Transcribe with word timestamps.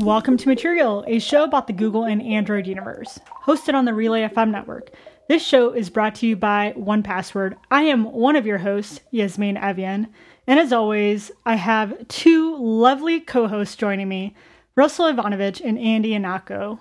Welcome 0.00 0.38
to 0.38 0.48
Material, 0.48 1.04
a 1.06 1.18
show 1.18 1.44
about 1.44 1.66
the 1.66 1.74
Google 1.74 2.04
and 2.04 2.22
Android 2.22 2.66
universe, 2.66 3.20
hosted 3.44 3.74
on 3.74 3.84
the 3.84 3.92
Relay 3.92 4.26
FM 4.26 4.50
network. 4.50 4.88
This 5.28 5.44
show 5.44 5.72
is 5.72 5.90
brought 5.90 6.14
to 6.16 6.26
you 6.26 6.36
by 6.36 6.72
1Password. 6.74 7.56
I 7.70 7.82
am 7.82 8.10
one 8.10 8.34
of 8.34 8.46
your 8.46 8.56
hosts, 8.56 9.00
Yasmine 9.10 9.56
Evjen, 9.56 10.08
and 10.46 10.58
as 10.58 10.72
always, 10.72 11.30
I 11.44 11.56
have 11.56 12.08
two 12.08 12.56
lovely 12.56 13.20
co-hosts 13.20 13.76
joining 13.76 14.08
me, 14.08 14.34
Russell 14.74 15.12
Ivanovic 15.12 15.60
and 15.62 15.78
Andy 15.78 16.12
Ihnatko. 16.12 16.78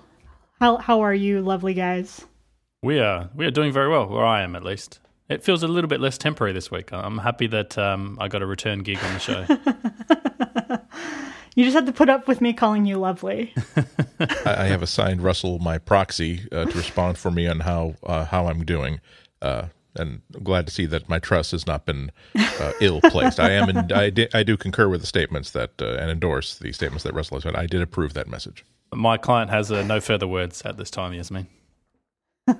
How 0.62 0.78
how 0.78 1.02
are 1.02 1.14
you, 1.14 1.42
lovely 1.42 1.74
guys? 1.74 2.26
We 2.82 3.02
are 3.02 3.30
we 3.36 3.46
are 3.46 3.52
doing 3.52 3.74
very 3.74 3.90
well, 3.90 4.08
where 4.08 4.26
I 4.26 4.44
am 4.44 4.56
at 4.56 4.64
least. 4.64 5.02
It 5.28 5.44
feels 5.44 5.62
a 5.62 5.68
little 5.68 5.90
bit 5.90 6.00
less 6.00 6.18
temporary 6.18 6.54
this 6.54 6.72
week. 6.72 6.94
I'm 6.94 7.18
happy 7.18 7.48
that 7.48 7.78
um, 7.78 8.18
I 8.22 8.30
got 8.30 8.42
a 8.42 8.46
return 8.46 8.80
gig 8.80 8.98
on 9.04 9.14
the 9.14 9.20
show. 9.20 9.46
You 11.56 11.64
just 11.64 11.76
have 11.76 11.86
to 11.86 11.92
put 11.92 12.10
up 12.10 12.28
with 12.28 12.42
me 12.42 12.54
calling 12.54 12.86
you 12.86 12.98
lovely. 12.98 13.54
I 14.20 14.40
I 14.46 14.66
have 14.66 14.82
assigned 14.82 15.22
Russell 15.22 15.60
my 15.60 15.78
proxy 15.78 16.48
uh, 16.52 16.66
to 16.66 16.78
respond 16.78 17.18
for 17.18 17.32
me 17.32 17.48
on 17.48 17.62
how 17.62 17.96
uh, 18.04 18.26
how 18.26 18.48
I'm 18.48 18.64
doing, 18.66 19.02
uh, 19.42 19.66
and 19.96 20.22
I'm 20.36 20.44
glad 20.44 20.68
to 20.68 20.74
see 20.74 20.86
that 20.86 21.10
my 21.10 21.20
trust 21.20 21.52
has 21.52 21.66
not 21.66 21.86
been 21.86 22.12
uh, 22.36 22.74
ill 22.80 23.02
placed. 23.02 23.40
I 23.40 23.52
am, 23.52 23.70
in, 23.70 23.92
I, 23.92 24.10
di- 24.10 24.30
I 24.34 24.44
do 24.44 24.58
concur 24.58 24.88
with 24.88 25.02
the 25.02 25.08
statements 25.08 25.52
that 25.52 25.82
uh, 25.82 25.98
and 26.00 26.12
endorse 26.12 26.58
the 26.58 26.72
statements 26.72 27.04
that 27.04 27.14
Russell 27.14 27.38
has 27.38 27.46
made. 27.46 27.56
I 27.56 27.66
did 27.66 27.82
approve 27.82 28.14
that 28.14 28.28
message. 28.28 28.64
My 28.94 29.18
client 29.18 29.52
has 29.52 29.72
uh, 29.72 29.84
no 29.84 30.00
further 30.00 30.28
words 30.28 30.62
at 30.64 30.78
this 30.78 30.90
time, 30.90 31.14
Yasmine. 31.14 31.48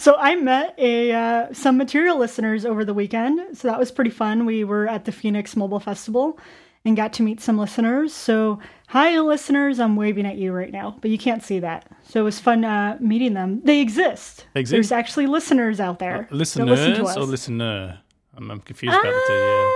So 0.00 0.16
I 0.18 0.34
met 0.34 0.74
a 0.78 1.12
uh, 1.12 1.52
some 1.52 1.76
material 1.76 2.16
listeners 2.16 2.64
over 2.64 2.86
the 2.86 2.94
weekend, 2.94 3.58
so 3.58 3.68
that 3.68 3.78
was 3.78 3.92
pretty 3.92 4.08
fun. 4.08 4.46
We 4.46 4.64
were 4.64 4.88
at 4.88 5.04
the 5.04 5.12
Phoenix 5.12 5.54
Mobile 5.54 5.78
Festival 5.78 6.38
and 6.84 6.96
got 6.96 7.12
to 7.14 7.22
meet 7.22 7.40
some 7.40 7.58
listeners. 7.58 8.12
So 8.14 8.58
hi, 8.88 9.18
listeners! 9.20 9.78
I'm 9.80 9.96
waving 9.96 10.26
at 10.26 10.36
you 10.36 10.52
right 10.52 10.72
now, 10.72 10.96
but 11.00 11.10
you 11.10 11.18
can't 11.18 11.42
see 11.42 11.58
that. 11.60 11.86
So 12.08 12.20
it 12.20 12.24
was 12.24 12.40
fun 12.40 12.64
uh, 12.64 12.96
meeting 13.00 13.34
them. 13.34 13.60
They 13.64 13.80
exist. 13.80 14.46
They 14.54 14.60
exist? 14.60 14.72
There's 14.74 14.92
actually 14.92 15.26
listeners 15.26 15.80
out 15.80 15.98
there. 15.98 16.28
listen 16.30 16.66
Listeners 16.66 16.98
to 16.98 17.04
us. 17.04 17.16
or 17.16 17.24
listener? 17.24 18.00
I'm, 18.36 18.50
I'm 18.50 18.60
confused 18.60 18.94
about 18.94 19.04
the 19.04 19.22
two. 19.26 19.32
Yeah. 19.34 19.70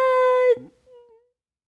Uh, 0.65 0.69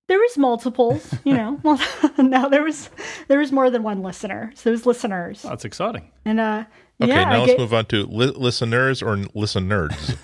there 0.08 0.18
was 0.20 0.38
multiples, 0.38 1.12
you 1.24 1.34
know. 1.34 1.58
Well, 1.64 1.80
no, 2.18 2.48
there 2.48 2.62
was 2.62 2.90
there 3.28 3.38
was 3.40 3.50
more 3.52 3.70
than 3.70 3.82
one 3.82 4.02
listener. 4.02 4.52
So 4.54 4.70
there's 4.70 4.86
listeners, 4.86 5.42
That's 5.42 5.64
exciting. 5.64 6.10
and 6.24 6.38
uh, 6.40 6.64
Okay, 6.98 7.12
yeah, 7.12 7.24
now 7.24 7.30
I 7.32 7.38
let's 7.40 7.50
get- 7.52 7.58
move 7.58 7.74
on 7.74 7.84
to 7.86 8.06
li- 8.06 8.32
listeners 8.34 9.02
or 9.02 9.18
listen 9.34 9.68
nerds. 9.68 10.16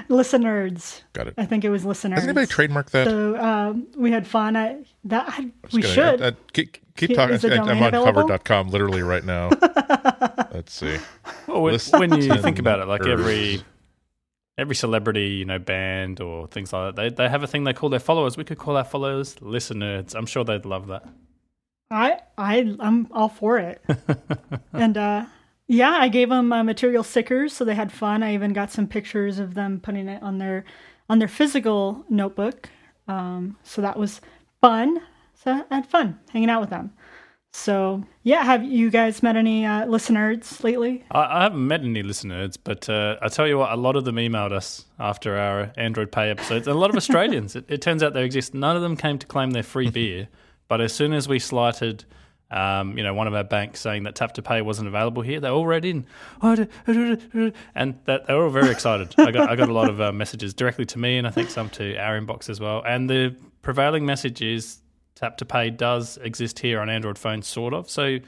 listeners. 0.08 1.02
Got 1.12 1.28
it. 1.28 1.34
I 1.38 1.44
think 1.46 1.64
it 1.64 1.70
was 1.70 1.84
listeners. 1.84 2.18
Has 2.18 2.24
anybody 2.28 2.46
trademarked 2.46 2.90
that? 2.90 3.06
So 3.06 3.36
um, 3.40 3.86
we 3.96 4.10
had 4.10 4.26
fun. 4.26 4.56
I, 4.56 4.78
that 5.04 5.26
I, 5.28 5.50
we 5.72 5.82
Gonna- 5.82 5.94
should. 5.94 6.20
uh, 6.22 6.24
uh, 6.26 6.30
keep 6.52 6.78
keep 6.96 7.10
Is 7.10 7.16
talking. 7.16 7.36
the 7.38 7.54
I'm 7.62 7.82
on 7.82 7.94
available? 7.94 8.22
hover.com 8.28 8.68
literally 8.70 9.02
right 9.02 9.24
now. 9.24 9.48
Let's 10.52 10.72
see. 10.72 10.98
Well, 11.46 11.62
when, 11.62 11.78
when 11.92 12.20
you 12.20 12.36
think 12.42 12.58
about 12.58 12.80
it, 12.80 12.86
like 12.88 13.06
every 13.06 13.62
every 14.58 14.74
celebrity, 14.74 15.28
you 15.28 15.44
know, 15.44 15.58
band 15.58 16.20
or 16.20 16.46
things 16.48 16.72
like 16.72 16.96
that, 16.96 17.00
they 17.00 17.14
they 17.24 17.28
have 17.28 17.42
a 17.42 17.46
thing 17.46 17.64
they 17.64 17.72
call 17.72 17.88
their 17.88 18.00
followers. 18.00 18.36
We 18.36 18.44
could 18.44 18.58
call 18.58 18.76
our 18.76 18.84
followers 18.84 19.40
listeners. 19.40 20.14
I'm 20.14 20.26
sure 20.26 20.44
they'd 20.44 20.64
love 20.66 20.88
that. 20.88 21.06
I 21.90 22.20
I 22.38 22.74
I'm 22.78 23.08
all 23.12 23.28
for 23.28 23.58
it. 23.58 23.82
and 24.72 24.96
uh, 24.96 25.26
yeah, 25.66 25.90
I 25.90 26.08
gave 26.08 26.28
them 26.28 26.52
uh, 26.52 26.62
material 26.62 27.02
stickers, 27.02 27.52
so 27.52 27.64
they 27.64 27.74
had 27.74 27.92
fun. 27.92 28.22
I 28.22 28.34
even 28.34 28.52
got 28.52 28.70
some 28.70 28.86
pictures 28.86 29.38
of 29.38 29.54
them 29.54 29.80
putting 29.80 30.08
it 30.08 30.22
on 30.22 30.38
their 30.38 30.64
on 31.08 31.18
their 31.18 31.28
physical 31.28 32.04
notebook. 32.08 32.68
Um, 33.08 33.56
so 33.64 33.82
that 33.82 33.98
was 33.98 34.20
fun. 34.60 35.00
So 35.34 35.64
I 35.70 35.74
had 35.74 35.86
fun 35.86 36.18
hanging 36.32 36.50
out 36.50 36.60
with 36.60 36.70
them. 36.70 36.92
So 37.52 38.04
yeah, 38.22 38.44
have 38.44 38.62
you 38.62 38.90
guys 38.90 39.22
met 39.22 39.34
any 39.36 39.66
uh, 39.66 39.86
listeners 39.86 40.62
lately? 40.62 41.04
I, 41.10 41.40
I 41.40 41.42
haven't 41.42 41.66
met 41.66 41.80
any 41.80 42.02
listeners, 42.02 42.56
but 42.56 42.88
uh, 42.88 43.16
I 43.20 43.28
tell 43.28 43.48
you 43.48 43.58
what, 43.58 43.72
a 43.72 43.76
lot 43.76 43.96
of 43.96 44.04
them 44.04 44.16
emailed 44.16 44.52
us 44.52 44.86
after 45.00 45.36
our 45.36 45.72
Android 45.76 46.12
Pay 46.12 46.30
episodes. 46.30 46.68
And 46.68 46.76
a 46.76 46.78
lot 46.78 46.90
of 46.90 46.96
Australians. 47.02 47.56
it, 47.56 47.64
it 47.68 47.82
turns 47.82 48.02
out 48.02 48.14
they 48.14 48.24
exist. 48.24 48.54
None 48.54 48.76
of 48.76 48.82
them 48.82 48.96
came 48.96 49.18
to 49.18 49.26
claim 49.26 49.50
their 49.50 49.64
free 49.64 49.90
beer, 49.90 50.28
but 50.70 50.80
as 50.80 50.92
soon 50.92 51.12
as 51.12 51.28
we 51.28 51.40
slighted, 51.40 52.04
um, 52.48 52.96
you 52.96 53.02
know, 53.02 53.12
one 53.12 53.26
of 53.26 53.34
our 53.34 53.42
banks 53.42 53.80
saying 53.80 54.04
that 54.04 54.14
Tap 54.14 54.34
to 54.34 54.42
Pay 54.42 54.62
wasn't 54.62 54.86
available 54.86 55.20
here, 55.20 55.40
they 55.40 55.48
all 55.48 55.66
read 55.66 55.84
in, 55.84 56.06
and 57.74 57.98
that 58.04 58.28
they 58.28 58.34
were 58.34 58.44
all 58.44 58.50
very 58.50 58.70
excited. 58.70 59.12
I 59.18 59.32
got 59.32 59.50
I 59.50 59.56
got 59.56 59.68
a 59.68 59.72
lot 59.72 59.90
of 59.90 60.00
uh, 60.00 60.12
messages 60.12 60.54
directly 60.54 60.86
to 60.86 60.98
me, 61.00 61.18
and 61.18 61.26
I 61.26 61.30
think 61.30 61.50
some 61.50 61.70
to 61.70 61.96
our 61.96 62.16
inbox 62.20 62.48
as 62.48 62.60
well. 62.60 62.84
And 62.86 63.10
the 63.10 63.34
prevailing 63.62 64.06
message 64.06 64.42
is 64.42 64.78
Tap 65.16 65.36
to 65.38 65.44
Pay 65.44 65.70
does 65.70 66.18
exist 66.18 66.60
here 66.60 66.78
on 66.80 66.88
Android 66.88 67.18
phones, 67.18 67.48
sort 67.48 67.74
of. 67.74 67.90
So 67.90 68.18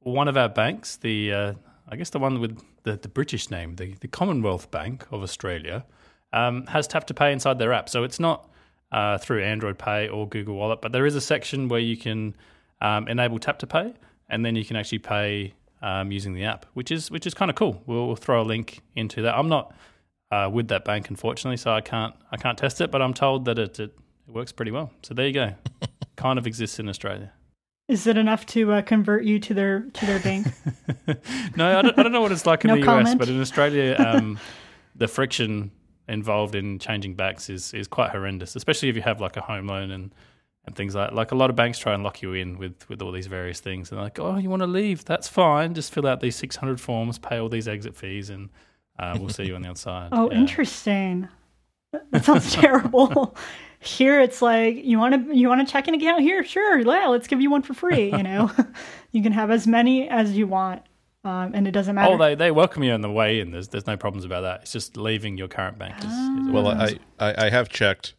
one 0.00 0.28
of 0.28 0.36
our 0.36 0.50
banks, 0.50 0.96
the 0.96 1.32
uh, 1.32 1.54
I 1.88 1.96
guess 1.96 2.10
the 2.10 2.18
one 2.18 2.38
with 2.38 2.62
the, 2.82 2.98
the 2.98 3.08
British 3.08 3.50
name, 3.50 3.76
the, 3.76 3.94
the 4.00 4.08
Commonwealth 4.08 4.70
Bank 4.70 5.06
of 5.10 5.22
Australia, 5.22 5.86
um, 6.34 6.66
has 6.66 6.86
Tap 6.86 7.06
to 7.06 7.14
Pay 7.14 7.32
inside 7.32 7.58
their 7.58 7.72
app. 7.72 7.88
So 7.88 8.04
it's 8.04 8.20
not 8.20 8.50
uh, 8.92 9.18
through 9.18 9.42
Android 9.42 9.78
Pay 9.78 10.08
or 10.08 10.28
Google 10.28 10.54
Wallet, 10.56 10.80
but 10.80 10.92
there 10.92 11.06
is 11.06 11.14
a 11.14 11.20
section 11.20 11.68
where 11.68 11.80
you 11.80 11.96
can 11.96 12.34
um, 12.80 13.08
enable 13.08 13.38
Tap 13.38 13.58
to 13.60 13.66
Pay, 13.66 13.94
and 14.28 14.44
then 14.44 14.56
you 14.56 14.64
can 14.64 14.76
actually 14.76 14.98
pay 14.98 15.54
um, 15.82 16.10
using 16.10 16.34
the 16.34 16.44
app, 16.44 16.66
which 16.74 16.90
is 16.90 17.10
which 17.10 17.26
is 17.26 17.34
kind 17.34 17.50
of 17.50 17.56
cool. 17.56 17.82
We'll, 17.86 18.06
we'll 18.06 18.16
throw 18.16 18.42
a 18.42 18.44
link 18.44 18.80
into 18.96 19.22
that. 19.22 19.36
I'm 19.36 19.48
not 19.48 19.74
uh, 20.30 20.50
with 20.52 20.68
that 20.68 20.84
bank, 20.84 21.10
unfortunately, 21.10 21.56
so 21.56 21.72
I 21.72 21.80
can't 21.80 22.14
I 22.32 22.36
can't 22.36 22.58
test 22.58 22.80
it, 22.80 22.90
but 22.90 23.02
I'm 23.02 23.14
told 23.14 23.44
that 23.46 23.58
it, 23.58 23.78
it, 23.78 23.96
it 24.26 24.34
works 24.34 24.52
pretty 24.52 24.70
well. 24.70 24.90
So 25.02 25.14
there 25.14 25.26
you 25.26 25.32
go. 25.32 25.54
kind 26.16 26.38
of 26.38 26.46
exists 26.46 26.78
in 26.78 26.88
Australia. 26.88 27.32
Is 27.88 28.06
it 28.06 28.18
enough 28.18 28.44
to 28.46 28.72
uh, 28.72 28.82
convert 28.82 29.24
you 29.24 29.38
to 29.38 29.54
their 29.54 29.80
to 29.80 30.06
their 30.06 30.20
bank? 30.20 30.46
no, 31.56 31.78
I 31.78 31.82
don't, 31.82 31.98
I 31.98 32.02
don't 32.02 32.12
know 32.12 32.20
what 32.20 32.32
it's 32.32 32.44
like 32.44 32.64
in 32.64 32.68
No 32.68 32.74
the 32.74 32.82
US, 32.82 32.86
comment? 32.86 33.18
but 33.18 33.28
in 33.28 33.40
Australia, 33.40 33.96
um, 33.98 34.38
the 34.96 35.08
friction 35.08 35.70
involved 36.08 36.54
in 36.54 36.78
changing 36.78 37.14
banks 37.14 37.50
is, 37.50 37.74
is 37.74 37.86
quite 37.88 38.10
horrendous, 38.10 38.56
especially 38.56 38.88
if 38.88 38.96
you 38.96 39.02
have 39.02 39.20
like 39.20 39.36
a 39.36 39.40
home 39.42 39.66
loan 39.66 39.90
and, 39.90 40.14
and 40.64 40.74
things 40.76 40.94
like 40.94 41.12
like 41.12 41.32
a 41.32 41.34
lot 41.34 41.50
of 41.50 41.56
banks 41.56 41.78
try 41.78 41.94
and 41.94 42.02
lock 42.02 42.22
you 42.22 42.32
in 42.34 42.58
with, 42.58 42.88
with 42.88 43.02
all 43.02 43.12
these 43.12 43.26
various 43.26 43.60
things. 43.60 43.90
And 43.90 43.98
they're 43.98 44.04
like, 44.04 44.18
oh, 44.18 44.36
you 44.38 44.50
want 44.50 44.60
to 44.62 44.66
leave? 44.66 45.04
That's 45.04 45.28
fine. 45.28 45.74
Just 45.74 45.92
fill 45.92 46.06
out 46.06 46.20
these 46.20 46.36
600 46.36 46.80
forms, 46.80 47.18
pay 47.18 47.38
all 47.38 47.48
these 47.48 47.68
exit 47.68 47.94
fees, 47.96 48.30
and 48.30 48.48
uh, 48.98 49.16
we'll 49.20 49.28
see 49.28 49.44
you 49.44 49.54
on 49.54 49.62
the 49.62 49.68
outside. 49.68 50.08
Oh, 50.12 50.30
Yeah. 50.30 50.38
interesting. 50.38 51.28
That 52.10 52.24
sounds 52.24 52.52
terrible. 52.62 53.36
Here 53.80 54.20
it's 54.20 54.42
like 54.42 54.76
you 54.84 54.98
want 54.98 55.28
to 55.28 55.36
you 55.36 55.48
want 55.48 55.66
to 55.66 55.72
check 55.72 55.86
an 55.88 55.94
account 55.94 56.22
here, 56.22 56.42
sure, 56.42 56.78
yeah, 56.80 57.06
let's 57.06 57.28
give 57.28 57.40
you 57.40 57.48
one 57.48 57.62
for 57.62 57.74
free. 57.74 58.10
You 58.10 58.22
know, 58.24 58.50
you 59.12 59.22
can 59.22 59.32
have 59.32 59.50
as 59.52 59.66
many 59.68 60.08
as 60.08 60.36
you 60.36 60.46
want, 60.48 60.82
um, 61.28 61.52
and 61.54 61.66
it 61.68 61.72
doesn't 61.72 61.94
matter. 61.94 62.12
Oh, 62.14 62.18
they, 62.18 62.34
they 62.34 62.50
welcome 62.50 62.82
you 62.82 62.92
on 62.92 63.00
the 63.02 63.10
way 63.10 63.40
in. 63.40 63.50
There's 63.52 63.68
there's 63.68 63.86
no 63.86 63.96
problems 63.96 64.24
about 64.24 64.42
that. 64.42 64.62
It's 64.62 64.72
just 64.72 64.96
leaving 64.96 65.36
your 65.38 65.48
current 65.48 65.78
bank 65.78 65.96
is, 65.98 66.04
is 66.04 66.10
a 66.48 66.50
Well, 66.52 66.68
I, 66.68 66.98
I, 67.18 67.46
I 67.46 67.50
have 67.50 67.68
checked, 67.68 68.14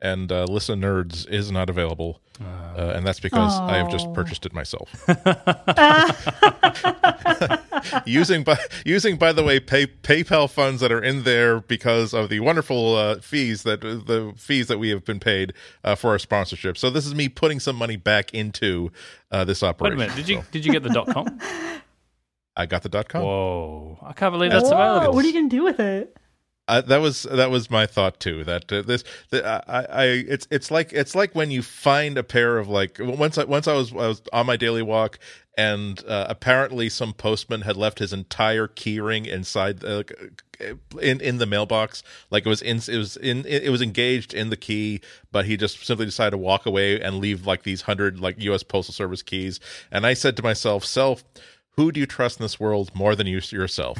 and 0.00 0.30
uh, 0.30 0.44
Listen 0.44 0.80
Nerds 0.80 1.28
is 1.28 1.50
not 1.50 1.68
available, 1.70 2.20
uh, 2.40 2.92
and 2.94 3.06
that's 3.06 3.20
because 3.20 3.52
I 3.60 3.76
have 3.76 3.90
just 3.90 4.06
Oh. 4.08 4.12
purchased 4.12 4.46
it 4.46 4.52
myself. 4.52 4.88
using 8.06 8.42
by 8.44 8.56
using 8.84 9.16
by 9.16 9.32
the 9.32 9.42
way 9.42 9.60
pay, 9.60 9.86
PayPal 9.86 10.48
funds 10.50 10.80
that 10.80 10.92
are 10.92 11.02
in 11.02 11.22
there 11.24 11.60
because 11.60 12.14
of 12.14 12.28
the 12.28 12.40
wonderful 12.40 12.96
uh, 12.96 13.16
fees 13.20 13.62
that 13.64 13.80
the 13.80 14.32
fees 14.36 14.68
that 14.68 14.78
we 14.78 14.90
have 14.90 15.04
been 15.04 15.20
paid 15.20 15.52
uh, 15.84 15.94
for 15.94 16.10
our 16.10 16.18
sponsorship. 16.18 16.76
So 16.78 16.90
this 16.90 17.06
is 17.06 17.14
me 17.14 17.28
putting 17.28 17.60
some 17.60 17.76
money 17.76 17.96
back 17.96 18.32
into 18.34 18.90
uh, 19.30 19.44
this 19.44 19.62
operation. 19.62 19.98
Wait 19.98 20.04
a 20.04 20.08
minute. 20.08 20.16
Did 20.16 20.28
you 20.28 20.36
So 20.38 20.44
did 20.52 20.64
you 20.64 20.72
get 20.72 20.82
the 20.82 20.90
dot 20.90 21.08
com? 21.08 21.38
I 22.56 22.66
got 22.66 22.82
the 22.82 22.88
dot 22.88 23.08
com. 23.08 23.22
Whoa! 23.22 23.98
I 24.02 24.12
can't 24.12 24.32
believe 24.32 24.50
that's 24.50 24.70
Whoa, 24.70 24.96
available. 24.96 25.14
What 25.14 25.24
are 25.24 25.28
you 25.28 25.34
gonna 25.34 25.48
do 25.48 25.64
with 25.64 25.80
it? 25.80 26.16
Uh, 26.68 26.80
that 26.80 26.98
was 26.98 27.24
that 27.24 27.50
was 27.50 27.70
my 27.70 27.86
thought 27.86 28.20
too. 28.20 28.44
That 28.44 28.72
uh, 28.72 28.82
this, 28.82 29.02
the, 29.30 29.44
I, 29.68 29.80
I, 29.82 30.04
it's 30.04 30.46
it's 30.50 30.70
like 30.70 30.92
it's 30.92 31.14
like 31.14 31.34
when 31.34 31.50
you 31.50 31.60
find 31.60 32.16
a 32.16 32.22
pair 32.22 32.58
of 32.58 32.68
like 32.68 32.98
once 33.00 33.36
I 33.36 33.44
once 33.44 33.66
I 33.66 33.74
was 33.74 33.92
I 33.92 34.06
was 34.06 34.22
on 34.32 34.46
my 34.46 34.56
daily 34.56 34.82
walk 34.82 35.18
and 35.58 36.02
uh, 36.06 36.26
apparently 36.28 36.88
some 36.88 37.12
postman 37.12 37.62
had 37.62 37.76
left 37.76 37.98
his 37.98 38.12
entire 38.12 38.68
keyring 38.68 39.26
inside 39.26 39.84
uh, 39.84 40.04
in 41.00 41.20
in 41.20 41.38
the 41.38 41.46
mailbox. 41.46 42.02
Like 42.30 42.46
it 42.46 42.48
was 42.48 42.62
in 42.62 42.76
it 42.88 42.96
was 42.96 43.16
in 43.16 43.44
it 43.44 43.70
was 43.70 43.82
engaged 43.82 44.32
in 44.32 44.50
the 44.50 44.56
key, 44.56 45.00
but 45.30 45.44
he 45.44 45.56
just 45.56 45.84
simply 45.84 46.06
decided 46.06 46.30
to 46.30 46.38
walk 46.38 46.64
away 46.64 47.00
and 47.00 47.16
leave 47.16 47.46
like 47.46 47.64
these 47.64 47.82
hundred 47.82 48.20
like 48.20 48.40
U.S. 48.40 48.62
Postal 48.62 48.94
Service 48.94 49.22
keys. 49.22 49.60
And 49.90 50.06
I 50.06 50.14
said 50.14 50.36
to 50.36 50.42
myself, 50.42 50.84
self. 50.84 51.24
Who 51.76 51.90
do 51.90 52.00
you 52.00 52.06
trust 52.06 52.38
in 52.38 52.44
this 52.44 52.60
world 52.60 52.90
more 52.94 53.16
than 53.16 53.26
you 53.26 53.40
yourself? 53.50 53.98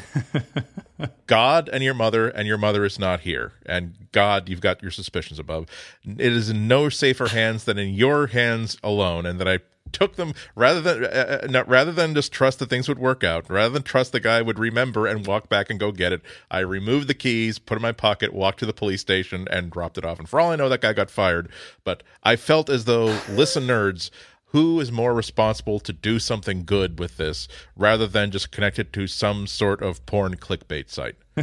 God 1.27 1.71
and 1.73 1.83
your 1.83 1.95
mother, 1.95 2.29
and 2.29 2.47
your 2.47 2.59
mother 2.59 2.85
is 2.85 2.99
not 2.99 3.21
here. 3.21 3.53
And 3.65 4.09
God, 4.13 4.49
you've 4.49 4.61
got 4.61 4.83
your 4.83 4.91
suspicions 4.91 5.39
above. 5.39 5.67
It 6.05 6.21
is 6.33 6.51
in 6.51 6.69
no 6.69 6.89
safer 6.91 7.29
hands 7.29 7.65
than 7.65 7.79
in 7.79 7.95
your 7.95 8.29
hands 8.29 8.77
alone, 8.83 9.25
and 9.25 9.41
that 9.41 9.49
I 9.49 9.61
took 9.93 10.17
them 10.17 10.35
rather 10.55 10.81
than 10.81 11.05
uh, 11.05 11.41
uh, 11.43 11.47
no, 11.49 11.65
rather 11.65 11.93
than 11.93 12.15
just 12.15 12.33
trust 12.33 12.59
that 12.59 12.69
things 12.69 12.89
would 12.89 12.99
work 12.99 13.23
out, 13.23 13.49
rather 13.49 13.73
than 13.73 13.83
trust 13.83 14.13
the 14.13 14.21
guy 14.21 14.43
would 14.43 14.59
remember 14.59 15.07
and 15.07 15.27
walk 15.27 15.49
back 15.49 15.71
and 15.71 15.79
go 15.79 15.93
get 15.93 16.13
it. 16.13 16.23
I 16.51 16.61
removed 16.61 17.09
the 17.09 17.15
keys, 17.15 17.59
put 17.59 17.77
in 17.77 17.83
my 17.83 17.93
pocket, 17.93 18.33
walked 18.33 18.61
to 18.61 18.67
the 18.67 18.73
police 18.73 19.01
station, 19.01 19.47
and 19.51 19.71
dropped 19.71 19.99
it 19.99 20.05
off. 20.05 20.19
And 20.19 20.29
for 20.29 20.41
all 20.41 20.51
I 20.51 20.57
know, 20.57 20.69
that 20.69 20.81
guy 20.81 20.93
got 20.93 21.11
fired. 21.11 21.49
But 21.85 22.03
I 22.23 22.37
felt 22.37 22.69
as 22.69 22.85
though, 22.85 23.19
listen, 23.31 23.67
nerds, 23.67 24.11
who 24.53 24.81
is 24.81 24.93
more 24.93 25.15
responsible 25.15 25.81
to 25.81 25.93
do 25.93 26.19
something 26.19 26.65
good 26.65 26.99
with 26.99 27.17
this 27.17 27.49
rather 27.77 28.07
than 28.07 28.31
just 28.31 28.53
connect 28.53 28.79
it 28.79 28.93
to 28.93 29.07
some 29.07 29.47
sort 29.47 29.83
of 29.83 30.05
porn 30.07 30.37
clickbait 30.37 30.89
site? 30.91 31.17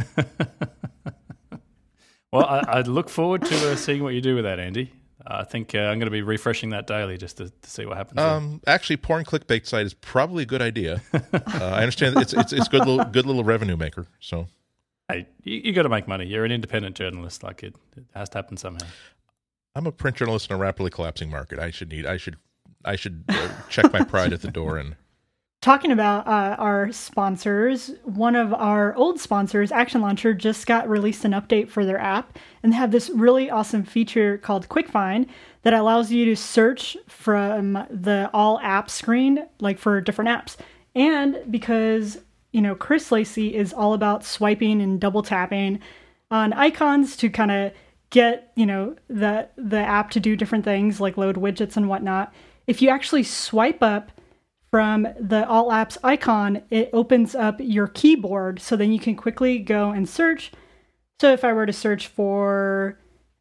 well, 2.32 2.46
I, 2.46 2.64
I, 2.68 2.80
look 2.82 3.08
forward 3.10 3.44
to 3.44 3.72
uh, 3.72 3.76
seeing 3.76 4.02
what 4.02 4.14
you 4.14 4.20
do 4.20 4.36
with 4.36 4.44
that, 4.44 4.58
Andy. 4.58 4.92
I 5.26 5.44
think 5.44 5.74
uh, 5.74 5.78
I'm 5.78 5.98
going 5.98 6.06
to 6.06 6.10
be 6.10 6.22
refreshing 6.22 6.70
that 6.70 6.86
daily 6.86 7.18
just 7.18 7.36
to, 7.38 7.50
to 7.50 7.70
see 7.70 7.84
what 7.84 7.96
happens. 7.96 8.20
Um, 8.20 8.60
actually, 8.66 8.96
porn 8.96 9.24
clickbait 9.24 9.66
site 9.66 9.86
is 9.86 9.94
probably 9.94 10.44
a 10.44 10.46
good 10.46 10.62
idea. 10.62 11.02
uh, 11.12 11.20
I 11.34 11.80
understand 11.82 12.16
it's 12.18 12.32
it's 12.32 12.52
it's 12.52 12.68
good 12.68 12.86
little 12.86 13.04
good 13.04 13.26
little 13.26 13.44
revenue 13.44 13.76
maker. 13.76 14.06
So, 14.18 14.46
hey, 15.10 15.26
you, 15.42 15.60
you 15.64 15.72
got 15.72 15.82
to 15.82 15.88
make 15.88 16.08
money. 16.08 16.26
You're 16.26 16.44
an 16.44 16.52
independent 16.52 16.96
journalist. 16.96 17.42
Like 17.42 17.62
it, 17.62 17.74
it 17.96 18.04
has 18.14 18.30
to 18.30 18.38
happen 18.38 18.56
somehow. 18.56 18.86
I'm 19.74 19.86
a 19.86 19.92
print 19.92 20.16
journalist 20.16 20.50
in 20.50 20.56
a 20.56 20.58
rapidly 20.58 20.90
collapsing 20.90 21.30
market. 21.30 21.58
I 21.58 21.70
should 21.70 21.90
need. 21.90 22.06
I 22.06 22.16
should. 22.16 22.36
I 22.84 22.96
should 22.96 23.24
uh, 23.28 23.48
check 23.68 23.92
my 23.92 24.04
pride 24.04 24.32
at 24.32 24.42
the 24.42 24.50
door 24.50 24.78
and 24.78 24.96
Talking 25.60 25.92
about 25.92 26.26
uh, 26.26 26.56
our 26.58 26.90
sponsors, 26.90 27.90
one 28.04 28.34
of 28.34 28.54
our 28.54 28.94
old 28.94 29.20
sponsors, 29.20 29.70
Action 29.70 30.00
Launcher, 30.00 30.32
just 30.32 30.66
got 30.66 30.88
released 30.88 31.26
an 31.26 31.32
update 31.32 31.68
for 31.68 31.84
their 31.84 31.98
app 31.98 32.38
and 32.62 32.72
they 32.72 32.76
have 32.78 32.92
this 32.92 33.10
really 33.10 33.50
awesome 33.50 33.84
feature 33.84 34.38
called 34.38 34.70
Quick 34.70 34.88
Find 34.88 35.26
that 35.62 35.74
allows 35.74 36.10
you 36.10 36.24
to 36.24 36.34
search 36.34 36.96
from 37.08 37.74
the 37.90 38.30
all 38.32 38.58
app 38.60 38.88
screen, 38.88 39.46
like 39.60 39.78
for 39.78 40.00
different 40.00 40.30
apps. 40.30 40.56
And 40.94 41.38
because, 41.50 42.16
you 42.52 42.62
know, 42.62 42.74
Chris 42.74 43.12
Lacy 43.12 43.54
is 43.54 43.74
all 43.74 43.92
about 43.92 44.24
swiping 44.24 44.80
and 44.80 44.98
double 44.98 45.22
tapping 45.22 45.80
on 46.30 46.54
icons 46.54 47.18
to 47.18 47.28
kind 47.28 47.50
of 47.50 47.72
get, 48.08 48.50
you 48.56 48.64
know, 48.64 48.96
the 49.08 49.46
the 49.56 49.80
app 49.80 50.10
to 50.12 50.20
do 50.20 50.36
different 50.36 50.64
things 50.64 51.02
like 51.02 51.18
load 51.18 51.36
widgets 51.36 51.76
and 51.76 51.86
whatnot. 51.86 52.32
If 52.70 52.80
you 52.80 52.88
actually 52.88 53.24
swipe 53.24 53.82
up 53.82 54.12
from 54.70 55.08
the 55.18 55.44
All 55.48 55.70
Apps 55.70 55.98
icon, 56.04 56.62
it 56.70 56.88
opens 56.92 57.34
up 57.34 57.56
your 57.58 57.88
keyboard 57.88 58.60
so 58.60 58.76
then 58.76 58.92
you 58.92 59.00
can 59.00 59.16
quickly 59.16 59.58
go 59.58 59.90
and 59.90 60.08
search. 60.08 60.52
So 61.20 61.32
if 61.32 61.42
I 61.42 61.52
were 61.52 61.66
to 61.66 61.72
search 61.72 62.06
for 62.06 62.96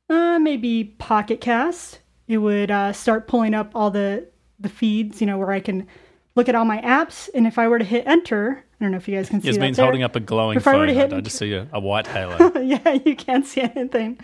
uh, 0.09 0.39
maybe 0.39 0.95
Pocket 0.97 1.41
Cast, 1.41 1.99
it 2.27 2.39
would 2.39 2.71
uh, 2.71 2.91
start 2.91 3.27
pulling 3.27 3.53
up 3.53 3.69
all 3.75 3.91
the, 3.91 4.27
the 4.59 4.67
feeds, 4.67 5.21
you 5.21 5.27
know, 5.27 5.37
where 5.37 5.51
I 5.51 5.59
can 5.59 5.85
look 6.35 6.49
at 6.49 6.55
all 6.55 6.65
my 6.65 6.81
apps. 6.81 7.29
And 7.35 7.45
if 7.45 7.59
I 7.59 7.67
were 7.67 7.77
to 7.77 7.85
hit 7.85 8.07
enter, 8.07 8.65
I 8.81 8.83
don't 8.83 8.89
know 8.89 8.97
if 8.97 9.07
you 9.07 9.15
guys 9.15 9.29
can 9.29 9.41
see 9.41 9.49
Yasmine's 9.49 9.77
that. 9.77 9.83
holding 9.83 10.01
up 10.01 10.15
a 10.15 10.21
glowing 10.21 10.57
if 10.57 10.63
phone. 10.63 10.73
I, 10.73 10.77
were 10.79 10.87
to 10.87 10.93
hit, 10.95 11.13
I 11.13 11.21
just 11.21 11.37
see 11.37 11.53
a, 11.53 11.67
a 11.71 11.79
white 11.79 12.07
halo. 12.07 12.59
yeah, 12.61 12.93
you 13.05 13.15
can't 13.15 13.45
see 13.45 13.61
anything. 13.61 14.17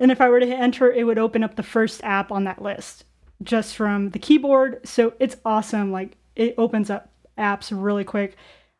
And 0.00 0.10
if 0.10 0.20
I 0.20 0.28
were 0.28 0.40
to 0.40 0.46
hit 0.46 0.58
enter, 0.58 0.90
it 0.90 1.04
would 1.04 1.18
open 1.18 1.44
up 1.44 1.54
the 1.54 1.62
first 1.62 2.02
app 2.02 2.32
on 2.32 2.42
that 2.42 2.60
list 2.60 3.04
just 3.42 3.74
from 3.74 4.10
the 4.10 4.18
keyboard. 4.18 4.86
So 4.86 5.14
it's 5.18 5.36
awesome. 5.44 5.92
Like 5.92 6.16
it 6.36 6.54
opens 6.58 6.90
up 6.90 7.10
apps 7.38 7.72
really 7.72 8.04
quick. 8.04 8.36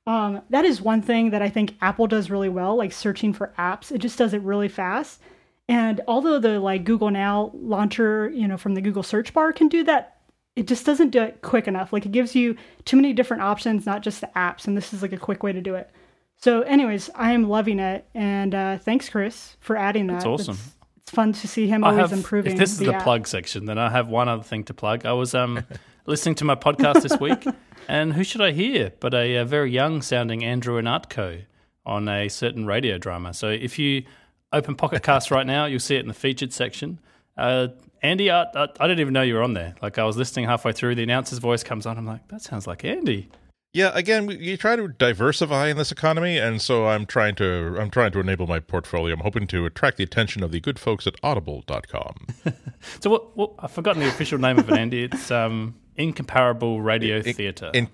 Um, 0.06 0.42
that 0.50 0.64
is 0.64 0.82
one 0.82 1.00
thing 1.02 1.30
that 1.30 1.42
I 1.42 1.48
think 1.48 1.76
Apple 1.80 2.06
does 2.06 2.30
really 2.30 2.48
well, 2.48 2.76
like 2.76 2.92
searching 2.92 3.32
for 3.32 3.54
apps. 3.58 3.90
It 3.90 3.98
just 3.98 4.18
does 4.18 4.34
it 4.34 4.42
really 4.42 4.68
fast. 4.68 5.20
And 5.66 6.02
although 6.06 6.38
the 6.38 6.60
like 6.60 6.84
Google 6.84 7.10
Now 7.10 7.50
launcher, 7.54 8.28
you 8.28 8.46
know, 8.46 8.58
from 8.58 8.74
the 8.74 8.82
Google 8.82 9.02
search 9.02 9.32
bar 9.32 9.52
can 9.52 9.68
do 9.68 9.82
that, 9.84 10.18
it 10.56 10.68
just 10.68 10.84
doesn't 10.84 11.10
do 11.10 11.22
it 11.22 11.40
quick 11.42 11.66
enough. 11.66 11.92
Like 11.92 12.04
it 12.04 12.12
gives 12.12 12.34
you 12.34 12.56
too 12.84 12.96
many 12.96 13.12
different 13.12 13.42
options, 13.42 13.86
not 13.86 14.02
just 14.02 14.20
the 14.20 14.30
apps. 14.36 14.66
And 14.66 14.76
this 14.76 14.92
is 14.92 15.00
like 15.00 15.12
a 15.12 15.18
quick 15.18 15.42
way 15.42 15.52
to 15.52 15.62
do 15.62 15.74
it. 15.74 15.90
So, 16.36 16.62
anyways, 16.62 17.10
I 17.14 17.32
am 17.32 17.48
loving 17.48 17.78
it, 17.78 18.06
and 18.14 18.54
uh, 18.54 18.78
thanks, 18.78 19.08
Chris, 19.08 19.56
for 19.60 19.76
adding 19.76 20.08
that. 20.08 20.14
That's 20.14 20.26
awesome. 20.26 20.54
It's 20.54 20.73
fun 21.14 21.32
to 21.32 21.48
see 21.48 21.66
him 21.66 21.84
always 21.84 22.00
have, 22.00 22.12
improving. 22.12 22.52
If 22.52 22.58
this 22.58 22.72
is 22.72 22.78
the, 22.78 22.86
the 22.86 23.00
plug 23.00 23.26
section, 23.26 23.66
then 23.66 23.78
I 23.78 23.90
have 23.90 24.08
one 24.08 24.28
other 24.28 24.42
thing 24.42 24.64
to 24.64 24.74
plug. 24.74 25.06
I 25.06 25.12
was 25.12 25.34
um 25.34 25.64
listening 26.06 26.34
to 26.36 26.44
my 26.44 26.54
podcast 26.54 27.02
this 27.02 27.18
week, 27.18 27.46
and 27.88 28.12
who 28.12 28.24
should 28.24 28.40
I 28.40 28.52
hear 28.52 28.92
but 29.00 29.14
a, 29.14 29.36
a 29.36 29.44
very 29.44 29.70
young 29.70 30.02
sounding 30.02 30.44
Andrew 30.44 30.80
Ihnatko 30.80 31.44
on 31.86 32.08
a 32.08 32.28
certain 32.28 32.66
radio 32.66 32.98
drama. 32.98 33.34
So 33.34 33.48
if 33.48 33.78
you 33.78 34.04
open 34.52 34.74
Pocket 34.74 35.02
Cast 35.04 35.30
right 35.30 35.46
now, 35.46 35.66
you'll 35.66 35.80
see 35.80 35.96
it 35.96 36.00
in 36.00 36.08
the 36.08 36.14
featured 36.14 36.52
section. 36.52 36.98
Uh, 37.36 37.68
Andy, 38.02 38.30
I, 38.30 38.42
I, 38.42 38.68
I, 38.80 38.86
didn't 38.86 39.00
even 39.00 39.12
know 39.12 39.22
you 39.22 39.34
were 39.34 39.42
on 39.42 39.54
there. 39.54 39.74
Like 39.82 39.98
I 39.98 40.04
was 40.04 40.16
listening 40.16 40.46
halfway 40.46 40.72
through, 40.72 40.94
the 40.94 41.02
announcer's 41.02 41.38
voice 41.38 41.62
comes 41.62 41.86
on. 41.86 41.98
I'm 41.98 42.06
like, 42.06 42.28
that 42.28 42.42
sounds 42.42 42.66
like 42.66 42.84
Andy. 42.84 43.28
Yeah, 43.74 43.90
again, 43.92 44.28
you 44.30 44.56
try 44.56 44.76
to 44.76 44.86
diversify 44.86 45.66
in 45.66 45.76
this 45.76 45.90
economy, 45.90 46.38
and 46.38 46.62
so 46.62 46.86
I'm 46.86 47.06
trying 47.06 47.34
to 47.34 47.76
I'm 47.76 47.90
trying 47.90 48.12
to 48.12 48.20
enable 48.20 48.46
my 48.46 48.60
portfolio. 48.60 49.12
I'm 49.12 49.20
hoping 49.20 49.48
to 49.48 49.66
attract 49.66 49.96
the 49.96 50.04
attention 50.04 50.44
of 50.44 50.52
the 50.52 50.60
good 50.60 50.78
folks 50.78 51.08
at 51.08 51.16
Audible.com. 51.24 52.26
so 53.00 53.10
what, 53.10 53.36
what? 53.36 53.50
I've 53.58 53.72
forgotten 53.72 54.00
the 54.00 54.08
official 54.08 54.38
name 54.38 54.60
of 54.60 54.70
it, 54.70 54.78
Andy. 54.78 55.02
It's 55.02 55.28
um, 55.32 55.74
Incomparable 55.96 56.82
Radio 56.82 57.16
in, 57.16 57.34
Theatre. 57.34 57.72
In, 57.74 57.88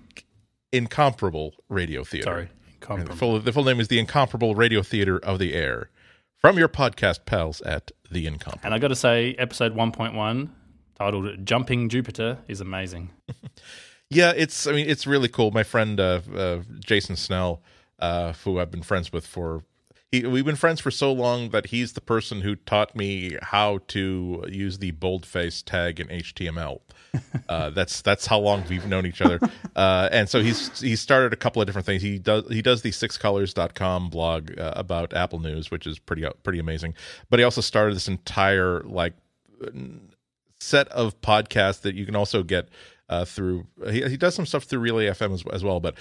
incomparable 0.71 1.55
Radio 1.67 2.03
Theatre. 2.03 2.25
Sorry, 2.25 2.49
incomparable. 2.75 3.13
The 3.13 3.17
full, 3.17 3.39
the 3.39 3.51
full 3.51 3.63
name 3.63 3.79
is 3.79 3.87
the 3.87 3.97
Incomparable 3.97 4.53
Radio 4.53 4.83
Theatre 4.83 5.17
of 5.17 5.39
the 5.39 5.55
Air. 5.55 5.89
From 6.37 6.59
your 6.59 6.69
podcast 6.69 7.25
pals 7.25 7.59
at 7.61 7.89
the 8.11 8.27
Incomparable. 8.27 8.61
And 8.63 8.75
I 8.75 8.77
got 8.77 8.89
to 8.89 8.95
say, 8.95 9.33
episode 9.39 9.75
1.1, 9.75 10.49
titled 10.93 11.43
"Jumping 11.43 11.89
Jupiter," 11.89 12.37
is 12.47 12.61
amazing. 12.61 13.09
yeah, 14.11 14.33
it's. 14.35 14.67
I 14.67 14.73
mean, 14.73 14.89
it's 14.89 15.07
really 15.07 15.29
cool. 15.29 15.51
My 15.51 15.63
friend 15.63 15.99
uh, 15.99 16.21
uh, 16.35 16.59
Jason 16.79 17.15
Snell, 17.15 17.61
uh, 17.99 18.33
who 18.43 18.59
I've 18.59 18.69
been 18.69 18.83
friends 18.83 19.11
with 19.11 19.25
for 19.25 19.63
he, 20.11 20.25
we've 20.25 20.45
been 20.45 20.57
friends 20.57 20.81
for 20.81 20.91
so 20.91 21.11
long 21.13 21.49
that 21.51 21.67
he's 21.67 21.93
the 21.93 22.01
person 22.01 22.41
who 22.41 22.57
taught 22.57 22.95
me 22.95 23.37
how 23.41 23.79
to 23.87 24.43
use 24.49 24.79
the 24.79 24.91
boldface 24.91 25.61
tag 25.61 25.99
in 25.99 26.07
HTML. 26.07 26.81
Uh, 27.49 27.69
that's 27.69 28.01
that's 28.01 28.25
how 28.25 28.39
long 28.39 28.63
we've 28.69 28.87
known 28.87 29.05
each 29.05 29.21
other. 29.21 29.37
Uh, 29.75 30.07
and 30.13 30.29
so 30.29 30.41
he's 30.41 30.79
he 30.79 30.95
started 30.95 31.33
a 31.33 31.35
couple 31.35 31.61
of 31.61 31.65
different 31.65 31.85
things. 31.85 32.01
He 32.01 32.17
does 32.17 32.47
he 32.47 32.61
does 32.61 32.81
the 32.81 32.91
sixcolors.com 32.91 34.09
blog 34.09 34.57
uh, 34.57 34.71
about 34.77 35.13
Apple 35.13 35.39
News, 35.39 35.69
which 35.69 35.85
is 35.85 35.99
pretty 35.99 36.25
pretty 36.43 36.59
amazing. 36.59 36.93
But 37.29 37.39
he 37.39 37.43
also 37.43 37.59
started 37.59 37.95
this 37.95 38.07
entire 38.07 38.79
like 38.81 39.13
set 40.61 40.87
of 40.89 41.19
podcasts 41.21 41.81
that 41.81 41.95
you 41.95 42.05
can 42.05 42.15
also 42.15 42.43
get 42.43 42.69
uh, 43.11 43.25
through 43.25 43.67
he, 43.89 44.01
he 44.07 44.17
does 44.17 44.33
some 44.33 44.45
stuff 44.45 44.63
through 44.63 44.79
Relay 44.79 45.07
FM 45.07 45.33
as, 45.33 45.43
as 45.51 45.63
well, 45.63 45.81
but 45.81 45.95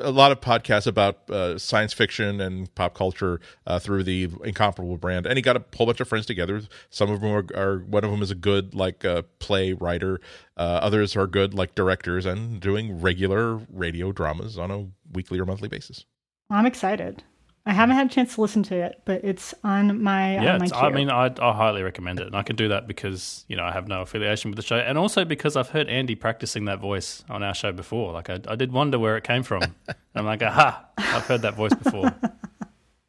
a 0.00 0.10
lot 0.10 0.30
of 0.30 0.40
podcasts 0.40 0.86
about 0.86 1.28
uh, 1.30 1.58
science 1.58 1.94
fiction 1.94 2.40
and 2.40 2.72
pop 2.74 2.94
culture 2.94 3.40
uh, 3.66 3.78
through 3.78 4.04
the 4.04 4.28
Incomparable 4.44 4.98
brand. 4.98 5.26
And 5.26 5.38
he 5.38 5.42
got 5.42 5.56
a 5.56 5.64
whole 5.74 5.86
bunch 5.86 6.00
of 6.00 6.06
friends 6.06 6.26
together. 6.26 6.60
Some 6.90 7.10
of 7.10 7.22
them 7.22 7.30
are, 7.30 7.46
are 7.56 7.78
one 7.78 8.04
of 8.04 8.10
them 8.10 8.22
is 8.22 8.30
a 8.30 8.34
good 8.34 8.74
like 8.74 9.06
uh, 9.06 9.22
play 9.38 9.72
writer. 9.72 10.20
Uh, 10.56 10.80
others 10.82 11.16
are 11.16 11.26
good 11.26 11.54
like 11.54 11.74
directors 11.74 12.26
and 12.26 12.60
doing 12.60 13.00
regular 13.00 13.56
radio 13.72 14.12
dramas 14.12 14.58
on 14.58 14.70
a 14.70 14.86
weekly 15.12 15.40
or 15.40 15.46
monthly 15.46 15.68
basis. 15.68 16.04
I'm 16.50 16.66
excited. 16.66 17.24
I 17.66 17.72
haven't 17.72 17.96
had 17.96 18.06
a 18.08 18.10
chance 18.10 18.34
to 18.34 18.42
listen 18.42 18.62
to 18.64 18.74
it, 18.74 19.00
but 19.06 19.24
it's 19.24 19.54
on 19.64 20.02
my 20.02 20.34
yeah. 20.34 20.54
On 20.54 20.60
my 20.60 20.68
I 20.74 20.90
mean, 20.90 21.08
I, 21.08 21.32
I 21.40 21.52
highly 21.54 21.82
recommend 21.82 22.20
it, 22.20 22.26
and 22.26 22.36
I 22.36 22.42
can 22.42 22.56
do 22.56 22.68
that 22.68 22.86
because 22.86 23.46
you 23.48 23.56
know 23.56 23.64
I 23.64 23.72
have 23.72 23.88
no 23.88 24.02
affiliation 24.02 24.50
with 24.50 24.56
the 24.56 24.62
show, 24.62 24.76
and 24.76 24.98
also 24.98 25.24
because 25.24 25.56
I've 25.56 25.70
heard 25.70 25.88
Andy 25.88 26.14
practicing 26.14 26.66
that 26.66 26.78
voice 26.78 27.24
on 27.30 27.42
our 27.42 27.54
show 27.54 27.72
before. 27.72 28.12
Like 28.12 28.28
I, 28.28 28.40
I 28.48 28.56
did 28.56 28.70
wonder 28.70 28.98
where 28.98 29.16
it 29.16 29.24
came 29.24 29.42
from. 29.42 29.62
and 29.88 29.96
I'm 30.14 30.26
like, 30.26 30.42
aha, 30.42 30.84
I've 30.98 31.24
heard 31.24 31.40
that 31.42 31.54
voice 31.54 31.74
before. 31.74 32.14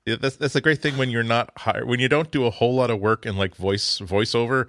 Yeah, 0.06 0.18
that's 0.22 0.36
that's 0.36 0.56
a 0.56 0.62
great 0.62 0.84
thing 0.84 0.98
when 0.98 1.10
you're 1.10 1.24
not 1.24 1.52
hired, 1.58 1.88
when 1.88 2.00
you 2.00 2.08
don't 2.08 2.30
do 2.30 2.46
a 2.46 2.52
whole 2.52 2.76
lot 2.76 2.92
of 2.92 3.00
work 3.00 3.26
in 3.26 3.38
like 3.38 3.56
voice 3.56 4.00
voiceover 4.00 4.68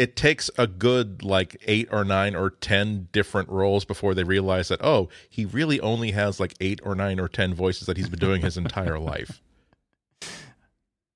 it 0.00 0.16
takes 0.16 0.50
a 0.56 0.66
good 0.66 1.22
like 1.22 1.58
eight 1.66 1.86
or 1.92 2.04
nine 2.04 2.34
or 2.34 2.48
ten 2.48 3.08
different 3.12 3.50
roles 3.50 3.84
before 3.84 4.14
they 4.14 4.24
realize 4.24 4.68
that 4.68 4.82
oh 4.82 5.10
he 5.28 5.44
really 5.44 5.78
only 5.80 6.12
has 6.12 6.40
like 6.40 6.54
eight 6.58 6.80
or 6.82 6.94
nine 6.94 7.20
or 7.20 7.28
ten 7.28 7.52
voices 7.52 7.86
that 7.86 7.98
he's 7.98 8.08
been 8.08 8.18
doing 8.18 8.40
his 8.40 8.56
entire 8.56 8.98
life. 8.98 9.40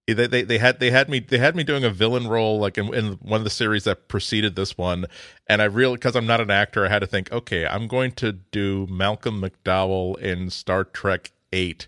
They, 0.07 0.27
they 0.27 0.43
they 0.43 0.59
had 0.59 0.81
they 0.81 0.91
had 0.91 1.09
me 1.09 1.21
they 1.21 1.39
had 1.39 1.57
me 1.57 1.65
doing 1.65 1.83
a 1.83 1.89
villain 1.89 2.29
role 2.29 2.59
like 2.59 2.77
in, 2.77 2.93
in 2.93 3.13
one 3.23 3.41
of 3.41 3.45
the 3.45 3.49
series 3.49 3.85
that 3.85 4.07
preceded 4.07 4.55
this 4.55 4.77
one 4.77 5.07
and 5.47 5.63
i 5.63 5.65
really 5.65 5.95
because 5.95 6.15
i'm 6.15 6.27
not 6.27 6.43
an 6.43 6.51
actor 6.51 6.85
i 6.85 6.91
had 6.91 6.99
to 6.99 7.07
think 7.07 7.33
okay 7.33 7.67
i'm 7.67 7.89
going 7.89 8.13
to 8.13 8.33
do 8.33 8.87
malcolm 8.91 9.41
mcdowell 9.41 10.19
in 10.19 10.51
star 10.51 10.85
trek 10.85 11.33
8 11.55 11.87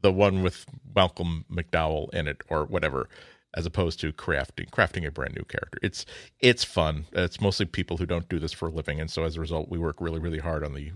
the 0.00 0.10
one 0.10 0.42
with 0.42 0.64
malcolm 0.96 1.44
mcdowell 1.52 2.08
in 2.14 2.26
it 2.26 2.40
or 2.48 2.64
whatever 2.64 3.10
as 3.54 3.66
opposed 3.66 4.00
to 4.00 4.12
crafting 4.12 4.70
crafting 4.70 5.06
a 5.06 5.10
brand 5.10 5.34
new 5.34 5.44
character. 5.44 5.78
It's 5.82 6.06
it's 6.40 6.64
fun. 6.64 7.06
It's 7.12 7.40
mostly 7.40 7.66
people 7.66 7.96
who 7.96 8.06
don't 8.06 8.28
do 8.28 8.38
this 8.38 8.52
for 8.52 8.68
a 8.68 8.70
living, 8.70 9.00
and 9.00 9.10
so 9.10 9.24
as 9.24 9.36
a 9.36 9.40
result, 9.40 9.68
we 9.68 9.78
work 9.78 10.00
really 10.00 10.20
really 10.20 10.38
hard 10.38 10.64
on 10.64 10.74
the 10.74 10.92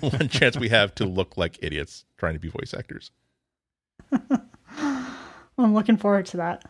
one 0.00 0.28
chance 0.28 0.56
we 0.56 0.68
have 0.70 0.94
to 0.96 1.04
look 1.04 1.36
like 1.36 1.58
idiots 1.62 2.04
trying 2.16 2.34
to 2.34 2.40
be 2.40 2.48
voice 2.48 2.74
actors. 2.76 3.10
I'm 5.58 5.74
looking 5.74 5.96
forward 5.96 6.26
to 6.26 6.38
that. 6.38 6.64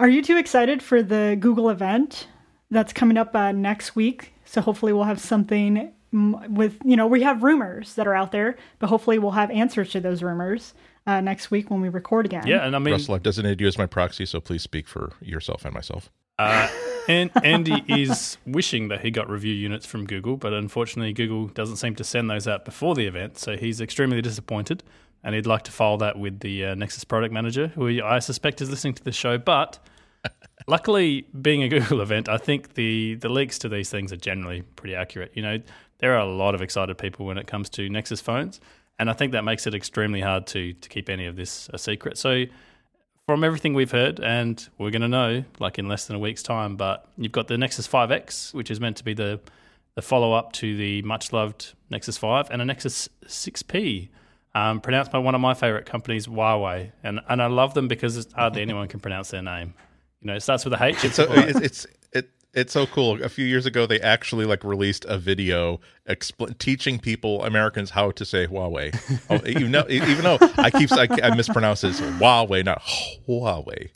Are 0.00 0.08
you 0.08 0.22
too 0.22 0.36
excited 0.36 0.82
for 0.82 1.02
the 1.02 1.36
Google 1.38 1.68
event 1.70 2.26
that's 2.70 2.92
coming 2.92 3.16
up 3.16 3.34
uh, 3.36 3.52
next 3.52 3.94
week? 3.94 4.32
So 4.44 4.60
hopefully 4.60 4.92
we'll 4.92 5.04
have 5.04 5.20
something 5.20 5.92
with 6.12 6.78
you 6.84 6.96
know 6.96 7.06
we 7.06 7.22
have 7.22 7.42
rumors 7.42 7.94
that 7.94 8.06
are 8.06 8.14
out 8.14 8.32
there, 8.32 8.56
but 8.78 8.88
hopefully 8.88 9.18
we'll 9.18 9.32
have 9.32 9.50
answers 9.50 9.90
to 9.90 10.00
those 10.00 10.22
rumors 10.22 10.74
uh, 11.06 11.20
next 11.20 11.50
week 11.50 11.70
when 11.70 11.80
we 11.80 11.88
record 11.88 12.26
again. 12.26 12.46
Yeah, 12.46 12.66
and 12.66 12.76
I 12.76 12.78
mean, 12.78 12.92
Russell, 12.92 13.14
I've 13.14 13.22
designated 13.22 13.60
you 13.60 13.66
as 13.66 13.78
my 13.78 13.86
proxy, 13.86 14.26
so 14.26 14.40
please 14.40 14.62
speak 14.62 14.86
for 14.86 15.12
yourself 15.20 15.64
and 15.64 15.74
myself. 15.74 16.10
Uh, 16.38 16.68
and 17.08 17.30
Andy 17.42 17.82
is 17.88 18.36
wishing 18.46 18.88
that 18.88 19.00
he 19.00 19.10
got 19.10 19.28
review 19.28 19.54
units 19.54 19.86
from 19.86 20.06
Google, 20.06 20.36
but 20.36 20.52
unfortunately, 20.52 21.12
Google 21.12 21.46
doesn't 21.48 21.76
seem 21.76 21.94
to 21.96 22.04
send 22.04 22.30
those 22.30 22.48
out 22.48 22.64
before 22.64 22.94
the 22.94 23.06
event, 23.06 23.38
so 23.38 23.56
he's 23.56 23.80
extremely 23.80 24.22
disappointed. 24.22 24.82
And 25.24 25.36
he'd 25.36 25.46
like 25.46 25.62
to 25.64 25.70
file 25.72 25.98
that 25.98 26.18
with 26.18 26.40
the 26.40 26.64
uh, 26.66 26.74
Nexus 26.74 27.04
product 27.04 27.32
manager, 27.32 27.68
who 27.68 28.02
I 28.02 28.18
suspect 28.18 28.60
is 28.60 28.68
listening 28.70 28.94
to 28.94 29.04
the 29.04 29.12
show. 29.12 29.38
But 29.38 29.78
luckily, 30.66 31.26
being 31.40 31.62
a 31.62 31.68
Google 31.68 32.00
event, 32.00 32.28
I 32.28 32.38
think 32.38 32.74
the 32.74 33.14
the 33.14 33.28
leaks 33.28 33.58
to 33.60 33.68
these 33.68 33.88
things 33.88 34.12
are 34.12 34.16
generally 34.16 34.62
pretty 34.62 34.96
accurate. 34.96 35.30
You 35.34 35.42
know, 35.42 35.58
there 35.98 36.14
are 36.16 36.20
a 36.20 36.26
lot 36.26 36.56
of 36.56 36.62
excited 36.62 36.98
people 36.98 37.24
when 37.24 37.38
it 37.38 37.46
comes 37.46 37.70
to 37.70 37.88
Nexus 37.88 38.20
phones, 38.20 38.60
and 38.98 39.10
I 39.10 39.12
think 39.12 39.32
that 39.32 39.42
makes 39.42 39.66
it 39.66 39.74
extremely 39.74 40.20
hard 40.20 40.46
to 40.48 40.72
to 40.72 40.88
keep 40.88 41.08
any 41.08 41.26
of 41.26 41.36
this 41.36 41.68
a 41.72 41.78
secret. 41.78 42.18
So 42.18 42.44
from 43.26 43.44
everything 43.44 43.74
we've 43.74 43.90
heard, 43.90 44.20
and 44.20 44.68
we're 44.78 44.90
going 44.90 45.02
to 45.02 45.08
know 45.08 45.44
like 45.58 45.78
in 45.78 45.88
less 45.88 46.06
than 46.06 46.16
a 46.16 46.18
week's 46.18 46.42
time, 46.42 46.76
but 46.76 47.08
you've 47.16 47.32
got 47.32 47.48
the 47.48 47.56
Nexus 47.56 47.86
5X, 47.86 48.52
which 48.52 48.70
is 48.70 48.80
meant 48.80 48.96
to 48.98 49.04
be 49.04 49.14
the 49.14 49.40
the 49.94 50.02
follow 50.02 50.32
up 50.32 50.52
to 50.52 50.76
the 50.76 51.02
much 51.02 51.32
loved 51.32 51.74
Nexus 51.90 52.16
5, 52.16 52.50
and 52.50 52.62
a 52.62 52.64
Nexus 52.64 53.10
6P, 53.26 54.08
um, 54.54 54.80
pronounced 54.80 55.12
by 55.12 55.18
one 55.18 55.34
of 55.34 55.40
my 55.42 55.52
favorite 55.52 55.84
companies, 55.84 56.26
Huawei, 56.26 56.92
and 57.02 57.20
and 57.28 57.42
I 57.42 57.46
love 57.46 57.74
them 57.74 57.88
because 57.88 58.26
hardly 58.34 58.62
anyone 58.62 58.88
can 58.88 59.00
pronounce 59.00 59.30
their 59.30 59.42
name. 59.42 59.74
You 60.20 60.28
know, 60.28 60.34
it 60.36 60.40
starts 60.40 60.64
with 60.64 60.74
a 60.74 60.84
H. 60.84 61.04
It's, 61.04 61.18
it's, 61.18 61.60
it's 61.60 61.84
it 61.84 61.90
it's 62.54 62.72
so 62.72 62.86
cool. 62.86 63.22
A 63.22 63.28
few 63.28 63.44
years 63.44 63.66
ago, 63.66 63.86
they 63.86 64.00
actually 64.00 64.44
like 64.44 64.64
released 64.64 65.04
a 65.06 65.18
video 65.18 65.80
expl- 66.08 66.56
teaching 66.58 66.98
people 66.98 67.44
Americans 67.44 67.90
how 67.90 68.10
to 68.12 68.24
say 68.24 68.46
Huawei. 68.46 68.94
oh, 69.30 69.40
even 69.46 69.72
though 69.72 69.86
even 69.88 70.22
though 70.22 70.38
I 70.58 70.70
keep 70.70 70.92
I, 70.92 71.08
I 71.22 71.34
mispronounce 71.34 71.84
it, 71.84 71.94
Huawei, 71.94 72.64
not 72.64 72.82
Huawei 73.28 73.90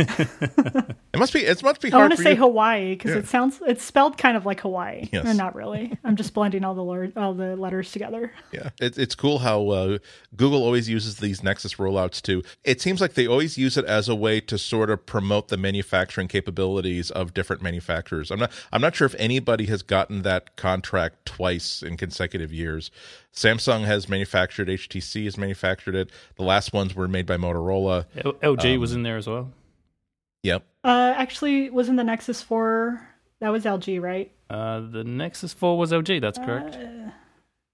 it 0.00 1.18
must 1.18 1.32
be. 1.32 1.40
It 1.40 1.60
must 1.60 1.80
be. 1.80 1.92
I 1.92 1.96
want 1.96 2.16
to 2.16 2.22
say 2.22 2.30
you. 2.30 2.36
Hawaii 2.36 2.94
because 2.94 3.10
yeah. 3.10 3.16
it 3.16 3.26
sounds. 3.26 3.60
It's 3.66 3.82
spelled 3.82 4.16
kind 4.16 4.36
of 4.36 4.46
like 4.46 4.60
Hawaii. 4.60 5.08
Yes. 5.10 5.24
No, 5.24 5.32
not 5.32 5.56
really. 5.56 5.98
I'm 6.04 6.14
just 6.14 6.34
blending 6.34 6.62
all 6.62 6.76
the 6.76 6.84
lor- 6.84 7.10
all 7.16 7.34
the 7.34 7.56
letters 7.56 7.90
together. 7.90 8.32
Yeah, 8.52 8.70
it, 8.80 8.96
it's 8.96 9.16
cool 9.16 9.40
how 9.40 9.68
uh, 9.70 9.98
Google 10.36 10.62
always 10.62 10.88
uses 10.88 11.16
these 11.16 11.42
Nexus 11.42 11.74
rollouts 11.74 12.22
too. 12.22 12.44
It 12.62 12.80
seems 12.80 13.00
like 13.00 13.14
they 13.14 13.26
always 13.26 13.58
use 13.58 13.76
it 13.76 13.84
as 13.86 14.08
a 14.08 14.14
way 14.14 14.40
to 14.42 14.56
sort 14.56 14.88
of 14.88 15.04
promote 15.04 15.48
the 15.48 15.56
manufacturing 15.56 16.28
capabilities 16.28 17.10
of 17.10 17.34
different 17.34 17.60
manufacturers. 17.60 18.30
I'm 18.30 18.38
not. 18.38 18.52
I'm 18.72 18.80
not 18.80 18.94
sure 18.94 19.06
if 19.06 19.16
anybody 19.18 19.66
has 19.66 19.82
gotten 19.82 20.22
that 20.22 20.54
contract 20.54 21.26
twice 21.26 21.82
in 21.82 21.96
consecutive 21.96 22.52
years. 22.52 22.92
Samsung 23.34 23.84
has 23.84 24.08
manufactured. 24.08 24.68
HTC 24.68 25.24
has 25.24 25.36
manufactured 25.36 25.96
it. 25.96 26.10
The 26.36 26.44
last 26.44 26.72
ones 26.72 26.94
were 26.94 27.08
made 27.08 27.26
by 27.26 27.36
Motorola. 27.36 28.06
LG 28.14 28.74
um, 28.74 28.80
was 28.80 28.92
in 28.92 29.02
there 29.02 29.16
as 29.16 29.26
well. 29.26 29.50
Yep. 30.42 30.64
Uh, 30.84 31.14
actually, 31.16 31.70
wasn't 31.70 31.96
the 31.96 32.04
Nexus 32.04 32.42
4 32.42 33.08
that 33.40 33.50
was 33.50 33.64
LG, 33.64 34.00
right? 34.00 34.32
Uh, 34.50 34.80
the 34.80 35.04
Nexus 35.04 35.52
4 35.52 35.78
was 35.78 35.92
LG. 35.92 36.20
That's 36.20 36.38
correct. 36.38 36.76
Uh, 36.76 37.10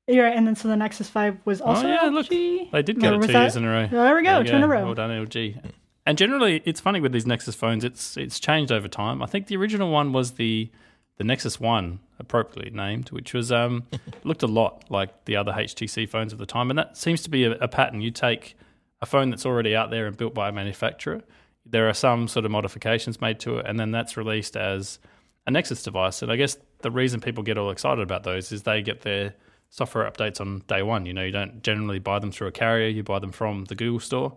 you're 0.07 0.25
right, 0.25 0.37
and 0.37 0.47
then 0.47 0.55
so 0.55 0.69
the 0.69 0.77
Nexus 0.77 1.09
5 1.09 1.39
was 1.45 1.63
oh, 1.63 1.67
also 1.67 1.87
oh, 1.87 1.91
yeah, 1.91 2.01
LG. 2.03 2.13
Look, 2.13 2.71
they 2.73 2.83
did 2.83 3.01
get 3.01 3.15
it 3.15 3.21
two 3.23 3.27
that? 3.29 3.41
years 3.41 3.57
in 3.57 3.65
a 3.65 3.71
row. 3.71 3.87
There 3.91 4.15
we 4.15 4.23
go, 4.23 4.35
there 4.35 4.45
two 4.45 4.51
go. 4.51 4.57
in 4.59 4.63
a 4.63 4.69
row. 4.69 4.85
Well 4.85 4.95
done, 4.95 5.11
LG. 5.11 5.73
And 6.07 6.19
generally, 6.19 6.63
it's 6.67 6.81
funny 6.81 7.01
with 7.01 7.13
these 7.13 7.25
Nexus 7.25 7.55
phones. 7.55 7.83
It's 7.83 8.19
it's 8.19 8.39
changed 8.39 8.71
over 8.71 8.89
time. 8.89 9.23
I 9.23 9.27
think 9.27 9.47
the 9.47 9.57
original 9.57 9.91
one 9.91 10.13
was 10.13 10.33
the 10.33 10.71
the 11.17 11.25
Nexus 11.25 11.59
One, 11.59 12.01
appropriately 12.19 12.71
named, 12.71 13.11
which 13.11 13.33
was 13.33 13.51
um 13.51 13.85
looked 14.25 14.43
a 14.43 14.47
lot 14.47 14.85
like 14.91 15.25
the 15.25 15.37
other 15.37 15.53
HTC 15.53 16.07
phones 16.07 16.35
of 16.35 16.39
the 16.39 16.45
time, 16.45 16.69
and 16.69 16.79
that 16.79 16.99
seems 16.99 17.23
to 17.23 17.31
be 17.31 17.45
a, 17.45 17.53
a 17.53 17.69
pattern. 17.69 18.03
You 18.03 18.11
take 18.11 18.59
a 19.01 19.07
phone 19.07 19.31
that's 19.31 19.47
already 19.47 19.75
out 19.75 19.91
there 19.91 20.07
and 20.07 20.15
built 20.15 20.35
by 20.35 20.51
a 20.51 20.53
manufacturer 20.53 21.23
there 21.67 21.89
are 21.89 21.95
some 21.95 22.29
sort 22.29 22.45
of 22.45 22.51
modifications 22.51 23.21
made 23.21 23.41
to 23.41 23.59
it, 23.59 23.67
and 23.67 23.79
then 23.79 23.91
that's 23.91 24.17
released 24.17 24.57
as 24.57 24.99
a 25.47 25.51
Nexus 25.51 25.83
device. 25.83 26.23
And 26.23 26.31
I 26.31 26.37
guess 26.37 26.57
the 26.81 26.91
reason 26.91 27.21
people 27.21 27.43
get 27.43 27.59
all 27.59 27.71
excited 27.71 28.03
about 28.03 28.23
those 28.23 28.53
is 28.53 28.63
they 28.63 28.83
get 28.83 29.03
their 29.03 29.35
software 29.71 30.09
updates 30.11 30.41
on 30.41 30.63
day 30.67 30.83
one. 30.83 31.07
You 31.07 31.15
know, 31.15 31.25
you 31.25 31.33
don't 31.33 31.63
generally 31.63 31.99
buy 31.99 32.19
them 32.19 32.31
through 32.31 32.49
a 32.49 32.53
carrier, 32.53 32.89
you 32.89 33.03
buy 33.03 33.19
them 33.19 33.33
from 33.33 33.65
the 33.65 33.75
Google 33.75 34.01
store, 34.01 34.37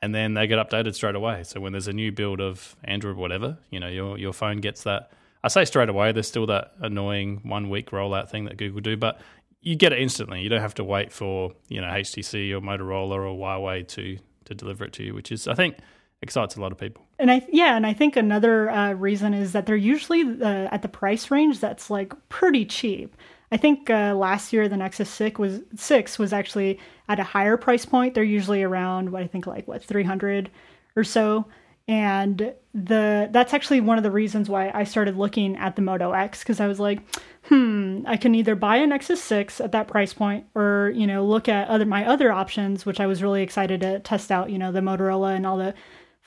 and 0.00 0.14
then 0.14 0.34
they 0.34 0.46
get 0.46 0.58
updated 0.58 0.94
straight 0.94 1.14
away. 1.14 1.42
So 1.44 1.60
when 1.60 1.72
there's 1.72 1.88
a 1.88 1.92
new 1.92 2.12
build 2.12 2.40
of 2.40 2.76
Android, 2.84 3.16
whatever, 3.16 3.58
you 3.70 3.80
know, 3.80 3.88
your 3.88 4.18
your 4.18 4.32
phone 4.32 4.58
gets 4.58 4.84
that. 4.84 5.10
I 5.44 5.48
say 5.48 5.64
straight 5.64 5.88
away. 5.88 6.10
There's 6.10 6.26
still 6.26 6.46
that 6.46 6.72
annoying 6.80 7.40
one 7.44 7.70
week 7.70 7.90
rollout 7.90 8.28
thing 8.28 8.46
that 8.46 8.56
Google 8.56 8.80
do, 8.80 8.96
but 8.96 9.20
you 9.60 9.76
get 9.76 9.92
it 9.92 10.00
instantly. 10.00 10.40
You 10.40 10.48
don't 10.48 10.60
have 10.60 10.74
to 10.74 10.84
wait 10.84 11.12
for 11.12 11.52
you 11.68 11.80
know 11.80 11.88
HTC 11.88 12.52
or 12.52 12.60
Motorola 12.60 13.16
or 13.16 13.36
Huawei 13.36 13.86
to 13.88 14.18
to 14.46 14.54
deliver 14.54 14.84
it 14.84 14.92
to 14.94 15.02
you, 15.02 15.14
which 15.14 15.30
is 15.30 15.46
I 15.46 15.54
think 15.54 15.76
excites 16.22 16.56
a 16.56 16.60
lot 16.60 16.72
of 16.72 16.78
people. 16.78 17.04
And 17.18 17.30
I 17.30 17.46
yeah, 17.50 17.76
and 17.76 17.86
I 17.86 17.92
think 17.92 18.16
another 18.16 18.70
uh, 18.70 18.92
reason 18.92 19.34
is 19.34 19.52
that 19.52 19.66
they're 19.66 19.76
usually 19.76 20.22
uh, 20.22 20.68
at 20.70 20.82
the 20.82 20.88
price 20.88 21.30
range 21.30 21.60
that's 21.60 21.90
like 21.90 22.12
pretty 22.28 22.64
cheap. 22.64 23.16
I 23.50 23.56
think 23.56 23.88
uh, 23.88 24.14
last 24.14 24.52
year 24.52 24.68
the 24.68 24.76
Nexus 24.76 25.08
Six 25.08 25.38
was 25.38 25.60
six 25.76 26.18
was 26.18 26.32
actually 26.32 26.78
at 27.08 27.18
a 27.18 27.24
higher 27.24 27.56
price 27.56 27.86
point. 27.86 28.14
They're 28.14 28.24
usually 28.24 28.62
around 28.62 29.10
what 29.10 29.22
I 29.22 29.26
think 29.26 29.46
like 29.46 29.66
what 29.66 29.82
three 29.82 30.04
hundred 30.04 30.50
or 30.96 31.04
so, 31.04 31.46
and 31.86 32.52
the 32.74 33.28
that's 33.32 33.54
actually 33.54 33.80
one 33.80 33.96
of 33.96 34.04
the 34.04 34.10
reasons 34.10 34.48
why 34.48 34.70
I 34.74 34.84
started 34.84 35.16
looking 35.16 35.56
at 35.56 35.76
the 35.76 35.82
Moto 35.82 36.12
X 36.12 36.40
because 36.40 36.60
I 36.60 36.66
was 36.66 36.78
like, 36.78 37.00
hmm, 37.44 38.02
I 38.06 38.16
can 38.16 38.34
either 38.34 38.54
buy 38.54 38.76
a 38.76 38.86
Nexus 38.86 39.22
Six 39.22 39.60
at 39.60 39.72
that 39.72 39.88
price 39.88 40.12
point 40.12 40.44
or 40.54 40.92
you 40.94 41.06
know 41.06 41.24
look 41.24 41.48
at 41.48 41.68
other 41.68 41.86
my 41.86 42.06
other 42.06 42.30
options, 42.30 42.84
which 42.84 43.00
I 43.00 43.06
was 43.06 43.22
really 43.22 43.42
excited 43.42 43.80
to 43.80 44.00
test 44.00 44.30
out. 44.30 44.50
You 44.50 44.58
know 44.58 44.72
the 44.72 44.80
Motorola 44.80 45.34
and 45.34 45.46
all 45.46 45.56
the 45.56 45.74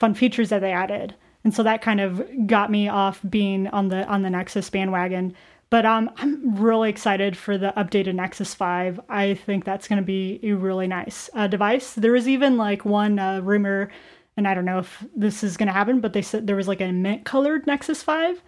fun 0.02 0.14
features 0.14 0.48
that 0.48 0.58
they 0.58 0.72
added. 0.72 1.14
And 1.44 1.54
so 1.54 1.62
that 1.62 1.80
kind 1.80 2.00
of 2.00 2.20
got 2.48 2.72
me 2.72 2.88
off 2.88 3.20
being 3.30 3.68
on 3.68 3.86
the 3.86 4.04
on 4.06 4.22
the 4.22 4.30
Nexus 4.30 4.68
bandwagon. 4.68 5.32
But 5.70 5.86
um, 5.86 6.10
I'm 6.16 6.56
really 6.56 6.90
excited 6.90 7.36
for 7.36 7.56
the 7.56 7.72
updated 7.76 8.16
Nexus 8.16 8.52
5. 8.52 9.00
I 9.08 9.34
think 9.34 9.64
that's 9.64 9.86
going 9.86 10.02
to 10.02 10.04
be 10.04 10.40
a 10.42 10.54
really 10.54 10.88
nice 10.88 11.30
uh, 11.34 11.46
device. 11.46 11.94
There 11.94 12.10
was 12.10 12.28
even 12.28 12.56
like 12.56 12.84
one 12.84 13.20
uh, 13.20 13.42
rumor, 13.42 13.92
and 14.36 14.48
I 14.48 14.54
don't 14.54 14.64
know 14.64 14.80
if 14.80 15.04
this 15.14 15.44
is 15.44 15.56
going 15.56 15.68
to 15.68 15.72
happen, 15.72 16.00
but 16.00 16.14
they 16.14 16.20
said 16.20 16.48
there 16.48 16.56
was 16.56 16.66
like 16.66 16.80
a 16.80 16.90
mint 16.90 17.24
colored 17.24 17.64
Nexus 17.64 18.02
5, 18.02 18.42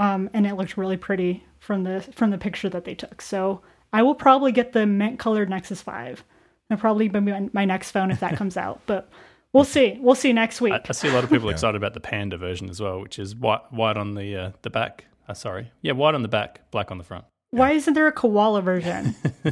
um, 0.00 0.28
and 0.34 0.44
it 0.44 0.56
looked 0.56 0.76
really 0.76 0.96
pretty 0.96 1.44
from 1.60 1.84
the 1.84 2.00
from 2.16 2.30
the 2.30 2.38
picture 2.38 2.68
that 2.68 2.84
they 2.84 2.96
took. 2.96 3.22
So 3.22 3.62
I 3.92 4.02
will 4.02 4.16
probably 4.16 4.50
get 4.50 4.72
the 4.72 4.86
mint 4.86 5.20
colored 5.20 5.48
Nexus 5.50 5.82
5. 5.82 6.24
It'll 6.68 6.80
probably 6.80 7.06
be 7.06 7.20
my, 7.20 7.48
my 7.52 7.64
next 7.64 7.92
phone 7.92 8.10
if 8.10 8.18
that 8.18 8.36
comes 8.40 8.56
out. 8.56 8.80
But 8.86 9.08
We'll 9.56 9.64
see. 9.64 9.96
We'll 10.00 10.14
see 10.14 10.34
next 10.34 10.60
week. 10.60 10.74
I, 10.74 10.82
I 10.86 10.92
see 10.92 11.08
a 11.08 11.12
lot 11.12 11.24
of 11.24 11.30
people 11.30 11.48
excited 11.48 11.76
about 11.76 11.94
the 11.94 12.00
Panda 12.00 12.36
version 12.36 12.68
as 12.68 12.78
well, 12.78 13.00
which 13.00 13.18
is 13.18 13.34
white, 13.34 13.72
white 13.72 13.96
on 13.96 14.14
the 14.14 14.36
uh, 14.36 14.50
the 14.60 14.68
back. 14.68 15.06
Uh, 15.26 15.32
sorry, 15.32 15.72
yeah, 15.80 15.92
white 15.92 16.14
on 16.14 16.20
the 16.20 16.28
back, 16.28 16.70
black 16.70 16.90
on 16.90 16.98
the 16.98 17.04
front. 17.04 17.24
Why 17.50 17.72
isn't 17.72 17.94
there 17.94 18.06
a 18.06 18.12
koala 18.12 18.60
version? 18.60 19.14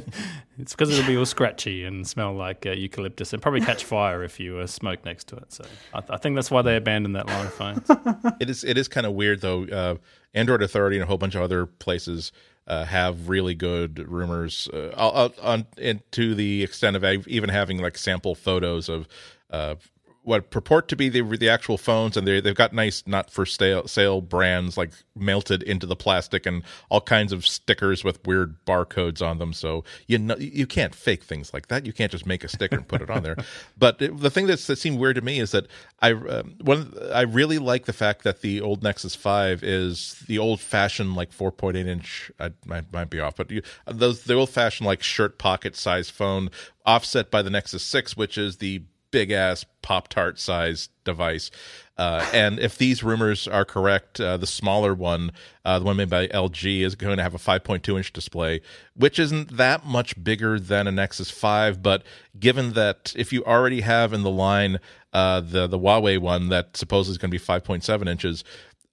it's 0.59 0.73
because 0.73 0.91
it'll 0.91 1.07
be 1.07 1.17
all 1.17 1.25
scratchy 1.25 1.85
and 1.85 2.07
smell 2.07 2.35
like 2.35 2.67
uh, 2.67 2.73
eucalyptus 2.73 3.33
and 3.33 3.41
probably 3.41 3.63
catch 3.63 3.85
fire 3.85 4.23
if 4.23 4.39
you 4.39 4.59
uh, 4.59 4.67
smoke 4.67 5.07
next 5.07 5.29
to 5.29 5.37
it. 5.37 5.53
So 5.55 5.65
I, 5.95 6.03
I, 6.11 6.17
think 6.19 6.35
that's 6.35 6.51
why 6.51 6.61
they 6.61 6.77
abandoned 6.77 7.17
that 7.17 7.27
line 7.27 7.47
of 7.47 7.55
phones. 7.55 7.87
it 8.41 8.51
is 8.51 8.63
it 8.63 8.77
is 8.77 8.89
kind 8.89 9.07
of 9.07 9.15
weird 9.15 9.41
though. 9.41 9.65
Uh, 9.65 9.95
Android 10.35 10.61
Authority 10.61 10.97
and 10.97 11.05
a 11.05 11.07
whole 11.07 11.17
bunch 11.17 11.35
of 11.35 11.41
other 11.41 11.65
places 11.65 12.31
uh, 12.67 12.85
have 12.85 13.31
really 13.31 13.55
good 13.55 14.07
rumors 14.07 14.69
uh, 14.75 15.31
on, 15.41 15.67
to 16.11 16.35
the 16.35 16.63
extent 16.63 16.97
of 16.97 17.05
even 17.27 17.49
having 17.49 17.79
like 17.79 17.97
sample 17.97 18.35
photos 18.35 18.91
of 18.91 19.09
uh, 19.51 19.77
what 20.25 20.51
purport 20.51 20.89
to 20.89 20.97
be 20.97 21.09
the 21.09 21.23
the 21.23 21.49
actual 21.49 21.79
phones, 21.79 22.17
and 22.17 22.27
they 22.27 22.41
they've 22.41 22.55
got 22.55 22.73
nice 22.73 23.03
not 23.07 23.31
for 23.31 23.47
sale 23.47 23.87
sale 23.87 24.21
brands 24.21 24.77
like 24.77 24.91
melted 25.15 25.63
into 25.63 25.87
the 25.87 25.95
plastic 25.95 26.47
and 26.47 26.63
all 26.89 27.01
kinds 27.01 27.33
of 27.33 27.47
stickers 27.47 28.03
with 28.03 28.27
weird 28.27 28.57
barcodes 28.65 29.25
on 29.25 29.39
them. 29.39 29.53
So 29.53 29.85
you 30.07 30.19
know 30.19 30.37
you 30.37 30.67
can't 30.67 30.95
fake 30.95 31.23
things 31.23 31.53
like 31.53 31.69
that. 31.69 31.87
You 31.87 31.93
can't 31.93 32.11
just 32.11 32.27
make 32.27 32.43
a 32.43 32.49
sticker 32.49 32.77
and 32.77 32.89
put 32.89 33.03
it 33.03 33.11
on 33.11 33.23
there. 33.23 33.37
But 33.77 34.01
it, 34.01 34.19
the 34.19 34.31
thing 34.31 34.47
that's, 34.47 34.67
that 34.67 34.77
seemed 34.77 34.99
weird 34.99 35.17
to 35.17 35.23
me 35.23 35.41
is 35.41 35.51
that 35.51 35.67
I 36.01 36.13
um, 36.13 36.55
one 36.61 36.95
I 37.13 37.23
really 37.23 37.59
like 37.59 37.85
the 37.85 37.93
fact 37.93 38.25
that 38.25 38.41
the 38.41 38.61
old 38.61 38.83
Nexus 38.83 39.15
Five 39.15 39.63
is 39.63 40.23
the 40.27 40.39
old 40.39 40.61
fashioned 40.61 41.15
like 41.15 41.31
4.8 41.33 41.87
inch. 41.87 42.31
I 42.41 42.53
might, 42.65 42.93
might 42.93 43.11
be 43.11 43.21
off, 43.21 43.37
but 43.37 43.51
you, 43.51 43.63
those 43.87 44.25
the 44.25 44.35
old 44.35 44.51
fashioned 44.51 44.87
like 44.87 45.03
shirt 45.03 45.39
pocket 45.39 45.77
size 45.77 46.09
phone 46.11 46.51
offset 46.87 47.31
by 47.31 47.43
the 47.43 47.51
Nexus 47.51 47.83
Six, 47.83 48.17
which 48.17 48.39
is 48.39 48.59
the 48.59 48.83
big 49.15 49.31
ass 49.31 49.65
Pop 49.81 50.09
Tart 50.09 50.41
size 50.41 50.89
device. 51.05 51.53
Uh, 51.97 52.29
and 52.35 52.59
if 52.59 52.77
these 52.77 53.05
rumors 53.05 53.47
are 53.47 53.65
correct, 53.65 54.21
uh, 54.21 54.37
the 54.37 54.47
smaller 54.47 54.93
one, 54.93 55.31
uh, 55.65 55.79
the 55.79 55.85
one 55.85 55.97
made 55.97 56.11
by 56.11 56.27
LG, 56.27 56.81
is 56.81 56.97
going 56.97 57.17
to 57.17 57.23
have 57.23 57.33
a 57.33 57.39
5.2 57.39 57.97
inch 57.97 58.13
display, 58.13 58.61
which 58.97 59.21
isn't 59.21 59.57
that 59.57 59.87
much 59.87 60.21
bigger 60.25 60.59
than 60.59 60.89
a 60.89 60.91
Nexus 60.91 61.31
5. 61.31 61.81
But 61.81 62.03
given 62.41 62.73
that 62.73 63.15
if 63.17 63.33
you 63.33 63.45
already 63.45 63.83
have 63.83 64.13
in 64.13 64.25
the 64.25 64.31
line 64.31 64.81
uh, 65.13 65.39
the 65.39 65.69
the 65.69 65.79
Huawei 65.79 66.19
one 66.19 66.49
that 66.49 66.77
supposedly 66.77 67.13
is 67.13 67.19
going 67.19 67.31
to 67.31 67.39
be 67.39 67.45
5.7 67.45 68.09
inches, 68.09 68.43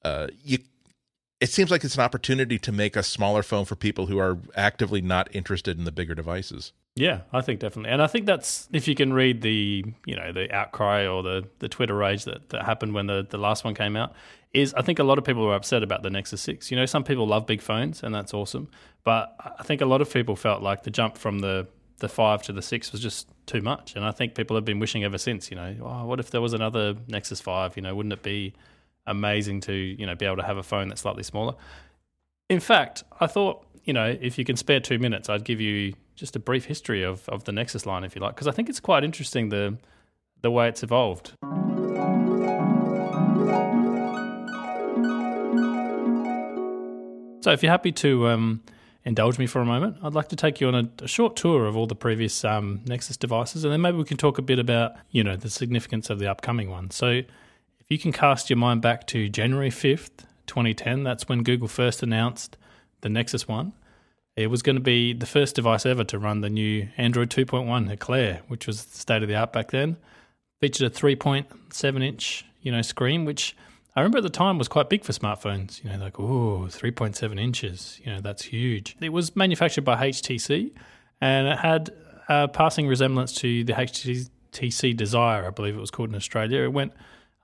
uh, 0.06 0.28
you 0.44 0.60
it 1.42 1.50
seems 1.50 1.72
like 1.72 1.84
it's 1.84 1.96
an 1.96 2.02
opportunity 2.02 2.60
to 2.60 2.72
make 2.72 2.96
a 2.96 3.02
smaller 3.02 3.42
phone 3.42 3.66
for 3.66 3.76
people 3.76 4.06
who 4.06 4.20
are 4.20 4.38
actively 4.56 5.02
not 5.02 5.28
interested 5.36 5.78
in 5.78 5.86
the 5.86 5.92
bigger 5.92 6.14
devices. 6.14 6.72
Yeah, 6.96 7.22
I 7.34 7.42
think 7.42 7.60
definitely, 7.60 7.92
and 7.92 8.02
I 8.02 8.08
think 8.08 8.28
that's 8.28 8.70
if 8.72 8.88
you 8.88 8.96
can 8.96 9.12
read 9.12 9.42
the 9.42 9.84
you 10.06 10.16
know 10.16 10.32
the 10.32 10.54
outcry 10.54 11.08
or 11.08 11.24
the 11.24 11.48
the 11.60 11.68
Twitter 11.68 11.96
rage 11.96 12.26
that, 12.26 12.50
that 12.50 12.66
happened 12.66 12.94
when 12.94 13.08
the 13.08 13.26
the 13.28 13.38
last 13.38 13.64
one 13.64 13.74
came 13.74 13.96
out. 13.96 14.14
Is 14.54 14.74
I 14.74 14.82
think 14.82 15.00
a 15.00 15.04
lot 15.04 15.18
of 15.18 15.24
people 15.24 15.46
were 15.46 15.56
upset 15.56 15.82
about 15.84 16.04
the 16.04 16.10
Nexus 16.10 16.42
Six. 16.42 16.70
You 16.70 16.78
know, 16.78 16.86
some 16.86 17.04
people 17.04 17.26
love 17.26 17.48
big 17.48 17.62
phones, 17.62 18.04
and 18.04 18.14
that's 18.14 18.34
awesome. 18.34 18.70
But 19.04 19.34
I 19.58 19.64
think 19.64 19.82
a 19.82 19.86
lot 19.86 20.02
of 20.02 20.12
people 20.14 20.36
felt 20.36 20.62
like 20.62 20.84
the 20.84 20.92
jump 20.92 21.18
from 21.18 21.40
the 21.40 21.68
the 22.00 22.10
five 22.10 22.44
to 22.44 22.54
the 22.54 22.62
six 22.62 22.92
was 22.92 23.00
just 23.00 23.30
too 23.46 23.62
much, 23.62 23.96
and 23.96 24.04
I 24.04 24.12
think 24.12 24.36
people 24.36 24.58
have 24.58 24.66
been 24.66 24.80
wishing 24.80 25.04
ever 25.06 25.18
since. 25.18 25.50
You 25.50 25.56
know, 25.56 25.76
oh, 25.82 26.06
what 26.06 26.20
if 26.20 26.30
there 26.30 26.42
was 26.42 26.54
another 26.54 26.96
Nexus 27.08 27.40
Five? 27.40 27.78
You 27.78 27.84
know, 27.84 27.96
wouldn't 27.96 28.14
it 28.14 28.22
be 28.22 28.54
amazing 29.08 29.62
to 29.62 29.74
you 29.74 30.06
know 30.06 30.16
be 30.16 30.26
able 30.26 30.38
to 30.38 30.44
have 30.44 30.58
a 30.58 30.64
phone 30.64 30.90
that's 30.90 31.02
slightly 31.02 31.24
smaller? 31.24 31.56
In 32.50 32.60
fact, 32.60 33.04
I 33.20 33.28
thought 33.28 33.66
you 33.84 33.94
know 33.94 34.18
if 34.22 34.38
you 34.38 34.46
can 34.46 34.56
spare 34.56 34.80
two 34.80 35.00
minutes, 35.00 35.30
I'd 35.30 35.46
give 35.46 35.62
you 35.62 35.94
just 36.16 36.36
a 36.36 36.40
brief 36.40 36.66
history 36.66 37.04
of, 37.04 37.28
of 37.30 37.46
the 37.46 37.52
Nexus 37.52 37.86
line, 37.88 38.04
if 38.04 38.16
you 38.16 38.22
like, 38.22 38.36
because 38.36 38.48
I 38.48 38.52
think 38.52 38.70
it's 38.70 38.80
quite 38.80 39.04
interesting 39.04 39.50
the 39.50 39.78
the 40.42 40.52
way 40.52 40.68
it's 40.68 40.84
evolved. 40.84 41.34
So, 47.42 47.52
if 47.52 47.64
you're 47.64 47.72
happy 47.72 47.92
to 47.94 48.28
um, 48.28 48.62
indulge 49.04 49.40
me 49.40 49.48
for 49.48 49.62
a 49.62 49.66
moment, 49.66 49.98
I'd 50.04 50.14
like 50.14 50.30
to 50.30 50.36
take 50.36 50.62
you 50.62 50.68
on 50.68 50.76
a, 50.76 50.90
a 51.04 51.08
short 51.08 51.36
tour 51.36 51.66
of 51.66 51.76
all 51.76 51.88
the 51.88 51.96
previous 51.96 52.46
um, 52.46 52.82
Nexus 52.86 53.18
devices, 53.18 53.64
and 53.64 53.74
then 53.74 53.82
maybe 53.82 53.98
we 53.98 54.04
can 54.04 54.18
talk 54.18 54.38
a 54.38 54.44
bit 54.44 54.60
about 54.60 54.94
you 55.10 55.24
know 55.24 55.36
the 55.36 55.50
significance 55.50 56.10
of 56.12 56.20
the 56.20 56.30
upcoming 56.30 56.70
one. 56.70 56.92
So, 56.92 57.22
you 57.92 57.98
can 57.98 58.14
cast 58.14 58.50
your 58.50 58.56
mind 58.56 58.82
back 58.82 59.06
to 59.08 59.28
January 59.28 59.70
fifth, 59.70 60.26
2010, 60.48 61.04
that's 61.04 61.28
when 61.28 61.44
Google 61.44 61.68
first 61.68 62.02
announced 62.02 62.56
the 63.02 63.10
Nexus 63.10 63.50
One. 63.50 63.74
It 64.38 64.48
was 64.48 64.62
going 64.62 64.78
to 64.78 64.82
be 64.82 65.12
the 65.12 65.26
first 65.26 65.56
device 65.56 65.86
ever 65.86 66.06
to 66.06 66.18
run 66.18 66.40
the 66.40 66.50
new 66.50 66.88
Android 66.96 67.30
2.1 67.30 67.92
Eclair, 67.92 68.44
which 68.48 68.66
was 68.66 68.80
state 68.80 69.24
of 69.24 69.28
the 69.28 69.36
art 69.36 69.52
back 69.52 69.72
then. 69.72 69.98
Featured 70.62 70.90
a 70.90 70.96
3.7 70.96 72.02
inch, 72.02 72.46
you 72.62 72.72
know, 72.72 72.82
screen, 72.82 73.26
which 73.26 73.58
I 73.94 74.00
remember 74.00 74.20
at 74.20 74.24
the 74.24 74.30
time 74.30 74.58
was 74.58 74.70
quite 74.70 74.90
big 74.90 75.04
for 75.04 75.12
smartphones. 75.12 75.84
You 75.84 75.90
know, 75.90 75.98
like 75.98 76.18
oh, 76.18 76.68
3.7 76.70 77.38
inches. 77.38 78.00
You 78.06 78.14
know, 78.14 78.22
that's 78.22 78.44
huge. 78.44 78.96
It 79.02 79.10
was 79.10 79.36
manufactured 79.36 79.84
by 79.84 80.08
HTC, 80.08 80.72
and 81.20 81.48
it 81.50 81.60
had 81.60 81.90
a 82.30 82.48
passing 82.48 82.88
resemblance 82.88 83.34
to 83.34 83.66
the 83.66 83.74
HTC 83.74 84.96
Desire, 84.96 85.46
I 85.46 85.50
believe 85.50 85.76
it 85.76 85.82
was 85.82 85.92
called 85.92 86.10
in 86.10 86.16
Australia. 86.16 86.62
It 86.62 86.72
went 86.72 86.94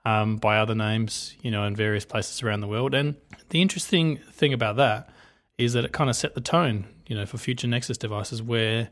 um, 0.08 0.36
by 0.36 0.56
other 0.56 0.74
names, 0.74 1.36
you 1.42 1.50
know, 1.50 1.64
in 1.64 1.76
various 1.76 2.06
places 2.06 2.42
around 2.42 2.62
the 2.62 2.66
world. 2.66 2.94
And 2.94 3.16
the 3.50 3.60
interesting 3.60 4.16
thing 4.32 4.54
about 4.54 4.76
that 4.76 5.10
is 5.58 5.74
that 5.74 5.84
it 5.84 5.92
kind 5.92 6.08
of 6.08 6.16
set 6.16 6.34
the 6.34 6.40
tone, 6.40 6.86
you 7.06 7.14
know, 7.14 7.26
for 7.26 7.36
future 7.36 7.66
Nexus 7.66 7.98
devices 7.98 8.42
where 8.42 8.88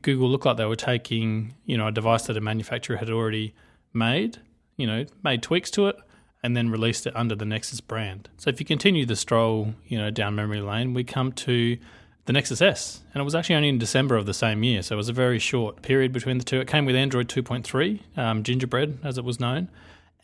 Google 0.00 0.30
looked 0.30 0.46
like 0.46 0.56
they 0.56 0.64
were 0.64 0.74
taking, 0.74 1.54
you 1.66 1.76
know, 1.76 1.88
a 1.88 1.92
device 1.92 2.22
that 2.22 2.38
a 2.38 2.40
manufacturer 2.40 2.96
had 2.96 3.10
already 3.10 3.54
made, 3.92 4.38
you 4.78 4.86
know, 4.86 5.04
made 5.22 5.42
tweaks 5.42 5.70
to 5.72 5.88
it 5.88 5.96
and 6.42 6.56
then 6.56 6.70
released 6.70 7.06
it 7.06 7.14
under 7.14 7.34
the 7.34 7.44
Nexus 7.44 7.82
brand. 7.82 8.30
So 8.38 8.48
if 8.48 8.58
you 8.58 8.64
continue 8.64 9.04
the 9.04 9.16
stroll, 9.16 9.74
you 9.86 9.98
know, 9.98 10.10
down 10.10 10.36
memory 10.36 10.62
lane, 10.62 10.94
we 10.94 11.04
come 11.04 11.32
to 11.32 11.76
the 12.24 12.32
Nexus 12.32 12.62
S, 12.62 13.02
and 13.12 13.20
it 13.20 13.24
was 13.24 13.34
actually 13.34 13.56
only 13.56 13.68
in 13.68 13.78
December 13.78 14.16
of 14.16 14.26
the 14.26 14.34
same 14.34 14.64
year, 14.64 14.82
so 14.82 14.94
it 14.94 14.96
was 14.96 15.08
a 15.08 15.12
very 15.12 15.38
short 15.38 15.82
period 15.82 16.12
between 16.12 16.38
the 16.38 16.44
two. 16.44 16.60
It 16.60 16.66
came 16.66 16.84
with 16.84 16.96
Android 16.96 17.28
2.3, 17.28 18.00
um, 18.16 18.42
Gingerbread 18.42 18.98
as 19.04 19.16
it 19.16 19.24
was 19.24 19.38
known, 19.38 19.68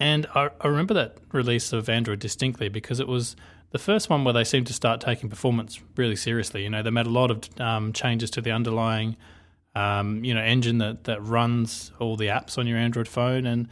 and 0.03 0.27
I, 0.35 0.51
I 0.61 0.67
remember 0.67 0.95
that 0.95 1.19
release 1.31 1.73
of 1.73 1.89
Android 1.89 2.19
distinctly 2.19 2.69
because 2.69 2.99
it 2.99 3.07
was 3.07 3.37
the 3.71 3.79
first 3.79 4.11
one 4.11 4.25
where 4.25 4.35
they 4.35 4.43
seemed 4.43 4.67
to 4.67 4.73
start 4.73 5.01
taking 5.01 5.31
performance 5.31 5.81
really 5.97 6.17
seriously. 6.17 6.65
You 6.65 6.71
know, 6.71 6.83
they 6.83 6.91
made 6.91 7.07
a 7.07 7.11
lot 7.11 7.31
of 7.31 7.49
um, 7.61 7.93
changes 7.93 8.29
to 8.33 8.41
the 8.41 8.51
underlying, 8.51 9.17
um, 9.77 10.25
you 10.25 10.35
know, 10.35 10.41
engine 10.41 10.79
that 10.79 11.05
that 11.05 11.23
runs 11.23 11.93
all 12.01 12.17
the 12.17 12.27
apps 12.27 12.59
on 12.59 12.67
your 12.67 12.79
Android 12.79 13.07
phone, 13.07 13.47
and 13.47 13.69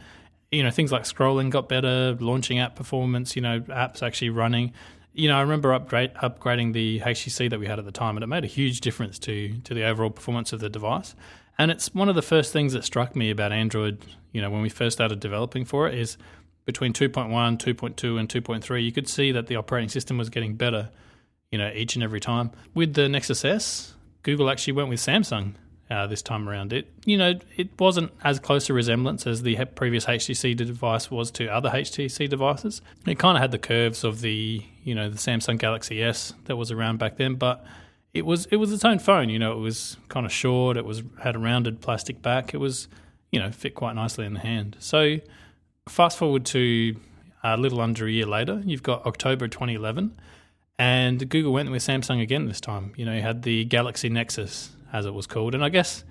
you 0.51 0.63
know, 0.63 0.71
things 0.71 0.89
like 0.89 1.03
scrolling 1.03 1.49
got 1.49 1.67
better, 1.67 2.15
launching 2.21 2.59
app 2.59 2.77
performance. 2.77 3.35
You 3.35 3.41
know, 3.41 3.59
apps 3.59 4.01
actually 4.01 4.29
running. 4.29 4.71
You 5.11 5.27
know, 5.27 5.35
I 5.35 5.41
remember 5.41 5.73
upgrade, 5.73 6.13
upgrading 6.13 6.71
the 6.71 7.01
HTC 7.01 7.49
that 7.49 7.59
we 7.59 7.67
had 7.67 7.77
at 7.77 7.83
the 7.83 7.91
time, 7.91 8.15
and 8.15 8.23
it 8.23 8.27
made 8.27 8.45
a 8.45 8.47
huge 8.47 8.79
difference 8.79 9.19
to 9.19 9.59
to 9.65 9.73
the 9.73 9.83
overall 9.83 10.11
performance 10.11 10.53
of 10.53 10.61
the 10.61 10.69
device. 10.69 11.13
And 11.61 11.69
it's 11.69 11.93
one 11.93 12.09
of 12.09 12.15
the 12.15 12.23
first 12.23 12.51
things 12.51 12.73
that 12.73 12.83
struck 12.83 13.15
me 13.15 13.29
about 13.29 13.51
Android. 13.51 14.03
You 14.31 14.41
know, 14.41 14.49
when 14.49 14.63
we 14.63 14.69
first 14.69 14.97
started 14.97 15.19
developing 15.19 15.63
for 15.63 15.87
it, 15.87 15.93
is 15.93 16.17
between 16.65 16.91
2.1, 16.91 17.29
2.2, 17.29 18.19
and 18.19 18.27
2.3, 18.27 18.83
you 18.83 18.91
could 18.91 19.07
see 19.07 19.31
that 19.31 19.45
the 19.45 19.57
operating 19.57 19.87
system 19.87 20.17
was 20.17 20.31
getting 20.31 20.55
better, 20.55 20.89
you 21.51 21.59
know, 21.59 21.71
each 21.75 21.93
and 21.93 22.03
every 22.03 22.19
time. 22.19 22.49
With 22.73 22.95
the 22.95 23.07
Nexus 23.07 23.45
S, 23.45 23.93
Google 24.23 24.49
actually 24.49 24.73
went 24.73 24.89
with 24.89 24.99
Samsung 24.99 25.53
uh, 25.91 26.07
this 26.07 26.23
time 26.23 26.49
around. 26.49 26.73
It, 26.73 26.91
you 27.05 27.15
know, 27.15 27.35
it 27.55 27.79
wasn't 27.79 28.11
as 28.23 28.39
close 28.39 28.67
a 28.71 28.73
resemblance 28.73 29.27
as 29.27 29.43
the 29.43 29.63
previous 29.75 30.05
HTC 30.05 30.57
device 30.57 31.11
was 31.11 31.29
to 31.29 31.47
other 31.47 31.69
HTC 31.69 32.27
devices. 32.27 32.81
It 33.05 33.19
kind 33.19 33.37
of 33.37 33.41
had 33.41 33.51
the 33.51 33.59
curves 33.59 34.03
of 34.03 34.21
the, 34.21 34.65
you 34.83 34.95
know, 34.95 35.11
the 35.11 35.17
Samsung 35.19 35.59
Galaxy 35.59 36.01
S 36.01 36.33
that 36.45 36.55
was 36.55 36.71
around 36.71 36.97
back 36.97 37.17
then, 37.17 37.35
but 37.35 37.63
it 38.13 38.25
was 38.25 38.45
it 38.47 38.57
was 38.57 38.71
its 38.71 38.85
own 38.85 38.99
phone. 38.99 39.29
You 39.29 39.39
know, 39.39 39.53
it 39.53 39.59
was 39.59 39.97
kind 40.09 40.25
of 40.25 40.31
short. 40.31 40.77
It 40.77 40.85
was 40.85 41.03
had 41.21 41.35
a 41.35 41.39
rounded 41.39 41.81
plastic 41.81 42.21
back. 42.21 42.53
It 42.53 42.57
was, 42.57 42.87
you 43.31 43.39
know, 43.39 43.51
fit 43.51 43.75
quite 43.75 43.95
nicely 43.95 44.25
in 44.25 44.33
the 44.33 44.39
hand. 44.39 44.77
So 44.79 45.17
fast 45.87 46.17
forward 46.17 46.45
to 46.47 46.95
a 47.43 47.57
little 47.57 47.81
under 47.81 48.05
a 48.05 48.11
year 48.11 48.25
later, 48.25 48.61
you've 48.65 48.83
got 48.83 49.05
October 49.05 49.47
2011, 49.47 50.15
and 50.77 51.29
Google 51.29 51.53
went 51.53 51.71
with 51.71 51.81
Samsung 51.83 52.21
again 52.21 52.45
this 52.45 52.61
time. 52.61 52.93
You 52.95 53.05
know, 53.05 53.13
you 53.13 53.21
had 53.21 53.43
the 53.43 53.65
Galaxy 53.65 54.09
Nexus, 54.09 54.71
as 54.93 55.05
it 55.05 55.13
was 55.13 55.25
called, 55.27 55.55
and 55.55 55.63
I 55.63 55.69
guess 55.69 56.03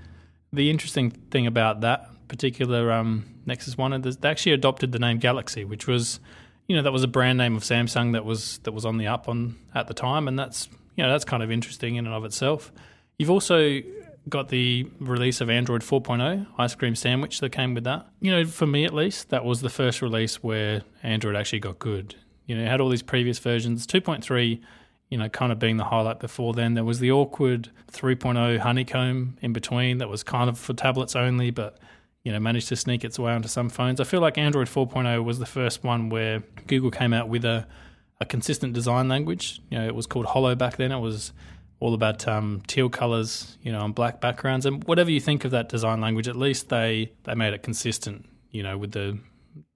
the 0.52 0.70
interesting 0.70 1.10
thing 1.10 1.46
about 1.46 1.82
that 1.82 2.10
particular 2.28 2.90
um, 2.92 3.26
Nexus 3.46 3.76
One, 3.76 4.00
they 4.00 4.28
actually 4.28 4.52
adopted 4.52 4.92
the 4.92 4.98
name 4.98 5.18
Galaxy, 5.18 5.64
which 5.64 5.86
was, 5.86 6.18
you 6.66 6.76
know, 6.76 6.82
that 6.82 6.92
was 6.92 7.04
a 7.04 7.08
brand 7.08 7.38
name 7.38 7.56
of 7.56 7.62
Samsung 7.62 8.12
that 8.12 8.24
was 8.24 8.58
that 8.64 8.72
was 8.72 8.84
on 8.84 8.96
the 8.96 9.06
up 9.06 9.28
on 9.28 9.56
at 9.74 9.86
the 9.86 9.94
time, 9.94 10.26
and 10.26 10.38
that's 10.38 10.68
you 11.00 11.06
know 11.06 11.12
that's 11.12 11.24
kind 11.24 11.42
of 11.42 11.50
interesting 11.50 11.96
in 11.96 12.04
and 12.04 12.14
of 12.14 12.26
itself. 12.26 12.70
You've 13.18 13.30
also 13.30 13.80
got 14.28 14.50
the 14.50 14.86
release 14.98 15.40
of 15.40 15.48
Android 15.48 15.80
4.0 15.80 16.46
ice 16.58 16.74
cream 16.74 16.94
sandwich 16.94 17.40
that 17.40 17.52
came 17.52 17.72
with 17.72 17.84
that. 17.84 18.06
You 18.20 18.30
know, 18.30 18.44
for 18.44 18.66
me 18.66 18.84
at 18.84 18.92
least, 18.92 19.30
that 19.30 19.42
was 19.42 19.62
the 19.62 19.70
first 19.70 20.02
release 20.02 20.42
where 20.42 20.82
Android 21.02 21.36
actually 21.36 21.60
got 21.60 21.78
good. 21.78 22.16
You 22.44 22.54
know, 22.54 22.66
had 22.66 22.82
all 22.82 22.90
these 22.90 23.02
previous 23.02 23.38
versions. 23.38 23.86
2.3, 23.86 24.60
you 25.08 25.16
know, 25.16 25.30
kind 25.30 25.50
of 25.50 25.58
being 25.58 25.78
the 25.78 25.84
highlight 25.84 26.20
before 26.20 26.52
then. 26.52 26.74
There 26.74 26.84
was 26.84 26.98
the 26.98 27.10
awkward 27.12 27.70
3.0 27.90 28.58
honeycomb 28.58 29.38
in 29.40 29.54
between 29.54 29.96
that 29.98 30.10
was 30.10 30.22
kind 30.22 30.50
of 30.50 30.58
for 30.58 30.74
tablets 30.74 31.16
only, 31.16 31.50
but 31.50 31.78
you 32.24 32.32
know, 32.32 32.38
managed 32.38 32.68
to 32.68 32.76
sneak 32.76 33.04
its 33.04 33.18
way 33.18 33.32
onto 33.32 33.48
some 33.48 33.70
phones. 33.70 34.02
I 34.02 34.04
feel 34.04 34.20
like 34.20 34.36
Android 34.36 34.66
4.0 34.66 35.24
was 35.24 35.38
the 35.38 35.46
first 35.46 35.82
one 35.82 36.10
where 36.10 36.40
Google 36.66 36.90
came 36.90 37.14
out 37.14 37.30
with 37.30 37.46
a, 37.46 37.66
a 38.20 38.26
consistent 38.26 38.72
design 38.72 39.08
language. 39.08 39.60
You 39.70 39.78
know, 39.78 39.86
it 39.86 39.94
was 39.94 40.06
called 40.06 40.26
Holo 40.26 40.54
back 40.54 40.76
then. 40.76 40.92
It 40.92 40.98
was 40.98 41.32
all 41.80 41.94
about 41.94 42.28
um, 42.28 42.62
teal 42.66 42.90
colors, 42.90 43.56
you 43.62 43.72
know, 43.72 43.80
on 43.80 43.92
black 43.92 44.20
backgrounds, 44.20 44.66
and 44.66 44.84
whatever 44.84 45.10
you 45.10 45.20
think 45.20 45.44
of 45.44 45.50
that 45.52 45.68
design 45.68 46.00
language, 46.00 46.28
at 46.28 46.36
least 46.36 46.68
they 46.68 47.12
they 47.24 47.34
made 47.34 47.54
it 47.54 47.62
consistent, 47.62 48.26
you 48.50 48.62
know, 48.62 48.76
with 48.76 48.92
the 48.92 49.18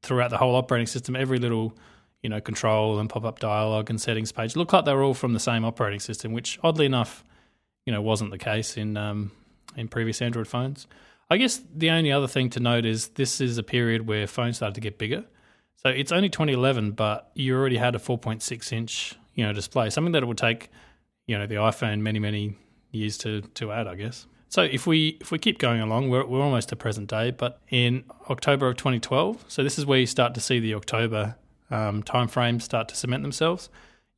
throughout 0.02 0.30
the 0.30 0.37
whole 0.37 0.54
operating 0.54 0.87
system, 0.87 1.16
every 1.16 1.38
little 1.38 1.76
you 2.22 2.28
know 2.28 2.40
control 2.40 2.98
and 2.98 3.09
pop 3.09 3.24
up 3.24 3.38
dialog 3.38 3.90
and 3.90 4.00
settings 4.00 4.33
page 4.33 4.57
looked 4.57 4.72
like 4.72 4.85
they 4.85 4.94
were 4.94 5.02
all 5.02 5.14
from 5.14 5.33
the 5.33 5.40
same 5.40 5.64
operating 5.64 6.00
system, 6.00 6.33
which 6.33 6.59
oddly 6.62 6.87
enough, 6.87 7.24
you 7.87 7.92
know, 7.92 8.02
wasn't 8.02 8.30
the 8.30 8.38
case 8.38 8.76
in 8.76 8.96
um, 8.96 9.33
in 9.76 9.88
previous 9.88 10.20
Android 10.20 10.46
phones. 10.46 10.87
I 11.30 11.38
guess 11.38 11.61
the 11.74 11.90
only 11.90 12.12
other 12.12 12.28
thing 12.28 12.50
to 12.50 12.61
note 12.61 12.85
is 12.85 13.09
this 13.09 13.40
is 13.40 13.57
a 13.57 13.62
period 13.62 14.07
where 14.07 14.26
phones 14.26 14.57
started 14.57 14.74
to 14.74 14.80
get 14.83 14.98
bigger. 14.98 15.24
So 15.85 15.92
it's 15.92 16.12
only 16.12 16.31
2011, 16.31 16.92
but 16.92 17.31
you 17.35 17.55
already 17.55 17.77
had 17.77 17.94
a 17.94 17.99
4.6 17.99 18.73
inch, 18.73 19.14
you 19.35 19.44
know, 19.44 19.53
display, 19.53 19.90
something 19.90 20.12
that 20.12 20.23
it 20.23 20.27
would 20.27 20.38
take 20.38 20.70
you 21.27 21.38
know 21.38 21.47
the 21.47 21.57
iPhone 21.57 22.01
many 22.01 22.18
many 22.18 22.57
years 22.90 23.18
to 23.18 23.42
to 23.42 23.73
add, 23.73 23.87
I 23.87 23.94
guess. 23.94 24.27
So 24.49 24.62
if 24.62 24.87
we 24.87 25.18
if 25.20 25.31
we 25.31 25.38
keep 25.38 25.59
going 25.59 25.81
along, 25.81 26.11
we're 26.11 26.25
we're 26.25 26.42
almost 26.42 26.68
to 26.70 26.77
present 26.77 27.09
day. 27.09 27.31
But 27.31 27.61
in 27.70 28.05
October 28.31 28.68
of 28.68 28.77
2012, 28.77 29.44
so 29.49 29.62
this 29.62 29.79
is 29.79 29.87
where 29.87 29.99
you 29.99 30.07
start 30.07 30.35
to 30.35 30.40
see 30.40 30.61
the 30.61 30.75
October 30.75 31.37
um, 31.70 32.03
timeframes 32.03 32.62
start 32.62 32.88
to 32.88 32.97
cement 32.97 33.23
themselves. 33.23 33.68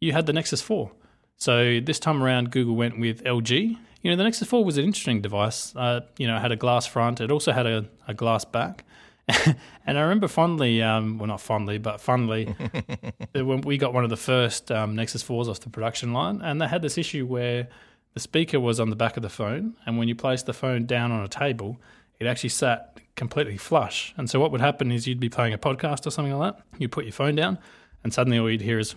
You 0.01 0.13
had 0.13 0.27
the 0.27 0.33
Nexus 0.33 0.61
4. 0.61 0.91
So 1.39 1.81
this 1.81 1.99
time 1.99 2.23
around, 2.23 2.51
Google 2.51 2.77
went 2.77 2.99
with 2.99 3.23
LG. 3.25 3.77
You 4.03 4.11
know, 4.11 4.17
the 4.17 4.25
Nexus 4.25 4.49
4 4.49 4.65
was 4.65 4.79
an 4.79 4.85
interesting 4.85 5.21
device. 5.21 5.75
Uh, 5.75 6.01
you 6.19 6.27
know, 6.27 6.37
it 6.37 6.41
had 6.41 6.53
a 6.53 6.57
glass 6.57 6.87
front. 6.87 7.21
It 7.21 7.31
also 7.31 7.53
had 7.53 7.67
a, 7.67 7.87
a 8.07 8.15
glass 8.15 8.45
back. 8.45 8.85
and 9.87 9.99
I 9.99 10.03
remember 10.03 10.29
fondly, 10.29 10.83
um, 10.83 11.19
well, 11.19 11.27
not 11.27 11.41
fondly, 11.41 11.79
but 11.79 12.01
fondly, 12.01 12.55
when 13.33 13.61
we 13.63 13.77
got 13.77 13.93
one 13.93 14.05
of 14.05 14.11
the 14.11 14.17
first 14.17 14.71
um, 14.71 14.95
Nexus 14.95 15.23
4s 15.25 15.49
off 15.49 15.61
the 15.61 15.71
production 15.71 16.13
line, 16.13 16.41
and 16.43 16.61
they 16.61 16.69
had 16.69 16.83
this 16.83 16.97
issue 16.97 17.27
where 17.27 17.69
the 18.15 18.21
speaker 18.21 18.61
was 18.61 18.79
on 18.79 18.89
the 18.89 18.97
back 18.97 19.17
of 19.17 19.23
the 19.23 19.29
phone, 19.29 19.75
and 19.85 19.99
when 19.99 20.07
you 20.07 20.15
placed 20.15 20.47
the 20.47 20.53
phone 20.53 20.87
down 20.87 21.11
on 21.11 21.25
a 21.25 21.29
table, 21.29 21.77
it 22.21 22.27
actually 22.27 22.51
sat 22.51 22.99
completely 23.17 23.57
flush. 23.57 24.15
And 24.17 24.31
so 24.31 24.39
what 24.39 24.53
would 24.53 24.61
happen 24.61 24.93
is 24.93 25.09
you'd 25.09 25.19
be 25.19 25.29
playing 25.29 25.55
a 25.55 25.59
podcast 25.59 26.07
or 26.07 26.11
something 26.11 26.37
like 26.37 26.55
that, 26.55 26.65
you 26.79 26.89
put 26.89 27.05
your 27.05 27.13
phone 27.13 27.35
down, 27.35 27.59
and 28.05 28.15
suddenly 28.15 28.39
all 28.39 28.49
you'd 28.49 28.61
hear 28.61 28.79
is 28.79 28.95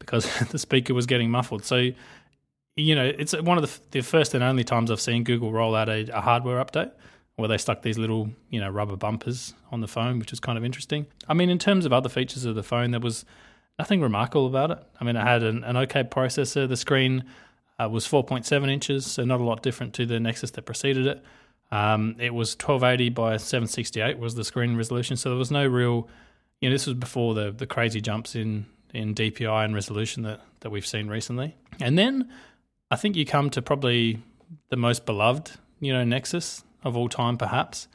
because 0.00 0.26
the 0.50 0.58
speaker 0.58 0.92
was 0.92 1.06
getting 1.06 1.30
muffled. 1.30 1.64
So, 1.64 1.90
you 2.74 2.94
know, 2.96 3.04
it's 3.04 3.32
one 3.40 3.58
of 3.58 3.62
the, 3.62 3.80
the 3.92 4.00
first 4.00 4.34
and 4.34 4.42
only 4.42 4.64
times 4.64 4.90
I've 4.90 5.00
seen 5.00 5.22
Google 5.22 5.52
roll 5.52 5.76
out 5.76 5.88
a, 5.88 6.08
a 6.12 6.20
hardware 6.20 6.64
update 6.64 6.90
where 7.38 7.48
they 7.48 7.56
stuck 7.56 7.82
these 7.82 7.96
little, 7.96 8.28
you 8.50 8.60
know, 8.60 8.68
rubber 8.68 8.96
bumpers 8.96 9.54
on 9.70 9.80
the 9.80 9.86
phone, 9.86 10.18
which 10.18 10.32
was 10.32 10.40
kind 10.40 10.58
of 10.58 10.64
interesting. 10.64 11.06
I 11.28 11.34
mean, 11.34 11.50
in 11.50 11.58
terms 11.58 11.86
of 11.86 11.92
other 11.92 12.08
features 12.08 12.44
of 12.44 12.56
the 12.56 12.64
phone, 12.64 12.90
there 12.90 12.98
was 12.98 13.24
nothing 13.78 14.00
remarkable 14.00 14.48
about 14.48 14.72
it. 14.72 14.78
I 15.00 15.04
mean, 15.04 15.14
it 15.14 15.22
had 15.22 15.44
an, 15.44 15.62
an 15.62 15.76
okay 15.76 16.02
processor. 16.02 16.68
The 16.68 16.76
screen 16.76 17.22
uh, 17.78 17.88
was 17.88 18.08
4.7 18.08 18.68
inches, 18.68 19.06
so 19.06 19.24
not 19.24 19.40
a 19.40 19.44
lot 19.44 19.62
different 19.62 19.94
to 19.94 20.04
the 20.04 20.18
Nexus 20.18 20.50
that 20.50 20.62
preceded 20.62 21.06
it. 21.06 21.24
Um, 21.70 22.16
it 22.18 22.34
was 22.34 22.54
1280 22.54 23.10
by 23.10 23.36
768 23.36 24.18
was 24.18 24.34
the 24.34 24.42
screen 24.42 24.76
resolution, 24.76 25.16
so 25.16 25.28
there 25.28 25.38
was 25.38 25.52
no 25.52 25.64
real, 25.64 26.08
you 26.60 26.68
know, 26.68 26.74
this 26.74 26.86
was 26.86 26.94
before 26.94 27.34
the 27.34 27.52
the 27.52 27.66
crazy 27.66 28.00
jumps 28.00 28.34
in 28.34 28.66
in 28.92 29.14
DPI 29.14 29.64
and 29.64 29.74
resolution 29.74 30.24
that 30.24 30.40
that 30.60 30.70
we've 30.70 30.86
seen 30.86 31.06
recently. 31.08 31.54
And 31.78 31.96
then 31.96 32.30
I 32.90 32.96
think 32.96 33.14
you 33.14 33.24
come 33.24 33.50
to 33.50 33.62
probably 33.62 34.22
the 34.70 34.76
most 34.76 35.06
beloved, 35.06 35.52
you 35.78 35.92
know, 35.92 36.02
Nexus 36.04 36.64
of 36.88 36.96
all 36.96 37.08
time, 37.08 37.36
perhaps, 37.36 37.88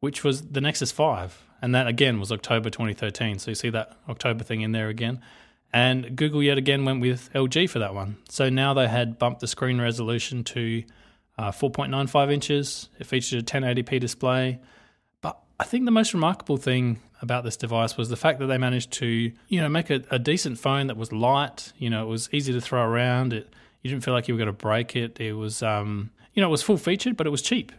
which 0.00 0.24
was 0.24 0.42
the 0.42 0.60
Nexus 0.60 0.90
5. 0.90 1.44
And 1.60 1.74
that 1.74 1.86
again 1.86 2.20
was 2.20 2.32
October 2.32 2.70
2013. 2.70 3.38
So 3.38 3.50
you 3.50 3.54
see 3.54 3.70
that 3.70 3.96
October 4.08 4.44
thing 4.44 4.60
in 4.62 4.72
there 4.72 4.88
again. 4.88 5.20
And 5.72 6.16
Google 6.16 6.42
yet 6.42 6.56
again 6.56 6.84
went 6.84 7.00
with 7.00 7.30
LG 7.34 7.68
for 7.68 7.78
that 7.80 7.94
one. 7.94 8.16
So 8.28 8.48
now 8.48 8.74
they 8.74 8.88
had 8.88 9.18
bumped 9.18 9.40
the 9.40 9.46
screen 9.46 9.80
resolution 9.80 10.44
to 10.44 10.84
uh, 11.36 11.50
4.95 11.50 12.32
inches. 12.32 12.88
It 12.98 13.06
featured 13.06 13.40
a 13.40 13.44
1080p 13.44 14.00
display. 14.00 14.60
But 15.20 15.38
I 15.60 15.64
think 15.64 15.84
the 15.84 15.90
most 15.90 16.14
remarkable 16.14 16.56
thing 16.56 17.00
about 17.20 17.44
this 17.44 17.56
device 17.56 17.96
was 17.96 18.08
the 18.08 18.16
fact 18.16 18.38
that 18.38 18.46
they 18.46 18.58
managed 18.58 18.92
to, 18.92 19.06
you 19.48 19.60
know, 19.60 19.68
make 19.68 19.90
a, 19.90 20.02
a 20.10 20.18
decent 20.18 20.58
phone 20.58 20.86
that 20.86 20.96
was 20.96 21.12
light. 21.12 21.72
You 21.76 21.90
know, 21.90 22.04
it 22.04 22.08
was 22.08 22.28
easy 22.32 22.52
to 22.52 22.60
throw 22.60 22.82
around. 22.82 23.32
It 23.32 23.52
you 23.82 23.90
didn't 23.90 24.04
feel 24.04 24.14
like 24.14 24.28
you 24.28 24.34
were 24.34 24.38
going 24.38 24.46
to 24.46 24.52
break 24.52 24.96
it. 24.96 25.20
It 25.20 25.34
was, 25.34 25.62
um, 25.62 26.10
you 26.34 26.40
know, 26.40 26.48
it 26.48 26.50
was 26.50 26.62
full 26.62 26.76
featured, 26.76 27.16
but 27.16 27.26
it 27.26 27.30
was 27.30 27.42
cheap. 27.42 27.72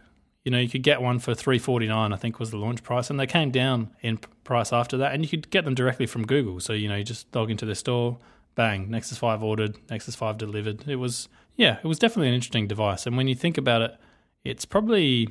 You 0.44 0.50
know, 0.50 0.58
you 0.58 0.68
could 0.68 0.82
get 0.82 1.02
one 1.02 1.18
for 1.18 1.34
three 1.34 1.58
forty 1.58 1.86
nine, 1.86 2.12
I 2.12 2.16
think 2.16 2.38
was 2.38 2.50
the 2.50 2.56
launch 2.56 2.82
price, 2.82 3.10
and 3.10 3.20
they 3.20 3.26
came 3.26 3.50
down 3.50 3.90
in 4.00 4.18
price 4.44 4.72
after 4.72 4.96
that, 4.98 5.12
and 5.12 5.22
you 5.22 5.28
could 5.28 5.50
get 5.50 5.64
them 5.64 5.74
directly 5.74 6.06
from 6.06 6.26
Google. 6.26 6.60
So 6.60 6.72
you 6.72 6.88
know, 6.88 6.96
you 6.96 7.04
just 7.04 7.34
log 7.34 7.50
into 7.50 7.66
their 7.66 7.74
store, 7.74 8.18
bang, 8.54 8.90
Nexus 8.90 9.18
Five 9.18 9.42
ordered, 9.42 9.76
Nexus 9.90 10.14
Five 10.14 10.38
delivered. 10.38 10.88
It 10.88 10.96
was, 10.96 11.28
yeah, 11.56 11.78
it 11.82 11.86
was 11.86 11.98
definitely 11.98 12.28
an 12.28 12.34
interesting 12.34 12.66
device. 12.66 13.06
And 13.06 13.16
when 13.16 13.28
you 13.28 13.34
think 13.34 13.58
about 13.58 13.82
it, 13.82 13.96
it's 14.44 14.64
probably, 14.64 15.28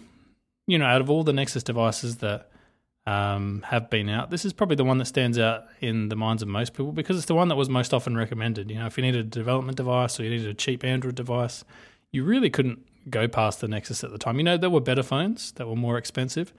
you 0.68 0.78
know, 0.78 0.86
out 0.86 1.02
of 1.02 1.10
all 1.10 1.24
the 1.24 1.34
Nexus 1.34 1.64
devices 1.64 2.18
that 2.18 2.52
um, 3.08 3.64
have 3.68 3.90
been 3.90 4.10
out, 4.10 4.30
this 4.30 4.46
is 4.46 4.54
probably 4.54 4.76
the 4.76 4.84
one 4.84 5.00
that 5.00 5.06
stands 5.06 5.40
out 5.40 5.66
in 5.82 6.10
the 6.10 6.16
minds 6.16 6.44
of 6.44 6.48
most 6.48 6.74
people 6.74 6.92
because 6.92 7.18
it's 7.18 7.26
the 7.26 7.36
one 7.36 7.48
that 7.48 7.56
was 7.56 7.70
most 7.70 7.94
often 7.94 8.16
recommended. 8.16 8.70
You 8.70 8.78
know, 8.78 8.86
if 8.86 8.98
you 8.98 9.02
needed 9.04 9.26
a 9.26 9.30
development 9.30 9.78
device 9.78 10.20
or 10.20 10.24
you 10.24 10.30
needed 10.30 10.48
a 10.48 10.54
cheap 10.54 10.84
Android 10.84 11.16
device, 11.16 11.64
you 12.12 12.24
really 12.24 12.50
couldn't 12.50 12.86
go 13.10 13.28
past 13.28 13.62
the 13.62 13.68
Nexus 13.68 14.04
at 14.04 14.12
the 14.12 14.18
time. 14.18 14.38
You 14.38 14.44
know, 14.44 14.58
there 14.58 14.70
were 14.70 14.82
better 14.82 15.04
phones 15.04 15.52
that 15.54 15.68
were 15.68 15.76
more 15.76 15.98
expensive, 15.98 16.54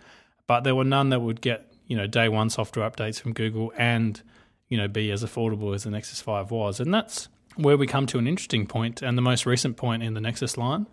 but 0.46 0.64
there 0.64 0.74
were 0.74 0.84
none 0.84 1.10
that 1.10 1.20
would 1.20 1.40
get, 1.40 1.72
you 1.86 1.96
know, 1.96 2.06
day 2.06 2.28
one 2.28 2.50
software 2.50 2.88
updates 2.88 3.20
from 3.20 3.32
Google 3.32 3.72
and, 3.76 4.22
you 4.68 4.76
know, 4.76 4.88
be 4.88 5.10
as 5.10 5.24
affordable 5.24 5.74
as 5.74 5.84
the 5.84 5.90
Nexus 5.90 6.20
5 6.20 6.50
was. 6.50 6.80
And 6.80 6.92
that's 6.92 7.28
where 7.56 7.76
we 7.76 7.86
come 7.86 8.06
to 8.06 8.18
an 8.18 8.26
interesting 8.26 8.66
point. 8.66 8.96
point, 8.96 9.08
and 9.08 9.18
the 9.18 9.22
most 9.22 9.46
recent 9.46 9.76
point 9.76 10.02
in 10.02 10.14
the 10.14 10.20
Nexus 10.20 10.56
line 10.56 10.86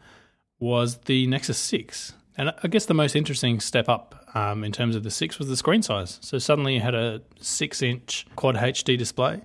was 0.59 0.97
the 0.99 1.27
Nexus 1.27 1.57
6. 1.57 2.13
And 2.37 2.53
I 2.61 2.67
guess 2.67 2.85
the 2.85 2.93
most 2.93 3.15
interesting 3.15 3.59
step 3.59 3.89
up 3.89 4.23
um, 4.35 4.63
in 4.63 4.71
terms 4.71 4.95
of 4.95 5.03
the 5.03 5.11
6 5.11 5.39
was 5.39 5.47
the 5.47 5.57
screen 5.57 5.81
size. 5.81 6.19
So 6.21 6.37
suddenly 6.37 6.75
you 6.75 6.81
had 6.81 6.95
a 6.95 7.21
6 7.39 7.81
inch 7.81 8.27
quad 8.35 8.55
HD 8.55 8.97
display, 8.97 9.41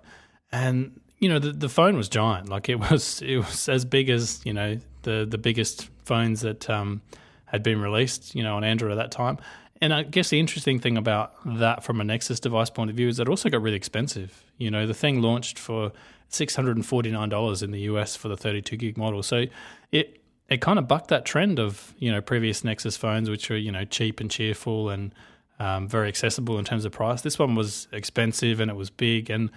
and 0.51 1.01
you 1.19 1.29
know 1.29 1.39
the, 1.39 1.53
the 1.53 1.69
phone 1.69 1.97
was 1.97 2.09
giant 2.09 2.49
like 2.49 2.69
it 2.69 2.75
was 2.91 3.23
it 3.23 3.39
was 3.39 3.69
as 3.69 3.85
big 3.85 4.11
as 4.11 4.41
you 4.45 4.53
know 4.53 4.79
the 5.03 5.27
the 5.29 5.39
biggest 5.39 5.89
phones 6.05 6.41
that 6.43 6.69
um, 6.69 7.03
had 7.47 7.63
been 7.63 7.81
released 7.81 8.35
you 8.35 8.43
know 8.43 8.57
on 8.57 8.65
android 8.65 8.93
at 8.93 8.97
that 8.97 9.11
time. 9.11 9.39
And 9.81 9.93
i 9.93 10.05
guess 10.05 10.31
the 10.31 10.39
interesting 10.39 10.79
thing 10.79 10.97
about 10.97 11.35
that 11.45 11.83
from 11.83 12.01
a 12.01 12.05
nexus 12.05 12.39
device 12.39 12.71
point 12.71 12.91
of 12.91 12.97
view 12.97 13.09
is 13.09 13.17
that 13.17 13.25
it 13.25 13.29
also 13.29 13.49
got 13.49 13.63
really 13.63 13.77
expensive. 13.77 14.45
You 14.59 14.71
know 14.71 14.87
the 14.87 14.95
thing 14.95 15.23
launched 15.23 15.59
for 15.59 15.93
$649 16.31 17.63
in 17.63 17.71
the 17.71 17.81
us 17.81 18.17
for 18.17 18.29
the 18.29 18.37
32 18.37 18.77
gig 18.77 18.97
model. 18.97 19.23
So 19.23 19.47
it 19.91 20.19
it 20.49 20.61
kind 20.61 20.79
of 20.79 20.87
bucked 20.87 21.09
that 21.09 21.25
trend 21.25 21.59
of 21.59 21.95
you 21.99 22.11
know 22.11 22.21
previous 22.21 22.65
nexus 22.65 22.97
phones 22.97 23.31
which 23.31 23.49
were 23.49 23.57
you 23.57 23.73
know 23.73 23.85
cheap 23.85 24.21
and 24.21 24.31
cheerful 24.31 24.91
and 24.91 25.15
um, 25.59 25.89
very 25.89 26.09
accessible 26.09 26.59
in 26.59 26.65
terms 26.65 26.85
of 26.85 26.93
price. 26.93 27.23
This 27.23 27.39
one 27.39 27.55
was 27.55 27.87
expensive 27.93 28.59
and 28.59 28.71
it 28.71 28.77
was 28.77 28.91
big. 28.91 29.31
And 29.31 29.51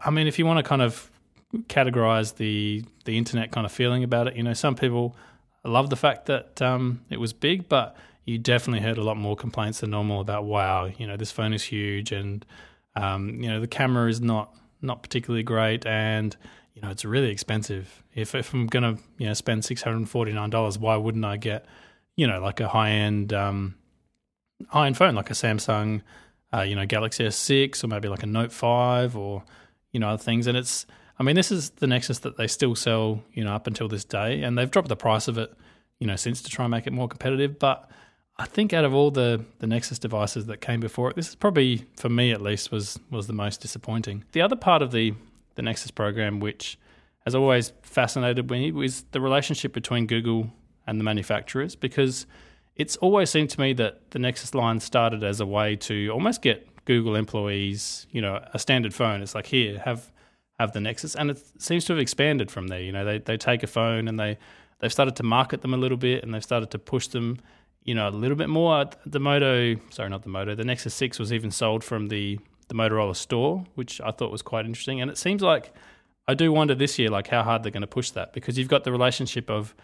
I 0.00 0.10
mean, 0.10 0.26
if 0.26 0.38
you 0.38 0.46
want 0.46 0.58
to 0.58 0.62
kind 0.62 0.82
of 0.82 1.10
categorize 1.68 2.36
the 2.36 2.84
the 3.04 3.18
internet 3.18 3.52
kind 3.52 3.66
of 3.66 3.72
feeling 3.72 4.04
about 4.04 4.28
it, 4.28 4.36
you 4.36 4.42
know, 4.42 4.54
some 4.54 4.74
people 4.74 5.16
love 5.68 5.90
the 5.90 5.96
fact 5.96 6.26
that 6.26 6.60
um, 6.60 7.02
it 7.10 7.18
was 7.18 7.32
big, 7.32 7.68
but 7.68 7.96
you 8.24 8.38
definitely 8.38 8.86
heard 8.86 8.98
a 8.98 9.02
lot 9.02 9.16
more 9.16 9.36
complaints 9.36 9.80
than 9.80 9.90
normal 9.90 10.20
about 10.20 10.44
wow, 10.44 10.86
you 10.86 11.06
know, 11.06 11.16
this 11.16 11.30
phone 11.30 11.52
is 11.52 11.62
huge, 11.62 12.12
and 12.12 12.44
um, 12.96 13.30
you 13.42 13.48
know, 13.48 13.60
the 13.60 13.68
camera 13.68 14.08
is 14.08 14.20
not 14.20 14.54
not 14.80 15.02
particularly 15.02 15.42
great, 15.42 15.86
and 15.86 16.36
you 16.74 16.82
know, 16.82 16.90
it's 16.90 17.04
really 17.04 17.30
expensive. 17.30 18.02
If 18.14 18.34
if 18.34 18.52
I'm 18.52 18.66
gonna 18.66 18.98
you 19.18 19.26
know 19.26 19.34
spend 19.34 19.64
six 19.64 19.82
hundred 19.82 19.98
and 19.98 20.10
forty 20.10 20.32
nine 20.32 20.50
dollars, 20.50 20.78
why 20.78 20.96
wouldn't 20.96 21.24
I 21.24 21.36
get 21.36 21.66
you 22.16 22.26
know 22.26 22.40
like 22.40 22.60
a 22.60 22.68
high 22.68 22.90
end 22.90 23.32
um, 23.32 23.76
high 24.68 24.86
end 24.86 24.96
phone 24.96 25.14
like 25.14 25.30
a 25.30 25.34
Samsung, 25.34 26.02
uh, 26.52 26.62
you 26.62 26.74
know, 26.74 26.86
Galaxy 26.86 27.24
S6 27.24 27.82
or 27.82 27.88
maybe 27.88 28.08
like 28.08 28.22
a 28.22 28.26
Note 28.26 28.52
five 28.52 29.16
or 29.16 29.44
you 29.92 30.00
know, 30.00 30.08
other 30.08 30.22
things. 30.22 30.46
And 30.46 30.56
it's, 30.56 30.86
I 31.22 31.24
mean, 31.24 31.36
this 31.36 31.52
is 31.52 31.70
the 31.70 31.86
Nexus 31.86 32.18
that 32.18 32.36
they 32.36 32.48
still 32.48 32.74
sell, 32.74 33.22
you 33.32 33.44
know, 33.44 33.54
up 33.54 33.68
until 33.68 33.86
this 33.86 34.04
day, 34.04 34.42
and 34.42 34.58
they've 34.58 34.68
dropped 34.68 34.88
the 34.88 34.96
price 34.96 35.28
of 35.28 35.38
it, 35.38 35.54
you 36.00 36.06
know, 36.08 36.16
since 36.16 36.42
to 36.42 36.50
try 36.50 36.64
and 36.64 36.72
make 36.72 36.88
it 36.88 36.92
more 36.92 37.06
competitive. 37.06 37.60
But 37.60 37.88
I 38.38 38.46
think 38.46 38.72
out 38.72 38.84
of 38.84 38.92
all 38.92 39.12
the 39.12 39.44
the 39.60 39.68
Nexus 39.68 40.00
devices 40.00 40.46
that 40.46 40.60
came 40.60 40.80
before 40.80 41.10
it, 41.10 41.14
this 41.14 41.28
is 41.28 41.36
probably, 41.36 41.86
for 41.96 42.08
me 42.08 42.32
at 42.32 42.42
least, 42.42 42.72
was 42.72 42.98
was 43.08 43.28
the 43.28 43.32
most 43.34 43.60
disappointing. 43.60 44.24
The 44.32 44.42
other 44.42 44.56
part 44.56 44.82
of 44.82 44.90
the 44.90 45.14
the 45.54 45.62
Nexus 45.62 45.92
program, 45.92 46.40
which 46.40 46.76
has 47.24 47.36
always 47.36 47.72
fascinated 47.82 48.50
me, 48.50 48.72
is 48.84 49.04
the 49.12 49.20
relationship 49.20 49.72
between 49.72 50.08
Google 50.08 50.50
and 50.88 50.98
the 50.98 51.04
manufacturers, 51.04 51.76
because 51.76 52.26
it's 52.74 52.96
always 52.96 53.30
seemed 53.30 53.50
to 53.50 53.60
me 53.60 53.74
that 53.74 54.10
the 54.10 54.18
Nexus 54.18 54.56
line 54.56 54.80
started 54.80 55.22
as 55.22 55.38
a 55.38 55.46
way 55.46 55.76
to 55.76 56.08
almost 56.08 56.42
get 56.42 56.66
Google 56.84 57.14
employees, 57.14 58.08
you 58.10 58.20
know, 58.20 58.44
a 58.52 58.58
standard 58.58 58.92
phone. 58.92 59.22
It's 59.22 59.36
like 59.36 59.46
here, 59.46 59.78
have 59.84 60.10
have 60.62 60.72
the 60.72 60.80
Nexus, 60.80 61.14
and 61.14 61.30
it 61.30 61.42
seems 61.58 61.84
to 61.86 61.92
have 61.92 62.00
expanded 62.00 62.50
from 62.50 62.68
there. 62.68 62.80
You 62.80 62.92
know, 62.92 63.04
they 63.04 63.18
they 63.18 63.36
take 63.36 63.62
a 63.62 63.66
phone 63.66 64.08
and 64.08 64.18
they 64.18 64.38
they've 64.78 64.92
started 64.92 65.16
to 65.16 65.22
market 65.22 65.60
them 65.62 65.74
a 65.74 65.76
little 65.76 65.98
bit, 65.98 66.22
and 66.22 66.32
they've 66.32 66.42
started 66.42 66.70
to 66.70 66.78
push 66.78 67.08
them, 67.08 67.38
you 67.84 67.94
know, 67.94 68.08
a 68.08 68.10
little 68.10 68.36
bit 68.36 68.48
more. 68.48 68.86
The 69.04 69.20
Moto, 69.20 69.76
sorry, 69.90 70.08
not 70.08 70.22
the 70.22 70.28
Moto, 70.28 70.54
the 70.54 70.64
Nexus 70.64 70.94
Six 70.94 71.18
was 71.18 71.32
even 71.32 71.50
sold 71.50 71.84
from 71.84 72.08
the 72.08 72.38
the 72.68 72.74
Motorola 72.74 73.16
store, 73.16 73.64
which 73.74 74.00
I 74.00 74.10
thought 74.12 74.30
was 74.30 74.42
quite 74.42 74.64
interesting. 74.64 75.00
And 75.00 75.10
it 75.10 75.18
seems 75.18 75.42
like 75.42 75.72
I 76.26 76.34
do 76.34 76.52
wonder 76.52 76.74
this 76.74 76.98
year, 76.98 77.10
like 77.10 77.28
how 77.28 77.42
hard 77.42 77.62
they're 77.62 77.72
going 77.72 77.82
to 77.82 77.86
push 77.98 78.10
that 78.10 78.32
because 78.32 78.56
you've 78.56 78.68
got 78.68 78.84
the 78.84 78.92
relationship 78.92 79.50
of 79.50 79.74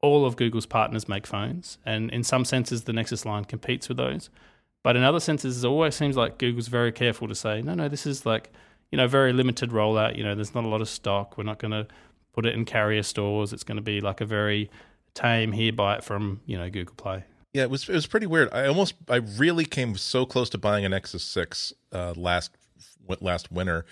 all 0.00 0.26
of 0.26 0.36
Google's 0.36 0.66
partners 0.66 1.08
make 1.08 1.26
phones, 1.26 1.78
and 1.86 2.10
in 2.10 2.24
some 2.24 2.44
senses, 2.44 2.84
the 2.84 2.92
Nexus 2.92 3.24
line 3.24 3.44
competes 3.44 3.88
with 3.88 3.98
those. 3.98 4.30
But 4.84 4.96
in 4.96 5.02
other 5.02 5.18
senses, 5.18 5.64
it 5.64 5.66
always 5.66 5.94
seems 5.94 6.14
like 6.14 6.36
Google's 6.36 6.68
very 6.68 6.92
careful 6.92 7.26
to 7.26 7.34
say, 7.34 7.62
no, 7.62 7.74
no, 7.74 7.88
this 7.88 8.06
is 8.06 8.26
like, 8.26 8.52
you 8.94 8.98
know, 8.98 9.08
very 9.08 9.32
limited 9.32 9.70
rollout. 9.70 10.16
You 10.16 10.22
know, 10.22 10.36
there's 10.36 10.54
not 10.54 10.62
a 10.62 10.68
lot 10.68 10.80
of 10.80 10.88
stock. 10.88 11.36
We're 11.36 11.42
not 11.42 11.58
going 11.58 11.72
to 11.72 11.88
put 12.32 12.46
it 12.46 12.54
in 12.54 12.64
carrier 12.64 13.02
stores. 13.02 13.52
It's 13.52 13.64
going 13.64 13.74
to 13.74 13.82
be 13.82 14.00
like 14.00 14.20
a 14.20 14.24
very 14.24 14.70
tame 15.14 15.50
here, 15.50 15.72
buy 15.72 15.96
it 15.96 16.04
from, 16.04 16.42
you 16.46 16.56
know, 16.56 16.70
Google 16.70 16.94
Play. 16.94 17.24
Yeah, 17.52 17.64
it 17.64 17.70
was 17.70 17.88
it 17.88 17.94
was 17.94 18.06
pretty 18.06 18.26
weird. 18.26 18.50
I 18.52 18.68
almost 18.68 18.94
I 19.08 19.16
really 19.16 19.64
came 19.64 19.96
so 19.96 20.24
close 20.24 20.48
to 20.50 20.58
buying 20.58 20.84
a 20.84 20.88
Nexus 20.88 21.24
Six 21.24 21.72
uh, 21.90 22.14
last 22.16 22.52
last 23.20 23.50
winter. 23.50 23.84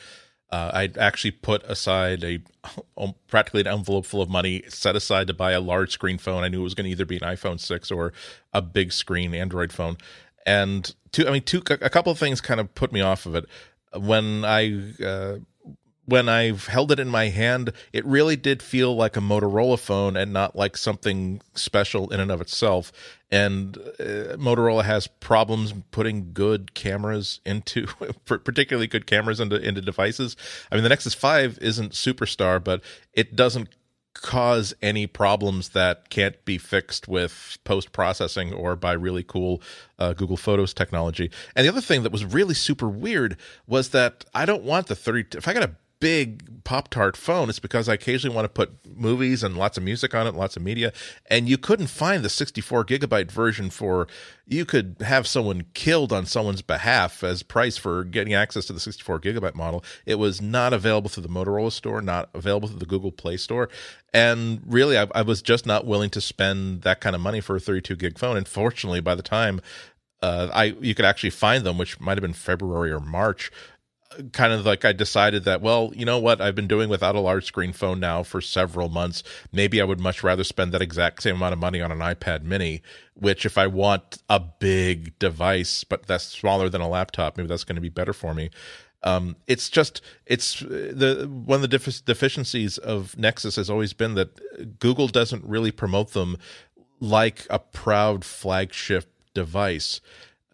Uh, 0.53 0.71
I 0.73 0.91
actually 1.01 1.33
put 1.33 1.65
aside 1.65 2.23
a 2.23 2.41
um, 2.97 3.17
practically 3.27 3.63
an 3.63 3.67
envelope 3.67 4.07
full 4.07 4.23
of 4.23 4.31
money 4.31 4.63
set 4.69 4.95
aside 4.95 5.27
to 5.27 5.35
buy 5.35 5.51
a 5.51 5.61
large 5.61 5.91
screen 5.91 6.17
phone. 6.17 6.45
I 6.45 6.49
knew 6.49 6.61
it 6.61 6.63
was 6.65 6.75
going 6.75 6.85
to 6.85 6.91
either 6.93 7.07
be 7.07 7.17
an 7.17 7.23
iPhone 7.23 7.59
six 7.59 7.91
or 7.91 8.13
a 8.53 8.63
big 8.63 8.93
screen 8.93 9.35
Android 9.35 9.73
phone, 9.73 9.97
and 10.47 10.95
two, 11.11 11.27
I 11.27 11.33
mean, 11.33 11.43
two, 11.43 11.61
a 11.69 11.91
couple 11.91 12.13
of 12.13 12.19
things 12.19 12.41
kind 12.41 12.61
of 12.61 12.73
put 12.77 12.93
me 12.93 13.01
off 13.01 13.27
of 13.27 13.35
it. 13.35 13.47
When 13.95 14.45
I, 14.45 14.83
uh, 15.05 15.37
when 16.07 16.29
I've 16.29 16.67
held 16.67 16.91
it 16.91 16.99
in 16.99 17.09
my 17.09 17.29
hand, 17.29 17.73
it 17.93 18.05
really 18.05 18.37
did 18.37 18.63
feel 18.63 18.95
like 18.95 19.17
a 19.17 19.21
Motorola 19.21 19.79
phone 19.79 20.17
and 20.17 20.33
not 20.33 20.57
like 20.57 20.77
something 20.77 21.41
special 21.55 22.13
in 22.13 22.19
and 22.19 22.31
of 22.31 22.41
itself. 22.41 22.93
And 23.31 23.79
uh, 23.79 24.37
Motorola 24.37 24.85
has 24.85 25.07
problems 25.07 25.73
putting 25.91 26.33
good 26.33 26.75
cameras 26.75 27.41
into, 27.47 27.87
particularly 28.27 28.89
good 28.89 29.07
cameras 29.07 29.41
into 29.41 29.57
into 29.57 29.81
devices. 29.81 30.37
I 30.71 30.75
mean, 30.75 30.83
the 30.83 30.91
Nexus 30.91 31.15
Five 31.15 31.59
isn't 31.61 31.93
superstar, 31.93 32.63
but 32.63 32.83
it 33.15 33.37
doesn't 33.37 33.69
cause 34.15 34.75
any 34.83 35.07
problems 35.07 35.71
that 35.71 36.11
can't 36.11 36.43
be 36.45 36.59
fixed 36.59 37.09
with 37.09 37.59
post 37.65 37.93
processing 37.93 38.53
or 38.53 38.77
by 38.77 38.93
really 38.93 39.23
cool 39.23 39.63
uh, 39.99 40.13
Google 40.13 40.37
Photos 40.37 40.75
technology. 40.75 41.31
And 41.57 41.65
the 41.65 41.71
other 41.71 41.81
thing 41.81 42.03
that 42.03 42.13
was 42.13 42.25
really 42.25 42.55
super 42.55 42.89
weird 42.89 43.37
was 43.67 43.91
that 43.91 44.25
I 44.35 44.45
don't 44.45 44.63
want 44.63 44.87
the 44.87 44.97
30. 44.97 45.39
If 45.39 45.49
I 45.49 45.55
got 45.55 45.65
a 45.65 45.71
big 46.03 46.65
Pop 46.65 46.89
Tart 46.89 47.17
phone, 47.17 47.49
it's 47.49 47.61
because 47.61 47.89
I 47.89 47.95
occasionally 47.95 48.35
want 48.35 48.45
to 48.45 48.49
put 48.49 48.73
movies 48.97 49.45
and 49.45 49.57
lots 49.57 49.79
of 49.79 49.85
music 49.85 50.17
on 50.17 50.27
it, 50.27 50.35
lots 50.35 50.57
of 50.57 50.63
media. 50.63 50.93
And 51.31 51.49
you 51.49 51.57
couldn't 51.57 51.87
find 51.87 52.25
the 52.25 52.29
64 52.29 52.85
gigabyte 52.87 53.31
version 53.31 53.71
for, 53.71 54.09
you 54.45 54.65
could 54.65 54.97
have 55.01 55.29
someone 55.29 55.67
killed 55.75 56.13
on 56.13 56.27
someone's 56.27 56.61
behalf 56.61 57.23
as 57.23 57.45
price 57.45 57.77
for 57.77 58.03
getting 58.03 58.35
access 58.35 58.67
to 58.67 58.73
the 58.73 58.81
64 58.81 59.21
gigabyte 59.21 59.55
model. 59.55 59.85
It 60.05 60.17
was 60.17 60.43
not 60.43 60.73
available 60.73 61.09
through 61.09 61.23
the 61.23 61.29
Motorola 61.29 61.71
store, 61.71 62.03
not 62.03 62.31
available 62.35 62.67
through 62.67 62.81
the 62.81 62.87
Google 62.87 63.13
Play 63.13 63.37
Store. 63.37 63.69
And 64.13 64.61
really, 64.67 64.99
I, 64.99 65.07
I 65.15 65.23
was 65.23 65.41
just 65.41 65.67
not 65.67 65.87
willing 65.87 66.11
to 66.11 66.21
spend 66.21 66.83
that 66.83 67.01
kind 67.01 67.15
of 67.15 67.23
money 67.23 67.41
for 67.41 67.55
a 67.55 67.61
32 67.61 67.95
gig 67.95 68.19
phone. 68.19 68.37
And 68.37 68.49
fortunately, 68.49 69.01
by 69.01 69.15
the 69.15 69.23
time 69.23 69.61
uh, 70.21 70.49
I 70.55 70.65
you 70.81 70.95
could 70.95 71.05
actually 71.05 71.31
find 71.31 71.65
them, 71.65 71.79
which 71.79 71.99
might 71.99 72.17
have 72.17 72.23
been 72.23 72.33
February 72.33 72.93
or 72.93 73.01
March 73.01 73.51
kind 74.33 74.53
of 74.53 74.65
like 74.67 74.85
I 74.85 74.93
decided 74.93 75.45
that, 75.45 75.61
well, 75.61 75.93
you 75.95 76.05
know 76.05 76.19
what, 76.19 76.41
I've 76.41 76.55
been 76.55 76.69
doing 76.69 76.89
without 76.89 77.15
a 77.15 77.21
large 77.21 77.45
screen 77.45 77.73
phone 77.73 78.01
now 78.01 78.23
for 78.23 78.41
several 78.41 78.89
months. 78.89 79.23
Maybe 79.53 79.81
I 79.81 79.85
would 79.85 80.01
much 80.01 80.23
rather 80.23 80.45
spend 80.45 80.73
that 80.73 80.83
exact 80.83 81.23
same 81.23 81.37
amount 81.37 81.55
of 81.55 81.59
money 81.59 81.81
on 81.81 81.93
an 81.93 81.99
iPad 81.99 82.43
mini, 82.43 82.83
which 83.15 83.47
if 83.47 83.59
I 83.59 83.67
want 83.67 84.19
a 84.29 84.41
big 84.41 85.19
device, 85.19 85.85
but 85.85 86.07
that's 86.07 86.25
smaller 86.25 86.69
than 86.69 86.81
a 86.81 86.89
laptop, 86.89 87.37
maybe 87.37 87.49
that's 87.49 87.65
going 87.65 87.77
to 87.77 87.83
be 87.83 87.89
better 87.89 88.13
for 88.13 88.35
me. 88.35 88.51
Um, 89.05 89.37
it's 89.49 89.69
just 89.69 90.01
it's 90.27 90.61
the 90.61 91.29
one 91.29 91.57
of 91.57 91.63
the 91.63 91.69
defi- 91.69 92.03
deficiencies 92.05 92.79
of 92.79 93.19
Nexus 93.19 93.57
has 93.57 93.69
always 93.69 93.93
been 93.93 94.15
that 94.15 94.79
Google 94.79 95.09
doesn't 95.09 95.45
really 95.45 95.73
promote 95.73 96.13
them 96.13 96.37
like 97.01 97.47
a 97.51 97.59
proud 97.59 98.25
flagship 98.25 99.07
device. 99.35 100.01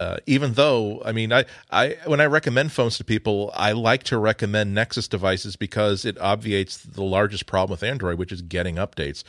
Uh, 0.01 0.19
even 0.27 0.53
though 0.55 1.03
I 1.05 1.13
mean 1.13 1.33
I, 1.33 1.45
I 1.71 1.97
when 2.07 2.21
I 2.21 2.27
recommend 2.27 2.73
phones 2.73 2.99
to 2.99 3.05
people, 3.05 3.51
I 3.55 3.73
like 3.73 4.05
to 4.05 4.19
recommend 4.19 4.75
Nexus 4.75 5.09
devices 5.09 5.57
because 5.57 6.05
it 6.05 6.17
obviates 6.21 6.77
the 6.79 7.03
largest 7.03 7.47
problem 7.47 7.73
with 7.73 7.83
Android, 7.83 8.19
which 8.19 8.33
is 8.33 8.43
getting 8.43 8.77
updates. 8.77 9.25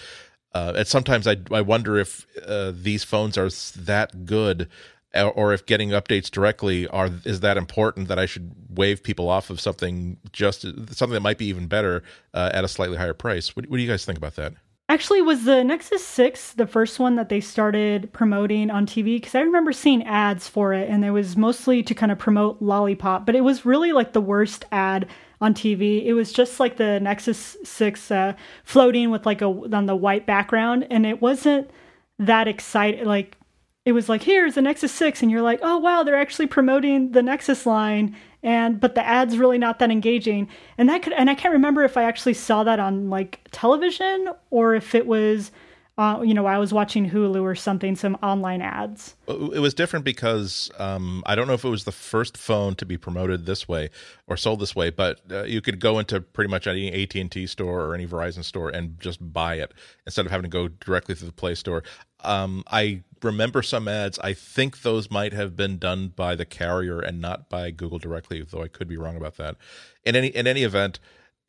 Uh, 0.53 0.73
and 0.77 0.87
sometimes 0.87 1.27
I 1.27 1.37
I 1.51 1.61
wonder 1.61 1.97
if 1.97 2.25
uh, 2.45 2.71
these 2.75 3.03
phones 3.03 3.37
are 3.37 3.49
that 3.81 4.25
good, 4.25 4.69
or 5.15 5.53
if 5.53 5.65
getting 5.65 5.89
updates 5.89 6.29
directly 6.29 6.87
are 6.87 7.09
is 7.25 7.39
that 7.39 7.57
important 7.57 8.07
that 8.07 8.19
I 8.19 8.25
should 8.25 8.51
wave 8.69 9.03
people 9.03 9.29
off 9.29 9.49
of 9.49 9.59
something 9.59 10.17
just 10.31 10.61
something 10.61 11.13
that 11.13 11.21
might 11.21 11.37
be 11.39 11.45
even 11.47 11.67
better 11.67 12.03
uh, 12.33 12.51
at 12.53 12.63
a 12.63 12.67
slightly 12.67 12.97
higher 12.97 13.13
price. 13.13 13.55
What, 13.55 13.67
what 13.67 13.77
do 13.77 13.83
you 13.83 13.89
guys 13.89 14.05
think 14.05 14.17
about 14.17 14.35
that? 14.35 14.53
Actually, 14.89 15.21
was 15.21 15.43
the 15.43 15.63
Nexus 15.63 16.03
6 16.03 16.53
the 16.53 16.65
first 16.65 16.97
one 16.97 17.15
that 17.15 17.29
they 17.29 17.39
started 17.39 18.11
promoting 18.11 18.71
on 18.71 18.87
TV? 18.87 19.17
Because 19.17 19.35
I 19.35 19.41
remember 19.41 19.71
seeing 19.71 20.01
ads 20.03 20.47
for 20.47 20.73
it, 20.73 20.89
and 20.89 21.05
it 21.05 21.11
was 21.11 21.37
mostly 21.37 21.83
to 21.83 21.93
kind 21.93 22.11
of 22.11 22.17
promote 22.17 22.59
Lollipop, 22.59 23.23
but 23.23 23.35
it 23.35 23.41
was 23.41 23.67
really 23.67 23.91
like 23.91 24.13
the 24.13 24.19
worst 24.19 24.65
ad 24.71 25.07
on 25.41 25.53
TV. 25.53 26.03
It 26.03 26.13
was 26.13 26.33
just 26.33 26.59
like 26.59 26.77
the 26.77 26.99
Nexus 26.99 27.55
6 27.63 28.09
uh, 28.09 28.33
floating 28.63 29.11
with 29.11 29.27
like 29.27 29.43
a 29.43 29.45
on 29.45 29.85
the 29.85 29.95
white 29.95 30.25
background, 30.25 30.87
and 30.89 31.05
it 31.05 31.21
wasn't 31.21 31.69
that 32.17 32.47
exciting. 32.47 33.05
Like 33.05 33.37
it 33.85 33.91
was 33.91 34.09
like 34.09 34.23
here's 34.23 34.55
the 34.55 34.63
Nexus 34.63 34.91
6, 34.91 35.21
and 35.21 35.29
you're 35.29 35.43
like, 35.43 35.59
oh 35.61 35.77
wow, 35.77 36.01
they're 36.01 36.15
actually 36.15 36.47
promoting 36.47 37.11
the 37.11 37.21
Nexus 37.21 37.67
line, 37.67 38.15
and 38.43 38.79
but 38.79 38.95
the 38.95 39.05
ads 39.05 39.37
really 39.37 39.57
not 39.57 39.79
that 39.79 39.91
engaging. 39.91 40.47
And 40.77 40.89
that 40.89 41.01
could 41.01 41.13
and 41.13 41.29
i 41.29 41.35
can't 41.35 41.53
remember 41.53 41.83
if 41.83 41.97
i 41.97 42.03
actually 42.03 42.33
saw 42.33 42.63
that 42.63 42.79
on 42.79 43.09
like 43.09 43.47
television 43.51 44.29
or 44.49 44.75
if 44.75 44.95
it 44.95 45.05
was 45.05 45.51
uh, 45.97 46.21
you 46.23 46.33
know 46.33 46.45
i 46.45 46.57
was 46.57 46.71
watching 46.71 47.09
hulu 47.09 47.41
or 47.41 47.55
something 47.55 47.95
some 47.95 48.15
online 48.23 48.61
ads. 48.61 49.15
It 49.27 49.59
was 49.59 49.73
different 49.73 50.05
because 50.05 50.71
um, 50.79 51.23
i 51.25 51.35
don't 51.35 51.47
know 51.47 51.53
if 51.53 51.65
it 51.65 51.69
was 51.69 51.83
the 51.83 51.91
first 51.91 52.37
phone 52.37 52.75
to 52.75 52.85
be 52.85 52.97
promoted 52.97 53.45
this 53.45 53.67
way 53.67 53.89
or 54.27 54.37
sold 54.37 54.61
this 54.61 54.75
way 54.75 54.89
but 54.89 55.19
uh, 55.29 55.43
you 55.43 55.59
could 55.61 55.79
go 55.79 55.99
into 55.99 56.21
pretty 56.21 56.49
much 56.49 56.67
any 56.67 56.89
at&t 57.03 57.47
store 57.47 57.85
or 57.85 57.93
any 57.93 58.07
verizon 58.07 58.43
store 58.43 58.69
and 58.69 58.99
just 58.99 59.19
buy 59.33 59.55
it 59.55 59.73
instead 60.05 60.25
of 60.25 60.31
having 60.31 60.43
to 60.43 60.49
go 60.49 60.69
directly 60.69 61.15
through 61.15 61.27
the 61.27 61.33
play 61.33 61.55
store. 61.55 61.83
Um, 62.21 62.63
I 62.67 63.03
remember 63.23 63.61
some 63.61 63.87
ads. 63.87 64.19
I 64.19 64.33
think 64.33 64.81
those 64.81 65.11
might 65.11 65.33
have 65.33 65.55
been 65.55 65.77
done 65.77 66.09
by 66.15 66.35
the 66.35 66.45
carrier 66.45 66.99
and 66.99 67.19
not 67.21 67.49
by 67.49 67.71
Google 67.71 67.99
directly, 67.99 68.41
though 68.41 68.63
I 68.63 68.67
could 68.67 68.87
be 68.87 68.97
wrong 68.97 69.15
about 69.15 69.37
that. 69.37 69.55
In 70.03 70.15
any 70.15 70.27
in 70.27 70.47
any 70.47 70.63
event, 70.63 70.99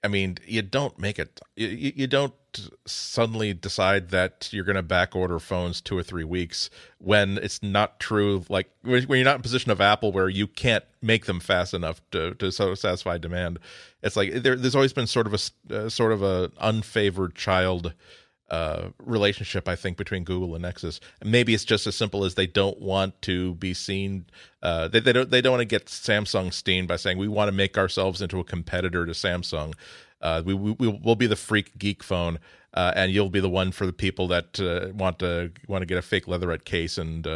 I 0.03 0.09
mean, 0.09 0.39
you 0.47 0.63
don't 0.63 0.99
make 0.99 1.19
it. 1.19 1.41
You, 1.57 1.93
you 1.95 2.07
don't 2.07 2.35
suddenly 2.87 3.53
decide 3.53 4.09
that 4.11 4.49
you're 4.53 4.65
going 4.65 4.77
to 4.77 4.83
back 4.83 5.15
order 5.15 5.39
phones 5.39 5.81
two 5.81 5.97
or 5.97 6.03
three 6.03 6.25
weeks 6.25 6.69
when 6.99 7.39
it's 7.39 7.63
not 7.63 8.01
true. 8.01 8.45
Like 8.49 8.71
when 8.83 9.07
you're 9.09 9.25
not 9.25 9.37
in 9.37 9.43
position 9.43 9.71
of 9.71 9.81
Apple 9.81 10.11
where 10.13 10.29
you 10.29 10.47
can't 10.47 10.85
make 11.03 11.27
them 11.27 11.41
fast 11.41 11.75
enough 11.75 12.01
to 12.13 12.35
to 12.35 12.51
satisfy 12.51 13.19
demand. 13.19 13.59
It's 14.03 14.17
like 14.17 14.33
there, 14.43 14.57
there's 14.57 14.75
always 14.75 14.93
been 14.93 15.07
sort 15.07 15.27
of 15.27 15.35
a 15.35 15.75
uh, 15.75 15.89
sort 15.89 16.13
of 16.13 16.23
a 16.23 16.49
unfavored 16.61 17.35
child 17.35 17.95
uh, 18.51 18.89
relationship, 18.99 19.69
I 19.69 19.77
think, 19.77 19.97
between 19.97 20.25
Google 20.25 20.55
and 20.55 20.63
Nexus. 20.63 21.01
Maybe 21.25 21.55
it's 21.55 21.65
just 21.65 21.87
as 21.87 21.95
simple 21.95 22.25
as 22.25 22.35
they 22.35 22.47
don't 22.47 22.81
want 22.81 23.21
to 23.23 23.55
be 23.55 23.75
seen. 23.75 24.27
Uh, 24.63 24.89
they, 24.89 25.01
they 25.01 25.13
don't 25.13 25.31
they 25.31 25.41
don't 25.41 25.53
want 25.53 25.61
to 25.61 25.67
get 25.67 25.87
Samsung 25.87 26.53
steamed 26.53 26.89
by 26.89 26.97
saying 26.97 27.19
we 27.19 27.29
want 27.29 27.49
to 27.49 27.53
make 27.53 27.79
ourselves 27.79 28.21
into 28.21 28.41
a 28.41 28.45
competitor 28.45 29.07
to 29.07 29.13
Samsung. 29.13 29.75
Uh, 30.21 30.43
we, 30.45 30.53
we 30.53 30.89
will 30.89 31.17
be 31.17 31.27
the 31.27 31.37
freak 31.37 31.79
geek 31.79 32.03
phone, 32.03 32.39
uh, 32.75 32.93
and 32.95 33.11
you'll 33.11 33.31
be 33.31 33.41
the 33.41 33.49
one 33.49 33.73
for 33.73 33.87
the 33.87 33.93
people 33.93 34.29
that 34.29 34.61
uh, 34.61 34.93
want 34.93 35.19
to 35.21 35.51
want 35.67 35.83
to 35.83 35.87
get 35.87 35.97
a 35.97 36.03
fake 36.03 36.29
leatherette 36.29 36.65
case 36.65 36.99
and 36.99 37.27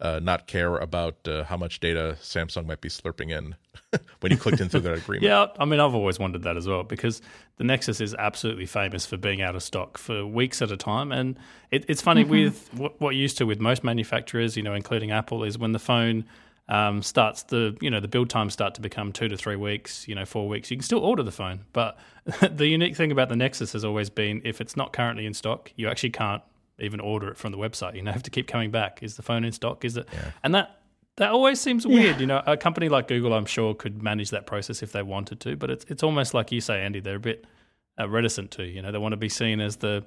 uh, 0.00 0.20
not 0.22 0.46
care 0.46 0.76
about 0.76 1.16
uh, 1.26 1.44
how 1.44 1.56
much 1.56 1.80
data 1.80 2.16
Samsung 2.20 2.66
might 2.66 2.80
be 2.80 2.88
slurping 2.88 3.30
in 3.30 3.54
when 4.20 4.30
you 4.30 4.38
clicked 4.38 4.60
into 4.60 4.78
that 4.80 4.94
agreement. 4.94 5.22
yeah, 5.24 5.46
I 5.58 5.64
mean, 5.64 5.80
I've 5.80 5.94
always 5.94 6.18
wondered 6.18 6.42
that 6.42 6.56
as 6.56 6.68
well 6.68 6.82
because 6.82 7.22
the 7.56 7.64
Nexus 7.64 8.00
is 8.00 8.14
absolutely 8.14 8.66
famous 8.66 9.06
for 9.06 9.16
being 9.16 9.40
out 9.40 9.56
of 9.56 9.62
stock 9.62 9.96
for 9.96 10.26
weeks 10.26 10.60
at 10.60 10.70
a 10.70 10.76
time, 10.76 11.12
and 11.12 11.38
it, 11.70 11.84
it's 11.88 12.02
funny 12.02 12.22
mm-hmm. 12.22 12.30
with 12.30 12.74
what, 12.74 13.00
what 13.00 13.14
used 13.14 13.38
to 13.38 13.46
with 13.46 13.60
most 13.60 13.84
manufacturers, 13.84 14.56
you 14.56 14.62
know, 14.62 14.74
including 14.74 15.10
Apple, 15.10 15.44
is 15.44 15.58
when 15.58 15.72
the 15.72 15.78
phone 15.78 16.24
um, 16.68 17.02
starts 17.02 17.44
the 17.44 17.76
you 17.80 17.90
know 17.90 18.00
the 18.00 18.08
build 18.08 18.28
times 18.28 18.52
start 18.52 18.74
to 18.74 18.80
become 18.80 19.12
two 19.12 19.28
to 19.28 19.36
three 19.36 19.56
weeks, 19.56 20.06
you 20.08 20.14
know 20.14 20.26
four 20.26 20.48
weeks. 20.48 20.70
You 20.70 20.76
can 20.76 20.84
still 20.84 21.00
order 21.00 21.22
the 21.22 21.32
phone, 21.32 21.60
but 21.72 21.96
the 22.50 22.66
unique 22.66 22.96
thing 22.96 23.12
about 23.12 23.28
the 23.28 23.36
Nexus 23.36 23.72
has 23.72 23.84
always 23.84 24.10
been 24.10 24.42
if 24.44 24.60
it's 24.60 24.76
not 24.76 24.92
currently 24.92 25.26
in 25.26 25.32
stock, 25.32 25.72
you 25.76 25.88
actually 25.88 26.10
can't 26.10 26.42
even 26.78 27.00
order 27.00 27.28
it 27.28 27.36
from 27.36 27.52
the 27.52 27.58
website. 27.58 27.94
You 27.94 28.02
know, 28.02 28.12
have 28.12 28.22
to 28.24 28.30
keep 28.30 28.46
coming 28.46 28.70
back. 28.70 29.02
Is 29.02 29.16
the 29.16 29.22
phone 29.22 29.44
in 29.44 29.52
stock? 29.52 29.84
Is 29.84 29.96
it? 29.96 30.08
Yeah. 30.12 30.30
And 30.42 30.54
that 30.54 30.80
that 31.16 31.30
always 31.30 31.60
seems 31.60 31.86
weird. 31.86 32.16
Yeah. 32.16 32.20
You 32.20 32.26
know, 32.26 32.42
a 32.46 32.56
company 32.56 32.88
like 32.88 33.08
Google, 33.08 33.32
I'm 33.32 33.46
sure, 33.46 33.74
could 33.74 34.02
manage 34.02 34.30
that 34.30 34.46
process 34.46 34.82
if 34.82 34.92
they 34.92 35.02
wanted 35.02 35.40
to, 35.40 35.56
but 35.56 35.70
it's 35.70 35.84
it's 35.88 36.02
almost 36.02 36.34
like 36.34 36.52
you 36.52 36.60
say, 36.60 36.82
Andy. 36.82 37.00
They're 37.00 37.16
a 37.16 37.20
bit 37.20 37.46
uh, 37.98 38.08
reticent 38.08 38.50
to. 38.52 38.64
You 38.64 38.82
know, 38.82 38.92
they 38.92 38.98
want 38.98 39.12
to 39.12 39.16
be 39.16 39.28
seen 39.28 39.60
as 39.60 39.76
the 39.76 40.04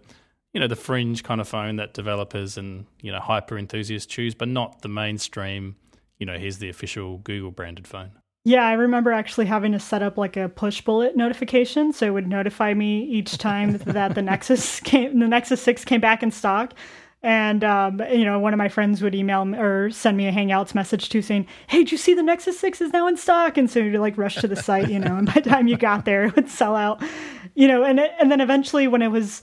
you 0.54 0.60
know 0.60 0.68
the 0.68 0.76
fringe 0.76 1.24
kind 1.24 1.42
of 1.42 1.48
phone 1.48 1.78
that 1.78 1.94
developers 1.94 2.58
and 2.58 2.86
you 3.02 3.12
know 3.12 3.20
hyper 3.20 3.58
enthusiasts 3.58 4.12
choose, 4.12 4.36
but 4.36 4.48
not 4.48 4.82
the 4.82 4.90
mainstream 4.90 5.76
you 6.20 6.26
know, 6.26 6.38
here's 6.38 6.58
the 6.58 6.70
official 6.70 7.18
Google 7.20 7.52
branded 7.52 7.88
phone. 7.88 8.12
Yeah, 8.46 8.66
I 8.66 8.74
remember 8.74 9.12
actually 9.12 9.46
having 9.48 9.74
to 9.74 9.80
set 9.80 10.02
up 10.02 10.18
like 10.18 10.38
a 10.38 10.50
Pushbullet 10.50 11.16
notification, 11.16 11.92
so 11.92 12.08
it 12.08 12.12
would 12.12 12.28
notify 12.28 12.74
me 12.74 13.04
each 13.04 13.38
time 13.38 13.78
that 13.78 14.16
the 14.16 14.22
Nexus 14.22 14.80
came, 14.80 15.20
the 15.20 15.28
Nexus 15.28 15.62
Six 15.62 15.84
came 15.86 16.02
back 16.02 16.24
in 16.24 16.32
stock. 16.32 16.74
And 17.22 17.66
um, 17.66 18.02
you 18.12 18.24
know, 18.24 18.40
one 18.40 18.54
of 18.54 18.58
my 18.58 18.70
friends 18.70 19.02
would 19.02 19.14
email 19.14 19.44
me 19.44 19.58
or 19.58 19.90
send 19.92 20.16
me 20.16 20.28
a 20.28 20.32
Hangouts 20.32 20.74
message 20.74 21.10
too, 21.10 21.22
saying, 21.22 21.48
"Hey, 21.68 21.80
did 21.80 21.92
you 21.92 21.98
see 21.98 22.14
the 22.14 22.24
Nexus 22.24 22.58
Six 22.58 22.80
is 22.80 22.94
now 22.94 23.08
in 23.08 23.18
stock?" 23.18 23.58
And 23.58 23.70
so 23.70 23.80
you 23.80 24.00
like 24.00 24.18
rush 24.18 24.36
to 24.36 24.48
the 24.48 24.56
site, 24.56 24.90
you 24.90 25.00
know. 25.00 25.18
And 25.18 25.28
by 25.28 25.42
the 25.42 25.50
time 25.50 25.68
you 25.68 25.76
got 25.76 26.06
there, 26.06 26.24
it 26.26 26.36
would 26.38 26.50
sell 26.50 26.78
out, 26.78 27.04
you 27.56 27.68
know. 27.68 27.84
And 27.84 28.00
it, 28.00 28.12
and 28.22 28.32
then 28.32 28.40
eventually, 28.40 28.88
when 28.88 29.02
it 29.02 29.10
was 29.10 29.42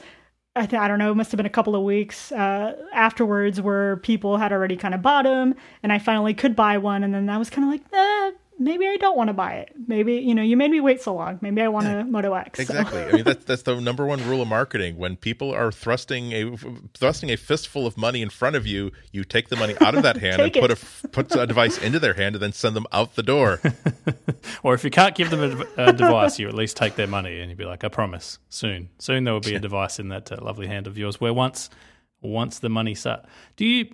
I, 0.56 0.64
th- 0.64 0.80
I 0.80 0.88
don't 0.88 0.98
know, 0.98 1.12
it 1.12 1.16
must 1.16 1.30
have 1.32 1.36
been 1.36 1.44
a 1.46 1.50
couple 1.50 1.76
of 1.76 1.82
weeks 1.82 2.32
uh, 2.32 2.74
afterwards 2.94 3.60
where 3.60 3.98
people 3.98 4.38
had 4.38 4.52
already 4.52 4.76
kind 4.76 4.94
of 4.94 5.02
bought 5.02 5.24
them, 5.24 5.54
and 5.82 5.92
I 5.92 5.98
finally 5.98 6.32
could 6.32 6.56
buy 6.56 6.78
one, 6.78 7.04
and 7.04 7.14
then 7.14 7.26
that 7.26 7.38
was 7.38 7.50
kind 7.50 7.66
of 7.66 7.70
like, 7.70 7.82
eh, 7.92 8.30
maybe 8.58 8.86
I 8.86 8.96
don't 8.96 9.16
want 9.16 9.28
to 9.28 9.34
buy 9.34 9.54
it. 9.54 9.72
Maybe 9.86 10.14
you 10.14 10.34
know, 10.34 10.42
you 10.42 10.56
made 10.56 10.70
me 10.70 10.80
wait 10.80 11.02
so 11.02 11.14
long. 11.14 11.38
Maybe 11.40 11.62
I 11.62 11.68
want 11.68 11.86
a 11.86 12.04
Moto 12.04 12.34
X. 12.34 12.58
Exactly. 12.58 13.02
So. 13.02 13.08
I 13.08 13.12
mean, 13.12 13.24
that's 13.24 13.44
that's 13.44 13.62
the 13.62 13.80
number 13.80 14.06
one 14.06 14.26
rule 14.28 14.42
of 14.42 14.48
marketing. 14.48 14.96
When 14.96 15.16
people 15.16 15.52
are 15.52 15.70
thrusting 15.70 16.32
a 16.32 16.56
thrusting 16.94 17.30
a 17.30 17.36
fistful 17.36 17.86
of 17.86 17.96
money 17.96 18.22
in 18.22 18.30
front 18.30 18.56
of 18.56 18.66
you, 18.66 18.92
you 19.12 19.24
take 19.24 19.48
the 19.48 19.56
money 19.56 19.74
out 19.80 19.94
of 19.94 20.02
that 20.02 20.16
hand 20.26 20.40
and 20.40 20.52
put 20.52 20.70
a 20.70 21.08
put 21.08 21.34
a 21.34 21.46
device 21.46 21.78
into 21.78 21.98
their 21.98 22.14
hand, 22.14 22.36
and 22.36 22.42
then 22.42 22.52
send 22.52 22.76
them 22.76 22.86
out 22.92 23.14
the 23.14 23.22
door. 23.22 23.60
or 24.62 24.74
if 24.74 24.84
you 24.84 24.90
can't 24.90 25.14
give 25.14 25.30
them 25.30 25.66
a, 25.76 25.88
a, 25.88 25.92
device, 25.92 26.38
you 26.38 26.48
at 26.48 26.54
least 26.54 26.76
take 26.76 26.96
their 26.96 27.06
money, 27.06 27.40
and 27.40 27.50
you'd 27.50 27.58
be 27.58 27.64
like, 27.64 27.84
"I 27.84 27.88
promise, 27.88 28.38
soon, 28.48 28.88
soon 28.98 29.24
there 29.24 29.34
will 29.34 29.40
be 29.40 29.54
a 29.54 29.60
device 29.60 29.98
in 29.98 30.08
that 30.08 30.30
uh, 30.32 30.38
lovely 30.40 30.66
hand 30.66 30.86
of 30.86 30.96
yours." 30.98 31.20
Where 31.20 31.32
once 31.32 31.70
once 32.20 32.58
the 32.58 32.68
money 32.68 32.94
start, 32.94 33.24
do 33.56 33.64
you 33.64 33.88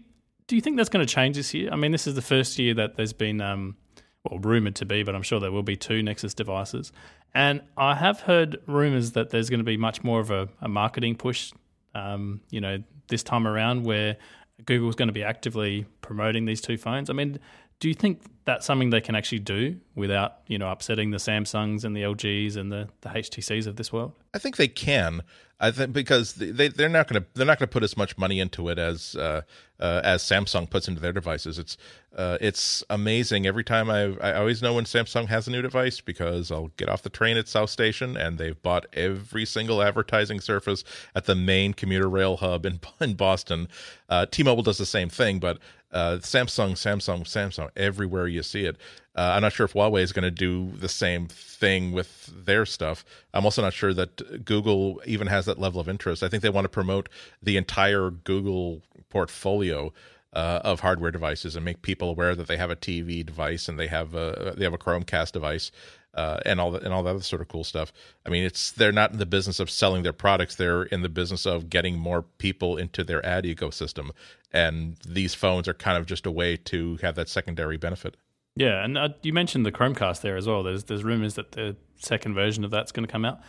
do 0.47 0.57
you 0.57 0.63
think 0.63 0.77
that's 0.77 0.89
going 0.89 1.07
to 1.07 1.13
change 1.13 1.37
this 1.37 1.55
year? 1.55 1.71
I 1.73 1.77
mean, 1.77 1.93
this 1.93 2.07
is 2.07 2.15
the 2.15 2.23
first 2.23 2.59
year 2.59 2.75
that 2.75 2.97
there's 2.97 3.13
been 3.13 3.41
um, 3.41 3.77
well, 4.25 4.39
rumored 4.39 4.77
to 4.77 4.87
be, 4.87 5.03
but 5.03 5.15
I'm 5.15 5.23
sure 5.23 5.41
there 5.41 5.53
will 5.53 5.63
be 5.63 5.77
two 5.77 6.03
Nexus 6.03 6.35
devices. 6.35 6.93
And 7.35 7.63
I 7.77 7.95
have 7.95 8.21
heard 8.21 8.61
rumors 8.67 9.13
that 9.13 9.31
there's 9.31 9.51
going 9.51 9.61
to 9.61 9.65
be 9.65 9.77
much 9.77 10.05
more 10.05 10.21
of 10.21 10.31
a, 10.31 10.49
a 10.61 10.69
marketing 10.69 11.17
push, 11.17 11.53
um, 11.95 12.41
you 12.51 12.61
know, 12.61 12.83
this 13.09 13.23
time 13.23 13.47
around 13.47 13.85
where 13.85 14.17
Google's 14.65 14.95
going 14.95 15.09
to 15.09 15.13
be 15.13 15.25
actively 15.25 15.87
promoting 16.03 16.45
these 16.45 16.61
two 16.61 16.77
phones. 16.77 17.11
I 17.11 17.15
mean, 17.15 17.39
do 17.83 17.89
you 17.89 17.95
think 17.95 18.23
that's 18.45 18.65
something 18.65 18.91
they 18.91 19.01
can 19.01 19.17
actually 19.17 19.41
do 19.41 19.77
without, 19.97 20.39
you 20.47 20.57
know, 20.57 20.71
upsetting 20.71 21.11
the 21.11 21.17
Samsungs 21.17 21.83
and 21.83 21.97
the 21.97 22.03
LGs 22.03 22.57
and 22.57 22.71
the, 22.71 22.89
the 23.01 23.09
HTCs 23.09 23.67
of 23.67 23.75
this 23.75 23.93
world? 23.93 24.13
I 24.33 24.39
think 24.39 24.57
they 24.57 24.69
can. 24.69 25.23
I 25.59 25.73
think 25.73 25.93
because 25.93 26.35
they 26.35 26.69
they're 26.69 26.89
not 26.89 27.07
going 27.07 27.23
to 27.23 27.29
they're 27.35 27.47
not 27.47 27.59
going 27.59 27.69
to 27.69 27.73
put 27.73 27.85
as 27.85 27.97
much 27.97 28.19
money 28.19 28.41
into 28.41 28.69
it 28.69 28.81
as 28.81 29.15
uh, 29.15 29.43
uh, 29.79 30.01
as 30.03 30.23
Samsung 30.23 30.69
puts 30.69 30.89
into 30.89 31.01
their 31.01 31.13
devices. 31.13 31.57
It's 31.59 31.77
uh, 32.17 32.39
it's 32.41 32.83
amazing 32.91 33.47
every 33.47 33.63
time 33.63 33.89
I 33.89 34.17
I 34.21 34.35
always 34.35 34.61
know 34.61 34.75
when 34.75 34.85
Samsung 34.85 35.27
has 35.27 35.47
a 35.47 35.53
new 35.53 35.63
device 35.63 36.01
because 36.01 36.51
I'll 36.51 36.73
get 36.77 36.89
off 36.89 37.03
the 37.03 37.11
train 37.11 37.37
at 37.37 37.47
South 37.47 37.71
Station 37.71 38.17
and 38.17 38.39
they've 38.39 38.61
bought 38.61 38.87
every 38.93 39.45
single 39.45 39.83
advertising 39.83 40.41
surface 40.41 40.83
at 41.15 41.27
the 41.27 41.37
main 41.37 41.75
commuter 41.75 42.09
rail 42.09 42.39
hub 42.39 42.67
in 42.67 42.81
in 43.01 43.15
Boston. 43.15 43.69
Uh, 44.09 44.27
T-Mobile 44.27 44.65
does 44.65 44.79
the 44.79 44.87
same 44.87 45.09
thing, 45.09 45.39
but 45.39 45.59
uh, 45.93 46.19
Samsung, 46.21 46.73
Samsung, 46.73 47.23
Samsung, 47.25 47.71
everywhere 47.77 48.27
you 48.27 48.43
see 48.43 48.65
it. 48.65 48.77
Uh, 49.15 49.33
I'm 49.35 49.43
not 49.43 49.53
sure 49.53 49.65
if 49.65 49.75
Huawei 49.75 50.01
is 50.01 50.13
going 50.13 50.23
to 50.25 50.31
do 50.31 50.71
the 50.79 50.89
same 50.89 51.27
thing 51.29 51.93
with 51.93 52.31
their 52.47 52.65
stuff. 52.65 53.05
I'm 53.35 53.45
also 53.45 53.61
not 53.61 53.75
sure 53.75 53.93
that 53.93 54.45
Google 54.45 55.03
even 55.05 55.27
has 55.27 55.45
that 55.47 55.59
level 55.59 55.81
of 55.81 55.89
interest. 55.89 56.23
I 56.23 56.29
think 56.29 56.43
they 56.43 56.51
want 56.51 56.65
to 56.65 56.71
promote 56.71 57.09
the 57.43 57.57
entire 57.59 58.11
Google 58.11 58.81
portfolio 59.11 59.93
uh, 60.33 60.61
of 60.65 60.81
hardware 60.81 61.11
devices 61.11 61.57
and 61.57 61.65
make 61.65 61.83
people 61.83 62.09
aware 62.09 62.35
that 62.35 62.47
they 62.47 62.57
have 62.57 62.71
a 62.71 62.77
TV 62.77 63.25
device 63.25 63.69
and 63.69 63.79
they 63.79 63.87
have 63.89 64.15
a 64.15 64.55
they 64.57 64.65
have 64.65 64.73
a 64.73 64.79
Chromecast 64.79 65.33
device. 65.33 65.71
Uh, 66.15 66.39
and 66.45 66.61
all 66.61 66.71
that 66.71 66.83
and 66.83 66.93
all 66.93 67.03
that 67.03 67.09
other 67.09 67.23
sort 67.23 67.41
of 67.41 67.49
cool 67.49 67.65
stuff. 67.65 67.91
I 68.27 68.29
mean, 68.29 68.45
it's 68.45 68.71
they're 68.73 68.93
not 68.93 69.13
in 69.13 69.19
the 69.19 69.25
business 69.25 69.59
of 69.59 69.71
selling 69.71 70.03
their 70.03 70.13
products; 70.13 70.57
they're 70.57 70.83
in 70.83 71.01
the 71.01 71.09
business 71.09 71.47
of 71.47 71.71
getting 71.71 71.97
more 71.97 72.21
people 72.21 72.77
into 72.77 73.03
their 73.03 73.25
ad 73.25 73.45
ecosystem. 73.45 74.11
And 74.53 74.97
these 75.09 75.33
phones 75.33 75.69
are 75.69 75.75
kind 75.75 75.97
of 75.97 76.05
just 76.05 76.27
a 76.27 76.31
way 76.31 76.59
to 76.59 76.99
have 77.01 77.15
that 77.15 77.31
secondary 77.31 77.79
benefit. 77.79 78.19
Yeah, 78.55 78.85
and 78.85 78.99
uh, 78.99 79.09
you 79.23 79.33
mentioned 79.33 79.65
the 79.65 79.73
Chromecast 79.73 80.21
there 80.21 80.37
as 80.37 80.47
well. 80.47 80.63
There's 80.63 80.85
there's 80.85 81.05
rumors 81.05 81.35
that 81.35 81.53
the 81.53 81.77
second 81.97 82.35
version 82.35 82.65
of 82.65 82.71
that's 82.71 82.93
going 82.93 83.07
to 83.07 83.11
come 83.11 83.25
out. 83.25 83.41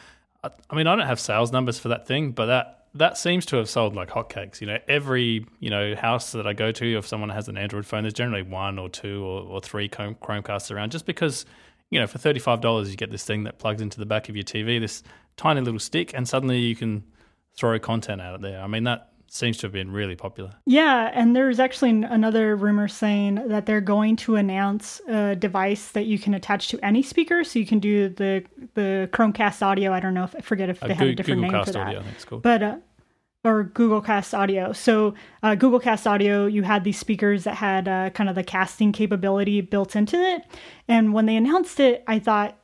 I, 0.43 0.49
I, 0.69 0.75
mean, 0.75 0.87
I 0.87 0.95
don't 0.95 1.05
have 1.07 1.19
sales 1.19 1.51
numbers 1.51 1.79
for 1.79 1.89
that 1.89 2.07
thing, 2.07 2.31
but 2.31 2.45
that 2.45 2.85
that 2.95 3.17
seems 3.17 3.45
to 3.47 3.57
have 3.57 3.69
sold 3.69 3.95
like 3.95 4.09
hotcakes. 4.09 4.61
You 4.61 4.67
know, 4.67 4.77
every 4.87 5.45
you 5.59 5.69
know 5.69 5.95
house 5.95 6.31
that 6.31 6.47
I 6.47 6.53
go 6.53 6.71
to, 6.71 6.97
if 6.97 7.05
someone 7.05 7.29
has 7.29 7.49
an 7.49 7.57
Android 7.57 7.85
phone, 7.85 8.03
there's 8.03 8.13
generally 8.13 8.43
one 8.43 8.79
or 8.79 8.89
two 8.89 9.23
or, 9.23 9.41
or 9.41 9.61
three 9.61 9.89
Chrome, 9.89 10.15
Chromecasts 10.15 10.73
around, 10.73 10.91
just 10.91 11.05
because 11.05 11.45
you 11.93 11.99
know 11.99 12.07
for 12.07 12.17
thirty 12.17 12.39
five 12.39 12.59
dollars 12.59 12.89
you 12.89 12.97
get 12.97 13.11
this 13.11 13.23
thing 13.23 13.43
that 13.43 13.59
plugs 13.59 13.81
into 13.81 13.99
the 13.99 14.05
back 14.05 14.27
of 14.29 14.35
your 14.35 14.43
TV, 14.43 14.79
this 14.79 15.03
tiny 15.37 15.61
little 15.61 15.79
stick, 15.79 16.11
and 16.13 16.27
suddenly 16.27 16.59
you 16.59 16.75
can 16.75 17.03
throw 17.55 17.77
content 17.79 18.19
out 18.19 18.35
of 18.35 18.41
there. 18.41 18.61
I 18.61 18.67
mean 18.67 18.83
that 18.85 19.11
seems 19.27 19.57
to 19.57 19.65
have 19.65 19.71
been 19.73 19.91
really 19.91 20.15
popular. 20.15 20.53
Yeah, 20.65 21.09
and 21.13 21.35
there's 21.35 21.59
actually 21.59 21.89
another 22.03 22.55
rumor 22.55 22.87
saying 22.87 23.47
that 23.47 23.65
they're 23.65 23.81
going 23.81 24.15
to 24.17 24.35
announce 24.35 25.01
a 25.07 25.35
device 25.35 25.89
that 25.91 26.05
you 26.05 26.19
can 26.19 26.33
attach 26.35 26.67
to 26.69 26.79
any 26.85 27.01
speaker, 27.01 27.43
so 27.43 27.59
you 27.59 27.65
can 27.65 27.79
do 27.79 28.09
the 28.09 28.43
the 28.73 29.09
Chromecast 29.11 29.61
audio. 29.61 29.91
I 29.93 29.99
don't 29.99 30.13
know 30.13 30.23
if 30.23 30.35
I 30.35 30.41
forget 30.41 30.69
if 30.69 30.79
they 30.79 30.91
uh, 30.91 30.95
have 30.95 31.07
a 31.07 31.15
different 31.15 31.41
Google 31.41 31.51
name 31.51 31.51
Cast 31.51 31.67
for 31.67 31.73
that, 31.73 31.87
audio, 31.87 31.99
I 31.99 32.03
think 32.03 32.15
it's 32.15 32.25
called. 32.25 32.41
but 32.41 32.63
uh, 32.63 32.77
or 33.43 33.63
Google 33.63 34.01
Cast 34.01 34.33
Audio. 34.33 34.71
So 34.73 35.13
uh, 35.41 35.55
Google 35.55 35.79
Cast 35.79 36.07
Audio, 36.07 36.45
you 36.45 36.63
had 36.63 36.83
these 36.83 36.97
speakers 36.97 37.43
that 37.43 37.55
had 37.55 37.87
uh, 37.87 38.09
kind 38.11 38.29
of 38.29 38.35
the 38.35 38.43
casting 38.43 38.91
capability 38.91 39.61
built 39.61 39.95
into 39.95 40.17
it, 40.17 40.43
and 40.87 41.13
when 41.13 41.25
they 41.25 41.35
announced 41.35 41.79
it, 41.79 42.03
I 42.07 42.19
thought. 42.19 42.57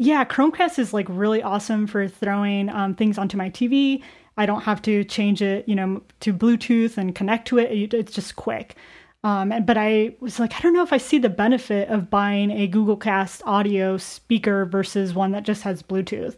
Yeah, 0.00 0.24
Chromecast 0.24 0.78
is 0.78 0.94
like 0.94 1.06
really 1.08 1.42
awesome 1.42 1.88
for 1.88 2.06
throwing 2.06 2.68
um, 2.68 2.94
things 2.94 3.18
onto 3.18 3.36
my 3.36 3.50
TV 3.50 4.00
I 4.38 4.46
don't 4.46 4.62
have 4.62 4.80
to 4.82 5.02
change 5.04 5.42
it, 5.42 5.68
you 5.68 5.74
know, 5.74 6.00
to 6.20 6.32
Bluetooth 6.32 6.96
and 6.96 7.12
connect 7.14 7.48
to 7.48 7.58
it. 7.58 7.92
It's 7.92 8.12
just 8.12 8.36
quick. 8.36 8.76
Um, 9.24 9.52
but 9.66 9.76
I 9.76 10.14
was 10.20 10.38
like, 10.38 10.54
I 10.54 10.60
don't 10.60 10.72
know 10.72 10.84
if 10.84 10.92
I 10.92 10.96
see 10.96 11.18
the 11.18 11.28
benefit 11.28 11.88
of 11.88 12.08
buying 12.08 12.52
a 12.52 12.68
Google 12.68 12.96
Cast 12.96 13.42
audio 13.44 13.96
speaker 13.96 14.64
versus 14.64 15.12
one 15.12 15.32
that 15.32 15.42
just 15.42 15.64
has 15.64 15.82
Bluetooth. 15.82 16.36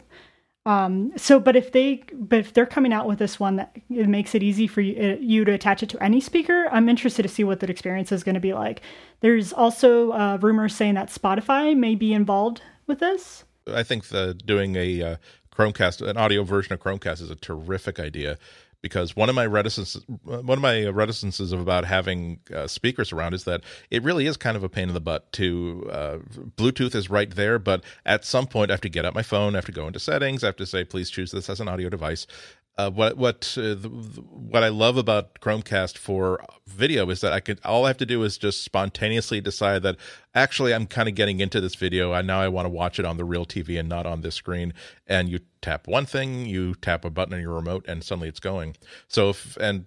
Um, 0.65 1.11
so, 1.17 1.39
but 1.39 1.55
if 1.55 1.71
they, 1.71 2.03
but 2.13 2.39
if 2.39 2.53
they're 2.53 2.67
coming 2.67 2.93
out 2.93 3.07
with 3.07 3.17
this 3.17 3.39
one 3.39 3.55
that 3.55 3.75
it 3.89 4.07
makes 4.07 4.35
it 4.35 4.43
easy 4.43 4.67
for 4.67 4.81
you, 4.81 5.17
you 5.19 5.43
to 5.43 5.51
attach 5.51 5.81
it 5.81 5.89
to 5.89 6.03
any 6.03 6.21
speaker, 6.21 6.67
I'm 6.71 6.87
interested 6.87 7.23
to 7.23 7.29
see 7.29 7.43
what 7.43 7.61
that 7.61 7.69
experience 7.69 8.11
is 8.11 8.23
going 8.23 8.35
to 8.35 8.41
be 8.41 8.53
like. 8.53 8.81
There's 9.21 9.53
also 9.53 10.11
uh, 10.11 10.37
rumors 10.39 10.75
saying 10.75 10.95
that 10.95 11.09
Spotify 11.09 11.75
may 11.75 11.95
be 11.95 12.13
involved 12.13 12.61
with 12.85 12.99
this. 12.99 13.43
I 13.67 13.83
think 13.83 14.09
the 14.09 14.33
doing 14.33 14.75
a 14.75 15.01
uh, 15.01 15.15
Chromecast, 15.55 16.07
an 16.07 16.17
audio 16.17 16.43
version 16.43 16.73
of 16.73 16.79
Chromecast 16.79 17.21
is 17.21 17.31
a 17.31 17.35
terrific 17.35 17.99
idea 17.99 18.37
because 18.81 19.15
one 19.15 19.29
of 19.29 19.35
my 19.35 19.45
reticences, 19.45 20.03
one 20.23 20.57
of 20.57 20.61
my 20.61 20.87
reticences 20.87 21.51
about 21.51 21.85
having 21.85 22.39
uh, 22.53 22.67
speakers 22.67 23.11
around 23.11 23.33
is 23.33 23.43
that 23.43 23.61
it 23.89 24.03
really 24.03 24.25
is 24.25 24.37
kind 24.37 24.57
of 24.57 24.63
a 24.63 24.69
pain 24.69 24.87
in 24.87 24.93
the 24.93 25.01
butt. 25.01 25.31
To 25.33 25.89
uh, 25.91 26.17
Bluetooth 26.57 26.95
is 26.95 27.09
right 27.09 27.29
there, 27.29 27.59
but 27.59 27.83
at 28.05 28.25
some 28.25 28.47
point 28.47 28.71
I 28.71 28.73
have 28.73 28.81
to 28.81 28.89
get 28.89 29.05
out 29.05 29.13
my 29.13 29.23
phone, 29.23 29.55
I 29.55 29.59
have 29.59 29.65
to 29.65 29.71
go 29.71 29.87
into 29.87 29.99
settings, 29.99 30.43
I 30.43 30.47
have 30.47 30.55
to 30.57 30.65
say 30.65 30.83
please 30.83 31.09
choose 31.09 31.31
this 31.31 31.49
as 31.49 31.59
an 31.59 31.67
audio 31.67 31.89
device. 31.89 32.27
Uh, 32.77 32.89
what 32.89 33.17
what 33.17 33.55
uh, 33.57 33.75
the, 33.75 33.89
what 34.31 34.63
I 34.63 34.69
love 34.69 34.95
about 34.97 35.39
Chromecast 35.41 35.97
for 35.97 36.43
video 36.65 37.09
is 37.09 37.19
that 37.21 37.33
I 37.33 37.41
could 37.41 37.59
all 37.65 37.85
I 37.85 37.89
have 37.89 37.97
to 37.97 38.05
do 38.05 38.23
is 38.23 38.37
just 38.37 38.63
spontaneously 38.63 39.41
decide 39.41 39.83
that 39.83 39.97
actually 40.33 40.73
I'm 40.73 40.87
kind 40.87 41.09
of 41.09 41.15
getting 41.15 41.41
into 41.41 41.59
this 41.59 41.75
video 41.75 42.13
and 42.13 42.25
now 42.25 42.39
I 42.39 42.47
want 42.47 42.65
to 42.65 42.69
watch 42.69 42.97
it 42.97 43.05
on 43.05 43.17
the 43.17 43.25
real 43.25 43.45
TV 43.45 43.77
and 43.77 43.89
not 43.89 44.05
on 44.05 44.21
this 44.21 44.35
screen. 44.35 44.73
And 45.05 45.27
you 45.27 45.39
tap 45.61 45.87
one 45.87 46.05
thing, 46.05 46.45
you 46.45 46.73
tap 46.75 47.03
a 47.03 47.09
button 47.09 47.33
on 47.33 47.41
your 47.41 47.53
remote, 47.53 47.85
and 47.87 48.03
suddenly 48.03 48.29
it's 48.29 48.39
going. 48.39 48.77
So 49.07 49.31
if 49.31 49.57
and 49.57 49.85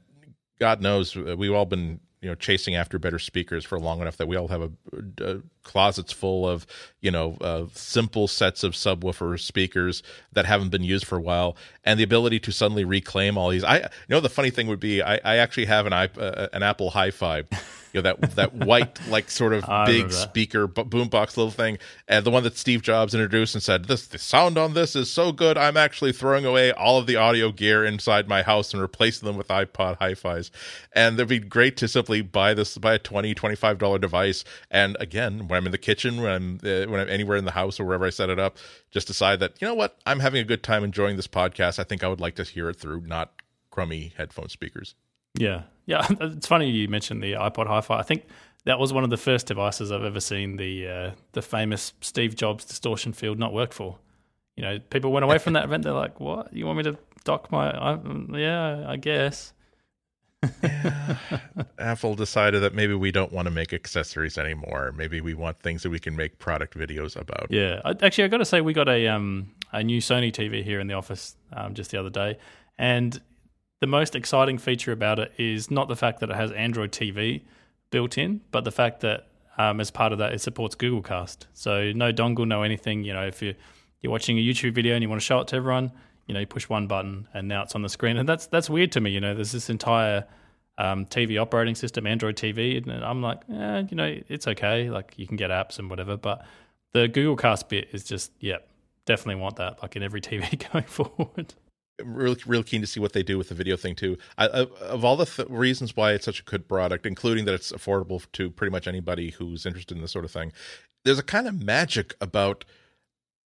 God 0.60 0.82
knows 0.82 1.16
we've 1.16 1.54
all 1.54 1.66
been 1.66 2.00
you 2.20 2.28
know 2.28 2.34
chasing 2.34 2.74
after 2.74 2.98
better 2.98 3.18
speakers 3.18 3.64
for 3.64 3.78
long 3.78 4.00
enough 4.02 4.18
that 4.18 4.28
we 4.28 4.36
all 4.36 4.48
have 4.48 4.62
a, 4.62 4.70
a 5.20 5.40
closets 5.64 6.12
full 6.12 6.48
of 6.48 6.66
you 7.00 7.10
know 7.10 7.36
uh, 7.40 7.64
simple 7.74 8.28
sets 8.28 8.62
of 8.62 8.72
subwoofer 8.72 9.38
speakers 9.40 10.02
that 10.32 10.46
haven't 10.46 10.70
been 10.70 10.84
used 10.84 11.06
for 11.06 11.16
a 11.16 11.20
while 11.20 11.56
and 11.84 11.98
the 11.98 12.04
ability 12.04 12.38
to 12.38 12.52
suddenly 12.52 12.84
reclaim 12.84 13.36
all 13.36 13.50
these 13.50 13.64
i 13.64 13.78
you 13.78 13.88
know 14.08 14.20
the 14.20 14.28
funny 14.28 14.50
thing 14.50 14.66
would 14.66 14.80
be 14.80 15.02
i, 15.02 15.14
I 15.24 15.36
actually 15.36 15.66
have 15.66 15.86
an 15.86 15.92
uh, 15.92 16.48
an 16.52 16.62
apple 16.62 16.90
hi-fi 16.90 17.44
you 17.94 18.02
know 18.02 18.14
that 18.14 18.32
that 18.32 18.54
white 18.66 18.98
like 19.08 19.30
sort 19.30 19.52
of 19.54 19.64
big 19.86 20.12
speaker 20.12 20.66
boombox 20.66 21.36
little 21.36 21.50
thing, 21.50 21.78
and 22.08 22.26
the 22.26 22.30
one 22.30 22.42
that 22.42 22.58
Steve 22.58 22.82
Jobs 22.82 23.14
introduced 23.14 23.54
and 23.54 23.62
said, 23.62 23.84
"This 23.84 24.06
the 24.06 24.18
sound 24.18 24.58
on 24.58 24.74
this 24.74 24.94
is 24.96 25.10
so 25.10 25.32
good, 25.32 25.56
I'm 25.56 25.76
actually 25.76 26.12
throwing 26.12 26.44
away 26.44 26.72
all 26.72 26.98
of 26.98 27.06
the 27.06 27.16
audio 27.16 27.52
gear 27.52 27.84
inside 27.84 28.28
my 28.28 28.42
house 28.42 28.74
and 28.74 28.82
replacing 28.82 29.26
them 29.26 29.36
with 29.36 29.48
iPod 29.48 29.96
hi-fis." 29.98 30.50
And 30.92 31.14
it'd 31.14 31.28
be 31.28 31.38
great 31.38 31.76
to 31.78 31.88
simply 31.88 32.20
buy 32.20 32.52
this 32.52 32.76
buy 32.76 32.94
a 32.94 32.98
20 32.98 33.32
25 33.32 33.78
dollar 33.78 33.98
device, 33.98 34.44
and 34.70 34.96
again, 34.98 35.46
when 35.54 35.62
I'm 35.62 35.66
in 35.66 35.72
the 35.72 35.78
kitchen, 35.78 36.20
when 36.20 36.32
I'm 36.32 36.54
uh, 36.64 36.90
when 36.90 37.00
I'm 37.00 37.08
anywhere 37.08 37.36
in 37.36 37.44
the 37.44 37.52
house 37.52 37.78
or 37.78 37.84
wherever 37.84 38.04
I 38.04 38.10
set 38.10 38.28
it 38.28 38.40
up, 38.40 38.56
just 38.90 39.06
decide 39.06 39.38
that 39.38 39.60
you 39.60 39.68
know 39.68 39.74
what, 39.74 39.96
I'm 40.04 40.18
having 40.18 40.40
a 40.40 40.44
good 40.44 40.64
time 40.64 40.82
enjoying 40.82 41.16
this 41.16 41.28
podcast. 41.28 41.78
I 41.78 41.84
think 41.84 42.02
I 42.02 42.08
would 42.08 42.20
like 42.20 42.34
to 42.36 42.42
hear 42.42 42.68
it 42.68 42.76
through 42.76 43.02
not 43.02 43.40
crummy 43.70 44.12
headphone 44.16 44.48
speakers. 44.48 44.96
Yeah, 45.38 45.62
yeah. 45.86 46.06
It's 46.20 46.48
funny 46.48 46.70
you 46.70 46.88
mentioned 46.88 47.22
the 47.22 47.34
iPod 47.34 47.68
Hi-Fi. 47.68 47.96
I 47.96 48.02
think 48.02 48.24
that 48.64 48.80
was 48.80 48.92
one 48.92 49.04
of 49.04 49.10
the 49.10 49.16
first 49.16 49.46
devices 49.46 49.92
I've 49.92 50.02
ever 50.02 50.20
seen 50.20 50.56
the 50.56 50.88
uh, 50.88 51.10
the 51.32 51.42
famous 51.42 51.92
Steve 52.00 52.34
Jobs 52.34 52.64
distortion 52.64 53.12
field 53.12 53.38
not 53.38 53.52
work 53.52 53.72
for. 53.72 53.98
You 54.56 54.64
know, 54.64 54.78
people 54.90 55.12
went 55.12 55.24
away 55.24 55.38
from 55.38 55.52
that 55.52 55.64
event. 55.64 55.84
They're 55.84 55.92
like, 55.92 56.18
"What? 56.18 56.52
You 56.52 56.66
want 56.66 56.78
me 56.78 56.84
to 56.84 56.98
dock 57.22 57.52
my? 57.52 57.70
I, 57.70 57.98
yeah, 58.32 58.84
I 58.88 58.96
guess." 58.96 59.52
Yeah. 60.62 61.16
Apple 61.78 62.14
decided 62.14 62.62
that 62.62 62.74
maybe 62.74 62.94
we 62.94 63.10
don't 63.10 63.32
want 63.32 63.46
to 63.46 63.50
make 63.50 63.72
accessories 63.72 64.38
anymore. 64.38 64.92
Maybe 64.96 65.20
we 65.20 65.34
want 65.34 65.60
things 65.60 65.82
that 65.82 65.90
we 65.90 65.98
can 65.98 66.16
make 66.16 66.38
product 66.38 66.76
videos 66.76 67.16
about. 67.16 67.46
Yeah, 67.50 67.80
actually, 68.02 68.24
I 68.24 68.28
got 68.28 68.38
to 68.38 68.44
say, 68.44 68.60
we 68.60 68.72
got 68.72 68.88
a 68.88 69.08
um 69.08 69.50
a 69.72 69.82
new 69.82 70.00
Sony 70.00 70.32
TV 70.32 70.62
here 70.62 70.80
in 70.80 70.86
the 70.86 70.94
office 70.94 71.36
um, 71.52 71.74
just 71.74 71.90
the 71.90 71.98
other 71.98 72.10
day, 72.10 72.38
and 72.78 73.20
the 73.80 73.86
most 73.86 74.14
exciting 74.14 74.58
feature 74.58 74.92
about 74.92 75.18
it 75.18 75.32
is 75.36 75.70
not 75.70 75.88
the 75.88 75.96
fact 75.96 76.20
that 76.20 76.30
it 76.30 76.36
has 76.36 76.52
Android 76.52 76.92
TV 76.92 77.42
built 77.90 78.16
in, 78.16 78.40
but 78.50 78.64
the 78.64 78.70
fact 78.70 79.00
that 79.00 79.26
um, 79.58 79.80
as 79.80 79.90
part 79.90 80.12
of 80.12 80.18
that, 80.18 80.32
it 80.32 80.40
supports 80.40 80.74
Google 80.74 81.02
Cast. 81.02 81.46
So 81.52 81.92
no 81.92 82.12
dongle, 82.12 82.46
no 82.46 82.62
anything. 82.62 83.04
You 83.04 83.12
know, 83.12 83.26
if 83.26 83.42
you're 83.42 83.54
you're 84.00 84.12
watching 84.12 84.38
a 84.38 84.40
YouTube 84.40 84.74
video 84.74 84.94
and 84.94 85.02
you 85.02 85.08
want 85.08 85.20
to 85.20 85.24
show 85.24 85.40
it 85.40 85.48
to 85.48 85.56
everyone, 85.56 85.92
you 86.26 86.34
know, 86.34 86.40
you 86.40 86.46
push 86.46 86.68
one 86.68 86.86
button 86.86 87.28
and 87.34 87.48
now 87.48 87.62
it's 87.62 87.74
on 87.74 87.82
the 87.82 87.88
screen. 87.88 88.16
And 88.16 88.28
that's 88.28 88.46
that's 88.46 88.70
weird 88.70 88.92
to 88.92 89.00
me. 89.00 89.10
You 89.10 89.20
know, 89.20 89.34
there's 89.34 89.52
this 89.52 89.70
entire 89.70 90.26
um, 90.78 91.06
TV 91.06 91.40
operating 91.40 91.74
system, 91.74 92.06
Android 92.06 92.36
TV, 92.36 92.76
and 92.82 93.04
I'm 93.04 93.22
like, 93.22 93.40
eh, 93.52 93.84
you 93.90 93.96
know, 93.96 94.18
it's 94.28 94.46
okay. 94.48 94.90
Like 94.90 95.14
you 95.16 95.26
can 95.26 95.36
get 95.36 95.50
apps 95.50 95.78
and 95.78 95.88
whatever, 95.88 96.16
but 96.16 96.44
the 96.92 97.08
Google 97.08 97.36
Cast 97.36 97.68
bit 97.68 97.88
is 97.92 98.04
just, 98.04 98.32
yeah, 98.40 98.58
definitely 99.04 99.40
want 99.40 99.56
that. 99.56 99.82
Like 99.82 99.96
in 99.96 100.02
every 100.02 100.20
TV 100.22 100.72
going 100.72 100.84
forward 100.84 101.54
really 102.02 102.36
really 102.46 102.64
keen 102.64 102.80
to 102.80 102.86
see 102.86 103.00
what 103.00 103.12
they 103.12 103.22
do 103.22 103.38
with 103.38 103.48
the 103.48 103.54
video 103.54 103.76
thing 103.76 103.94
too. 103.94 104.18
I, 104.36 104.46
of 104.46 105.04
all 105.04 105.16
the 105.16 105.26
th- 105.26 105.48
reasons 105.48 105.96
why 105.96 106.12
it's 106.12 106.24
such 106.24 106.40
a 106.40 106.44
good 106.44 106.68
product, 106.68 107.06
including 107.06 107.44
that 107.44 107.54
it's 107.54 107.72
affordable 107.72 108.24
to 108.32 108.50
pretty 108.50 108.70
much 108.70 108.86
anybody 108.86 109.30
who's 109.30 109.66
interested 109.66 109.96
in 109.96 110.00
this 110.00 110.12
sort 110.12 110.24
of 110.24 110.30
thing, 110.30 110.52
there's 111.04 111.18
a 111.18 111.22
kind 111.22 111.46
of 111.46 111.62
magic 111.62 112.14
about 112.20 112.64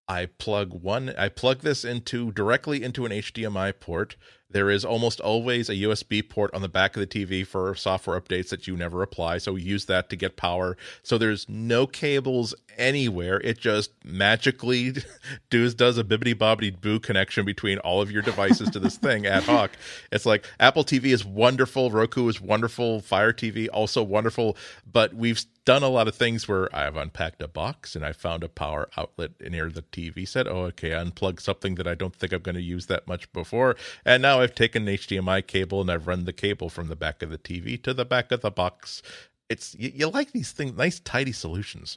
I 0.09 0.27
plug 0.27 0.73
one 0.73 1.15
I 1.19 1.29
plug 1.29 1.61
this 1.61 1.85
into 1.85 2.33
directly 2.33 2.83
into 2.83 3.05
an 3.05 3.13
HDMI 3.13 3.79
port. 3.79 4.17
There 4.51 4.71
is 4.71 4.85
almost 4.85 5.21
always 5.21 5.69
a 5.69 5.75
USB 5.75 6.27
port 6.27 6.55
on 6.55 6.63
the 6.63 6.69
back 6.69 6.97
of 6.97 7.01
the 7.01 7.07
TV 7.07 7.47
for 7.47 7.75
software 7.75 8.19
updates 8.19 8.49
that 8.49 8.67
you 8.67 8.77
never 8.77 9.03
apply. 9.03 9.39
So 9.39 9.57
use 9.57 9.85
that 9.87 10.09
to 10.09 10.17
get 10.17 10.37
power. 10.37 10.77
So 11.03 11.19
there's 11.19 11.47
no 11.49 11.87
cables 11.87 12.55
anywhere. 12.79 13.41
It 13.41 13.59
just 13.59 13.91
magically 14.05 14.95
does 15.51 15.75
does 15.75 15.99
a 15.99 16.05
bibbity 16.05 16.35
bobbity 16.35 16.81
boo 16.81 16.99
connection 16.99 17.45
between 17.45 17.79
all 17.79 18.01
of 18.01 18.11
your 18.11 18.23
devices 18.23 18.71
to 18.71 18.79
this 18.79 18.97
thing 18.99 19.27
ad 19.27 19.43
hoc. 19.43 19.73
It's 20.11 20.25
like 20.25 20.47
Apple 20.59 20.85
TV 20.85 21.07
is 21.07 21.27
wonderful, 21.27 21.91
Roku 21.91 22.27
is 22.29 22.41
wonderful, 22.41 23.01
Fire 23.01 23.33
TV 23.35 23.69
also 23.73 24.03
wonderful, 24.03 24.57
but 24.91 25.13
we've 25.13 25.45
done 25.69 25.83
a 25.83 25.89
lot 25.91 26.09
of 26.09 26.15
things 26.15 26.49
where 26.49 26.75
I've 26.75 26.97
unpacked 26.97 27.43
a 27.43 27.47
box 27.47 27.95
and 27.95 28.03
I 28.03 28.13
found 28.13 28.43
a 28.43 28.49
power 28.49 28.89
outlet 28.97 29.33
near 29.39 29.69
the 29.69 29.83
TV 29.83 30.27
set. 30.27 30.49
Oh, 30.49 30.63
okay, 30.63 30.93
unplug 30.93 31.43
something 31.43 31.75
that 31.75 31.87
I 31.87 31.95
don't 31.95 32.17
think 32.17 32.33
I'm 32.33 32.41
going 32.41 32.55
to 32.55 32.63
use 32.63 32.87
that 32.87 33.07
much 33.07 33.31
before. 33.35 33.77
And 34.03 34.23
now 34.23 34.38
I've 34.41 34.55
taken 34.55 34.89
an 34.89 34.95
HDMI 34.95 35.47
cable 35.47 35.81
and 35.81 35.91
I've 35.91 36.07
run 36.07 36.25
the 36.25 36.33
cable 36.33 36.69
from 36.69 36.89
the 36.89 36.97
back 36.97 37.23
of 37.23 37.31
the 37.31 37.39
TV 37.39 37.83
to 37.83 37.95
the 37.95 38.05
back 38.05 38.33
of 38.33 38.41
the 38.41 38.51
box. 38.51 39.03
It's 39.49 39.75
you, 39.79 39.93
you 39.95 40.09
like 40.09 40.33
these 40.33 40.53
things, 40.53 40.77
nice 40.77 41.01
tidy 41.01 41.33
solutions. 41.33 41.97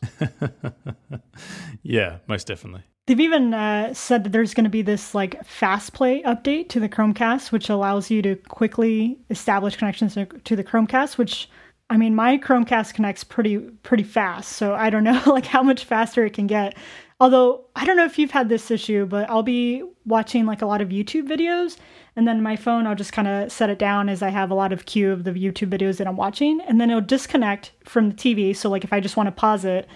yeah, 1.83 2.17
most 2.27 2.47
definitely. 2.47 2.83
They've 3.07 3.19
even 3.19 3.53
uh, 3.53 3.93
said 3.93 4.23
that 4.23 4.29
there's 4.29 4.53
going 4.53 4.63
to 4.63 4.69
be 4.69 4.83
this 4.83 5.13
like 5.13 5.43
fast 5.43 5.93
play 5.93 6.21
update 6.23 6.69
to 6.69 6.79
the 6.79 6.87
Chromecast, 6.87 7.51
which 7.51 7.69
allows 7.69 8.09
you 8.09 8.21
to 8.21 8.35
quickly 8.35 9.17
establish 9.29 9.75
connections 9.75 10.13
to 10.15 10.55
the 10.55 10.63
Chromecast, 10.63 11.17
which 11.17 11.49
I 11.89 11.97
mean, 11.97 12.15
my 12.15 12.37
Chromecast 12.37 12.93
connects 12.93 13.25
pretty 13.25 13.57
pretty 13.57 14.03
fast, 14.03 14.53
so 14.53 14.73
I 14.73 14.89
don't 14.89 15.03
know 15.05 15.21
like 15.25 15.45
how 15.45 15.61
much 15.61 15.83
faster 15.83 16.25
it 16.25 16.33
can 16.33 16.47
get. 16.47 16.77
Although 17.19 17.65
I 17.75 17.85
don't 17.85 17.97
know 17.97 18.05
if 18.05 18.17
you've 18.17 18.31
had 18.31 18.49
this 18.49 18.71
issue, 18.71 19.05
but 19.05 19.29
I'll 19.29 19.43
be 19.43 19.83
watching 20.05 20.45
like 20.45 20.61
a 20.61 20.65
lot 20.65 20.81
of 20.81 20.89
YouTube 20.89 21.27
videos, 21.27 21.77
and 22.15 22.27
then 22.27 22.41
my 22.41 22.55
phone 22.55 22.87
I'll 22.87 22.95
just 22.95 23.13
kind 23.13 23.27
of 23.27 23.51
set 23.51 23.69
it 23.69 23.79
down 23.79 24.09
as 24.09 24.21
I 24.21 24.29
have 24.29 24.51
a 24.51 24.55
lot 24.55 24.73
of 24.73 24.85
queue 24.85 25.11
of 25.11 25.23
the 25.23 25.31
YouTube 25.31 25.69
videos 25.69 25.97
that 25.97 26.07
I'm 26.07 26.17
watching, 26.17 26.61
and 26.61 26.79
then 26.79 26.89
it'll 26.89 27.01
disconnect 27.01 27.71
from 27.83 28.09
the 28.09 28.15
TV. 28.15 28.55
So 28.55 28.69
like 28.69 28.83
if 28.83 28.93
I 28.93 28.99
just 28.99 29.17
want 29.17 29.27
to 29.27 29.31
pause 29.31 29.65
it, 29.65 29.87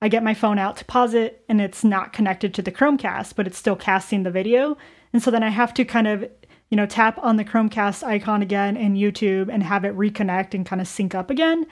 I 0.00 0.08
get 0.08 0.24
my 0.24 0.34
phone 0.34 0.58
out 0.58 0.76
to 0.78 0.84
pause 0.84 1.14
it, 1.14 1.44
and 1.48 1.60
it's 1.60 1.84
not 1.84 2.12
connected 2.12 2.54
to 2.54 2.62
the 2.62 2.72
Chromecast, 2.72 3.34
but 3.36 3.46
it's 3.46 3.58
still 3.58 3.76
casting 3.76 4.22
the 4.22 4.30
video, 4.30 4.76
and 5.12 5.22
so 5.22 5.30
then 5.30 5.42
I 5.42 5.50
have 5.50 5.74
to 5.74 5.84
kind 5.84 6.06
of 6.06 6.28
you 6.72 6.76
know, 6.76 6.86
tap 6.86 7.18
on 7.22 7.36
the 7.36 7.44
Chromecast 7.44 8.02
icon 8.02 8.40
again 8.40 8.78
in 8.78 8.94
YouTube 8.94 9.50
and 9.52 9.62
have 9.62 9.84
it 9.84 9.94
reconnect 9.94 10.54
and 10.54 10.64
kind 10.64 10.80
of 10.80 10.88
sync 10.88 11.14
up 11.14 11.28
again. 11.28 11.66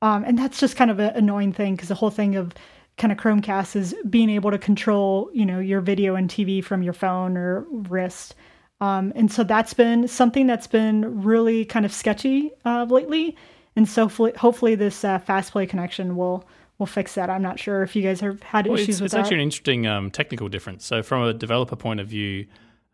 Um, 0.00 0.24
and 0.24 0.38
that's 0.38 0.58
just 0.58 0.76
kind 0.76 0.90
of 0.90 0.98
an 0.98 1.14
annoying 1.14 1.52
thing 1.52 1.76
because 1.76 1.90
the 1.90 1.94
whole 1.94 2.08
thing 2.08 2.36
of 2.36 2.54
kind 2.96 3.12
of 3.12 3.18
Chromecast 3.18 3.76
is 3.76 3.94
being 4.08 4.30
able 4.30 4.50
to 4.50 4.58
control, 4.58 5.30
you 5.32 5.44
know, 5.44 5.58
your 5.58 5.80
video 5.80 6.14
and 6.14 6.30
TV 6.30 6.64
from 6.64 6.82
your 6.82 6.92
phone 6.92 7.36
or 7.36 7.66
wrist. 7.70 8.34
Um, 8.80 9.12
and 9.14 9.30
so 9.30 9.44
that's 9.44 9.74
been 9.74 10.08
something 10.08 10.46
that's 10.46 10.66
been 10.66 11.22
really 11.22 11.64
kind 11.64 11.84
of 11.84 11.92
sketchy 11.92 12.52
uh, 12.64 12.86
lately. 12.88 13.36
And 13.74 13.88
so 13.88 14.08
hopefully 14.08 14.74
this 14.74 15.04
uh, 15.04 15.18
fast 15.18 15.52
play 15.52 15.66
connection 15.66 16.16
will 16.16 16.44
will 16.78 16.86
fix 16.86 17.14
that. 17.14 17.30
I'm 17.30 17.40
not 17.40 17.58
sure 17.58 17.82
if 17.82 17.96
you 17.96 18.02
guys 18.02 18.20
have 18.20 18.42
had 18.42 18.66
well, 18.66 18.74
issues 18.74 18.96
it's, 18.96 19.00
with 19.00 19.06
it's 19.06 19.12
that. 19.14 19.20
It's 19.20 19.26
actually 19.28 19.36
an 19.36 19.42
interesting 19.42 19.86
um, 19.86 20.10
technical 20.10 20.48
difference. 20.48 20.84
So 20.84 21.02
from 21.02 21.22
a 21.22 21.32
developer 21.32 21.76
point 21.76 22.00
of 22.00 22.08
view, 22.08 22.46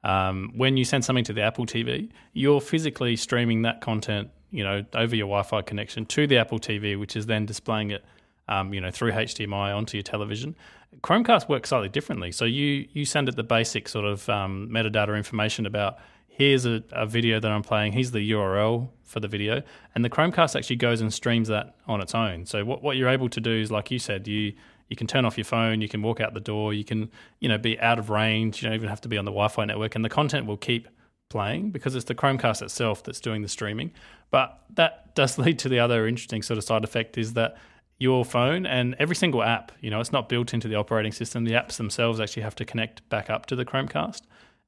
um, 0.04 0.52
when 0.54 0.76
you 0.76 0.84
send 0.84 1.04
something 1.04 1.24
to 1.24 1.32
the 1.32 1.42
Apple 1.42 1.66
TV, 1.66 2.08
you're 2.32 2.60
physically 2.60 3.16
streaming 3.16 3.62
that 3.62 3.80
content, 3.80 4.30
you 4.50 4.62
know, 4.62 4.84
over 4.94 5.16
your 5.16 5.26
Wi-Fi 5.26 5.62
connection 5.62 6.06
to 6.06 6.28
the 6.28 6.38
Apple 6.38 6.60
TV, 6.60 6.98
which 6.98 7.16
is 7.16 7.26
then 7.26 7.44
displaying 7.44 7.90
it, 7.90 8.04
um, 8.48 8.74
you 8.74 8.80
know, 8.80 8.90
through 8.90 9.12
HDMI 9.12 9.74
onto 9.74 9.96
your 9.96 10.02
television. 10.02 10.56
Chromecast 11.00 11.48
works 11.48 11.70
slightly 11.70 11.88
differently. 11.88 12.32
So 12.32 12.44
you 12.44 12.86
you 12.92 13.04
send 13.04 13.28
it 13.28 13.36
the 13.36 13.42
basic 13.42 13.88
sort 13.88 14.04
of 14.04 14.28
um, 14.28 14.68
metadata 14.70 15.16
information 15.16 15.66
about 15.66 15.98
here's 16.28 16.66
a, 16.66 16.82
a, 16.92 17.06
video 17.06 17.38
that 17.38 17.50
I'm 17.50 17.62
playing, 17.62 17.92
here's 17.92 18.10
the 18.10 18.30
URL 18.30 18.88
for 19.04 19.20
the 19.20 19.28
video, 19.28 19.62
and 19.94 20.02
the 20.04 20.10
Chromecast 20.10 20.56
actually 20.56 20.76
goes 20.76 21.02
and 21.02 21.12
streams 21.12 21.48
that 21.48 21.76
on 21.86 22.00
its 22.00 22.14
own. 22.14 22.46
So 22.46 22.64
what 22.64 22.82
what 22.82 22.96
you're 22.96 23.08
able 23.08 23.28
to 23.30 23.40
do 23.40 23.52
is, 23.52 23.70
like 23.70 23.90
you 23.90 23.98
said, 23.98 24.28
you 24.28 24.52
you 24.88 24.96
can 24.96 25.06
turn 25.06 25.24
off 25.24 25.38
your 25.38 25.46
phone, 25.46 25.80
you 25.80 25.88
can 25.88 26.02
walk 26.02 26.20
out 26.20 26.34
the 26.34 26.40
door, 26.40 26.74
you 26.74 26.84
can, 26.84 27.10
you 27.40 27.48
know, 27.48 27.56
be 27.56 27.80
out 27.80 27.98
of 27.98 28.10
range, 28.10 28.62
you 28.62 28.68
don't 28.68 28.76
even 28.76 28.90
have 28.90 29.00
to 29.00 29.08
be 29.08 29.16
on 29.16 29.24
the 29.24 29.30
Wi-Fi 29.30 29.64
network 29.64 29.94
and 29.94 30.04
the 30.04 30.10
content 30.10 30.46
will 30.46 30.58
keep 30.58 30.86
playing 31.30 31.70
because 31.70 31.94
it's 31.94 32.04
the 32.04 32.14
Chromecast 32.14 32.60
itself 32.60 33.02
that's 33.02 33.18
doing 33.18 33.40
the 33.40 33.48
streaming. 33.48 33.90
But 34.30 34.60
that 34.74 35.14
does 35.14 35.38
lead 35.44 35.58
to 35.60 35.70
the 35.70 35.78
other 35.78 36.06
interesting 36.06 36.42
sort 36.42 36.58
of 36.58 36.64
side 36.64 36.84
effect 36.84 37.16
is 37.16 37.32
that 37.32 37.56
your 38.02 38.24
phone 38.24 38.66
and 38.66 38.96
every 38.98 39.14
single 39.14 39.44
app, 39.44 39.70
you 39.80 39.88
know, 39.88 40.00
it's 40.00 40.10
not 40.10 40.28
built 40.28 40.52
into 40.52 40.66
the 40.66 40.74
operating 40.74 41.12
system. 41.12 41.44
The 41.44 41.52
apps 41.52 41.76
themselves 41.76 42.18
actually 42.18 42.42
have 42.42 42.56
to 42.56 42.64
connect 42.64 43.08
back 43.08 43.30
up 43.30 43.46
to 43.46 43.54
the 43.54 43.64
Chromecast. 43.64 44.22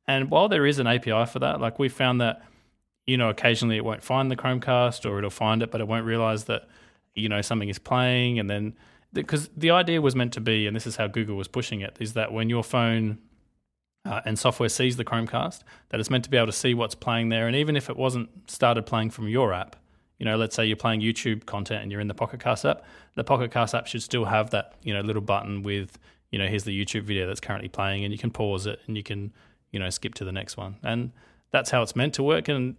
And 0.06 0.30
while 0.30 0.48
there 0.48 0.64
is 0.64 0.78
an 0.78 0.86
API 0.86 1.26
for 1.26 1.40
that, 1.40 1.60
like 1.60 1.80
we 1.80 1.88
found 1.88 2.20
that, 2.20 2.42
you 3.06 3.16
know, 3.16 3.30
occasionally 3.30 3.76
it 3.76 3.84
won't 3.84 4.04
find 4.04 4.30
the 4.30 4.36
Chromecast 4.36 5.04
or 5.04 5.18
it'll 5.18 5.30
find 5.30 5.64
it, 5.64 5.72
but 5.72 5.80
it 5.80 5.88
won't 5.88 6.06
realize 6.06 6.44
that, 6.44 6.68
you 7.16 7.28
know, 7.28 7.42
something 7.42 7.68
is 7.68 7.80
playing 7.80 8.38
and 8.38 8.48
then 8.48 8.76
because 9.12 9.48
the 9.56 9.70
idea 9.72 10.00
was 10.00 10.14
meant 10.14 10.32
to 10.34 10.40
be, 10.40 10.68
and 10.68 10.76
this 10.76 10.86
is 10.86 10.96
how 10.96 11.08
Google 11.08 11.36
was 11.36 11.48
pushing 11.48 11.80
it, 11.80 11.96
is 11.98 12.12
that 12.12 12.32
when 12.32 12.48
your 12.48 12.62
phone 12.62 13.18
uh, 14.04 14.20
and 14.24 14.38
software 14.38 14.68
sees 14.68 14.96
the 14.96 15.04
Chromecast, 15.04 15.62
that 15.88 15.98
it's 15.98 16.10
meant 16.10 16.24
to 16.24 16.30
be 16.30 16.36
able 16.36 16.46
to 16.46 16.52
see 16.52 16.74
what's 16.74 16.94
playing 16.94 17.30
there, 17.30 17.48
and 17.48 17.56
even 17.56 17.76
if 17.76 17.90
it 17.90 17.96
wasn't 17.96 18.28
started 18.48 18.86
playing 18.86 19.10
from 19.10 19.28
your 19.28 19.52
app, 19.52 19.76
you 20.18 20.26
know, 20.26 20.36
let's 20.36 20.54
say 20.54 20.64
you're 20.64 20.76
playing 20.76 21.00
YouTube 21.00 21.46
content 21.46 21.82
and 21.82 21.90
you're 21.90 22.00
in 22.00 22.08
the 22.08 22.14
Pocket 22.14 22.40
Casts 22.40 22.64
app, 22.64 22.84
the 23.14 23.24
Pocket 23.24 23.50
Casts 23.50 23.74
app 23.74 23.86
should 23.86 24.02
still 24.02 24.24
have 24.24 24.50
that, 24.50 24.74
you 24.82 24.94
know, 24.94 25.00
little 25.00 25.22
button 25.22 25.62
with, 25.62 25.98
you 26.30 26.38
know, 26.38 26.46
here's 26.46 26.64
the 26.64 26.84
YouTube 26.84 27.02
video 27.02 27.26
that's 27.26 27.40
currently 27.40 27.68
playing, 27.68 28.04
and 28.04 28.12
you 28.12 28.18
can 28.18 28.30
pause 28.30 28.66
it 28.66 28.80
and 28.86 28.96
you 28.96 29.02
can, 29.02 29.32
you 29.70 29.78
know, 29.78 29.90
skip 29.90 30.14
to 30.14 30.24
the 30.24 30.32
next 30.32 30.56
one, 30.56 30.76
and 30.82 31.12
that's 31.50 31.70
how 31.70 31.82
it's 31.82 31.94
meant 31.94 32.14
to 32.14 32.22
work, 32.22 32.48
and 32.48 32.76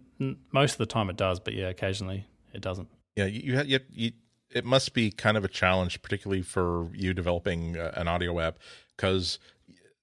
most 0.52 0.74
of 0.74 0.78
the 0.78 0.86
time 0.86 1.10
it 1.10 1.18
does, 1.18 1.40
but 1.40 1.54
yeah, 1.54 1.68
occasionally 1.68 2.26
it 2.54 2.62
doesn't. 2.62 2.88
Yeah, 3.16 3.26
you 3.26 3.62
you, 3.62 3.80
you 3.90 4.12
it 4.50 4.64
must 4.64 4.94
be 4.94 5.12
kind 5.12 5.38
of 5.38 5.44
a 5.44 5.48
challenge, 5.48 6.02
particularly 6.02 6.42
for 6.42 6.90
you 6.94 7.14
developing 7.14 7.78
uh, 7.78 7.92
an 7.96 8.08
audio 8.08 8.40
app, 8.40 8.58
because 8.96 9.40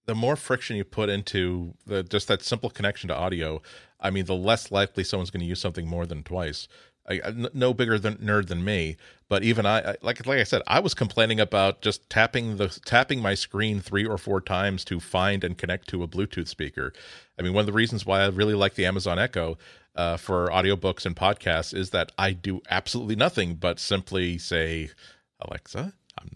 the 0.07 0.15
more 0.15 0.37
friction 0.37 0.77
you 0.77 0.85
put 0.85 1.09
into 1.09 1.75
the 1.87 2.03
just 2.03 2.29
that 2.29 2.43
simple 2.43 2.69
connection 2.71 3.09
to 3.09 3.17
audio, 3.17 3.63
I 4.01 4.11
mean, 4.11 4.25
the 4.25 4.35
less 4.35 4.71
likely 4.71 5.05
someone's 5.05 5.31
going 5.31 5.43
to 5.43 5.47
use 5.47 5.61
something 5.61 5.87
more 5.87 6.07
than 6.07 6.23
twice. 6.23 6.69
I, 7.09 7.21
no 7.53 7.75
bigger 7.75 7.99
than 7.99 8.17
nerd 8.19 8.47
than 8.47 8.65
me, 8.65 8.97
but 9.29 9.43
even 9.43 9.67
I, 9.67 9.97
like 10.03 10.25
like 10.27 10.39
I 10.39 10.45
said, 10.45 10.63
I 10.67 10.79
was 10.79 10.95
complaining 10.95 11.41
about 11.41 11.83
just 11.83 12.09
tapping 12.09 12.59
the 12.59 12.69
tapping 12.85 13.21
my 13.21 13.35
screen 13.35 13.81
three 13.81 14.07
or 14.07 14.19
four 14.19 14.41
times 14.41 14.85
to 14.85 15.01
find 15.01 15.43
and 15.43 15.59
connect 15.59 15.89
to 15.89 16.03
a 16.03 16.09
Bluetooth 16.09 16.49
speaker. 16.49 16.93
I 17.39 17.43
mean, 17.43 17.55
one 17.55 17.63
of 17.63 17.67
the 17.67 17.73
reasons 17.73 18.07
why 18.07 18.21
I 18.21 18.29
really 18.29 18.55
like 18.55 18.75
the 18.75 18.87
Amazon 18.87 19.19
Echo 19.19 19.59
uh, 19.97 20.17
for 20.17 20.49
audiobooks 20.49 21.05
and 21.05 21.17
podcasts 21.17 21.75
is 21.75 21.91
that 21.91 22.13
I 22.17 22.33
do 22.33 22.63
absolutely 22.71 23.17
nothing 23.17 23.57
but 23.57 23.79
simply 23.81 24.39
say, 24.39 24.91
Alexa, 25.41 25.93
I'm, 26.19 26.31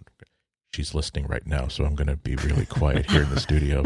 she's 0.73 0.95
listening 0.95 1.27
right 1.27 1.47
now, 1.47 1.69
so 1.69 1.85
I'm 1.85 1.95
going 1.95 2.09
to 2.09 2.17
be 2.17 2.37
really 2.37 2.67
quiet 2.67 3.11
here 3.11 3.23
in 3.23 3.31
the 3.31 3.41
studio. 3.41 3.83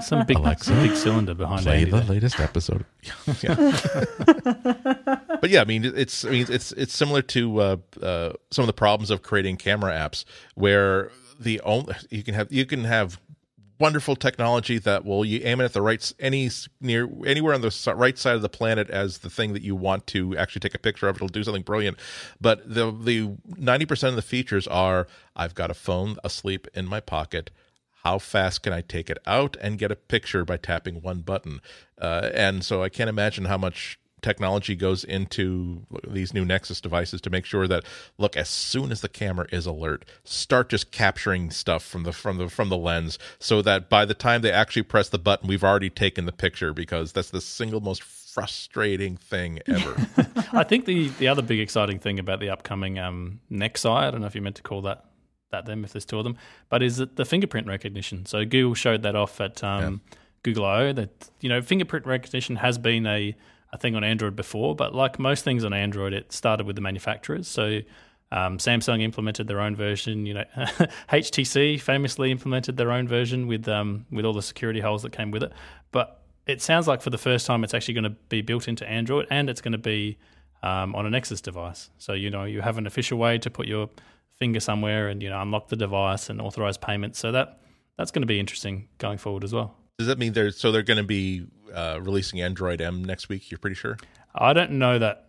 Some 0.00 0.24
big, 0.26 0.38
Alexa, 0.38 0.70
some 0.70 0.82
big 0.82 0.96
cylinder 0.96 1.34
behind 1.34 1.62
play 1.62 1.78
Andy 1.80 1.90
the 1.90 1.96
there. 1.98 2.06
latest 2.06 2.40
episode. 2.40 2.84
but 5.40 5.50
yeah, 5.50 5.60
I 5.60 5.64
mean, 5.64 5.84
it's 5.84 6.24
I 6.24 6.30
mean, 6.30 6.46
it's 6.48 6.72
it's 6.72 6.94
similar 6.94 7.22
to 7.22 7.60
uh, 7.60 7.76
uh, 8.02 8.32
some 8.50 8.62
of 8.62 8.66
the 8.66 8.72
problems 8.72 9.10
of 9.10 9.22
creating 9.22 9.56
camera 9.56 9.92
apps 9.92 10.24
where 10.54 11.10
the 11.38 11.60
only 11.62 11.94
you 12.10 12.22
can 12.22 12.34
have 12.34 12.50
you 12.52 12.64
can 12.64 12.84
have 12.84 13.20
wonderful 13.78 14.16
technology 14.16 14.78
that 14.78 15.04
will 15.04 15.24
you 15.24 15.40
aim 15.44 15.60
it 15.60 15.64
at 15.64 15.72
the 15.72 15.82
right 15.82 16.12
any 16.18 16.50
near 16.80 17.08
anywhere 17.26 17.54
on 17.54 17.60
the 17.60 17.94
right 17.96 18.16
side 18.16 18.36
of 18.36 18.42
the 18.42 18.48
planet 18.48 18.88
as 18.90 19.18
the 19.18 19.30
thing 19.30 19.52
that 19.52 19.62
you 19.62 19.74
want 19.74 20.06
to 20.08 20.36
actually 20.36 20.60
take 20.60 20.74
a 20.74 20.78
picture 20.78 21.08
of. 21.08 21.16
It'll 21.16 21.28
do 21.28 21.44
something 21.44 21.62
brilliant. 21.62 21.98
But 22.40 22.62
the 22.72 22.90
the 22.92 23.28
90% 23.60 24.08
of 24.08 24.16
the 24.16 24.22
features 24.22 24.66
are 24.66 25.06
I've 25.34 25.54
got 25.54 25.70
a 25.70 25.74
phone 25.74 26.16
asleep 26.22 26.68
in 26.74 26.86
my 26.86 27.00
pocket. 27.00 27.50
How 28.04 28.18
fast 28.18 28.62
can 28.62 28.72
I 28.72 28.82
take 28.82 29.08
it 29.08 29.18
out 29.26 29.56
and 29.60 29.78
get 29.78 29.90
a 29.90 29.96
picture 29.96 30.44
by 30.44 30.58
tapping 30.58 31.00
one 31.00 31.20
button? 31.20 31.60
Uh, 31.98 32.30
and 32.34 32.62
so 32.62 32.82
I 32.82 32.90
can't 32.90 33.08
imagine 33.08 33.46
how 33.46 33.56
much 33.56 33.98
technology 34.24 34.74
goes 34.74 35.04
into 35.04 35.82
these 36.08 36.32
new 36.32 36.44
Nexus 36.44 36.80
devices 36.80 37.20
to 37.20 37.30
make 37.30 37.44
sure 37.44 37.68
that 37.68 37.84
look 38.18 38.36
as 38.36 38.48
soon 38.48 38.90
as 38.90 39.02
the 39.02 39.08
camera 39.08 39.46
is 39.52 39.66
alert, 39.66 40.04
start 40.24 40.70
just 40.70 40.90
capturing 40.90 41.50
stuff 41.50 41.84
from 41.84 42.04
the 42.04 42.12
from 42.12 42.38
the 42.38 42.48
from 42.48 42.70
the 42.70 42.76
lens 42.76 43.18
so 43.38 43.60
that 43.62 43.90
by 43.90 44.04
the 44.04 44.14
time 44.14 44.40
they 44.40 44.50
actually 44.50 44.82
press 44.82 45.10
the 45.10 45.18
button, 45.18 45.46
we've 45.46 45.62
already 45.62 45.90
taken 45.90 46.24
the 46.24 46.32
picture 46.32 46.72
because 46.72 47.12
that's 47.12 47.30
the 47.30 47.40
single 47.40 47.80
most 47.80 48.02
frustrating 48.02 49.16
thing 49.16 49.60
ever. 49.68 49.94
I 50.52 50.64
think 50.64 50.86
the 50.86 51.08
the 51.10 51.28
other 51.28 51.42
big 51.42 51.60
exciting 51.60 51.98
thing 51.98 52.18
about 52.18 52.40
the 52.40 52.48
upcoming 52.48 52.98
um, 52.98 53.40
Nexi, 53.50 53.90
I 53.90 54.10
don't 54.10 54.22
know 54.22 54.26
if 54.26 54.34
you 54.34 54.42
meant 54.42 54.56
to 54.56 54.62
call 54.62 54.80
that 54.82 55.04
that 55.50 55.66
them 55.66 55.84
if 55.84 55.92
there's 55.92 56.06
two 56.06 56.18
of 56.18 56.24
them, 56.24 56.36
but 56.70 56.82
is 56.82 56.98
it 56.98 57.16
the 57.16 57.26
fingerprint 57.26 57.66
recognition? 57.66 58.24
So 58.24 58.44
Google 58.44 58.74
showed 58.74 59.02
that 59.02 59.14
off 59.14 59.40
at 59.40 59.62
um, 59.62 60.02
yeah. 60.10 60.16
Google 60.42 60.64
I/O 60.64 60.92
that 60.94 61.30
you 61.40 61.50
know 61.50 61.60
fingerprint 61.60 62.06
recognition 62.06 62.56
has 62.56 62.78
been 62.78 63.06
a 63.06 63.36
a 63.74 63.78
thing 63.78 63.94
on 63.94 64.02
Android 64.04 64.34
before, 64.36 64.74
but 64.74 64.94
like 64.94 65.18
most 65.18 65.44
things 65.44 65.64
on 65.64 65.72
Android, 65.74 66.14
it 66.14 66.32
started 66.32 66.66
with 66.66 66.76
the 66.76 66.82
manufacturers. 66.82 67.46
So 67.48 67.80
Um, 68.32 68.58
Samsung 68.58 69.00
implemented 69.00 69.46
their 69.46 69.60
own 69.60 69.76
version. 69.76 70.26
You 70.26 70.34
know, 70.34 70.44
HTC 71.10 71.80
famously 71.80 72.32
implemented 72.32 72.76
their 72.76 72.90
own 72.90 73.06
version 73.06 73.46
with 73.46 73.68
um, 73.68 74.06
with 74.10 74.24
all 74.24 74.32
the 74.32 74.42
security 74.42 74.80
holes 74.80 75.02
that 75.02 75.12
came 75.12 75.30
with 75.30 75.42
it. 75.44 75.52
But 75.92 76.20
it 76.46 76.60
sounds 76.60 76.88
like 76.88 77.00
for 77.00 77.10
the 77.10 77.18
first 77.18 77.46
time, 77.46 77.62
it's 77.62 77.74
actually 77.74 77.94
going 77.94 78.04
to 78.04 78.16
be 78.28 78.42
built 78.42 78.66
into 78.66 78.88
Android, 78.88 79.26
and 79.30 79.48
it's 79.48 79.60
going 79.60 79.72
to 79.72 79.78
be 79.78 80.18
um, 80.62 80.94
on 80.96 81.06
a 81.06 81.10
Nexus 81.10 81.40
device. 81.40 81.90
So 81.98 82.12
you 82.12 82.30
know, 82.30 82.44
you 82.44 82.60
have 82.60 82.76
an 82.78 82.86
official 82.86 83.18
way 83.18 83.38
to 83.38 83.50
put 83.50 83.66
your 83.68 83.88
finger 84.32 84.58
somewhere 84.58 85.08
and 85.08 85.22
you 85.22 85.30
know 85.30 85.40
unlock 85.40 85.68
the 85.68 85.76
device 85.76 86.28
and 86.30 86.40
authorize 86.40 86.76
payments. 86.76 87.18
So 87.20 87.30
that 87.30 87.60
that's 87.96 88.10
going 88.10 88.22
to 88.22 88.26
be 88.26 88.40
interesting 88.40 88.88
going 88.98 89.18
forward 89.18 89.44
as 89.44 89.52
well. 89.52 89.76
Does 89.98 90.08
that 90.08 90.18
mean 90.18 90.32
they're 90.32 90.50
so 90.50 90.72
they're 90.72 90.82
going 90.82 90.96
to 90.96 91.04
be 91.04 91.46
uh, 91.74 91.98
releasing 92.00 92.40
Android 92.40 92.80
M 92.80 93.04
next 93.04 93.28
week? 93.28 93.50
You're 93.50 93.58
pretty 93.58 93.76
sure? 93.76 93.96
I 94.34 94.52
don't 94.52 94.72
know 94.72 94.98
that 94.98 95.26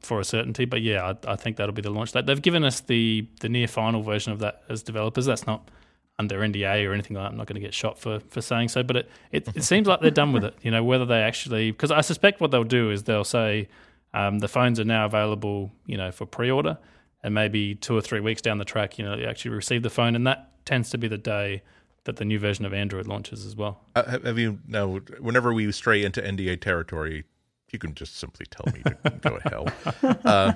for 0.00 0.20
a 0.20 0.24
certainty, 0.24 0.64
but 0.64 0.82
yeah, 0.82 1.14
I, 1.26 1.32
I 1.32 1.36
think 1.36 1.56
that'll 1.56 1.74
be 1.74 1.82
the 1.82 1.90
launch 1.90 2.12
date. 2.12 2.26
They've 2.26 2.40
given 2.40 2.64
us 2.64 2.80
the 2.80 3.28
the 3.40 3.48
near 3.48 3.68
final 3.68 4.02
version 4.02 4.32
of 4.32 4.40
that 4.40 4.62
as 4.68 4.82
developers. 4.82 5.26
That's 5.26 5.46
not 5.46 5.70
under 6.18 6.38
NDA 6.38 6.88
or 6.88 6.92
anything 6.92 7.16
like 7.16 7.24
that. 7.24 7.30
I'm 7.30 7.36
not 7.36 7.46
going 7.46 7.60
to 7.60 7.66
get 7.66 7.74
shot 7.74 7.98
for, 7.98 8.20
for 8.30 8.40
saying 8.40 8.68
so, 8.68 8.82
but 8.82 8.96
it, 8.96 9.10
it, 9.32 9.48
it 9.54 9.64
seems 9.64 9.86
like 9.86 10.00
they're 10.00 10.10
done 10.10 10.32
with 10.32 10.44
it. 10.44 10.54
You 10.62 10.70
know, 10.70 10.82
whether 10.82 11.04
they 11.04 11.20
actually, 11.20 11.70
because 11.70 11.90
I 11.90 12.00
suspect 12.00 12.40
what 12.40 12.50
they'll 12.50 12.64
do 12.64 12.90
is 12.90 13.02
they'll 13.02 13.24
say 13.24 13.68
um, 14.14 14.38
the 14.38 14.48
phones 14.48 14.80
are 14.80 14.84
now 14.84 15.04
available, 15.04 15.72
you 15.84 15.96
know, 15.96 16.10
for 16.10 16.26
pre 16.26 16.50
order, 16.50 16.78
and 17.22 17.34
maybe 17.34 17.74
two 17.74 17.96
or 17.96 18.00
three 18.00 18.20
weeks 18.20 18.40
down 18.40 18.58
the 18.58 18.64
track, 18.64 18.98
you 18.98 19.04
know, 19.04 19.14
you 19.14 19.26
actually 19.26 19.50
receive 19.50 19.82
the 19.82 19.90
phone, 19.90 20.16
and 20.16 20.26
that 20.26 20.52
tends 20.64 20.90
to 20.90 20.98
be 20.98 21.08
the 21.08 21.18
day 21.18 21.62
that 22.06 22.16
the 22.16 22.24
new 22.24 22.38
version 22.38 22.64
of 22.64 22.72
Android 22.72 23.06
launches 23.06 23.44
as 23.44 23.54
well. 23.54 23.80
Uh, 23.94 24.18
have 24.24 24.38
you 24.38 24.58
now? 24.66 24.98
Whenever 25.20 25.52
we 25.52 25.70
stray 25.70 26.02
into 26.02 26.20
NDA 26.20 26.60
territory, 26.60 27.24
you 27.70 27.78
can 27.78 27.94
just 27.94 28.16
simply 28.16 28.46
tell 28.46 28.72
me 28.72 28.82
to 28.82 29.10
go 29.20 29.38
to 29.38 29.48
hell. 29.48 29.68
Uh, 30.24 30.52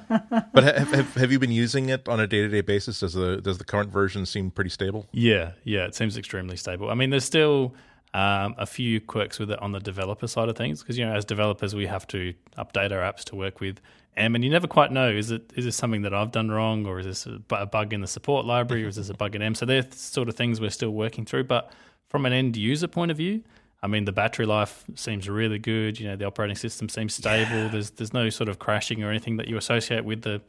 but 0.53 0.65
have, 0.65 0.91
have, 0.93 1.15
have 1.15 1.33
you 1.33 1.39
been 1.39 1.53
using 1.53 1.89
it 1.89 2.09
on 2.09 2.19
a 2.19 2.27
day 2.27 2.41
to 2.41 2.49
day 2.49 2.61
basis? 2.63 3.01
Does 3.01 3.15
the 3.15 3.41
does 3.41 3.59
the 3.59 3.65
current 3.65 3.93
version 3.93 4.27
seem 4.27 4.51
pretty 4.51 4.71
stable? 4.71 5.07
Yeah, 5.13 5.53
yeah, 5.65 5.85
it 5.85 5.95
seems 5.95 6.17
extremely 6.17 6.57
stable. 6.57 6.91
I 6.91 6.95
mean, 6.95 7.11
there's 7.11 7.25
still 7.25 7.75
um, 8.15 8.55
a 8.59 8.67
few 8.67 9.01
quirks 9.01 9.39
with 9.39 9.51
it 9.51 9.61
on 9.61 9.73
the 9.73 9.81
developer 9.81 10.27
side 10.27 10.49
of 10.49 10.57
things 10.57 10.81
because 10.81 10.99
you 10.99 11.07
know 11.07 11.15
as 11.15 11.25
developers 11.25 11.75
we 11.75 11.87
have 11.87 12.07
to 12.09 12.35
update 12.59 12.93
our 12.93 13.01
apps 13.01 13.25
to 13.25 13.37
work 13.37 13.61
with 13.61 13.81
M, 14.17 14.35
and 14.35 14.45
you 14.45 14.51
never 14.51 14.67
quite 14.67 14.93
know 14.93 15.09
is 15.09 15.31
it 15.31 15.53
is 15.57 15.65
this 15.65 15.77
something 15.77 16.03
that 16.03 16.13
I've 16.13 16.33
done 16.33 16.51
wrong 16.51 16.87
or 16.87 16.99
is 16.99 17.07
this 17.07 17.27
a 17.27 17.67
bug 17.67 17.93
in 17.93 18.01
the 18.01 18.07
support 18.07 18.45
library 18.45 18.85
or 18.85 18.89
is 18.89 18.97
this 18.97 19.09
a 19.09 19.15
bug 19.15 19.35
in 19.35 19.43
M? 19.43 19.55
So 19.55 19.67
they're 19.67 19.87
sort 19.93 20.29
of 20.29 20.37
things 20.37 20.61
we're 20.61 20.71
still 20.71 20.91
working 20.91 21.25
through, 21.25 21.45
but 21.45 21.73
from 22.09 22.27
an 22.27 22.33
end 22.33 22.57
user 22.57 22.89
point 22.89 23.11
of 23.11 23.17
view 23.17 23.43
I 23.83 23.87
mean, 23.87 24.05
the 24.05 24.13
battery 24.13 24.47
life 24.47 24.85
seems 24.95 25.29
really 25.29 25.59
good. 25.59 25.99
You 25.99 26.09
know, 26.09 26.17
the 26.17 26.27
operating 26.27 26.57
system 26.57 26.89
seems 26.89 27.15
stable. 27.15 27.57
Yeah. 27.57 27.69
There's 27.69 27.91
there's 27.91 28.13
no 28.13 28.29
sort 28.29 28.49
of 28.49 28.59
crashing 28.59 29.03
or 29.03 29.11
anything 29.11 29.37
that 29.39 29.49
you 29.49 29.57
associate 29.57 30.05
with 30.05 30.23
the 30.23 30.43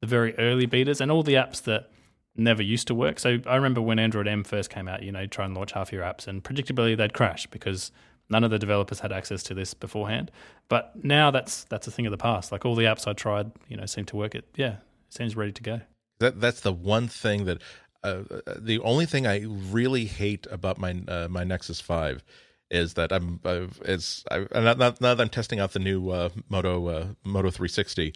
the 0.00 0.06
very 0.06 0.36
early 0.36 0.66
betas 0.66 1.00
and 1.00 1.10
all 1.10 1.22
the 1.22 1.34
apps 1.34 1.62
that 1.62 1.90
never 2.34 2.62
used 2.62 2.88
to 2.88 2.94
work. 2.94 3.20
So 3.20 3.38
I 3.46 3.54
remember 3.54 3.80
when 3.80 3.98
Android 3.98 4.26
M 4.26 4.42
first 4.42 4.70
came 4.70 4.88
out, 4.88 5.02
you 5.02 5.12
know, 5.12 5.26
try 5.26 5.44
and 5.44 5.54
launch 5.54 5.72
half 5.72 5.92
your 5.92 6.02
apps, 6.02 6.26
and 6.26 6.42
predictably 6.42 6.96
they'd 6.96 7.14
crash 7.14 7.46
because 7.46 7.92
none 8.32 8.42
of 8.42 8.50
the 8.50 8.58
developers 8.58 9.00
had 9.00 9.12
access 9.12 9.42
to 9.44 9.54
this 9.54 9.74
beforehand. 9.74 10.30
But 10.68 11.04
now 11.04 11.30
that's 11.30 11.64
that's 11.64 11.86
a 11.86 11.90
thing 11.90 12.06
of 12.06 12.10
the 12.10 12.18
past. 12.18 12.50
Like 12.50 12.64
all 12.64 12.74
the 12.74 12.84
apps 12.84 13.06
I 13.06 13.12
tried, 13.12 13.52
you 13.68 13.76
know, 13.76 13.86
seem 13.86 14.06
to 14.06 14.16
work. 14.16 14.34
It 14.34 14.46
yeah, 14.56 14.76
it 15.08 15.14
seems 15.14 15.36
ready 15.36 15.52
to 15.52 15.62
go. 15.62 15.80
That 16.18 16.40
that's 16.40 16.60
the 16.60 16.72
one 16.72 17.06
thing 17.06 17.44
that 17.44 17.62
uh, 18.02 18.22
the 18.58 18.80
only 18.80 19.06
thing 19.06 19.26
I 19.26 19.44
really 19.44 20.06
hate 20.06 20.46
about 20.50 20.78
my 20.78 20.96
uh, 21.06 21.28
my 21.30 21.44
Nexus 21.44 21.80
Five 21.80 22.24
is 22.70 22.94
that 22.94 23.12
I'm 23.12 23.38
it's 23.84 24.24
I, 24.30 24.46
now, 24.54 24.74
now 24.74 25.14
that 25.14 25.20
I'm 25.20 25.28
testing 25.28 25.60
out 25.60 25.72
the 25.72 25.78
new 25.78 26.10
uh, 26.10 26.30
Moto 26.48 26.88
uh, 26.88 27.06
Moto 27.24 27.50
360. 27.50 28.14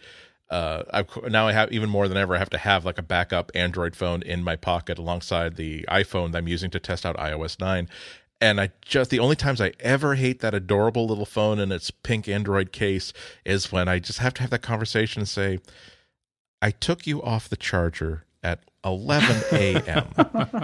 Uh, 0.49 0.85
I 0.93 1.29
now 1.29 1.49
I 1.49 1.53
have 1.53 1.73
even 1.73 1.91
more 1.91 2.07
than 2.07 2.17
ever. 2.17 2.37
I 2.37 2.39
have 2.39 2.51
to 2.51 2.59
have 2.59 2.85
like 2.85 2.99
a 2.99 3.03
backup 3.03 3.51
Android 3.55 3.97
phone 3.97 4.23
in 4.23 4.45
my 4.45 4.55
pocket 4.55 4.97
alongside 4.97 5.57
the 5.57 5.85
iPhone 5.89 6.33
that 6.33 6.39
I'm 6.39 6.49
using 6.49 6.71
to 6.71 6.79
test 6.79 7.05
out 7.05 7.17
iOS 7.17 7.59
9. 7.61 7.89
And 8.41 8.61
I 8.61 8.70
just 8.82 9.11
the 9.11 9.18
only 9.18 9.37
times 9.37 9.61
I 9.61 9.72
ever 9.80 10.14
hate 10.14 10.41
that 10.41 10.55
adorable 10.55 11.07
little 11.07 11.24
phone 11.24 11.59
in 11.59 11.72
its 11.72 11.91
pink 11.91 12.28
Android 12.28 12.70
case 12.70 13.12
is 13.45 13.72
when 13.72 13.89
I 13.89 13.99
just 13.99 14.18
have 14.18 14.34
to 14.34 14.43
have 14.43 14.51
that 14.51 14.62
conversation 14.62 15.20
and 15.20 15.28
say, 15.28 15.59
"I 16.61 16.70
took 16.70 17.07
you 17.07 17.22
off 17.22 17.49
the 17.49 17.57
charger 17.57 18.24
at 18.43 18.61
11 18.84 19.43
a.m. 19.53 20.07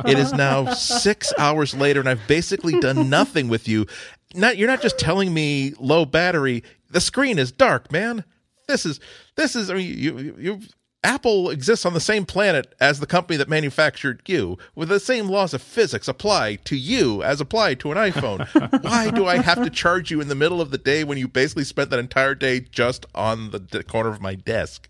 it 0.07 0.19
is 0.19 0.33
now 0.33 0.73
six 0.75 1.33
hours 1.39 1.75
later, 1.75 2.01
and 2.01 2.09
I've 2.09 2.27
basically 2.29 2.79
done 2.79 3.09
nothing 3.11 3.49
with 3.49 3.67
you. 3.67 3.87
Not 4.35 4.59
you're 4.59 4.69
not 4.69 4.83
just 4.83 4.99
telling 4.99 5.33
me 5.33 5.73
low 5.81 6.05
battery. 6.05 6.63
The 6.91 7.01
screen 7.01 7.39
is 7.39 7.53
dark, 7.53 7.91
man. 7.91 8.25
This 8.69 8.85
is 8.85 9.01
this 9.37 9.57
is. 9.57 9.71
I 9.71 9.75
mean, 9.75 9.99
you 9.99 10.37
you. 10.39 10.61
Apple 11.05 11.51
exists 11.51 11.85
on 11.85 11.95
the 11.95 12.01
same 12.01 12.25
planet 12.25 12.75
as 12.81 13.01
the 13.01 13.07
company 13.07 13.37
that 13.37 13.49
manufactured 13.49 14.23
you, 14.27 14.57
with 14.75 14.89
the 14.89 15.01
same 15.01 15.29
laws 15.29 15.53
of 15.53 15.61
physics 15.61 16.07
apply 16.07 16.57
to 16.57 16.77
you 16.77 17.23
as 17.23 17.41
apply 17.41 17.75
to 17.75 17.91
an 17.91 17.99
iPhone. 17.99 18.47
Why 18.85 19.11
do 19.11 19.27
I 19.27 19.39
have 19.39 19.63
to 19.65 19.71
charge 19.71 20.11
you 20.11 20.21
in 20.21 20.29
the 20.29 20.37
middle 20.37 20.61
of 20.61 20.71
the 20.71 20.79
day 20.79 21.03
when 21.03 21.19
you 21.19 21.27
basically 21.27 21.65
spent 21.65 21.91
that 21.91 21.99
entire 21.99 22.37
day 22.37 22.61
just 22.61 23.05
on 23.15 23.51
the 23.51 23.85
corner 23.87 24.11
of 24.11 24.21
my 24.21 24.37
desk? 24.37 24.89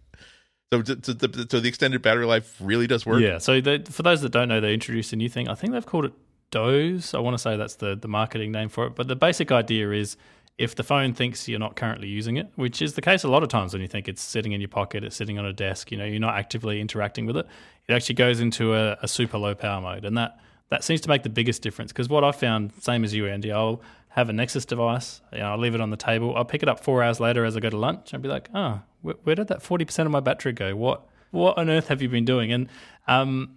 So, 0.73 0.83
to, 0.83 0.97
to, 0.97 1.47
so 1.51 1.61
the 1.61 1.69
extended 1.69 2.01
battery 2.01 2.25
life 2.25 2.57
really 2.61 2.87
does 2.87 3.05
work. 3.05 3.21
Yeah. 3.21 3.39
So 3.39 3.61
they, 3.61 3.79
for 3.79 4.03
those 4.03 4.23
that 4.23 4.33
don't 4.33 4.49
know, 4.49 4.61
they 4.61 4.73
introduced 4.73 5.13
a 5.13 5.17
new 5.17 5.29
thing. 5.29 5.49
I 5.49 5.55
think 5.55 5.73
they've 5.73 5.85
called 5.85 6.07
it 6.07 6.13
Doze. 6.51 7.15
I 7.15 7.19
want 7.19 7.35
to 7.35 7.39
say 7.39 7.57
that's 7.57 7.77
the 7.77 7.97
the 7.97 8.09
marketing 8.09 8.53
name 8.53 8.69
for 8.69 8.87
it. 8.87 8.95
But 8.95 9.09
the 9.09 9.17
basic 9.17 9.51
idea 9.51 9.91
is 9.91 10.17
if 10.63 10.77
the 10.77 10.85
phone 10.85 11.13
thinks 11.13 11.49
you're 11.49 11.59
not 11.59 11.75
currently 11.75 12.07
using 12.07 12.37
it, 12.37 12.49
which 12.55 12.81
is 12.81 12.95
the 12.95 13.03
case 13.03 13.25
a 13.25 13.29
lot 13.29 13.43
of 13.43 13.49
times 13.49 13.73
when 13.73 13.83
you 13.83 13.89
think 13.89 14.07
it's 14.07 14.23
sitting 14.23 14.53
in 14.53 14.61
your 14.61 14.69
pocket, 14.69 15.03
it's 15.03 15.17
sitting 15.17 15.37
on 15.37 15.45
a 15.45 15.53
desk, 15.53 15.91
you 15.91 15.99
know, 15.99 16.05
you're 16.05 16.21
not 16.21 16.37
actively 16.37 16.81
interacting 16.81 17.27
with 17.27 17.37
it, 17.37 17.47
it 17.89 17.93
actually 17.93 18.15
goes 18.15 18.39
into 18.39 18.73
a, 18.73 18.97
a 19.03 19.09
super 19.09 19.39
low 19.39 19.57
power 19.57 19.81
mode. 19.81 20.05
And 20.05 20.17
that, 20.17 20.39
that 20.69 20.85
seems 20.85 21.01
to 21.01 21.09
make 21.09 21.25
the 21.25 21.29
biggest 21.29 21.63
difference. 21.63 21.91
Because 21.91 22.09
what 22.09 22.23
I 22.23 22.31
found, 22.31 22.71
same 22.81 23.03
as 23.03 23.13
you, 23.13 23.27
Andy, 23.27 23.51
I'll 23.51 23.83
have 24.11 24.29
a 24.29 24.33
Nexus 24.33 24.65
device, 24.65 25.21
you 25.33 25.41
know, 25.41 25.51
I'll 25.51 25.59
leave 25.59 25.75
it 25.75 25.81
on 25.81 25.91
the 25.91 25.97
table, 25.97 26.33
I'll 26.37 26.45
pick 26.45 26.63
it 26.63 26.69
up 26.69 26.79
four 26.79 27.03
hours 27.03 27.19
later 27.19 27.45
as 27.45 27.57
I 27.57 27.61
go 27.61 27.69
to 27.69 27.77
lunch 27.77 28.13
and 28.13 28.23
be 28.23 28.29
like, 28.29 28.49
oh, 28.55 28.83
where, 29.01 29.17
where 29.25 29.35
did 29.35 29.49
that 29.49 29.65
40% 29.65 30.07
of 30.07 30.13
my 30.13 30.21
battery 30.21 30.53
go? 30.53 30.77
What 30.77 31.09
what 31.33 31.59
on 31.59 31.71
earth 31.71 31.89
have 31.89 32.01
you 32.03 32.09
been 32.09 32.27
doing? 32.27 32.53
And 32.53 32.69
um, 33.09 33.57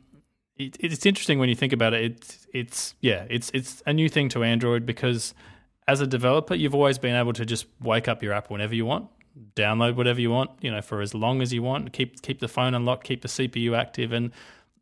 it, 0.58 0.78
it's 0.80 1.06
interesting 1.06 1.38
when 1.38 1.49
you 1.49 1.56
think 1.56 1.74
about 1.74 1.93
it. 1.93 2.03
It's 2.03 2.47
it's 2.53 2.95
yeah, 3.01 3.26
it's 3.30 3.51
it's 3.53 3.84
a 3.86 3.93
new 3.93 4.10
thing 4.10 4.30
to 4.30 4.43
Android 4.43 4.86
because 4.86 5.36
as 5.88 6.02
a 6.02 6.08
developer, 6.08 6.56
you've 6.56 6.76
always 6.76 6.98
been 6.98 7.16
able 7.16 7.34
to 7.34 7.46
just 7.46 7.68
wake 7.82 8.08
up 8.08 8.24
your 8.24 8.34
app 8.34 8.50
whenever 8.50 8.74
you 8.74 8.86
want, 8.86 9.10
download 9.56 9.96
whatever 9.96 10.20
you 10.20 10.32
want, 10.32 10.52
you 10.62 10.72
know, 10.72 10.82
for 10.82 11.02
as 11.02 11.14
long 11.14 11.42
as 11.42 11.54
you 11.54 11.62
want, 11.62 11.94
keep 11.94 12.22
keep 12.22 12.40
the 12.40 12.48
phone 12.48 12.74
unlocked, 12.74 13.04
keep 13.04 13.22
the 13.22 13.28
CPU 13.28 13.78
active, 13.78 14.12
and 14.12 14.32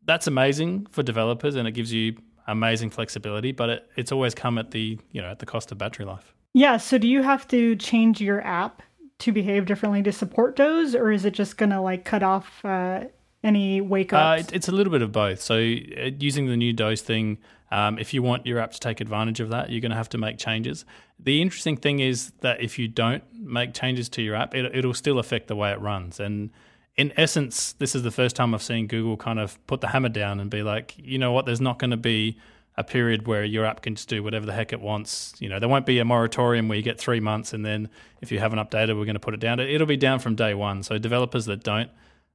that's 0.04 0.26
amazing 0.26 0.86
for 0.90 1.02
developers, 1.02 1.56
and 1.56 1.68
it 1.68 1.72
gives 1.72 1.92
you 1.92 2.16
amazing 2.46 2.90
flexibility. 2.90 3.52
But 3.52 3.70
it, 3.70 3.90
it's 3.96 4.12
always 4.12 4.34
come 4.34 4.58
at 4.58 4.70
the 4.70 4.98
you 5.12 5.20
know 5.20 5.28
at 5.28 5.38
the 5.38 5.46
cost 5.46 5.72
of 5.72 5.78
battery 5.78 6.06
life. 6.06 6.34
Yeah. 6.54 6.76
So 6.76 6.98
do 6.98 7.08
you 7.08 7.22
have 7.22 7.46
to 7.48 7.76
change 7.76 8.20
your 8.20 8.40
app 8.42 8.82
to 9.18 9.32
behave 9.32 9.66
differently 9.66 10.02
to 10.02 10.12
support 10.12 10.56
those, 10.56 10.94
or 10.94 11.10
is 11.10 11.24
it 11.24 11.32
just 11.32 11.56
going 11.56 11.70
to 11.70 11.80
like 11.80 12.04
cut 12.04 12.22
off 12.22 12.64
uh, 12.64 13.04
any 13.44 13.80
wake 13.80 14.12
ups? 14.12 14.48
Uh, 14.48 14.50
it's 14.54 14.68
a 14.68 14.72
little 14.72 14.90
bit 14.90 15.02
of 15.02 15.12
both. 15.12 15.40
So 15.40 15.54
uh, 15.54 16.10
using 16.18 16.46
the 16.46 16.56
new 16.56 16.72
Doze 16.72 17.02
thing, 17.02 17.38
um, 17.70 17.98
if 17.98 18.14
you 18.14 18.22
want 18.22 18.46
your 18.46 18.58
app 18.58 18.72
to 18.72 18.80
take 18.80 19.00
advantage 19.00 19.40
of 19.40 19.50
that, 19.50 19.70
you're 19.70 19.80
going 19.80 19.90
to 19.90 19.96
have 19.96 20.08
to 20.10 20.18
make 20.18 20.38
changes. 20.38 20.84
The 21.18 21.42
interesting 21.42 21.76
thing 21.76 22.00
is 22.00 22.32
that 22.40 22.60
if 22.60 22.78
you 22.78 22.88
don't 22.88 23.22
make 23.32 23.74
changes 23.74 24.08
to 24.10 24.22
your 24.22 24.34
app, 24.34 24.54
it, 24.54 24.74
it'll 24.74 24.94
still 24.94 25.18
affect 25.18 25.48
the 25.48 25.56
way 25.56 25.72
it 25.72 25.80
runs. 25.80 26.20
And 26.20 26.50
in 26.96 27.12
essence, 27.16 27.72
this 27.72 27.94
is 27.94 28.02
the 28.02 28.10
first 28.10 28.36
time 28.36 28.54
I've 28.54 28.62
seen 28.62 28.86
Google 28.86 29.16
kind 29.16 29.38
of 29.38 29.64
put 29.66 29.80
the 29.80 29.88
hammer 29.88 30.08
down 30.08 30.40
and 30.40 30.50
be 30.50 30.62
like, 30.62 30.94
you 30.96 31.18
know 31.18 31.32
what, 31.32 31.46
there's 31.46 31.60
not 31.60 31.78
going 31.78 31.90
to 31.90 31.96
be 31.96 32.38
a 32.76 32.84
period 32.84 33.26
where 33.26 33.44
your 33.44 33.64
app 33.64 33.82
can 33.82 33.94
just 33.94 34.08
do 34.08 34.22
whatever 34.22 34.46
the 34.46 34.52
heck 34.52 34.72
it 34.72 34.80
wants. 34.80 35.32
You 35.38 35.48
know, 35.48 35.58
there 35.58 35.68
won't 35.68 35.86
be 35.86 35.98
a 35.98 36.04
moratorium 36.04 36.68
where 36.68 36.76
you 36.76 36.82
get 36.82 36.98
three 36.98 37.20
months 37.20 37.52
and 37.52 37.64
then 37.64 37.88
if 38.20 38.32
you 38.32 38.40
haven't 38.40 38.58
updated, 38.58 38.98
we're 38.98 39.04
going 39.04 39.14
to 39.14 39.20
put 39.20 39.34
it 39.34 39.40
down. 39.40 39.60
It'll 39.60 39.86
be 39.86 39.96
down 39.96 40.18
from 40.18 40.34
day 40.34 40.54
one. 40.54 40.82
So 40.82 40.98
developers 40.98 41.46
that 41.46 41.62
don't 41.62 41.90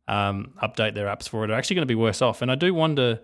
um, 0.10 0.54
update 0.62 0.96
their 0.96 1.08
apps 1.08 1.30
for 1.30 1.44
it 1.44 1.52
are 1.52 1.54
actually 1.54 1.76
going 1.76 1.88
to 1.88 1.92
be 1.92 1.96
worse 1.96 2.22
off. 2.22 2.42
And 2.42 2.52
I 2.52 2.56
do 2.56 2.74
wonder, 2.74 3.22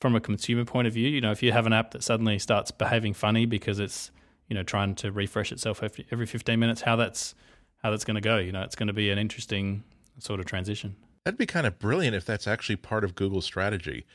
from 0.00 0.14
a 0.14 0.20
consumer 0.20 0.64
point 0.64 0.86
of 0.86 0.94
view, 0.94 1.08
you 1.08 1.20
know, 1.20 1.32
if 1.32 1.42
you 1.42 1.52
have 1.52 1.66
an 1.66 1.72
app 1.72 1.90
that 1.90 2.02
suddenly 2.02 2.38
starts 2.38 2.70
behaving 2.70 3.12
funny 3.12 3.44
because 3.44 3.78
it's 3.78 4.10
you 4.48 4.54
know 4.54 4.62
trying 4.62 4.94
to 4.96 5.10
refresh 5.10 5.52
itself 5.52 5.82
every 5.82 6.26
15 6.26 6.58
minutes, 6.58 6.82
how 6.82 6.96
that's 6.96 7.34
how 7.82 7.90
that's 7.90 8.04
going 8.04 8.14
to 8.14 8.20
go. 8.20 8.38
You 8.38 8.52
know, 8.52 8.62
it's 8.62 8.76
going 8.76 8.86
to 8.86 8.92
be 8.92 9.10
an 9.10 9.18
interesting 9.18 9.82
sort 10.18 10.38
of 10.38 10.46
transition. 10.46 10.94
That'd 11.24 11.38
be 11.38 11.46
kind 11.46 11.66
of 11.66 11.78
brilliant 11.78 12.14
if 12.14 12.24
that's 12.24 12.46
actually 12.46 12.76
part 12.76 13.04
of 13.04 13.14
Google's 13.14 13.44
strategy. 13.44 14.06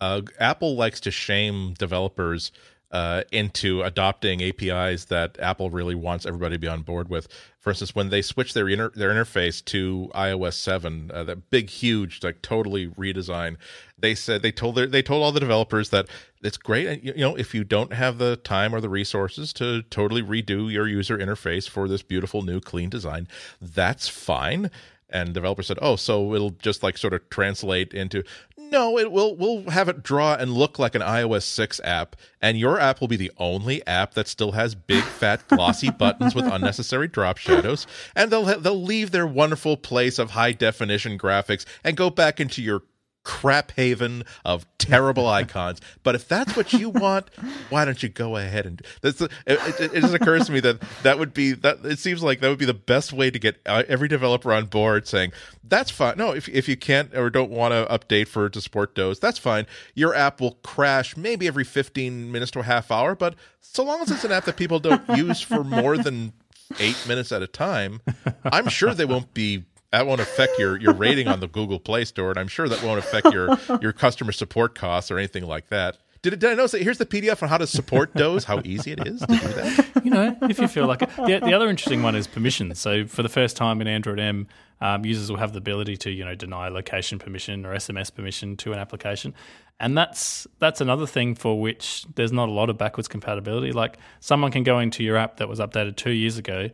Uh, 0.00 0.22
Apple 0.38 0.76
likes 0.76 0.98
to 1.00 1.10
shame 1.10 1.74
developers 1.74 2.52
uh, 2.90 3.22
into 3.30 3.82
adopting 3.82 4.42
APIs 4.42 5.06
that 5.06 5.38
Apple 5.38 5.70
really 5.70 5.94
wants 5.94 6.26
everybody 6.26 6.56
to 6.56 6.58
be 6.58 6.68
on 6.68 6.82
board 6.82 7.08
with. 7.08 7.28
For 7.58 7.70
instance, 7.70 7.94
when 7.94 8.08
they 8.08 8.22
switched 8.22 8.54
their 8.54 8.68
inter- 8.68 8.92
their 8.94 9.10
interface 9.10 9.64
to 9.66 10.10
iOS 10.14 10.54
seven, 10.54 11.10
uh, 11.12 11.24
that 11.24 11.50
big, 11.50 11.68
huge, 11.68 12.22
like 12.22 12.42
totally 12.42 12.88
redesign, 12.88 13.56
they 13.98 14.14
said 14.14 14.42
they 14.42 14.50
told 14.50 14.74
their, 14.74 14.86
they 14.86 15.02
told 15.02 15.22
all 15.22 15.30
the 15.30 15.40
developers 15.40 15.90
that 15.90 16.08
it's 16.42 16.56
great. 16.56 17.04
You 17.04 17.14
know, 17.14 17.36
if 17.36 17.54
you 17.54 17.64
don't 17.64 17.92
have 17.92 18.18
the 18.18 18.36
time 18.36 18.74
or 18.74 18.80
the 18.80 18.88
resources 18.88 19.52
to 19.54 19.82
totally 19.82 20.22
redo 20.22 20.72
your 20.72 20.88
user 20.88 21.18
interface 21.18 21.68
for 21.68 21.86
this 21.86 22.02
beautiful 22.02 22.42
new 22.42 22.60
clean 22.60 22.88
design, 22.88 23.28
that's 23.60 24.08
fine 24.08 24.70
and 25.12 25.34
developer 25.34 25.62
said, 25.62 25.78
"Oh, 25.82 25.96
so 25.96 26.34
it'll 26.34 26.50
just 26.50 26.82
like 26.82 26.98
sort 26.98 27.14
of 27.14 27.28
translate 27.30 27.92
into 27.92 28.22
no, 28.70 28.98
it 28.98 29.10
will 29.10 29.34
we'll 29.34 29.68
have 29.70 29.88
it 29.88 30.02
draw 30.02 30.34
and 30.34 30.52
look 30.52 30.78
like 30.78 30.94
an 30.94 31.02
iOS 31.02 31.42
6 31.42 31.80
app 31.82 32.16
and 32.40 32.58
your 32.58 32.78
app 32.78 33.00
will 33.00 33.08
be 33.08 33.16
the 33.16 33.32
only 33.36 33.84
app 33.86 34.14
that 34.14 34.28
still 34.28 34.52
has 34.52 34.74
big 34.74 35.02
fat 35.02 35.46
glossy 35.48 35.90
buttons 35.98 36.34
with 36.34 36.46
unnecessary 36.46 37.08
drop 37.08 37.36
shadows 37.36 37.86
and 38.14 38.30
they'll 38.30 38.60
they'll 38.60 38.80
leave 38.80 39.10
their 39.10 39.26
wonderful 39.26 39.76
place 39.76 40.18
of 40.18 40.30
high 40.30 40.52
definition 40.52 41.18
graphics 41.18 41.64
and 41.82 41.96
go 41.96 42.10
back 42.10 42.38
into 42.38 42.62
your 42.62 42.82
crap 43.22 43.72
haven 43.72 44.24
of 44.44 44.66
terrible 44.78 45.26
icons. 45.26 45.80
But 46.02 46.14
if 46.14 46.26
that's 46.26 46.56
what 46.56 46.72
you 46.72 46.88
want, 46.90 47.28
why 47.68 47.84
don't 47.84 48.02
you 48.02 48.08
go 48.08 48.36
ahead 48.36 48.66
and 48.66 48.82
it, 49.02 49.20
it, 49.20 49.30
it 49.46 50.00
just 50.00 50.14
occurs 50.14 50.46
to 50.46 50.52
me 50.52 50.60
that 50.60 50.80
that 51.02 51.18
would 51.18 51.34
be 51.34 51.52
that 51.52 51.84
it 51.84 51.98
seems 51.98 52.22
like 52.22 52.40
that 52.40 52.48
would 52.48 52.58
be 52.58 52.64
the 52.64 52.74
best 52.74 53.12
way 53.12 53.30
to 53.30 53.38
get 53.38 53.60
uh, 53.66 53.82
every 53.88 54.08
developer 54.08 54.52
on 54.52 54.66
board 54.66 55.06
saying 55.06 55.32
that's 55.64 55.90
fine. 55.90 56.16
No, 56.16 56.32
if 56.32 56.48
if 56.48 56.68
you 56.68 56.76
can't 56.76 57.14
or 57.14 57.30
don't 57.30 57.50
want 57.50 57.72
to 57.72 57.86
update 57.90 58.28
for 58.28 58.48
to 58.48 58.60
support 58.60 58.94
Doze, 58.94 59.18
that's 59.18 59.38
fine. 59.38 59.66
Your 59.94 60.14
app 60.14 60.40
will 60.40 60.58
crash 60.62 61.16
maybe 61.16 61.46
every 61.46 61.64
15 61.64 62.32
minutes 62.32 62.50
to 62.52 62.60
a 62.60 62.64
half 62.64 62.90
hour, 62.90 63.14
but 63.14 63.34
so 63.60 63.84
long 63.84 64.00
as 64.00 64.10
it's 64.10 64.24
an 64.24 64.32
app 64.32 64.44
that 64.44 64.56
people 64.56 64.80
don't 64.80 65.06
use 65.16 65.40
for 65.40 65.62
more 65.62 65.96
than 65.96 66.32
8 66.78 66.96
minutes 67.06 67.32
at 67.32 67.42
a 67.42 67.46
time, 67.46 68.00
I'm 68.44 68.68
sure 68.68 68.94
they 68.94 69.04
won't 69.04 69.34
be 69.34 69.64
that 69.92 70.06
won't 70.06 70.20
affect 70.20 70.58
your 70.58 70.78
your 70.78 70.94
rating 70.94 71.28
on 71.28 71.40
the 71.40 71.48
Google 71.58 71.78
Play 71.78 72.04
Store, 72.04 72.30
and 72.30 72.38
I'm 72.38 72.48
sure 72.48 72.68
that 72.68 72.82
won't 72.82 72.98
affect 72.98 73.32
your 73.32 73.58
your 73.80 73.92
customer 73.92 74.32
support 74.32 74.74
costs 74.74 75.10
or 75.10 75.18
anything 75.18 75.46
like 75.46 75.68
that. 75.68 75.98
Did, 76.22 76.38
did 76.38 76.50
I 76.50 76.54
notice 76.54 76.72
that 76.72 76.82
here's 76.82 76.98
the 76.98 77.06
PDF 77.06 77.42
on 77.42 77.48
how 77.48 77.56
to 77.56 77.66
support 77.66 78.12
Doze, 78.14 78.44
how 78.44 78.60
easy 78.62 78.92
it 78.92 79.06
is 79.06 79.20
to 79.20 79.26
do 79.26 79.36
that? 79.36 79.86
You 80.04 80.10
know, 80.10 80.36
if 80.42 80.58
you 80.58 80.66
feel 80.66 80.86
like 80.86 81.02
it. 81.02 81.10
The, 81.16 81.40
the 81.40 81.52
other 81.52 81.68
interesting 81.68 82.02
one 82.02 82.16
is 82.16 82.26
permissions. 82.26 82.80
So 82.80 83.06
for 83.06 83.22
the 83.22 83.28
first 83.28 83.54
time 83.54 83.82
in 83.82 83.86
Android 83.86 84.18
M, 84.18 84.48
um, 84.80 85.04
users 85.04 85.30
will 85.30 85.38
have 85.38 85.52
the 85.52 85.58
ability 85.58 85.98
to, 85.98 86.10
you 86.10 86.24
know, 86.24 86.34
deny 86.34 86.68
location 86.68 87.18
permission 87.18 87.66
or 87.66 87.74
SMS 87.74 88.12
permission 88.14 88.56
to 88.58 88.72
an 88.72 88.78
application. 88.78 89.34
And 89.78 89.96
that's 89.96 90.46
that's 90.58 90.80
another 90.80 91.06
thing 91.06 91.34
for 91.34 91.60
which 91.60 92.06
there's 92.14 92.32
not 92.32 92.48
a 92.48 92.52
lot 92.52 92.70
of 92.70 92.78
backwards 92.78 93.08
compatibility. 93.08 93.72
Like 93.72 93.98
someone 94.20 94.50
can 94.50 94.62
go 94.62 94.78
into 94.78 95.04
your 95.04 95.18
app 95.18 95.36
that 95.36 95.48
was 95.48 95.58
updated 95.58 95.96
two 95.96 96.12
years 96.12 96.38
ago, 96.38 96.70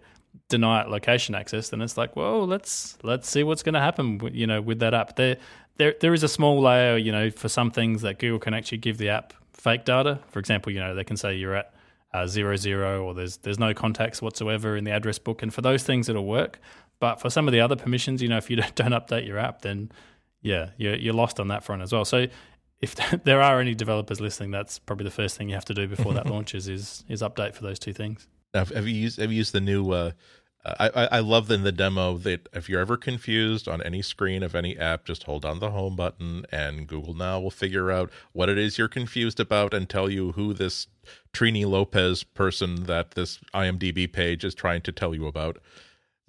deny 0.48 0.82
it 0.82 0.88
location 0.88 1.34
access, 1.34 1.70
then 1.70 1.80
it's 1.80 1.96
like, 1.96 2.16
well, 2.16 2.46
let's 2.46 2.98
let's 3.02 3.28
see 3.28 3.42
what's 3.42 3.62
going 3.62 3.74
to 3.74 3.80
happen, 3.80 4.20
you 4.32 4.46
know, 4.46 4.60
with 4.60 4.78
that 4.80 4.94
app. 4.94 5.16
There, 5.16 5.36
there, 5.76 5.94
there 6.00 6.14
is 6.14 6.22
a 6.22 6.28
small 6.28 6.60
layer, 6.60 6.96
you 6.96 7.12
know, 7.12 7.30
for 7.30 7.48
some 7.48 7.70
things 7.70 8.02
that 8.02 8.18
Google 8.18 8.38
can 8.38 8.54
actually 8.54 8.78
give 8.78 8.98
the 8.98 9.10
app 9.10 9.32
fake 9.52 9.84
data. 9.84 10.20
For 10.28 10.38
example, 10.38 10.72
you 10.72 10.80
know, 10.80 10.94
they 10.94 11.04
can 11.04 11.16
say 11.16 11.34
you're 11.34 11.54
at 11.54 11.74
uh, 12.14 12.26
zero 12.26 12.56
zero 12.56 13.04
or 13.04 13.14
there's 13.14 13.38
there's 13.38 13.58
no 13.58 13.74
contacts 13.74 14.22
whatsoever 14.22 14.76
in 14.76 14.84
the 14.84 14.92
address 14.92 15.18
book, 15.18 15.42
and 15.42 15.52
for 15.52 15.62
those 15.62 15.82
things 15.82 16.08
it'll 16.08 16.26
work. 16.26 16.60
But 16.98 17.20
for 17.20 17.28
some 17.28 17.46
of 17.46 17.52
the 17.52 17.60
other 17.60 17.76
permissions, 17.76 18.22
you 18.22 18.28
know, 18.28 18.38
if 18.38 18.48
you 18.50 18.56
don't, 18.60 18.74
don't 18.74 18.92
update 18.92 19.26
your 19.26 19.38
app, 19.38 19.62
then 19.62 19.90
yeah, 20.42 20.70
you're 20.76 20.96
you're 20.96 21.14
lost 21.14 21.40
on 21.40 21.48
that 21.48 21.64
front 21.64 21.82
as 21.82 21.92
well. 21.92 22.04
So 22.04 22.26
if 22.80 22.94
there 23.24 23.42
are 23.42 23.60
any 23.60 23.74
developers 23.74 24.20
listening, 24.20 24.50
that's 24.50 24.78
probably 24.78 25.04
the 25.04 25.10
first 25.10 25.36
thing 25.36 25.48
you 25.48 25.54
have 25.54 25.64
to 25.66 25.74
do 25.74 25.86
before 25.86 26.14
that 26.14 26.26
launches 26.30 26.68
is 26.68 27.04
is 27.08 27.22
update 27.22 27.54
for 27.54 27.62
those 27.62 27.78
two 27.78 27.92
things. 27.92 28.26
Have, 28.56 28.86
you 28.86 28.94
used 28.94 29.18
have 29.20 29.30
you 29.30 29.38
used 29.38 29.52
the 29.52 29.60
new? 29.60 29.90
Uh, 29.90 30.12
I 30.64 31.08
I 31.12 31.18
love 31.20 31.50
in 31.50 31.62
the 31.62 31.70
demo 31.70 32.16
that 32.18 32.48
if 32.52 32.68
you're 32.68 32.80
ever 32.80 32.96
confused 32.96 33.68
on 33.68 33.80
any 33.82 34.02
screen 34.02 34.42
of 34.42 34.54
any 34.54 34.76
app, 34.76 35.04
just 35.04 35.22
hold 35.24 35.44
on 35.44 35.60
the 35.60 35.70
home 35.70 35.94
button, 35.94 36.44
and 36.50 36.88
Google 36.88 37.14
Now 37.14 37.38
will 37.38 37.52
figure 37.52 37.92
out 37.92 38.10
what 38.32 38.48
it 38.48 38.58
is 38.58 38.76
you're 38.76 38.88
confused 38.88 39.38
about 39.38 39.72
and 39.72 39.88
tell 39.88 40.10
you 40.10 40.32
who 40.32 40.52
this 40.52 40.88
Trini 41.32 41.64
Lopez 41.64 42.24
person 42.24 42.84
that 42.84 43.12
this 43.12 43.38
IMDb 43.54 44.12
page 44.12 44.44
is 44.44 44.54
trying 44.54 44.80
to 44.82 44.92
tell 44.92 45.14
you 45.14 45.26
about. 45.26 45.58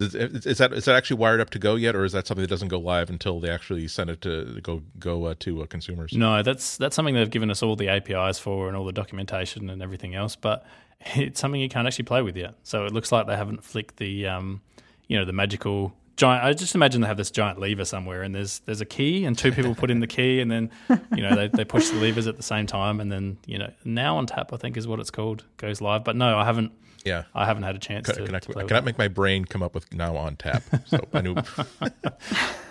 Is, 0.00 0.14
is, 0.14 0.58
that 0.58 0.72
is 0.72 0.84
that 0.84 0.94
actually 0.94 1.16
wired 1.16 1.40
up 1.40 1.50
to 1.50 1.58
go 1.58 1.74
yet, 1.74 1.96
or 1.96 2.04
is 2.04 2.12
that 2.12 2.28
something 2.28 2.42
that 2.42 2.50
doesn't 2.50 2.68
go 2.68 2.78
live 2.78 3.10
until 3.10 3.40
they 3.40 3.50
actually 3.50 3.88
send 3.88 4.08
it 4.08 4.20
to 4.20 4.60
go 4.62 4.82
go 5.00 5.24
uh, 5.24 5.34
to 5.40 5.62
uh, 5.62 5.66
consumers? 5.66 6.12
No, 6.12 6.44
that's 6.44 6.76
that's 6.76 6.94
something 6.94 7.16
they've 7.16 7.28
given 7.28 7.50
us 7.50 7.64
all 7.64 7.74
the 7.74 7.88
APIs 7.88 8.38
for 8.38 8.68
and 8.68 8.76
all 8.76 8.84
the 8.84 8.92
documentation 8.92 9.68
and 9.68 9.82
everything 9.82 10.14
else, 10.14 10.36
but 10.36 10.64
it's 11.16 11.40
something 11.40 11.60
you 11.60 11.68
can't 11.68 11.86
actually 11.86 12.04
play 12.04 12.22
with 12.22 12.36
yet. 12.36 12.54
So 12.62 12.84
it 12.84 12.92
looks 12.92 13.12
like 13.12 13.26
they 13.26 13.36
haven't 13.36 13.64
flicked 13.64 13.96
the, 13.96 14.26
um, 14.26 14.60
you 15.06 15.18
know, 15.18 15.24
the 15.24 15.32
magical 15.32 15.92
giant. 16.18 16.44
I 16.44 16.52
just 16.52 16.74
imagine 16.74 17.00
they 17.00 17.06
have 17.06 17.16
this 17.16 17.30
giant 17.30 17.58
lever 17.58 17.86
somewhere, 17.86 18.22
and 18.22 18.34
there's 18.34 18.58
there's 18.60 18.82
a 18.82 18.86
key, 18.86 19.24
and 19.24 19.38
two 19.38 19.52
people 19.52 19.74
put 19.74 19.90
in 19.90 20.00
the 20.00 20.06
key, 20.06 20.40
and 20.40 20.50
then 20.50 20.70
you 21.14 21.22
know 21.22 21.34
they, 21.34 21.48
they 21.48 21.64
push 21.64 21.88
the 21.88 21.96
levers 21.96 22.26
at 22.26 22.36
the 22.36 22.42
same 22.42 22.66
time, 22.66 23.00
and 23.00 23.10
then 23.10 23.38
you 23.46 23.58
know 23.58 23.72
now 23.84 24.18
on 24.18 24.26
tap 24.26 24.52
I 24.52 24.56
think 24.56 24.76
is 24.76 24.86
what 24.86 25.00
it's 25.00 25.10
called 25.10 25.44
goes 25.56 25.80
live. 25.80 26.04
But 26.04 26.16
no, 26.16 26.36
I 26.36 26.44
haven't 26.44 26.72
yeah, 27.08 27.24
I 27.34 27.46
haven't 27.46 27.62
had 27.62 27.74
a 27.74 27.78
chance 27.78 28.06
can, 28.06 28.16
to. 28.16 28.26
Can 28.26 28.34
I, 28.34 28.38
to 28.38 28.58
I 28.58 28.64
cannot 28.64 28.84
make 28.84 28.98
my 28.98 29.08
brain 29.08 29.44
come 29.44 29.62
up 29.62 29.74
with 29.74 29.92
now 29.92 30.16
on 30.16 30.36
tap. 30.36 30.62
So 30.86 31.00
I 31.12 31.20
knew. 31.20 31.34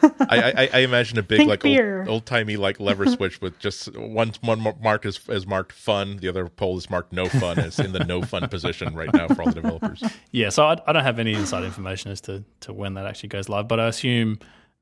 I, 0.04 0.54
I, 0.58 0.70
I, 0.74 0.80
imagine 0.80 1.20
a 1.20 1.24
big 1.24 1.40
Think 1.40 1.50
like 1.50 1.66
old, 1.66 2.08
old 2.08 2.26
timey 2.26 2.56
like 2.56 2.80
lever 2.80 3.06
switch 3.16 3.42
with 3.42 3.60
just 3.60 3.96
one 3.96 4.32
one 4.42 4.76
marked 4.82 5.06
as, 5.06 5.20
as 5.30 5.46
marked 5.46 5.72
fun, 5.72 6.18
the 6.18 6.30
other 6.30 6.48
pole 6.48 6.78
is 6.78 6.90
marked 6.90 7.14
no 7.14 7.28
fun. 7.28 7.60
It's 7.60 7.80
in 7.80 7.92
the 7.92 8.04
no 8.04 8.22
fun 8.22 8.48
position 8.50 8.96
right 8.96 9.14
now 9.14 9.28
for 9.28 9.42
all 9.42 9.50
the 9.50 9.56
developers. 9.56 10.04
Yeah, 10.32 10.50
so 10.50 10.66
I, 10.66 10.78
I 10.88 10.94
don't 10.94 11.04
have 11.04 11.20
any 11.20 11.34
inside 11.34 11.64
information 11.64 12.12
as 12.12 12.22
to 12.22 12.44
to 12.62 12.74
when 12.74 12.94
that 12.96 13.06
actually 13.06 13.30
goes 13.30 13.50
live, 13.50 13.68
but 13.68 13.80
I 13.80 13.88
assume 13.88 14.40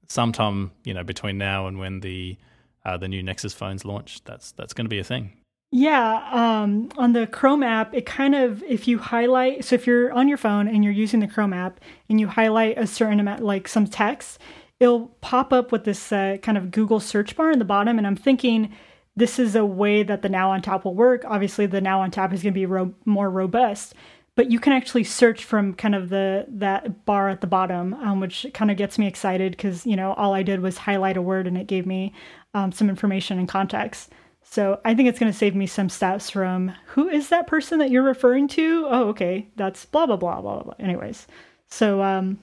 sometime 0.07 0.71
you 0.83 0.93
know 0.93 1.03
between 1.03 1.37
now 1.37 1.67
and 1.67 1.79
when 1.79 2.01
the 2.01 2.37
uh, 2.85 2.97
the 2.97 3.07
new 3.07 3.23
Nexus 3.23 3.53
phones 3.53 3.83
launch, 3.83 4.23
that's 4.23 4.51
that's 4.51 4.73
going 4.73 4.85
to 4.85 4.89
be 4.89 4.99
a 4.99 5.03
thing. 5.03 5.33
Yeah, 5.77 6.25
um, 6.31 6.87
on 6.97 7.11
the 7.11 7.27
Chrome 7.27 7.61
app, 7.61 7.93
it 7.93 8.05
kind 8.05 8.33
of 8.33 8.63
if 8.63 8.87
you 8.87 8.97
highlight. 8.97 9.65
So 9.65 9.75
if 9.75 9.85
you're 9.85 10.09
on 10.13 10.29
your 10.29 10.37
phone 10.37 10.69
and 10.69 10.85
you're 10.85 10.93
using 10.93 11.19
the 11.19 11.27
Chrome 11.27 11.51
app 11.51 11.81
and 12.07 12.17
you 12.17 12.29
highlight 12.29 12.77
a 12.77 12.87
certain 12.87 13.19
amount, 13.19 13.43
like 13.43 13.67
some 13.67 13.85
text, 13.85 14.39
it'll 14.79 15.07
pop 15.19 15.51
up 15.51 15.73
with 15.73 15.83
this 15.83 16.13
uh, 16.13 16.37
kind 16.41 16.57
of 16.57 16.71
Google 16.71 17.01
search 17.01 17.35
bar 17.35 17.51
in 17.51 17.59
the 17.59 17.65
bottom. 17.65 17.97
And 17.97 18.07
I'm 18.07 18.15
thinking 18.15 18.71
this 19.17 19.37
is 19.37 19.53
a 19.53 19.65
way 19.65 20.01
that 20.01 20.21
the 20.21 20.29
Now 20.29 20.51
on 20.51 20.61
Tap 20.61 20.85
will 20.85 20.95
work. 20.95 21.25
Obviously, 21.27 21.65
the 21.65 21.81
Now 21.81 21.99
on 21.99 22.09
Tap 22.09 22.31
is 22.31 22.41
going 22.41 22.53
to 22.53 22.57
be 22.57 22.65
ro- 22.65 22.95
more 23.03 23.29
robust, 23.29 23.95
but 24.35 24.49
you 24.49 24.61
can 24.61 24.71
actually 24.71 25.03
search 25.03 25.43
from 25.43 25.73
kind 25.73 25.93
of 25.93 26.07
the 26.07 26.45
that 26.47 27.03
bar 27.05 27.27
at 27.27 27.41
the 27.41 27.47
bottom, 27.47 27.95
um, 27.95 28.21
which 28.21 28.45
kind 28.53 28.71
of 28.71 28.77
gets 28.77 28.97
me 28.97 29.07
excited 29.07 29.51
because 29.51 29.85
you 29.85 29.97
know 29.97 30.13
all 30.13 30.33
I 30.33 30.41
did 30.41 30.61
was 30.61 30.77
highlight 30.77 31.17
a 31.17 31.21
word 31.21 31.47
and 31.47 31.57
it 31.57 31.67
gave 31.67 31.85
me 31.85 32.13
um, 32.53 32.71
some 32.71 32.89
information 32.89 33.39
and 33.39 33.49
context. 33.49 34.09
So 34.47 34.79
I 34.85 34.93
think 34.93 35.09
it's 35.09 35.19
going 35.19 35.31
to 35.31 35.37
save 35.37 35.55
me 35.55 35.67
some 35.67 35.89
steps 35.89 36.29
from 36.29 36.71
who 36.85 37.09
is 37.09 37.29
that 37.29 37.47
person 37.47 37.79
that 37.79 37.91
you're 37.91 38.03
referring 38.03 38.47
to? 38.49 38.87
Oh, 38.89 39.09
okay, 39.09 39.47
that's 39.55 39.85
blah 39.85 40.05
blah 40.05 40.15
blah 40.15 40.39
blah 40.41 40.63
blah. 40.63 40.73
Anyways, 40.79 41.27
so 41.67 42.01
um, 42.01 42.39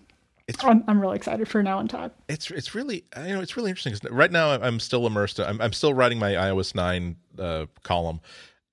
it's, 0.48 0.62
I'm 0.62 0.84
I'm 0.88 1.00
really 1.00 1.16
excited 1.16 1.48
for 1.48 1.62
now 1.62 1.78
on 1.78 1.88
tap. 1.88 2.14
It's 2.28 2.50
it's 2.50 2.74
really 2.74 3.05
you 3.16 3.34
know 3.34 3.40
it's 3.40 3.57
really 3.57 3.70
interesting. 3.70 3.94
Right 4.14 4.30
now 4.30 4.50
I'm 4.50 4.80
still 4.80 5.07
immersed. 5.07 5.40
I'm 5.40 5.61
I'm 5.61 5.72
still 5.72 5.94
writing 5.94 6.18
my 6.18 6.32
iOS 6.32 6.74
nine 6.74 7.16
uh, 7.38 7.66
column 7.82 8.20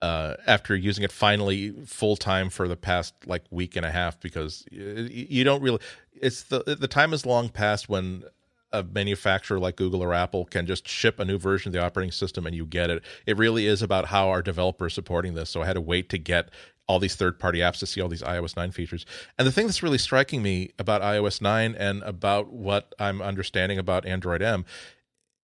uh, 0.01 0.36
after 0.47 0.75
using 0.75 1.03
it 1.03 1.11
finally 1.11 1.71
full 1.86 2.15
time 2.15 2.49
for 2.49 2.67
the 2.67 2.75
past 2.75 3.13
like 3.25 3.43
week 3.51 3.75
and 3.75 3.86
a 3.86 3.91
half 3.91 4.19
because 4.19 4.65
you, 4.71 5.07
you 5.11 5.43
don't 5.43 5.61
really. 5.61 5.80
It's 6.13 6.43
the 6.43 6.77
the 6.80 6.88
time 6.88 7.13
is 7.13 7.25
long 7.25 7.49
past 7.49 7.89
when 7.89 8.23
a 8.72 8.84
manufacturer 8.84 9.59
like 9.59 9.76
Google 9.76 10.03
or 10.03 10.13
Apple 10.13 10.45
can 10.45 10.65
just 10.65 10.88
ship 10.88 11.20
a 11.20 11.26
new 11.26 11.38
version 11.38 11.70
of 11.70 11.74
the 11.74 11.84
operating 11.84 12.11
system 12.11 12.45
and 12.45 12.55
you 12.55 12.65
get 12.65 12.89
it. 12.89 13.03
It 13.26 13.38
really 13.38 13.65
is 13.65 13.82
about 13.82 14.05
how 14.05 14.30
our 14.30 14.41
developers 14.41 14.93
supporting 14.93 15.34
this. 15.34 15.49
So 15.49 15.61
I 15.61 15.65
had 15.65 15.74
to 15.74 15.82
wait 15.82 16.09
to 16.09 16.17
get 16.17 16.49
all 16.88 16.99
these 16.99 17.15
third 17.15 17.39
party 17.39 17.59
apps 17.59 17.78
to 17.80 17.86
see 17.86 18.01
all 18.01 18.09
these 18.09 18.24
iOS 18.24 18.57
9 18.57 18.72
features. 18.72 19.05
And 19.38 19.47
the 19.47 19.51
thing 19.51 19.67
that's 19.67 19.84
really 19.84 19.99
striking 19.99 20.41
me 20.41 20.72
about 20.80 21.01
iOS 21.01 21.39
9 21.39 21.76
and 21.76 22.01
about 22.03 22.51
what 22.51 22.95
I'm 22.97 23.22
understanding 23.22 23.78
about 23.78 24.07
Android 24.07 24.41
M, 24.41 24.65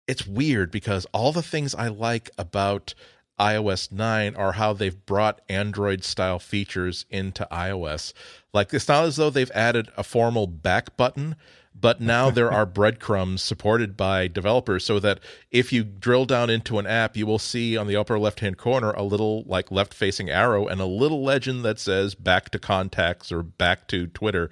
it's 0.08 0.26
weird 0.26 0.70
because 0.72 1.06
all 1.12 1.32
the 1.32 1.42
things 1.42 1.74
I 1.74 1.88
like 1.88 2.30
about 2.36 2.94
iOS 3.38 3.92
9 3.92 4.34
are 4.34 4.52
how 4.52 4.72
they've 4.72 5.06
brought 5.06 5.40
Android 5.48 6.02
style 6.02 6.38
features 6.38 7.06
into 7.10 7.46
iOS. 7.52 8.12
Like 8.52 8.72
it's 8.72 8.88
not 8.88 9.04
as 9.04 9.16
though 9.16 9.30
they've 9.30 9.50
added 9.52 9.88
a 9.96 10.02
formal 10.02 10.46
back 10.46 10.96
button 10.96 11.36
but 11.78 12.00
now 12.00 12.30
there 12.30 12.50
are 12.50 12.66
breadcrumbs 12.66 13.42
supported 13.42 13.96
by 13.96 14.28
developers 14.28 14.84
so 14.84 14.98
that 14.98 15.20
if 15.50 15.72
you 15.72 15.84
drill 15.84 16.24
down 16.24 16.50
into 16.50 16.78
an 16.78 16.86
app 16.86 17.16
you 17.16 17.26
will 17.26 17.38
see 17.38 17.76
on 17.76 17.86
the 17.86 17.96
upper 17.96 18.18
left 18.18 18.40
hand 18.40 18.56
corner 18.56 18.90
a 18.92 19.02
little 19.02 19.42
like 19.46 19.70
left 19.70 19.92
facing 19.92 20.30
arrow 20.30 20.66
and 20.66 20.80
a 20.80 20.86
little 20.86 21.22
legend 21.22 21.64
that 21.64 21.78
says 21.78 22.14
back 22.14 22.50
to 22.50 22.58
contacts 22.58 23.30
or 23.30 23.42
back 23.42 23.86
to 23.88 24.06
twitter 24.08 24.50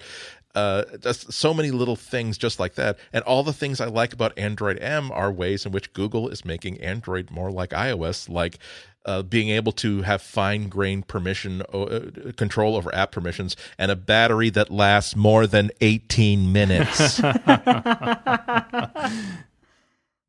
uh, 0.55 0.85
just 1.01 1.33
so 1.33 1.53
many 1.53 1.71
little 1.71 1.97
things 1.97 2.39
just 2.39 2.61
like 2.61 2.75
that. 2.75 2.99
And 3.13 3.25
all 3.25 3.43
the 3.43 3.53
things 3.53 3.81
I 3.81 3.87
like 3.87 4.13
about 4.13 4.39
Android 4.39 4.79
M 4.81 5.11
are 5.11 5.33
ways 5.33 5.67
in 5.67 5.73
which 5.73 5.93
Google 5.93 6.29
is 6.29 6.45
making 6.45 6.81
Android 6.81 7.31
more 7.31 7.51
like 7.51 7.71
iOS, 7.71 8.29
like 8.29 8.59
uh, 9.05 9.23
being 9.23 9.51
able 9.51 9.73
to 9.73 10.03
have 10.03 10.23
fine 10.23 10.69
grained 10.69 11.09
permission 11.09 11.63
uh, 11.73 12.33
control 12.37 12.77
over 12.77 12.95
app 12.95 13.13
permissions 13.13 13.57
and 13.79 13.91
a 13.91 13.97
battery 13.97 14.51
that 14.51 14.71
lasts 14.71 15.15
more 15.15 15.47
than 15.47 15.71
18 15.81 16.53
minutes. 16.53 17.19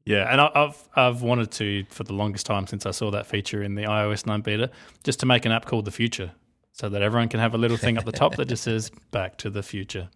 yeah, 0.05 0.31
and 0.31 0.41
I've 0.41 0.89
I've 0.95 1.21
wanted 1.21 1.51
to 1.51 1.85
for 1.89 2.03
the 2.03 2.13
longest 2.13 2.45
time 2.45 2.67
since 2.67 2.85
I 2.85 2.91
saw 2.91 3.11
that 3.11 3.25
feature 3.27 3.63
in 3.63 3.75
the 3.75 3.83
iOS 3.83 4.25
9 4.25 4.41
beta, 4.41 4.69
just 5.03 5.19
to 5.21 5.25
make 5.25 5.45
an 5.45 5.51
app 5.51 5.65
called 5.65 5.85
the 5.85 5.91
Future, 5.91 6.31
so 6.75 6.89
that 6.89 7.01
everyone 7.01 7.29
can 7.29 7.39
have 7.39 7.53
a 7.53 7.57
little 7.57 7.77
thing 7.77 7.97
at 7.97 8.03
the 8.05 8.11
top 8.11 8.35
that 8.35 8.45
just 8.49 8.63
says 8.63 8.91
"Back 9.11 9.37
to 9.37 9.49
the 9.49 9.63
Future." 9.63 10.09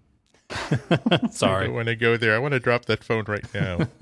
Sorry. 1.32 1.68
I 1.68 1.70
want 1.70 1.88
to 1.88 1.96
go 1.96 2.18
there, 2.18 2.36
I 2.36 2.40
want 2.40 2.52
to 2.54 2.60
drop 2.60 2.86
that 2.86 3.04
phone 3.04 3.24
right 3.28 3.46
now. 3.54 3.88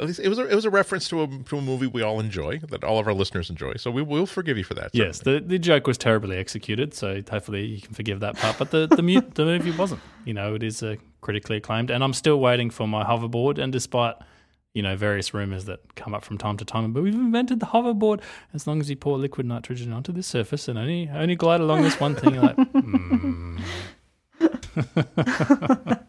At 0.00 0.06
least 0.06 0.20
it 0.20 0.28
was 0.28 0.38
a, 0.38 0.46
it 0.46 0.54
was 0.54 0.64
a 0.64 0.70
reference 0.70 1.08
to 1.08 1.22
a 1.22 1.26
to 1.26 1.58
a 1.58 1.60
movie 1.60 1.88
we 1.88 2.02
all 2.02 2.20
enjoy 2.20 2.58
that 2.68 2.84
all 2.84 3.00
of 3.00 3.08
our 3.08 3.14
listeners 3.14 3.50
enjoy. 3.50 3.74
So 3.78 3.90
we 3.90 4.00
will 4.00 4.26
forgive 4.26 4.56
you 4.56 4.62
for 4.62 4.74
that. 4.74 4.90
Yes, 4.92 5.18
certainly. 5.18 5.40
the, 5.40 5.48
the 5.48 5.58
joke 5.58 5.88
was 5.88 5.98
terribly 5.98 6.36
executed, 6.36 6.94
so 6.94 7.20
hopefully 7.28 7.64
you 7.64 7.80
can 7.80 7.94
forgive 7.94 8.20
that 8.20 8.36
part. 8.36 8.58
But 8.58 8.70
the 8.70 8.86
the, 8.86 9.02
mu- 9.02 9.22
the 9.34 9.44
movie 9.44 9.72
wasn't. 9.72 10.00
You 10.24 10.34
know, 10.34 10.54
it 10.54 10.62
is 10.62 10.84
uh, 10.84 10.96
critically 11.20 11.56
acclaimed, 11.56 11.90
and 11.90 12.04
I'm 12.04 12.12
still 12.12 12.38
waiting 12.38 12.70
for 12.70 12.86
my 12.86 13.02
hoverboard. 13.02 13.58
And 13.58 13.72
despite 13.72 14.14
you 14.74 14.82
know 14.82 14.96
various 14.96 15.34
rumors 15.34 15.64
that 15.64 15.94
come 15.94 16.14
up 16.14 16.24
from 16.24 16.38
time 16.38 16.56
to 16.58 16.64
time, 16.64 16.92
but 16.92 17.02
we've 17.02 17.14
invented 17.14 17.60
the 17.60 17.66
hoverboard. 17.66 18.20
As 18.54 18.66
long 18.66 18.80
as 18.80 18.90
you 18.90 18.96
pour 18.96 19.18
liquid 19.18 19.46
nitrogen 19.46 19.92
onto 19.92 20.12
the 20.12 20.22
surface 20.22 20.68
and 20.68 20.78
only 20.78 21.08
only 21.08 21.36
glide 21.36 21.60
along 21.60 21.82
this 21.82 21.98
one 22.00 22.14
thing, 22.14 22.34
you're 22.34 22.42
like. 22.42 22.56
Mm. 22.78 23.60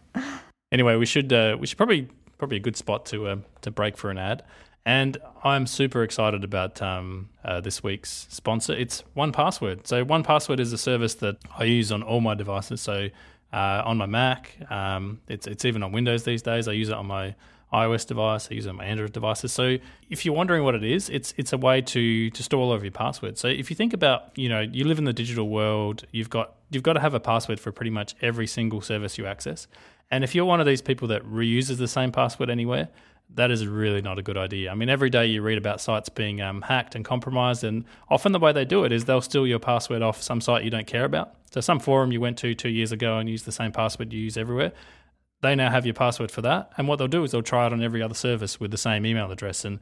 anyway, 0.71 0.95
we 0.95 1.05
should 1.05 1.33
uh, 1.33 1.57
we 1.59 1.65
should 1.67 1.77
probably 1.77 2.07
probably 2.37 2.57
a 2.57 2.59
good 2.59 2.77
spot 2.77 3.05
to 3.07 3.27
uh, 3.27 3.37
to 3.61 3.71
break 3.71 3.97
for 3.97 4.09
an 4.09 4.17
ad. 4.17 4.43
And 4.85 5.17
I'm 5.43 5.67
super 5.67 6.03
excited 6.03 6.43
about 6.43 6.81
um, 6.81 7.29
uh, 7.43 7.61
this 7.61 7.83
week's 7.83 8.27
sponsor. 8.29 8.73
It's 8.73 9.03
1Password. 9.15 9.85
So 9.85 10.03
1Password 10.03 10.59
is 10.59 10.73
a 10.73 10.77
service 10.77 11.15
that 11.15 11.35
I 11.55 11.65
use 11.65 11.91
on 11.91 12.01
all 12.01 12.21
my 12.21 12.33
devices. 12.33 12.81
So 12.81 13.09
uh, 13.53 13.83
on 13.85 13.97
my 13.97 14.05
Mac, 14.05 14.55
um, 14.69 15.19
it's 15.27 15.47
it's 15.47 15.65
even 15.65 15.83
on 15.83 15.91
Windows 15.91 16.23
these 16.23 16.41
days. 16.41 16.67
I 16.67 16.71
use 16.71 16.89
it 16.89 16.95
on 16.95 17.07
my 17.07 17.35
iOS 17.71 18.05
device. 18.05 18.47
I 18.51 18.55
use 18.55 18.65
it 18.65 18.69
on 18.69 18.75
my 18.75 18.85
Android 18.85 19.11
devices. 19.11 19.51
So 19.51 19.77
if 20.09 20.25
you're 20.25 20.35
wondering 20.35 20.63
what 20.63 20.75
it 20.75 20.83
is, 20.83 21.09
it's 21.09 21.33
it's 21.37 21.53
a 21.53 21.57
way 21.57 21.81
to 21.81 22.29
to 22.29 22.43
store 22.43 22.61
all 22.61 22.73
of 22.73 22.83
your 22.83 22.91
passwords. 22.91 23.39
So 23.39 23.47
if 23.47 23.69
you 23.69 23.75
think 23.75 23.93
about, 23.93 24.37
you 24.37 24.49
know, 24.49 24.61
you 24.61 24.85
live 24.85 24.97
in 24.97 25.05
the 25.05 25.13
digital 25.13 25.49
world, 25.49 26.05
you've 26.11 26.29
got 26.29 26.55
you've 26.71 26.83
got 26.83 26.93
to 26.93 26.99
have 26.99 27.13
a 27.13 27.19
password 27.19 27.59
for 27.59 27.71
pretty 27.71 27.91
much 27.91 28.15
every 28.21 28.47
single 28.47 28.81
service 28.81 29.17
you 29.17 29.25
access. 29.25 29.67
And 30.11 30.23
if 30.23 30.33
you're 30.33 30.45
one 30.45 30.59
of 30.59 30.65
these 30.65 30.81
people 30.81 31.07
that 31.09 31.23
reuses 31.23 31.77
the 31.77 31.87
same 31.87 32.11
password 32.11 32.49
anywhere, 32.49 32.89
that 33.35 33.51
is 33.51 33.67
really 33.67 34.01
not 34.01 34.17
a 34.17 34.23
good 34.23 34.37
idea. 34.37 34.71
I 34.71 34.75
mean, 34.75 34.89
every 34.89 35.09
day 35.09 35.27
you 35.27 35.41
read 35.41 35.57
about 35.57 35.79
sites 35.79 36.09
being 36.09 36.41
um, 36.41 36.63
hacked 36.63 36.95
and 36.95 37.05
compromised, 37.05 37.63
and 37.63 37.85
often 38.09 38.31
the 38.31 38.39
way 38.39 38.51
they 38.51 38.65
do 38.65 38.83
it 38.85 38.91
is 38.91 39.05
they'll 39.05 39.21
steal 39.21 39.45
your 39.45 39.59
password 39.59 40.01
off 40.01 40.21
some 40.21 40.41
site 40.41 40.63
you 40.63 40.71
don't 40.71 40.87
care 40.87 41.05
about. 41.05 41.35
So, 41.51 41.61
some 41.61 41.79
forum 41.79 42.11
you 42.11 42.19
went 42.21 42.37
to 42.39 42.55
two 42.55 42.69
years 42.69 42.91
ago 42.91 43.17
and 43.17 43.29
used 43.29 43.45
the 43.45 43.51
same 43.51 43.71
password 43.71 44.13
you 44.13 44.19
use 44.19 44.37
everywhere, 44.37 44.71
they 45.41 45.55
now 45.55 45.69
have 45.69 45.85
your 45.85 45.93
password 45.93 46.31
for 46.31 46.41
that. 46.41 46.71
And 46.77 46.87
what 46.87 46.97
they'll 46.97 47.07
do 47.07 47.23
is 47.23 47.31
they'll 47.31 47.41
try 47.41 47.65
it 47.65 47.73
on 47.73 47.81
every 47.81 48.01
other 48.01 48.13
service 48.13 48.59
with 48.59 48.71
the 48.71 48.77
same 48.77 49.05
email 49.05 49.31
address. 49.31 49.63
And 49.63 49.79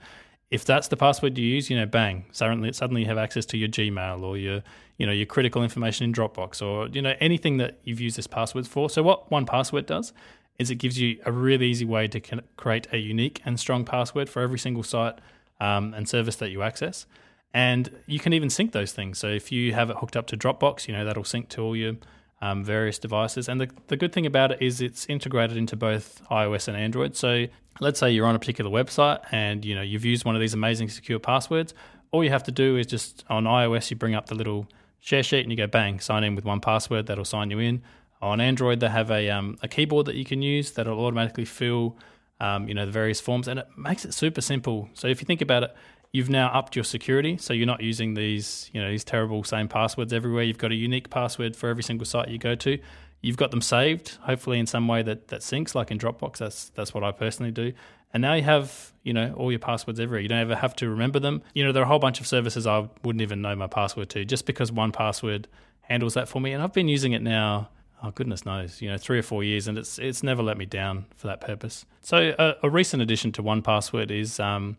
if 0.50 0.64
that's 0.64 0.88
the 0.88 0.98
password 0.98 1.38
you 1.38 1.46
use, 1.46 1.70
you 1.70 1.78
know, 1.78 1.86
bang, 1.86 2.26
suddenly 2.32 2.72
suddenly 2.74 3.02
you 3.02 3.08
have 3.08 3.18
access 3.18 3.46
to 3.48 3.58
your 3.58 3.70
Gmail 3.70 4.22
or 4.22 4.38
your 4.38 4.62
you 4.98 5.06
know 5.06 5.12
your 5.12 5.26
critical 5.26 5.64
information 5.64 6.06
in 6.06 6.14
Dropbox 6.14 6.62
or 6.62 6.88
you 6.88 7.02
know 7.02 7.16
anything 7.20 7.58
that 7.58 7.80
you've 7.84 8.00
used 8.00 8.18
this 8.18 8.28
password 8.28 8.68
for. 8.68 8.90
So 8.90 9.04
what 9.04 9.30
1Password 9.30 9.86
does 9.86 10.14
is 10.58 10.72
it 10.72 10.76
gives 10.76 11.00
you 11.00 11.20
a 11.26 11.32
really 11.32 11.68
easy 11.68 11.86
way 11.86 12.08
to 12.08 12.20
create 12.56 12.88
a 12.92 12.98
unique 12.98 13.42
and 13.46 13.60
strong 13.60 13.86
password 13.86 14.30
for 14.30 14.42
every 14.42 14.58
single 14.58 14.84
site 14.84 15.20
um, 15.60 15.94
and 15.94 16.10
service 16.10 16.36
that 16.38 16.50
you 16.50 16.64
access. 16.64 17.06
And 17.54 17.92
you 18.08 18.20
can 18.20 18.34
even 18.34 18.50
sync 18.50 18.72
those 18.72 18.92
things. 18.92 19.20
So 19.20 19.28
if 19.28 19.52
you 19.52 19.74
have 19.74 19.90
it 19.90 19.98
hooked 19.98 20.18
up 20.18 20.28
to 20.28 20.38
Dropbox, 20.38 20.88
you 20.88 20.94
know 20.94 21.06
that'll 21.06 21.24
sync 21.24 21.50
to 21.50 21.62
all 21.62 21.76
your 21.76 21.96
um, 22.42 22.64
various 22.64 23.00
devices. 23.00 23.50
And 23.50 23.62
the, 23.62 23.70
the 23.88 23.98
good 23.98 24.14
thing 24.14 24.26
about 24.26 24.52
it 24.52 24.62
is 24.62 24.82
it's 24.82 25.06
integrated 25.08 25.58
into 25.58 25.76
both 25.76 26.22
iOS 26.30 26.68
and 26.68 26.78
Android. 26.78 27.16
So 27.16 27.48
let's 27.80 28.00
say 28.00 28.12
you're 28.12 28.26
on 28.26 28.36
a 28.36 28.40
particular 28.40 28.72
website 28.72 29.20
and 29.32 29.64
you 29.64 29.76
know 29.76 29.82
you've 29.82 30.06
used 30.06 30.26
one 30.26 30.36
of 30.36 30.42
these 30.42 30.54
amazing 30.54 30.90
secure 30.90 31.20
passwords. 31.20 31.74
All 32.12 32.24
you 32.24 32.30
have 32.30 32.44
to 32.44 32.52
do 32.52 32.78
is 32.78 32.88
just 32.88 33.26
on 33.30 33.44
iOS 33.46 33.90
you 33.90 33.98
bring 33.98 34.16
up 34.16 34.28
the 34.28 34.36
little 34.36 34.68
share 35.00 35.24
sheet 35.24 35.42
and 35.42 35.52
you 35.52 35.58
go 35.58 35.68
bang, 35.68 36.00
sign 36.00 36.24
in 36.24 36.36
with 36.36 36.46
1Password 36.46 37.08
that'll 37.08 37.26
sign 37.26 37.52
you 37.52 37.60
in. 37.60 37.82
On 38.22 38.42
Android, 38.42 38.80
they 38.80 38.90
have 38.90 39.12
a 39.12 39.30
um, 39.30 39.58
a 39.62 39.68
keyboard 39.68 40.08
that 40.08 40.16
you 40.16 40.26
can 40.26 40.42
use 40.42 40.72
that'll 40.72 41.00
automatically 41.00 41.46
fill, 41.46 41.96
um, 42.40 42.68
you 42.68 42.74
know, 42.74 42.86
the 42.86 42.92
various 42.92 43.22
forms, 43.22 43.48
and 43.48 43.60
it 43.60 43.68
makes 43.78 44.06
it 44.06 44.14
super 44.14 44.42
simple. 44.42 44.90
So 44.94 45.08
if 45.08 45.22
you 45.22 45.26
think 45.26 45.42
about 45.42 45.64
it, 45.64 45.76
you've 46.12 46.30
now 46.30 46.48
upped 46.48 46.76
your 46.76 46.86
security, 46.86 47.38
so 47.38 47.54
you're 47.54 47.68
not 47.68 47.82
using 47.82 48.14
these, 48.14 48.70
you 48.74 48.82
know, 48.82 48.90
these 48.90 49.04
terrible 49.04 49.44
same 49.44 49.68
passwords 49.68 50.14
everywhere. 50.14 50.44
You've 50.44 50.58
got 50.58 50.72
a 50.72 50.76
unique 50.76 51.10
password 51.10 51.56
for 51.56 51.70
every 51.70 51.84
single 51.84 52.06
site 52.06 52.30
you 52.30 52.38
go 52.38 52.56
to. 52.56 52.78
You've 53.22 53.38
got 53.38 53.52
them 53.52 53.62
saved, 53.62 54.18
hopefully 54.22 54.60
in 54.60 54.68
some 54.68 54.88
way 54.88 55.02
that 55.04 55.30
that 55.30 55.42
syncs, 55.42 55.76
like 55.76 55.92
in 55.92 55.98
Dropbox. 55.98 56.38
That's 56.38 56.70
that's 56.70 56.94
what 56.94 57.04
I 57.04 57.12
personally 57.12 57.52
do. 57.52 57.74
And 58.14 58.22
now 58.22 58.34
you 58.34 58.44
have, 58.44 58.94
you 59.04 59.12
know, 59.12 59.34
all 59.36 59.52
your 59.52 59.60
passwords 59.60 60.00
everywhere. 60.00 60.22
You 60.22 60.30
don't 60.30 60.40
ever 60.40 60.56
have 60.56 60.76
to 60.78 60.90
remember 60.90 61.20
them. 61.20 61.42
You 61.54 61.66
know, 61.66 61.72
there 61.72 61.84
are 61.84 61.86
a 61.86 61.90
whole 61.90 62.00
bunch 62.00 62.22
of 62.22 62.28
services 62.28 62.66
I 62.66 62.88
wouldn't 63.04 63.22
even 63.22 63.42
know 63.42 63.56
my 63.56 63.68
password 63.68 64.10
to, 64.12 64.24
just 64.24 64.46
because 64.46 64.72
1Password 64.72 65.46
handles 65.82 66.14
that 66.14 66.30
for 66.30 66.40
me. 66.40 66.54
And 66.54 66.64
I've 66.64 66.72
been 66.72 66.88
using 66.88 67.12
it 67.12 67.22
now 67.22 67.70
oh 68.04 68.12
goodness 68.12 68.46
knows, 68.46 68.82
you 68.82 68.90
know, 68.90 68.98
three 68.98 69.20
or 69.20 69.24
four 69.24 69.44
years, 69.44 69.68
and 69.68 69.78
it's 69.78 70.00
it's 70.00 70.24
never 70.24 70.44
let 70.44 70.58
me 70.58 70.66
down 70.66 71.06
for 71.16 71.28
that 71.28 71.42
purpose. 71.42 71.86
So 72.02 72.34
a, 72.38 72.56
a 72.64 72.70
recent 72.70 73.02
addition 73.02 73.32
to 73.34 73.44
1Password 73.44 74.12
is 74.12 74.40
um, 74.40 74.78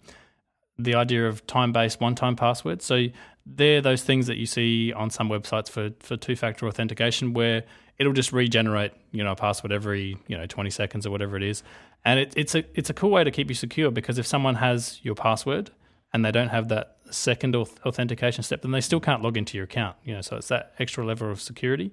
the 0.79 0.95
idea 0.95 1.27
of 1.27 1.47
time-based 1.47 2.01
one-time 2.01 2.37
passwords. 2.37 2.85
So 2.85 3.07
they're 3.45 3.81
those 3.81 4.03
things 4.03 4.27
that 4.27 4.37
you 4.37 4.47
see 4.47 4.93
on 4.93 5.11
some 5.11 5.29
websites 5.29 5.69
for 5.69 5.91
for 6.01 6.17
two-factor 6.17 6.67
authentication, 6.67 7.33
where 7.35 7.65
it'll 7.99 8.13
just 8.13 8.33
regenerate, 8.33 8.93
you 9.11 9.25
know, 9.25 9.33
a 9.33 9.37
password 9.37 9.73
every 9.73 10.17
you 10.27 10.37
know 10.37 10.47
20 10.47 10.71
seconds 10.71 11.07
or 11.07 11.11
whatever 11.11 11.37
it 11.37 11.43
is, 11.43 11.63
and 12.05 12.21
it, 12.21 12.33
it's 12.37 12.55
a 12.55 12.65
it's 12.75 12.91
a 12.91 12.95
cool 12.95 13.11
way 13.11 13.25
to 13.25 13.31
keep 13.31 13.49
you 13.49 13.55
secure 13.55 13.91
because 13.91 14.19
if 14.19 14.27
someone 14.27 14.57
has 14.57 15.01
your 15.03 15.15
password 15.15 15.71
and 16.13 16.25
they 16.25 16.33
don't 16.33 16.49
have 16.49 16.69
that 16.69 16.97
second 17.11 17.55
authentication 17.57 18.43
step, 18.43 18.63
then 18.63 18.71
they 18.71 18.81
still 18.81 19.01
can't 19.01 19.23
log 19.23 19.37
into 19.37 19.57
your 19.57 19.65
account. 19.65 19.97
You 20.05 20.15
know, 20.15 20.21
so 20.21 20.37
it's 20.37 20.49
that 20.49 20.75
extra 20.79 21.05
level 21.05 21.31
of 21.31 21.41
security. 21.41 21.93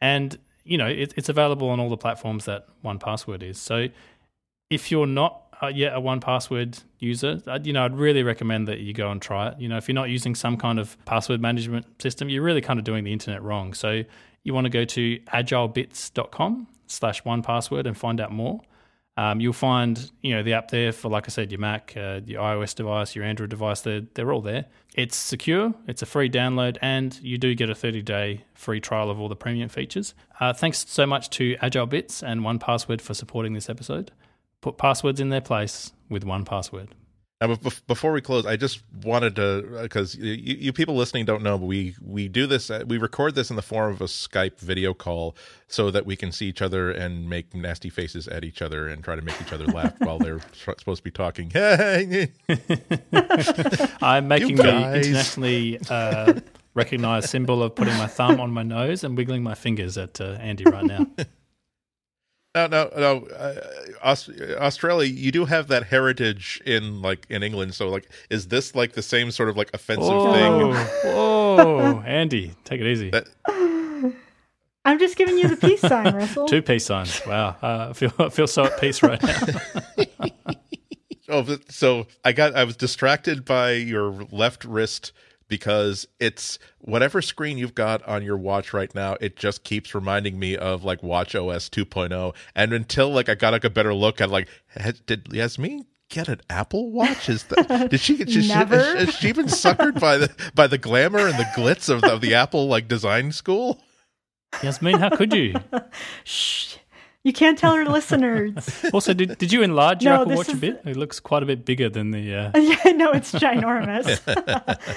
And 0.00 0.38
you 0.64 0.76
know, 0.76 0.86
it, 0.86 1.14
it's 1.16 1.28
available 1.28 1.68
on 1.70 1.78
all 1.78 1.88
the 1.88 1.96
platforms 1.96 2.44
that 2.46 2.66
1Password 2.84 3.42
is. 3.42 3.58
So 3.58 3.88
if 4.68 4.90
you're 4.90 5.06
not 5.06 5.45
uh, 5.62 5.68
yet 5.68 5.94
a 5.94 6.00
1Password 6.00 6.82
user, 6.98 7.40
you 7.62 7.72
know, 7.72 7.84
I'd 7.84 7.96
really 7.96 8.22
recommend 8.22 8.68
that 8.68 8.80
you 8.80 8.92
go 8.92 9.10
and 9.10 9.20
try 9.20 9.48
it. 9.48 9.58
You 9.58 9.68
know, 9.68 9.76
if 9.76 9.88
you're 9.88 9.94
not 9.94 10.10
using 10.10 10.34
some 10.34 10.56
kind 10.56 10.78
of 10.78 10.96
password 11.04 11.40
management 11.40 12.00
system, 12.00 12.28
you're 12.28 12.42
really 12.42 12.60
kind 12.60 12.78
of 12.78 12.84
doing 12.84 13.04
the 13.04 13.12
internet 13.12 13.42
wrong. 13.42 13.72
So 13.74 14.02
you 14.42 14.54
want 14.54 14.66
to 14.66 14.70
go 14.70 14.84
to 14.84 15.18
agilebits.com 15.18 16.68
slash 16.86 17.24
one 17.24 17.42
password 17.42 17.86
and 17.86 17.96
find 17.96 18.20
out 18.20 18.32
more. 18.32 18.60
Um, 19.18 19.40
you'll 19.40 19.54
find 19.54 20.10
you 20.20 20.34
know 20.34 20.42
the 20.42 20.52
app 20.52 20.70
there 20.70 20.92
for 20.92 21.08
like 21.08 21.24
I 21.26 21.30
said 21.30 21.50
your 21.50 21.58
Mac, 21.58 21.94
uh, 21.96 22.20
your 22.26 22.42
iOS 22.42 22.74
device, 22.74 23.16
your 23.16 23.24
Android 23.24 23.48
device. 23.48 23.80
They're 23.80 24.02
they're 24.12 24.30
all 24.30 24.42
there. 24.42 24.66
It's 24.94 25.16
secure. 25.16 25.72
It's 25.88 26.02
a 26.02 26.06
free 26.06 26.28
download, 26.28 26.76
and 26.82 27.18
you 27.22 27.38
do 27.38 27.54
get 27.54 27.70
a 27.70 27.74
30 27.74 28.02
day 28.02 28.44
free 28.52 28.78
trial 28.78 29.10
of 29.10 29.18
all 29.18 29.30
the 29.30 29.36
premium 29.36 29.70
features. 29.70 30.14
Uh, 30.38 30.52
thanks 30.52 30.84
so 30.86 31.06
much 31.06 31.30
to 31.30 31.56
AgileBits 31.56 32.22
and 32.22 32.42
1Password 32.42 33.00
for 33.00 33.14
supporting 33.14 33.54
this 33.54 33.70
episode. 33.70 34.10
Put 34.60 34.78
passwords 34.78 35.20
in 35.20 35.28
their 35.28 35.40
place 35.40 35.92
with 36.08 36.24
1Password. 36.24 36.88
Now, 37.38 37.54
before 37.86 38.12
we 38.12 38.22
close, 38.22 38.46
I 38.46 38.56
just 38.56 38.82
wanted 39.02 39.36
to 39.36 39.80
because 39.82 40.14
you, 40.14 40.32
you, 40.32 40.72
people 40.72 40.96
listening 40.96 41.26
don't 41.26 41.42
know, 41.42 41.58
but 41.58 41.66
we 41.66 41.94
we 42.00 42.28
do 42.28 42.46
this. 42.46 42.70
Uh, 42.70 42.82
we 42.86 42.96
record 42.96 43.34
this 43.34 43.50
in 43.50 43.56
the 43.56 43.62
form 43.62 43.92
of 43.92 44.00
a 44.00 44.06
Skype 44.06 44.58
video 44.58 44.94
call 44.94 45.36
so 45.68 45.90
that 45.90 46.06
we 46.06 46.16
can 46.16 46.32
see 46.32 46.46
each 46.46 46.62
other 46.62 46.90
and 46.90 47.28
make 47.28 47.54
nasty 47.54 47.90
faces 47.90 48.26
at 48.26 48.42
each 48.42 48.62
other 48.62 48.88
and 48.88 49.04
try 49.04 49.16
to 49.16 49.20
make 49.20 49.38
each 49.42 49.52
other 49.52 49.66
laugh 49.66 49.92
while 49.98 50.18
they're 50.18 50.40
supposed 50.54 51.00
to 51.00 51.04
be 51.04 51.10
talking. 51.10 51.52
I'm 54.00 54.28
making 54.28 54.56
the 54.56 54.94
internationally 54.94 55.78
uh, 55.90 56.40
recognized 56.72 57.28
symbol 57.28 57.62
of 57.62 57.74
putting 57.74 57.98
my 57.98 58.06
thumb 58.06 58.40
on 58.40 58.50
my 58.50 58.62
nose 58.62 59.04
and 59.04 59.14
wiggling 59.14 59.42
my 59.42 59.54
fingers 59.54 59.98
at 59.98 60.22
uh, 60.22 60.38
Andy 60.40 60.64
right 60.64 60.84
now. 60.84 61.06
No, 62.56 62.66
no, 62.68 62.90
no. 62.96 63.26
Uh, 63.26 64.16
Australia, 64.58 65.06
you 65.06 65.30
do 65.30 65.44
have 65.44 65.68
that 65.68 65.82
heritage 65.82 66.62
in 66.64 67.02
like 67.02 67.26
in 67.28 67.42
England. 67.42 67.74
So, 67.74 67.90
like, 67.90 68.08
is 68.30 68.48
this 68.48 68.74
like 68.74 68.92
the 68.92 69.02
same 69.02 69.30
sort 69.30 69.50
of 69.50 69.58
like 69.58 69.68
offensive 69.74 70.08
whoa, 70.08 70.32
thing? 70.32 71.12
Whoa, 71.12 72.02
Andy, 72.06 72.54
take 72.64 72.80
it 72.80 72.86
easy. 72.86 73.10
That, 73.10 73.26
I'm 74.86 74.98
just 74.98 75.18
giving 75.18 75.36
you 75.36 75.48
the 75.48 75.56
peace 75.58 75.82
sign, 75.82 76.14
Russell. 76.14 76.48
Two 76.48 76.62
peace 76.62 76.86
signs. 76.86 77.20
Wow, 77.26 77.56
uh, 77.62 77.88
I 77.90 77.92
feel 77.92 78.14
I 78.18 78.30
feel 78.30 78.46
so 78.46 78.64
at 78.64 78.80
peace 78.80 79.02
right 79.02 79.22
now. 79.22 80.06
oh, 81.28 81.58
so 81.68 82.06
I 82.24 82.32
got 82.32 82.56
I 82.56 82.64
was 82.64 82.78
distracted 82.78 83.44
by 83.44 83.72
your 83.72 84.26
left 84.30 84.64
wrist 84.64 85.12
because 85.48 86.06
it's 86.18 86.58
whatever 86.78 87.22
screen 87.22 87.58
you've 87.58 87.74
got 87.74 88.02
on 88.04 88.22
your 88.22 88.36
watch 88.36 88.72
right 88.72 88.94
now 88.94 89.16
it 89.20 89.36
just 89.36 89.64
keeps 89.64 89.94
reminding 89.94 90.38
me 90.38 90.56
of 90.56 90.84
like 90.84 91.02
watch 91.02 91.34
os 91.34 91.68
2.0 91.68 92.34
and 92.54 92.72
until 92.72 93.10
like 93.10 93.28
i 93.28 93.34
got 93.34 93.52
like 93.52 93.64
a 93.64 93.70
better 93.70 93.94
look 93.94 94.20
at 94.20 94.30
like 94.30 94.48
did 95.06 95.28
Yasmine 95.32 95.86
get 96.08 96.28
an 96.28 96.40
apple 96.48 96.90
watch 96.90 97.28
is 97.28 97.44
that 97.44 97.90
did 97.90 98.00
she, 98.00 98.24
she, 98.26 98.46
Never. 98.48 98.76
Has, 98.76 99.06
has 99.06 99.14
she 99.14 99.32
been 99.32 99.46
suckered 99.46 100.00
by 100.00 100.18
the 100.18 100.50
by 100.54 100.66
the 100.66 100.78
glamour 100.78 101.26
and 101.26 101.38
the 101.38 101.48
glitz 101.56 101.88
of, 101.88 102.04
of 102.04 102.20
the 102.20 102.34
apple 102.34 102.68
like 102.68 102.88
design 102.88 103.32
school 103.32 103.82
Yasmine 104.62 104.98
how 104.98 105.10
could 105.10 105.32
you 105.32 105.54
Shh. 106.24 106.76
You 107.26 107.32
can't 107.32 107.58
tell 107.58 107.72
our 107.72 107.84
listeners. 107.84 108.54
Also, 108.94 109.12
did, 109.12 109.36
did 109.38 109.52
you 109.52 109.62
enlarge 109.62 110.04
your 110.04 110.14
no, 110.14 110.22
Apple 110.22 110.36
Watch 110.36 110.48
a 110.50 110.56
bit? 110.56 110.80
It 110.84 110.96
looks 110.96 111.18
quite 111.18 111.42
a 111.42 111.46
bit 111.46 111.64
bigger 111.64 111.88
than 111.88 112.12
the. 112.12 112.32
Uh... 112.32 112.52
yeah, 112.56 112.92
no, 112.92 113.10
it's 113.10 113.32
ginormous. 113.32 114.22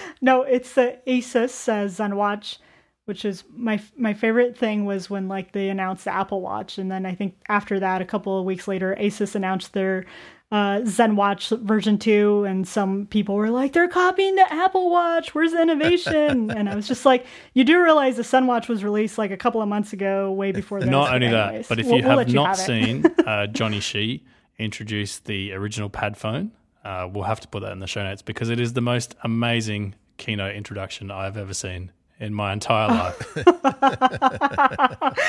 no, 0.22 0.44
it's 0.44 0.74
the 0.74 1.00
Asus 1.08 1.68
uh, 1.68 1.88
ZenWatch 1.88 2.60
which 3.06 3.26
is 3.26 3.44
my 3.56 3.82
my 3.98 4.14
favorite 4.14 4.56
thing 4.56 4.86
was 4.86 5.10
when 5.10 5.28
like 5.28 5.52
they 5.54 5.70
announced 5.70 6.06
the 6.06 6.14
Apple 6.14 6.42
Watch, 6.42 6.78
and 6.78 6.92
then 6.92 7.08
I 7.08 7.16
think 7.16 7.34
after 7.50 7.80
that, 7.80 8.04
a 8.04 8.06
couple 8.06 8.38
of 8.38 8.46
weeks 8.46 8.68
later, 8.68 8.96
Asus 9.00 9.34
announced 9.34 9.74
their 9.74 10.06
uh, 10.52 10.82
Zen 10.86 11.16
Watch 11.16 11.50
version 11.50 12.00
two, 12.00 12.44
and 12.46 12.68
some 12.68 13.06
people 13.06 13.36
were 13.36 13.50
like, 13.50 13.74
"They're 13.74 13.88
copying 13.88 14.36
the 14.36 14.52
Apple 14.52 14.90
Watch. 14.90 15.36
Where's 15.36 15.52
the 15.52 15.62
innovation?" 15.62 16.50
and 16.58 16.68
I 16.68 16.76
was 16.76 16.88
just 16.88 17.06
like, 17.06 17.26
"You 17.54 17.64
do 17.64 17.82
realize 17.82 18.18
the 18.18 18.24
Zen 18.24 18.48
Watch 18.48 18.68
was 18.68 18.84
released 18.84 19.18
like 19.18 19.32
a 19.32 19.38
couple 19.38 19.62
of 19.62 19.68
months 19.68 19.94
ago, 19.94 20.32
way 20.32 20.52
before." 20.52 20.80
That 20.80 20.90
not 20.90 21.14
only 21.14 21.28
anyways, 21.28 21.68
that, 21.68 21.70
but 21.70 21.80
if 21.80 21.86
we'll, 21.86 21.98
you 21.98 22.04
have 22.04 22.18
we'll 22.18 22.34
not 22.34 22.58
have 22.58 22.58
seen 22.58 23.06
uh, 23.26 23.48
Jonney 23.48 23.80
Shih 23.80 24.24
introduce 24.58 25.20
the 25.20 25.54
original 25.54 25.90
PadFone, 25.90 26.50
uh, 26.84 27.08
we'll 27.12 27.24
have 27.26 27.40
to 27.42 27.48
put 27.48 27.62
that 27.62 27.72
in 27.72 27.80
the 27.80 27.88
show 27.88 28.04
notes 28.04 28.22
because 28.22 28.50
it 28.50 28.60
is 28.60 28.74
the 28.74 28.82
most 28.82 29.16
amazing 29.24 29.96
keynote 30.18 30.56
introduction 30.56 31.12
I've 31.12 31.38
ever 31.38 31.54
seen 31.54 31.92
in 32.20 32.34
my 32.34 32.52
entire 32.54 32.88
life. 32.90 33.34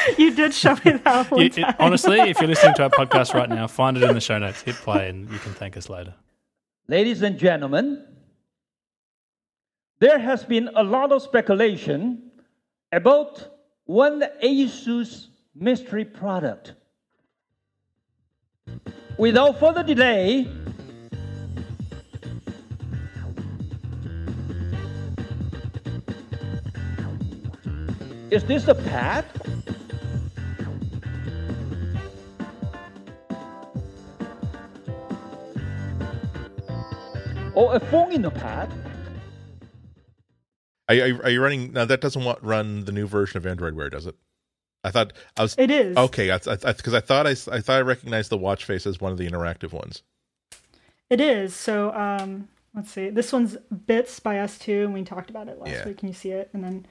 you 0.19 0.35
did 0.35 0.53
show 0.53 0.75
me 0.85 0.93
that 1.05 1.31
one. 1.31 1.41
You, 1.41 1.51
it, 1.57 1.81
honestly, 1.81 2.19
if 2.21 2.41
you're 2.41 2.49
listening 2.49 2.75
to 2.75 2.85
our 2.85 2.91
podcast 2.91 3.33
right 3.35 3.49
now, 3.49 3.67
find 3.67 3.97
it 3.97 4.03
in 4.03 4.15
the 4.15 4.21
show 4.21 4.39
notes, 4.39 4.63
hit 4.63 4.75
play, 4.77 5.09
and 5.09 5.31
you 5.31 5.39
can 5.39 5.53
thank 5.53 5.77
us 5.77 5.89
later. 5.89 6.15
Ladies 6.89 7.23
and 7.23 7.39
gentlemen, 7.39 8.05
there 10.01 10.19
has 10.19 10.45
been 10.45 10.71
a 10.75 10.83
lot 10.83 11.13
of 11.13 11.23
speculation 11.23 12.31
about 12.91 13.47
one 13.85 14.25
Asus 14.43 15.27
mystery 15.55 16.05
product. 16.05 16.75
Without 19.19 19.61
further 19.61 19.83
delay, 19.83 20.49
Is 28.31 28.45
this 28.45 28.69
a 28.69 28.77
pad? 28.77 29.25
Or 37.55 37.75
a 37.75 37.81
phone 37.81 38.13
in 38.13 38.25
a 38.25 38.31
pad? 38.31 38.73
Are, 40.89 40.95
are, 40.95 41.25
are 41.25 41.31
you 41.31 41.43
running 41.43 41.73
now? 41.73 41.85
That 41.85 42.01
doesn't 42.01 42.23
want, 42.23 42.41
run 42.41 42.85
the 42.85 42.93
new 42.93 43.09
version 43.09 43.37
of 43.37 43.47
Android 43.47 43.75
Wear, 43.75 43.91
does 43.91 44.07
it? 44.07 44.15
I 44.85 44.93
thought 44.93 45.13
I 45.37 45.43
was. 45.43 45.57
It 45.59 45.73
is 45.73 45.97
okay. 45.97 46.31
Because 46.31 46.65
I, 46.65 46.69
I, 46.69 46.99
I, 46.99 47.01
thought 47.01 47.27
I, 47.27 47.31
I 47.31 47.61
thought 47.61 47.79
I 47.79 47.81
recognized 47.81 48.31
the 48.31 48.39
watch 48.39 48.65
face 48.65 48.87
as 48.87 49.01
one 49.01 49.11
of 49.11 49.19
the 49.19 49.29
interactive 49.29 49.73
ones. 49.73 50.05
It 51.11 51.21
is. 51.21 51.55
So 51.55 51.93
um, 51.93 52.49
let's 52.77 52.93
see. 52.93 53.11
This 53.11 53.33
one's 53.33 53.57
Bits 53.87 54.21
by 54.21 54.37
S2, 54.37 54.85
and 54.85 54.95
we 54.95 55.03
talked 55.03 55.31
about 55.31 55.49
it 55.49 55.59
last 55.59 55.71
yeah. 55.71 55.85
week. 55.85 55.99
Can 55.99 56.09
you 56.09 56.15
see 56.15 56.31
it? 56.31 56.49
And 56.53 56.63
then 56.63 56.87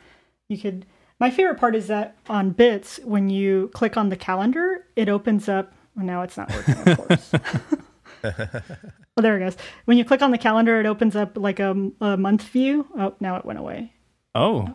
you 0.50 0.58
could 0.58 0.86
my 1.20 1.30
favorite 1.30 1.60
part 1.60 1.76
is 1.76 1.88
that 1.88 2.16
on 2.30 2.52
Bits, 2.52 3.00
when 3.04 3.30
you 3.30 3.70
click 3.74 3.98
on 3.98 4.10
the 4.10 4.16
calendar, 4.16 4.86
it 4.96 5.10
opens 5.10 5.50
up. 5.50 5.74
Well, 5.96 6.06
now 6.06 6.22
it's 6.22 6.38
not 6.38 6.52
working, 6.52 6.76
of 6.76 6.98
course. 6.98 7.32
well, 8.24 9.22
there 9.22 9.38
it 9.38 9.40
goes. 9.42 9.58
When 9.86 9.98
you 9.98 10.06
click 10.06 10.22
on 10.22 10.32
the 10.32 10.38
calendar, 10.38 10.80
it 10.80 10.86
opens 10.86 11.16
up 11.16 11.38
like 11.38 11.60
a, 11.60 11.92
a 12.00 12.16
month 12.16 12.44
view. 12.44 12.88
Oh, 12.98 13.16
now 13.20 13.36
it 13.36 13.44
went 13.44 13.60
away. 13.60 13.94
Oh. 14.34 14.74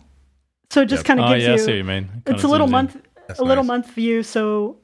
So 0.71 0.83
it 0.83 0.87
just 0.87 1.01
yep. 1.01 1.07
kind 1.07 1.21
of 1.21 1.27
oh, 1.27 1.35
gives 1.35 1.45
yeah, 1.45 1.49
you. 1.51 1.55
I 1.55 1.57
see 1.59 1.71
what 1.71 1.77
you 1.77 1.85
mean. 1.85 2.23
It's 2.27 2.43
a 2.43 2.49
little 2.49 2.67
month, 2.67 3.01
a 3.39 3.45
little 3.45 3.65
month 3.65 3.91
view. 3.91 4.23
So 4.23 4.79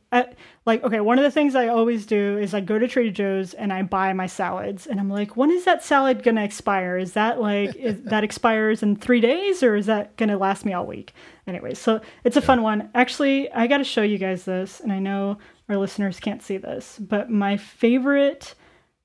like 0.67 0.83
okay 0.83 1.01
one 1.01 1.19
of 1.19 1.23
the 1.23 1.31
things 1.31 1.55
i 1.55 1.69
always 1.69 2.05
do 2.05 2.37
is 2.37 2.53
i 2.53 2.61
go 2.61 2.79
to 2.79 2.89
trader 2.89 3.11
joe's 3.11 3.55
and 3.55 3.73
i 3.73 3.83
buy 3.83 4.13
my 4.13 4.27
salads 4.27 4.87
and 4.87 4.99
i'm 4.99 5.09
like 5.09 5.37
when 5.37 5.51
is 5.51 5.65
that 5.65 5.85
salad 5.85 6.23
gonna 6.23 6.43
expire? 6.43 6.97
Is 6.97 7.13
that 7.13 7.41
like 7.41 7.75
is, 7.77 8.03
that 8.05 8.25
expires 8.25 8.83
in 8.83 8.97
three 8.97 9.21
days 9.21 9.63
or 9.63 9.77
is 9.77 9.87
that 9.87 10.17
gonna 10.17 10.37
last 10.37 10.65
me 10.65 10.73
all 10.73 10.87
week? 10.87 11.13
Anyway 11.47 11.75
so 11.75 12.01
it's 12.25 12.37
a 12.37 12.43
fun 12.43 12.63
one. 12.63 12.91
Actually 12.95 13.51
i 13.53 13.67
gotta 13.67 13.85
show 13.85 14.03
you 14.03 14.19
guys 14.19 14.45
this 14.45 14.81
and 14.81 14.93
i 14.93 14.99
know 14.99 15.39
our 15.69 15.77
listeners 15.77 16.19
can't 16.19 16.43
see 16.43 16.57
this 16.57 16.99
but 16.99 17.31
my 17.31 17.57
favorite 17.57 18.55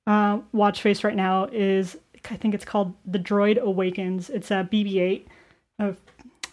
uh, 0.08 0.40
watch 0.52 0.82
face 0.82 1.04
right 1.04 1.16
now 1.16 1.46
is 1.46 1.98
i 2.30 2.36
think 2.36 2.54
it's 2.54 2.66
called 2.66 2.94
the 3.06 3.20
droid 3.20 3.60
awakens. 3.60 4.30
It's 4.30 4.50
a 4.50 4.68
bb8 4.72 5.26
of 5.80 6.00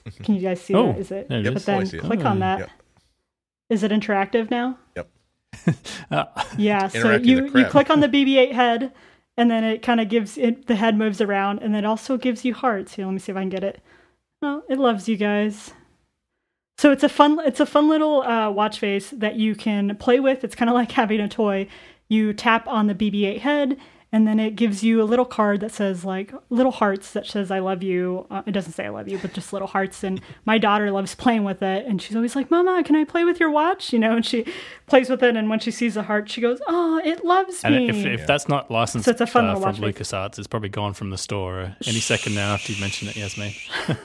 can 0.22 0.34
you 0.34 0.40
guys 0.40 0.60
see 0.60 0.74
oh, 0.74 0.92
that 0.92 0.98
is 0.98 1.10
it 1.10 1.28
but 1.28 1.64
then 1.64 1.86
click 1.86 2.24
on 2.24 2.40
that 2.40 2.60
yep 2.60 2.70
is 3.72 3.82
it 3.82 3.90
interactive 3.90 4.50
now? 4.50 4.78
Yep. 4.96 5.08
uh, 6.10 6.24
yeah. 6.58 6.88
So 6.88 7.16
you 7.16 7.46
you 7.54 7.64
click 7.64 7.88
on 7.88 8.00
the 8.00 8.08
BB-8 8.16 8.52
head, 8.52 8.92
and 9.38 9.50
then 9.50 9.64
it 9.64 9.80
kind 9.80 9.98
of 9.98 10.10
gives 10.10 10.36
it 10.36 10.66
the 10.66 10.76
head 10.76 10.98
moves 10.98 11.22
around, 11.22 11.60
and 11.60 11.74
it 11.74 11.86
also 11.86 12.18
gives 12.18 12.44
you 12.44 12.52
hearts. 12.52 12.94
Here, 12.94 13.06
let 13.06 13.12
me 13.12 13.18
see 13.18 13.32
if 13.32 13.38
I 13.38 13.40
can 13.40 13.48
get 13.48 13.64
it. 13.64 13.80
Oh, 14.42 14.62
it 14.68 14.78
loves 14.78 15.08
you 15.08 15.16
guys. 15.16 15.72
So 16.76 16.92
it's 16.92 17.02
a 17.02 17.08
fun 17.08 17.40
it's 17.46 17.60
a 17.60 17.66
fun 17.66 17.88
little 17.88 18.22
uh, 18.22 18.50
watch 18.50 18.78
face 18.78 19.08
that 19.10 19.36
you 19.36 19.54
can 19.54 19.96
play 19.96 20.20
with. 20.20 20.44
It's 20.44 20.54
kind 20.54 20.68
of 20.68 20.74
like 20.74 20.92
having 20.92 21.20
a 21.20 21.28
toy. 21.28 21.66
You 22.10 22.34
tap 22.34 22.68
on 22.68 22.88
the 22.88 22.94
BB-8 22.94 23.38
head, 23.38 23.78
and 24.12 24.28
then 24.28 24.38
it 24.38 24.56
gives 24.56 24.84
you 24.84 25.00
a 25.00 25.04
little 25.04 25.24
card 25.24 25.60
that 25.60 25.72
says 25.72 26.04
like 26.04 26.32
little 26.50 26.70
hearts 26.72 27.12
that 27.12 27.26
says 27.26 27.50
i 27.50 27.58
love 27.58 27.82
you. 27.82 28.26
Uh, 28.30 28.42
it 28.46 28.52
doesn't 28.52 28.72
say 28.72 28.84
i 28.84 28.90
love 28.90 29.08
you 29.08 29.18
but 29.18 29.32
just 29.32 29.52
little 29.52 29.68
hearts. 29.68 30.04
And 30.04 30.20
my 30.44 30.58
daughter 30.58 30.90
loves 30.90 31.14
playing 31.14 31.44
with 31.44 31.62
it. 31.62 31.86
And 31.86 32.00
she's 32.00 32.14
always 32.14 32.36
like 32.36 32.50
mama 32.50 32.82
can 32.84 32.94
i 32.94 33.04
play 33.04 33.24
with 33.24 33.40
your 33.40 33.50
watch? 33.50 33.92
You 33.92 33.98
know 33.98 34.14
and 34.16 34.24
she 34.24 34.44
plays 34.86 35.08
with 35.08 35.22
it. 35.22 35.36
And 35.36 35.48
when 35.48 35.60
she 35.60 35.70
sees 35.70 35.96
a 35.96 36.02
heart 36.02 36.30
she 36.30 36.40
goes 36.40 36.60
oh 36.68 37.00
it 37.04 37.24
loves 37.24 37.64
me. 37.64 37.88
and 37.88 37.96
if, 37.96 38.20
if 38.20 38.26
that's 38.26 38.48
not 38.48 38.70
licensed 38.70 39.06
so 39.06 39.10
it's 39.10 39.20
a 39.20 39.26
fun 39.26 39.46
uh, 39.46 39.58
from 39.58 39.76
lucasarts 39.76 40.38
it's 40.38 40.46
probably 40.46 40.68
gone 40.68 40.92
from 40.92 41.10
the 41.10 41.18
store 41.18 41.74
any 41.86 42.00
second 42.00 42.34
now 42.34 42.54
after 42.54 42.72
you 42.72 42.80
mention 42.80 43.08
it 43.08 43.16
Yes, 43.16 43.36
Yasmine 43.36 43.54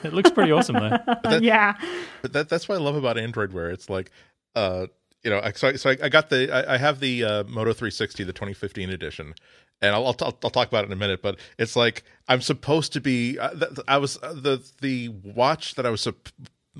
it 0.04 0.12
looks 0.12 0.30
pretty 0.30 0.52
awesome 0.52 0.76
though. 0.76 0.98
That, 1.28 1.42
yeah. 1.42 1.76
but 2.22 2.32
that, 2.32 2.48
that's 2.48 2.68
what 2.68 2.78
i 2.78 2.80
love 2.80 2.94
about 2.94 3.18
android 3.18 3.52
Wear 3.52 3.70
it's 3.70 3.90
like 3.90 4.10
uh 4.54 4.86
you 5.24 5.30
know, 5.30 5.42
so, 5.54 5.74
so 5.74 5.90
I, 5.90 6.08
got 6.08 6.30
the, 6.30 6.50
I, 6.52 6.74
I 6.74 6.78
have 6.78 7.00
the 7.00 7.24
uh, 7.24 7.44
Moto 7.44 7.72
360, 7.72 8.24
the 8.24 8.32
2015 8.32 8.90
edition, 8.90 9.34
and 9.80 9.94
I'll, 9.94 10.06
I'll, 10.06 10.16
I'll, 10.22 10.50
talk 10.50 10.68
about 10.68 10.84
it 10.84 10.88
in 10.88 10.92
a 10.92 10.96
minute. 10.96 11.22
But 11.22 11.38
it's 11.58 11.76
like 11.76 12.02
I'm 12.28 12.40
supposed 12.40 12.92
to 12.94 13.00
be. 13.00 13.38
Uh, 13.38 13.66
I 13.86 13.98
was 13.98 14.18
uh, 14.22 14.32
the 14.34 14.62
the 14.80 15.08
watch 15.08 15.74
that 15.76 15.86
I 15.86 15.90
was 15.90 16.00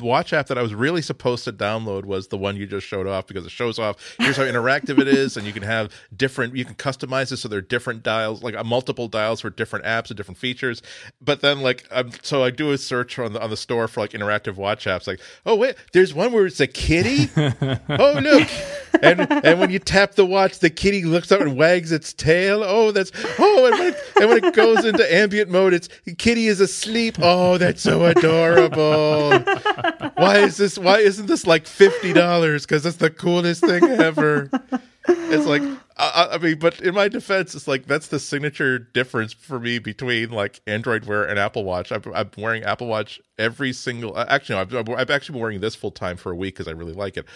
watch 0.00 0.32
app 0.32 0.46
that 0.48 0.58
I 0.58 0.62
was 0.62 0.74
really 0.74 1.02
supposed 1.02 1.44
to 1.44 1.52
download 1.52 2.04
was 2.04 2.28
the 2.28 2.38
one 2.38 2.56
you 2.56 2.66
just 2.66 2.86
showed 2.86 3.06
off 3.06 3.26
because 3.26 3.44
it 3.44 3.50
shows 3.50 3.78
off 3.78 3.96
here's 4.18 4.36
how 4.36 4.44
interactive 4.44 4.98
it 4.98 5.08
is, 5.08 5.36
and 5.36 5.46
you 5.46 5.52
can 5.52 5.62
have 5.62 5.92
different, 6.16 6.56
you 6.56 6.64
can 6.64 6.74
customize 6.74 7.32
it 7.32 7.38
so 7.38 7.48
there 7.48 7.58
are 7.58 7.62
different 7.62 8.02
dials, 8.02 8.42
like 8.42 8.54
uh, 8.54 8.64
multiple 8.64 9.08
dials 9.08 9.40
for 9.40 9.50
different 9.50 9.84
apps 9.84 10.08
and 10.08 10.16
different 10.16 10.38
features. 10.38 10.82
But 11.20 11.40
then, 11.40 11.60
like, 11.60 11.86
um, 11.90 12.10
so 12.22 12.44
I 12.44 12.50
do 12.50 12.72
a 12.72 12.78
search 12.78 13.18
on 13.18 13.32
the 13.32 13.42
on 13.42 13.50
the 13.50 13.56
store 13.56 13.88
for 13.88 14.00
like 14.00 14.10
interactive 14.12 14.56
watch 14.56 14.86
apps, 14.86 15.06
like, 15.06 15.20
oh 15.46 15.54
wait, 15.54 15.76
there's 15.92 16.14
one 16.14 16.32
where 16.32 16.46
it's 16.46 16.60
a 16.60 16.66
kitty. 16.66 17.30
oh 17.36 18.18
look, 18.20 18.48
and 19.02 19.20
and 19.44 19.60
when 19.60 19.70
you 19.70 19.78
tap 19.78 20.14
the 20.14 20.26
watch, 20.26 20.58
the 20.58 20.70
kitty 20.70 21.04
looks 21.04 21.32
up 21.32 21.40
and 21.40 21.56
wags 21.56 21.92
its 21.92 22.12
tail. 22.12 22.62
Oh, 22.64 22.90
that's 22.90 23.12
oh, 23.38 23.66
and 23.66 23.78
when 23.78 23.88
it, 23.88 23.96
and 24.20 24.28
when 24.28 24.44
it 24.44 24.54
goes 24.54 24.84
into 24.84 25.14
ambient 25.14 25.50
mode, 25.50 25.74
it's 25.74 25.88
kitty 26.18 26.46
is 26.46 26.60
asleep. 26.60 27.16
Oh, 27.20 27.58
that's 27.58 27.82
so 27.82 28.04
adorable 28.04 29.30
why 30.14 30.38
is 30.38 30.56
this? 30.56 30.78
Why 30.78 30.98
isn't 30.98 31.26
this 31.26 31.46
like 31.46 31.66
fifty 31.66 32.12
dollars? 32.12 32.66
Because 32.66 32.84
it's 32.86 32.96
the 32.96 33.10
coolest 33.10 33.64
thing 33.64 33.84
ever. 33.84 34.50
It's 35.08 35.46
like 35.46 35.62
I, 35.98 36.28
I, 36.32 36.38
mean, 36.38 36.58
but 36.58 36.80
in 36.80 36.94
my 36.94 37.08
defense, 37.08 37.54
it's 37.54 37.66
like 37.66 37.86
that's 37.86 38.08
the 38.08 38.20
signature 38.20 38.78
difference 38.78 39.32
for 39.32 39.58
me 39.58 39.78
between 39.78 40.30
like 40.30 40.60
Android 40.66 41.06
Wear 41.06 41.24
and 41.24 41.38
Apple 41.38 41.64
Watch. 41.64 41.90
I'm, 41.90 42.02
I'm 42.14 42.30
wearing 42.36 42.62
Apple 42.62 42.86
Watch 42.86 43.20
every 43.36 43.72
single. 43.72 44.16
Uh, 44.16 44.26
actually, 44.28 44.64
no, 44.64 44.78
I've, 44.78 44.88
I've 44.88 45.10
actually 45.10 45.34
been 45.34 45.42
wearing 45.42 45.60
this 45.60 45.74
full 45.74 45.90
time 45.90 46.16
for 46.16 46.30
a 46.30 46.36
week 46.36 46.54
because 46.54 46.68
I 46.68 46.72
really 46.72 46.92
like 46.92 47.16
it. 47.16 47.26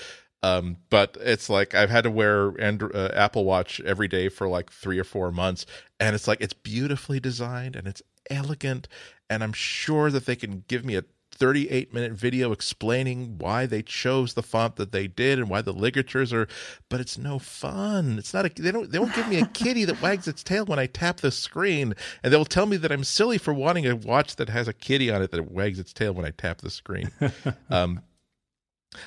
Um, 0.44 0.76
but 0.90 1.16
it's 1.20 1.48
like 1.50 1.74
I've 1.74 1.90
had 1.90 2.04
to 2.04 2.10
wear 2.10 2.52
uh, 2.60 3.08
Apple 3.14 3.44
Watch 3.44 3.80
every 3.80 4.08
day 4.08 4.28
for 4.28 4.48
like 4.48 4.70
three 4.70 4.98
or 4.98 5.04
four 5.04 5.32
months, 5.32 5.66
and 5.98 6.14
it's 6.14 6.28
like 6.28 6.40
it's 6.40 6.54
beautifully 6.54 7.18
designed 7.20 7.74
and 7.74 7.88
it's 7.88 8.02
elegant, 8.30 8.86
and 9.28 9.42
I'm 9.42 9.52
sure 9.52 10.10
that 10.10 10.26
they 10.26 10.36
can 10.36 10.64
give 10.68 10.84
me 10.84 10.94
a 10.96 11.04
38 11.34 11.92
minute 11.92 12.12
video 12.12 12.52
explaining 12.52 13.38
why 13.38 13.66
they 13.66 13.82
chose 13.82 14.34
the 14.34 14.42
font 14.42 14.76
that 14.76 14.92
they 14.92 15.06
did 15.06 15.38
and 15.38 15.48
why 15.48 15.62
the 15.62 15.72
ligatures 15.72 16.32
are 16.32 16.46
but 16.88 17.00
it's 17.00 17.16
no 17.18 17.38
fun 17.38 18.18
it's 18.18 18.34
not 18.34 18.44
a 18.44 18.62
they 18.62 18.70
don't 18.70 18.92
they 18.92 18.98
won't 18.98 19.14
give 19.14 19.28
me 19.28 19.40
a 19.40 19.46
kitty 19.54 19.84
that 19.84 20.00
wags 20.02 20.28
its 20.28 20.42
tail 20.42 20.64
when 20.64 20.78
i 20.78 20.86
tap 20.86 21.18
the 21.18 21.30
screen 21.30 21.94
and 22.22 22.32
they'll 22.32 22.44
tell 22.44 22.66
me 22.66 22.76
that 22.76 22.92
i'm 22.92 23.04
silly 23.04 23.38
for 23.38 23.52
wanting 23.52 23.86
a 23.86 23.96
watch 23.96 24.36
that 24.36 24.48
has 24.48 24.68
a 24.68 24.72
kitty 24.72 25.10
on 25.10 25.22
it 25.22 25.30
that 25.30 25.50
wags 25.50 25.78
its 25.78 25.92
tail 25.92 26.12
when 26.12 26.26
i 26.26 26.30
tap 26.30 26.58
the 26.58 26.70
screen 26.70 27.10
um 27.70 28.00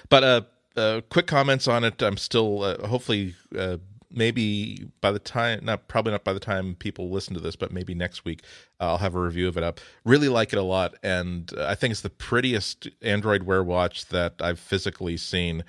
but 0.09 0.23
uh 0.23 0.41
uh, 0.77 0.99
quick 1.09 1.25
comments 1.25 1.69
on 1.69 1.85
it. 1.85 2.01
I'm 2.01 2.17
still 2.17 2.63
uh, 2.63 2.87
hopefully 2.87 3.35
uh, 3.57 3.77
maybe 4.15 4.87
by 5.01 5.11
the 5.11 5.19
time 5.19 5.59
not 5.63 5.87
probably 5.87 6.11
not 6.11 6.23
by 6.23 6.33
the 6.33 6.39
time 6.39 6.75
people 6.75 7.09
listen 7.09 7.33
to 7.33 7.39
this 7.39 7.55
but 7.55 7.71
maybe 7.71 7.93
next 7.93 8.25
week 8.25 8.41
uh, 8.79 8.85
i'll 8.85 8.97
have 8.97 9.15
a 9.15 9.21
review 9.21 9.47
of 9.47 9.57
it 9.57 9.63
up 9.63 9.79
really 10.03 10.29
like 10.29 10.53
it 10.53 10.59
a 10.59 10.63
lot 10.63 10.95
and 11.03 11.53
uh, 11.57 11.65
i 11.67 11.75
think 11.75 11.91
it's 11.91 12.01
the 12.01 12.09
prettiest 12.09 12.87
android 13.01 13.43
wear 13.43 13.63
watch 13.63 14.07
that 14.07 14.33
i've 14.39 14.59
physically 14.59 15.17
seen 15.17 15.63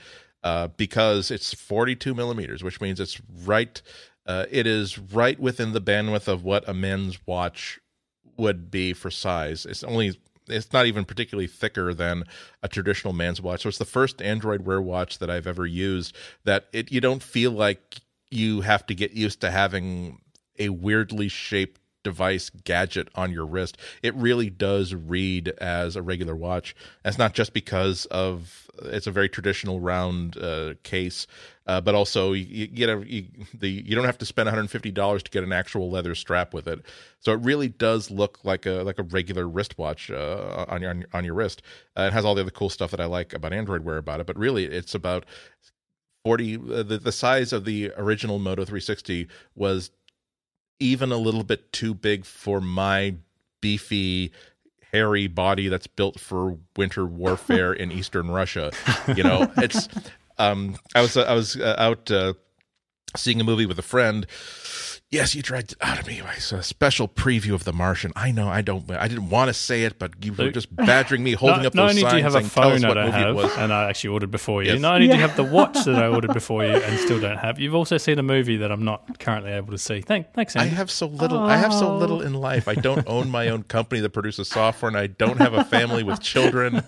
uh, 0.44 0.68
because 0.76 1.30
it's 1.30 1.52
42 1.52 2.14
millimeters 2.14 2.62
which 2.62 2.80
means 2.80 3.00
it's 3.00 3.20
right 3.44 3.82
uh, 4.26 4.46
it 4.50 4.66
is 4.66 4.98
right 4.98 5.38
within 5.38 5.72
the 5.72 5.80
bandwidth 5.80 6.28
of 6.28 6.44
what 6.44 6.68
a 6.68 6.74
men's 6.74 7.18
watch 7.26 7.80
would 8.36 8.70
be 8.70 8.92
for 8.92 9.10
size 9.10 9.66
it's 9.66 9.82
only 9.84 10.16
it's 10.48 10.72
not 10.72 10.86
even 10.86 11.04
particularly 11.04 11.46
thicker 11.46 11.92
than 11.92 12.24
a 12.62 12.68
traditional 12.68 13.12
man's 13.12 13.40
watch. 13.40 13.62
So 13.62 13.68
it's 13.68 13.78
the 13.78 13.84
first 13.84 14.22
Android 14.22 14.62
Wear 14.62 14.80
watch 14.80 15.18
that 15.18 15.30
I've 15.30 15.46
ever 15.46 15.66
used 15.66 16.16
that 16.44 16.66
it 16.72 16.92
you 16.92 17.00
don't 17.00 17.22
feel 17.22 17.50
like 17.50 18.00
you 18.30 18.62
have 18.62 18.86
to 18.86 18.94
get 18.94 19.12
used 19.12 19.40
to 19.40 19.50
having 19.50 20.20
a 20.58 20.70
weirdly 20.70 21.28
shaped 21.28 21.80
device 22.06 22.50
gadget 22.50 23.08
on 23.16 23.32
your 23.32 23.44
wrist. 23.44 23.76
It 24.00 24.14
really 24.14 24.48
does 24.48 24.94
read 24.94 25.48
as 25.58 25.96
a 25.96 26.02
regular 26.02 26.36
watch. 26.36 26.76
That's 27.02 27.18
not 27.18 27.34
just 27.34 27.52
because 27.52 28.06
of 28.06 28.70
it's 28.82 29.08
a 29.08 29.10
very 29.10 29.28
traditional 29.28 29.80
round 29.80 30.36
uh, 30.36 30.74
case, 30.84 31.26
uh, 31.66 31.80
but 31.80 31.96
also 31.96 32.32
you, 32.32 32.44
you 32.44 32.66
get 32.68 32.88
a 32.90 33.04
you, 33.04 33.24
the 33.52 33.68
you 33.68 33.96
don't 33.96 34.04
have 34.04 34.18
to 34.18 34.24
spend 34.24 34.46
150 34.46 34.92
dollars 34.92 35.24
to 35.24 35.30
get 35.32 35.42
an 35.42 35.52
actual 35.52 35.90
leather 35.90 36.14
strap 36.14 36.54
with 36.54 36.68
it. 36.68 36.80
So 37.18 37.32
it 37.32 37.40
really 37.40 37.68
does 37.68 38.08
look 38.08 38.38
like 38.44 38.66
a 38.66 38.82
like 38.84 39.00
a 39.00 39.02
regular 39.02 39.48
wristwatch 39.48 40.08
uh, 40.08 40.64
on 40.68 40.82
your 40.82 40.94
on 41.12 41.24
your 41.24 41.34
wrist. 41.34 41.60
Uh, 41.96 42.02
it 42.02 42.12
has 42.12 42.24
all 42.24 42.36
the 42.36 42.42
other 42.42 42.52
cool 42.52 42.70
stuff 42.70 42.92
that 42.92 43.00
I 43.00 43.06
like 43.06 43.32
about 43.32 43.52
Android 43.52 43.82
Wear 43.82 43.96
about 43.96 44.20
it, 44.20 44.26
but 44.26 44.38
really 44.38 44.66
it's 44.66 44.94
about 44.94 45.26
40 46.26 46.56
uh, 46.56 46.82
the, 46.82 46.98
the 46.98 47.12
size 47.12 47.52
of 47.52 47.64
the 47.64 47.92
original 47.96 48.40
Moto 48.40 48.64
360 48.64 49.28
was 49.54 49.92
even 50.80 51.12
a 51.12 51.16
little 51.16 51.44
bit 51.44 51.72
too 51.72 51.94
big 51.94 52.24
for 52.24 52.60
my 52.60 53.14
beefy 53.60 54.32
hairy 54.92 55.28
body 55.28 55.68
that's 55.68 55.86
built 55.86 56.18
for 56.18 56.58
winter 56.76 57.06
warfare 57.06 57.72
in 57.72 57.92
eastern 58.00 58.28
russia. 58.28 58.72
You 59.14 59.22
know 59.22 59.52
it's 59.58 59.88
um 60.36 60.76
i 60.96 61.00
was 61.00 61.16
uh, 61.16 61.22
i 61.28 61.32
was 61.32 61.54
uh, 61.54 61.76
out 61.78 62.10
uh, 62.10 62.34
seeing 63.14 63.40
a 63.40 63.44
movie 63.44 63.66
with 63.66 63.78
a 63.78 63.82
friend 63.82 64.26
Yes, 65.12 65.36
you 65.36 65.42
dragged 65.42 65.70
it 65.72 65.78
ah, 65.80 65.92
out 65.92 66.00
of 66.00 66.06
me. 66.08 66.20
It's 66.36 66.50
a 66.50 66.64
special 66.64 67.06
preview 67.06 67.54
of 67.54 67.62
The 67.62 67.72
Martian. 67.72 68.10
I 68.16 68.32
know. 68.32 68.48
I 68.48 68.60
don't. 68.60 68.90
I 68.90 69.06
didn't 69.06 69.30
want 69.30 69.48
to 69.48 69.54
say 69.54 69.84
it, 69.84 70.00
but 70.00 70.12
you 70.24 70.32
were 70.32 70.50
just 70.50 70.74
badgering 70.74 71.22
me, 71.22 71.34
holding 71.34 71.58
not, 71.58 71.66
up 71.66 71.74
not 71.74 71.82
those 71.82 71.90
only 71.90 72.02
signs 72.02 72.12
do 72.12 72.16
you 72.16 72.22
have 72.24 72.34
a 72.34 72.40
saying, 72.40 72.50
"Tell 72.50 72.72
us 72.72 72.82
I 72.82 72.88
what 72.88 72.96
movie 72.96 73.10
have, 73.12 73.36
was." 73.36 73.56
and 73.56 73.72
I 73.72 73.88
actually 73.88 74.10
ordered 74.10 74.32
before 74.32 74.64
you. 74.64 74.72
Yes. 74.72 74.80
Not 74.80 74.96
only 74.96 75.06
do 75.06 75.14
you 75.14 75.20
have 75.20 75.36
the 75.36 75.44
watch 75.44 75.84
that 75.84 75.94
I 75.94 76.08
ordered 76.08 76.32
before 76.34 76.64
you 76.64 76.72
and 76.72 76.98
still 76.98 77.20
don't 77.20 77.38
have, 77.38 77.60
you've 77.60 77.76
also 77.76 77.98
seen 77.98 78.18
a 78.18 78.22
movie 78.24 78.56
that 78.56 78.72
I'm 78.72 78.84
not 78.84 79.20
currently 79.20 79.52
able 79.52 79.70
to 79.70 79.78
see. 79.78 80.00
Thank, 80.00 80.32
thanks, 80.32 80.56
I 80.56 80.64
have 80.64 80.90
so 80.90 81.06
little. 81.06 81.38
I 81.38 81.56
have 81.56 81.72
so 81.72 81.86
Oh. 81.86 81.98
little 81.98 82.20
in 82.20 82.34
life. 82.34 82.66
I 82.66 82.74
don't 82.74 83.06
own 83.06 83.30
my 83.30 83.48
own 83.48 83.62
company 83.62 84.00
that 84.00 84.10
produces 84.10 84.48
software, 84.48 84.88
and 84.88 84.98
I 84.98 85.06
don't 85.06 85.38
have 85.38 85.54
a 85.54 85.62
family 85.62 86.02
with 86.02 86.20
children. 86.20 86.82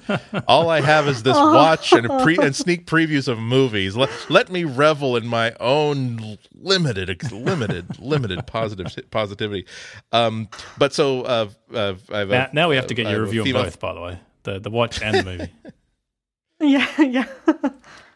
All 0.48 0.70
I 0.70 0.80
have 0.80 1.06
is 1.06 1.22
this 1.22 1.36
oh. 1.36 1.54
watch 1.54 1.92
and 1.92 2.04
a 2.06 2.20
pre 2.20 2.36
and 2.36 2.54
sneak 2.56 2.84
previews 2.84 3.28
of 3.28 3.38
movies. 3.38 3.96
Let 3.96 4.10
let 4.28 4.50
me 4.50 4.64
revel 4.64 5.16
in 5.16 5.28
my 5.28 5.52
own 5.60 6.38
limited, 6.52 7.30
limited, 7.30 8.00
limited 8.08 8.46
positive 8.46 8.86
positivity. 9.10 9.66
Um, 10.12 10.48
but 10.78 10.92
so 10.92 11.22
uh, 11.22 11.48
uh, 11.72 11.94
I 12.12 12.18
have 12.18 12.30
a- 12.30 12.32
now, 12.32 12.48
now 12.52 12.68
we 12.68 12.76
have 12.76 12.86
to 12.88 12.94
get 12.94 13.06
I 13.06 13.12
your 13.12 13.22
review 13.22 13.44
on 13.56 13.64
both, 13.64 13.78
by 13.80 13.94
the 13.94 14.00
way, 14.00 14.18
the 14.42 14.58
the 14.58 14.70
watch 14.70 15.02
and 15.02 15.16
the 15.16 15.24
movie. 15.24 15.52
Yeah, 16.60 16.88
yeah. 17.00 17.26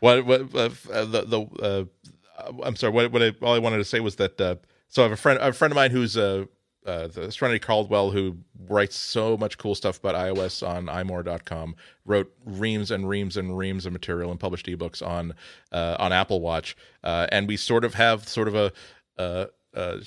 What 0.00 0.26
what 0.26 0.40
uh, 0.54 0.68
the 1.04 1.22
the 1.24 1.88
uh, 2.38 2.52
I'm 2.64 2.74
sorry. 2.74 2.92
What 2.92 3.12
what 3.12 3.22
I, 3.22 3.32
all 3.40 3.54
I 3.54 3.60
wanted 3.60 3.78
to 3.78 3.84
say 3.84 4.00
was 4.00 4.16
that 4.16 4.40
uh, 4.40 4.56
so 4.88 5.02
I 5.02 5.04
have 5.04 5.12
a 5.12 5.16
friend 5.16 5.38
a 5.40 5.52
friend 5.52 5.70
of 5.70 5.76
mine 5.76 5.92
who's 5.92 6.16
uh, 6.16 6.46
uh, 6.84 7.06
the 7.06 7.30
Serenity 7.30 7.60
Caldwell 7.60 8.10
who 8.10 8.38
writes 8.68 8.96
so 8.96 9.36
much 9.36 9.58
cool 9.58 9.76
stuff 9.76 10.00
about 10.00 10.16
iOS 10.16 10.66
on 10.66 10.86
imore.com. 10.86 11.76
Wrote 12.04 12.32
reams 12.44 12.90
and 12.90 13.08
reams 13.08 13.36
and 13.36 13.56
reams 13.56 13.86
of 13.86 13.92
material 13.92 14.32
and 14.32 14.40
published 14.40 14.66
ebooks 14.66 15.06
on 15.06 15.34
uh, 15.70 15.96
on 16.00 16.12
Apple 16.12 16.40
Watch. 16.40 16.76
Uh, 17.04 17.28
and 17.30 17.46
we 17.46 17.56
sort 17.56 17.84
of 17.84 17.94
have 17.94 18.26
sort 18.28 18.48
of 18.48 18.56
a 18.56 18.72
uh, 19.74 19.78
uh, 19.78 20.00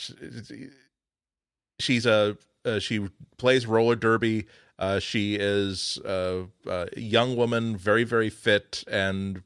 she's 1.79 2.05
a 2.05 2.37
uh, 2.63 2.79
she 2.79 3.07
plays 3.37 3.65
roller 3.67 3.95
derby. 3.95 4.47
Uh, 4.77 4.99
she 4.99 5.35
is 5.35 5.97
uh, 5.99 6.43
a 6.67 6.87
young 6.99 7.35
woman, 7.35 7.77
very 7.77 8.03
very 8.03 8.29
fit 8.29 8.83
and 8.87 9.43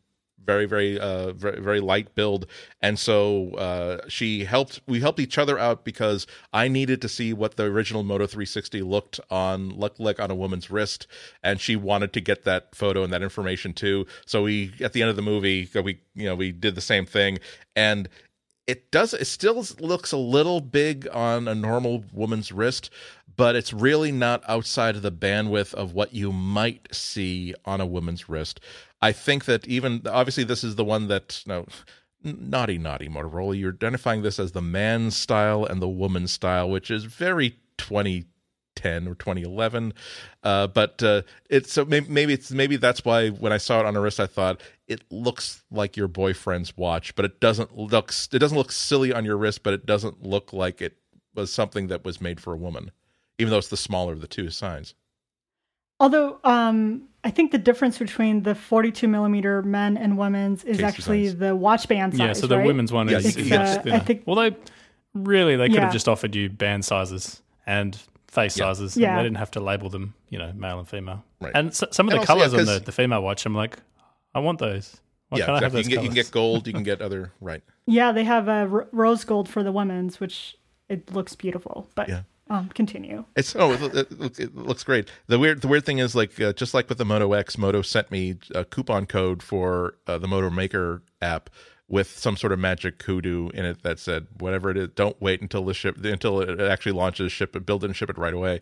very 0.49 0.65
very 0.65 0.99
uh 0.99 1.31
very, 1.33 1.61
very 1.61 1.79
light 1.79 2.15
build. 2.15 2.47
And 2.81 2.97
so 2.97 3.51
uh 3.51 4.07
she 4.07 4.45
helped 4.45 4.81
we 4.87 4.99
helped 4.99 5.19
each 5.19 5.37
other 5.37 5.59
out 5.59 5.83
because 5.83 6.25
i 6.53 6.67
needed 6.67 7.01
to 7.03 7.09
see 7.09 7.33
what 7.33 7.55
the 7.55 7.65
original 7.65 8.01
moto 8.03 8.25
360 8.25 8.81
looked 8.81 9.19
on 9.29 9.69
looked 9.69 9.99
like 9.99 10.19
on 10.19 10.31
a 10.31 10.35
woman's 10.35 10.71
wrist. 10.71 11.05
And 11.43 11.61
she 11.61 11.75
wanted 11.75 12.13
to 12.13 12.21
get 12.21 12.45
that 12.45 12.73
photo 12.73 13.03
and 13.03 13.13
that 13.13 13.21
information 13.21 13.73
too. 13.73 14.07
So 14.25 14.43
we 14.43 14.73
at 14.81 14.93
the 14.93 15.01
end 15.03 15.11
of 15.11 15.15
the 15.15 15.21
movie 15.21 15.69
we 15.75 15.99
you 16.15 16.25
know 16.25 16.35
we 16.35 16.51
did 16.51 16.73
the 16.73 16.81
same 16.81 17.05
thing. 17.05 17.37
And 17.75 18.09
it 18.69 18.91
does 18.91 19.13
it 19.13 19.25
still 19.25 19.65
looks 19.79 20.11
a 20.11 20.17
little 20.17 20.61
big 20.61 21.07
on 21.11 21.47
a 21.47 21.55
normal 21.55 22.03
woman's 22.13 22.51
wrist 22.51 22.89
but 23.39 23.55
it's 23.55 23.71
really 23.71 24.11
not 24.11 24.43
outside 24.49 24.97
of 24.97 25.01
the 25.01 25.13
bandwidth 25.13 25.73
of 25.73 25.93
what 25.93 26.13
you 26.13 26.29
might 26.29 26.93
see 26.93 27.55
on 27.63 27.79
a 27.79 27.85
woman's 27.85 28.27
wrist. 28.27 28.59
I 29.01 29.13
think 29.13 29.45
that 29.45 29.65
even 29.65 30.01
obviously 30.05 30.43
this 30.43 30.61
is 30.61 30.75
the 30.75 30.83
one 30.83 31.07
that 31.07 31.41
no 31.45 31.65
naughty 32.21 32.77
naughty 32.77 33.07
motorola. 33.07 33.57
You're 33.57 33.71
identifying 33.71 34.23
this 34.23 34.39
as 34.39 34.51
the 34.51 34.61
man 34.61 35.09
style 35.09 35.63
and 35.63 35.81
the 35.81 35.87
woman 35.87 36.27
style 36.27 36.69
which 36.69 36.91
is 36.91 37.05
very 37.05 37.57
2010 38.79 39.07
or 39.11 39.15
2011 39.15 39.93
uh, 40.43 40.67
but 40.67 41.01
uh, 41.03 41.21
it's 41.49 41.71
so 41.73 41.85
maybe, 41.85 42.07
maybe 42.09 42.33
it's 42.33 42.51
maybe 42.51 42.75
that's 42.77 43.03
why 43.05 43.29
when 43.29 43.51
i 43.53 43.57
saw 43.57 43.79
it 43.79 43.85
on 43.85 43.95
a 43.95 44.01
wrist 44.01 44.19
i 44.19 44.25
thought 44.27 44.59
it 44.87 45.01
looks 45.11 45.63
like 45.71 45.95
your 45.97 46.07
boyfriend's 46.07 46.75
watch 46.77 47.13
but 47.15 47.25
it 47.25 47.39
doesn't 47.39 47.77
look 47.77 48.11
it 48.31 48.39
doesn't 48.39 48.57
look 48.57 48.71
silly 48.71 49.13
on 49.13 49.25
your 49.25 49.37
wrist 49.37 49.63
but 49.63 49.73
it 49.73 49.85
doesn't 49.85 50.23
look 50.23 50.53
like 50.53 50.81
it 50.81 50.97
was 51.35 51.51
something 51.51 51.87
that 51.87 52.03
was 52.03 52.19
made 52.21 52.39
for 52.39 52.53
a 52.53 52.57
woman 52.57 52.91
even 53.37 53.51
though 53.51 53.57
it's 53.57 53.67
the 53.69 53.77
smaller 53.77 54.13
of 54.13 54.21
the 54.21 54.27
two 54.27 54.49
signs 54.49 54.93
Although 56.01 56.39
um, 56.45 57.09
I 57.25 57.29
think 57.29 57.51
the 57.51 57.57
difference 57.57 57.97
between 57.97 58.43
the 58.43 58.55
42 58.55 59.05
millimeter 59.09 59.61
men 59.61 59.97
and 59.97 60.17
women's 60.17 60.63
is 60.63 60.77
Case 60.77 60.85
actually 60.85 61.23
designs. 61.23 61.39
the 61.39 61.55
watch 61.57 61.87
band 61.89 62.13
size. 62.13 62.19
yeah, 62.25 62.31
so 62.31 62.47
the 62.47 62.55
right? 62.57 62.65
women's 62.65 62.93
one 62.93 63.09
Yes, 63.09 63.25
is, 63.25 63.35
It's, 63.35 63.49
yes. 63.49 63.77
uh, 63.77 63.81
thinner. 63.81 63.95
I 63.97 63.99
think 63.99 64.23
Although, 64.25 64.55
really, 65.13 65.57
they 65.57 65.67
could 65.67 65.75
Yeah. 65.75 65.81
have 65.81 65.91
just 65.91 66.07
offered 66.07 66.33
you 66.35 66.47
band 66.49 66.85
sizes 66.85 67.41
and 67.67 68.01
face 68.31 68.57
Yeah. 68.57 68.65
sizes. 68.73 68.95
and 68.95 69.03
Yeah. 69.03 69.17
they 69.17 69.23
didn't 69.23 69.37
have 69.37 69.51
to 69.51 69.59
label 69.59 69.89
them, 69.89 70.13
you 70.29 70.37
know, 70.39 70.51
male 70.55 70.79
and 70.79 70.87
female. 70.87 71.23
Right. 71.41 71.51
And 71.55 71.69
s 71.69 71.83
some 71.91 72.07
of 72.07 72.13
And 72.13 72.17
the 72.17 72.19
also, 72.21 72.33
yeah, 72.33 72.39
colors 72.47 72.53
on 72.53 72.65
the, 72.65 72.71
'cause- 72.73 72.81
the 72.83 72.91
female 72.91 73.21
watch, 73.23 73.45
I'm 73.45 73.55
like, 73.55 73.77
I 74.35 74.39
want 74.39 74.59
those. 74.59 74.97
Why 75.29 75.39
yeah 75.39 75.45
can't 75.45 75.57
I 75.57 75.59
have 75.61 75.75
exactly. 75.75 75.79
those 75.81 75.89
you, 75.89 75.95
can 75.95 75.95
get, 75.95 76.03
you 76.03 76.09
can 76.09 76.15
get 76.15 76.31
gold 76.31 76.67
you 76.67 76.73
can 76.73 76.83
get 76.91 77.01
other 77.01 77.31
right 77.39 77.61
yeah, 77.85 78.11
they 78.11 78.23
have 78.23 78.47
a 78.47 78.67
r- 78.71 78.87
rose 78.91 79.23
gold 79.23 79.47
for 79.49 79.63
the 79.63 79.71
women's, 79.71 80.19
which 80.19 80.55
it 80.89 81.11
looks 81.13 81.35
beautiful. 81.35 81.87
But 81.95 82.07
Yeah. 82.09 82.21
um, 82.49 82.69
continue. 82.69 83.25
It's 83.35 83.55
oh, 83.55 83.71
it, 83.73 83.81
it, 83.95 84.07
it, 84.21 84.39
it 84.39 84.55
looks 84.55 84.83
great. 84.83 85.09
The 85.27 85.37
weird 85.39 85.61
the 85.61 85.67
weird 85.67 85.85
thing 85.85 85.97
is 85.99 86.15
like 86.15 86.39
uh, 86.39 86.53
just 86.53 86.73
like 86.75 86.87
with 86.89 86.97
the 86.99 87.05
Moto 87.05 87.33
X, 87.33 87.57
Moto 87.57 87.81
sent 87.81 88.11
me 88.11 88.37
a 88.53 88.63
coupon 88.65 89.05
code 89.07 89.41
for 89.43 89.95
uh, 90.07 90.17
the 90.19 90.27
Moto 90.27 90.49
Maker 90.51 91.01
app 91.21 91.49
with 91.89 92.17
some 92.17 92.37
sort 92.37 92.53
of 92.53 92.59
magic 92.59 93.01
hoodoo 93.01 93.49
in 93.49 93.65
it 93.65 93.83
that 93.83 93.99
said 93.99 94.27
whatever 94.37 94.69
it 94.69 94.77
is, 94.77 94.89
don't 94.95 95.19
wait 95.21 95.41
until 95.41 95.65
the 95.65 95.73
ship 95.73 95.97
until 96.05 96.39
it 96.39 96.59
actually 96.61 96.91
launches, 96.91 97.31
ship 97.31 97.55
it, 97.55 97.65
build 97.65 97.83
it, 97.83 97.87
and 97.87 97.95
ship 97.95 98.09
it 98.09 98.17
right 98.17 98.33
away. 98.33 98.61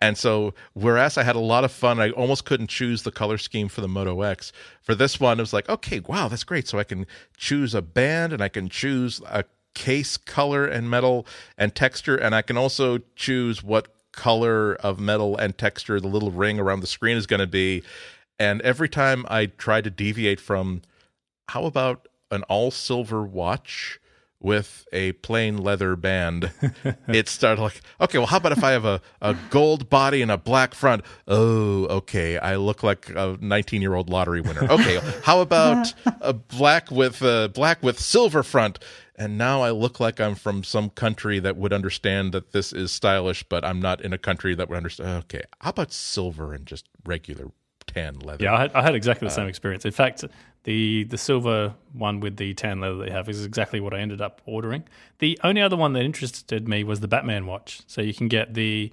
And 0.00 0.16
so, 0.16 0.54
whereas 0.74 1.18
I 1.18 1.24
had 1.24 1.34
a 1.34 1.40
lot 1.40 1.64
of 1.64 1.72
fun, 1.72 1.98
I 1.98 2.10
almost 2.10 2.44
couldn't 2.44 2.68
choose 2.68 3.02
the 3.02 3.10
color 3.10 3.36
scheme 3.36 3.68
for 3.68 3.80
the 3.80 3.88
Moto 3.88 4.22
X. 4.22 4.52
For 4.80 4.94
this 4.94 5.18
one, 5.18 5.40
it 5.40 5.42
was 5.42 5.52
like, 5.52 5.68
okay, 5.68 5.98
wow, 6.00 6.28
that's 6.28 6.44
great. 6.44 6.68
So 6.68 6.78
I 6.78 6.84
can 6.84 7.04
choose 7.36 7.74
a 7.74 7.82
band 7.82 8.32
and 8.32 8.40
I 8.40 8.48
can 8.48 8.68
choose 8.68 9.20
a 9.26 9.44
case 9.74 10.16
color 10.16 10.66
and 10.66 10.88
metal 10.88 11.26
and 11.56 11.74
texture, 11.74 12.16
and 12.16 12.34
I 12.34 12.42
can 12.42 12.56
also 12.56 13.00
choose 13.16 13.62
what 13.62 13.88
color 14.12 14.74
of 14.74 14.98
metal 14.98 15.36
and 15.36 15.56
texture 15.56 16.00
the 16.00 16.08
little 16.08 16.30
ring 16.30 16.58
around 16.58 16.80
the 16.80 16.86
screen 16.86 17.16
is 17.16 17.26
going 17.26 17.40
to 17.40 17.46
be. 17.46 17.82
And 18.38 18.60
every 18.62 18.88
time 18.88 19.26
I 19.28 19.46
try 19.46 19.80
to 19.80 19.90
deviate 19.90 20.40
from, 20.40 20.82
how 21.48 21.64
about 21.64 22.06
an 22.30 22.42
all 22.44 22.70
silver 22.70 23.22
watch? 23.22 24.00
With 24.40 24.86
a 24.92 25.10
plain 25.14 25.56
leather 25.58 25.96
band, 25.96 26.52
it 27.08 27.28
started 27.28 27.60
like, 27.60 27.80
okay, 28.00 28.18
well, 28.18 28.28
how 28.28 28.36
about 28.36 28.52
if 28.52 28.62
I 28.62 28.70
have 28.70 28.84
a, 28.84 29.00
a 29.20 29.34
gold 29.50 29.90
body 29.90 30.22
and 30.22 30.30
a 30.30 30.38
black 30.38 30.74
front? 30.76 31.02
Oh, 31.26 31.86
okay, 31.86 32.38
I 32.38 32.54
look 32.54 32.84
like 32.84 33.10
a 33.10 33.36
19 33.40 33.82
year 33.82 33.94
old 33.96 34.08
lottery 34.08 34.40
winner. 34.40 34.62
Okay, 34.70 35.00
how 35.24 35.40
about 35.40 35.92
a 36.20 36.34
black 36.34 36.88
with 36.92 37.20
uh, 37.20 37.48
black 37.48 37.82
with 37.82 37.98
silver 37.98 38.44
front? 38.44 38.78
And 39.16 39.38
now 39.38 39.62
I 39.62 39.72
look 39.72 39.98
like 39.98 40.20
I'm 40.20 40.36
from 40.36 40.62
some 40.62 40.90
country 40.90 41.40
that 41.40 41.56
would 41.56 41.72
understand 41.72 42.30
that 42.30 42.52
this 42.52 42.72
is 42.72 42.92
stylish, 42.92 43.42
but 43.42 43.64
I'm 43.64 43.80
not 43.80 44.00
in 44.00 44.12
a 44.12 44.18
country 44.18 44.54
that 44.54 44.68
would 44.68 44.76
understand. 44.76 45.24
Okay, 45.24 45.42
how 45.58 45.70
about 45.70 45.92
silver 45.92 46.52
and 46.54 46.64
just 46.64 46.86
regular 47.04 47.50
tan 47.88 48.20
leather? 48.20 48.44
Yeah, 48.44 48.54
I 48.54 48.60
had, 48.60 48.72
I 48.72 48.82
had 48.82 48.94
exactly 48.94 49.26
the 49.26 49.32
Uh, 49.32 49.36
same 49.36 49.48
experience. 49.48 49.84
In 49.84 49.90
fact, 49.90 50.24
the 50.64 51.04
the 51.04 51.18
silver 51.18 51.74
one 51.92 52.20
with 52.20 52.36
the 52.36 52.52
tan 52.54 52.80
leather 52.80 52.98
they 52.98 53.10
have 53.10 53.28
is 53.28 53.44
exactly 53.44 53.80
what 53.80 53.94
I 53.94 53.98
ended 54.00 54.20
up 54.20 54.40
ordering. 54.46 54.84
The 55.18 55.38
only 55.44 55.60
other 55.62 55.76
one 55.76 55.92
that 55.94 56.02
interested 56.04 56.68
me 56.68 56.84
was 56.84 57.00
the 57.00 57.08
Batman 57.08 57.46
watch. 57.46 57.80
So 57.86 58.00
you 58.02 58.12
can 58.14 58.28
get 58.28 58.54
the 58.54 58.92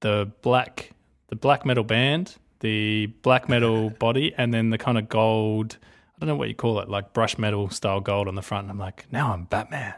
the 0.00 0.30
black 0.42 0.90
the 1.28 1.36
black 1.36 1.64
metal 1.66 1.84
band, 1.84 2.36
the 2.60 3.06
black 3.22 3.48
metal 3.48 3.90
body, 3.98 4.34
and 4.36 4.52
then 4.54 4.70
the 4.70 4.78
kind 4.78 4.96
of 4.98 5.08
gold. 5.08 5.78
I 6.16 6.26
don't 6.26 6.28
know 6.28 6.36
what 6.36 6.48
you 6.48 6.54
call 6.54 6.80
it, 6.80 6.88
like 6.90 7.12
brush 7.14 7.38
metal 7.38 7.70
style 7.70 8.00
gold 8.00 8.28
on 8.28 8.34
the 8.34 8.42
front. 8.42 8.64
And 8.64 8.72
I'm 8.72 8.78
like, 8.78 9.06
now 9.10 9.32
I'm 9.32 9.44
Batman. 9.44 9.94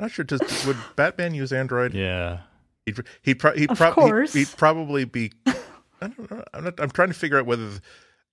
Not 0.00 0.10
sure. 0.10 0.24
Does 0.24 0.40
would 0.66 0.76
Batman 0.96 1.34
use 1.34 1.52
Android? 1.52 1.94
yeah, 1.94 2.40
He'd 2.84 2.98
he'd, 3.22 3.34
pro- 3.36 3.54
he'd, 3.56 3.70
Of 3.70 3.78
prob- 3.78 3.94
he'd- 4.28 4.38
he'd 4.38 4.56
probably 4.56 5.04
be. 5.04 5.32
I 5.46 6.08
don't 6.08 6.30
know. 6.30 6.44
I'm, 6.52 6.64
not, 6.64 6.80
I'm 6.80 6.90
trying 6.90 7.08
to 7.08 7.14
figure 7.14 7.38
out 7.38 7.46
whether. 7.46 7.68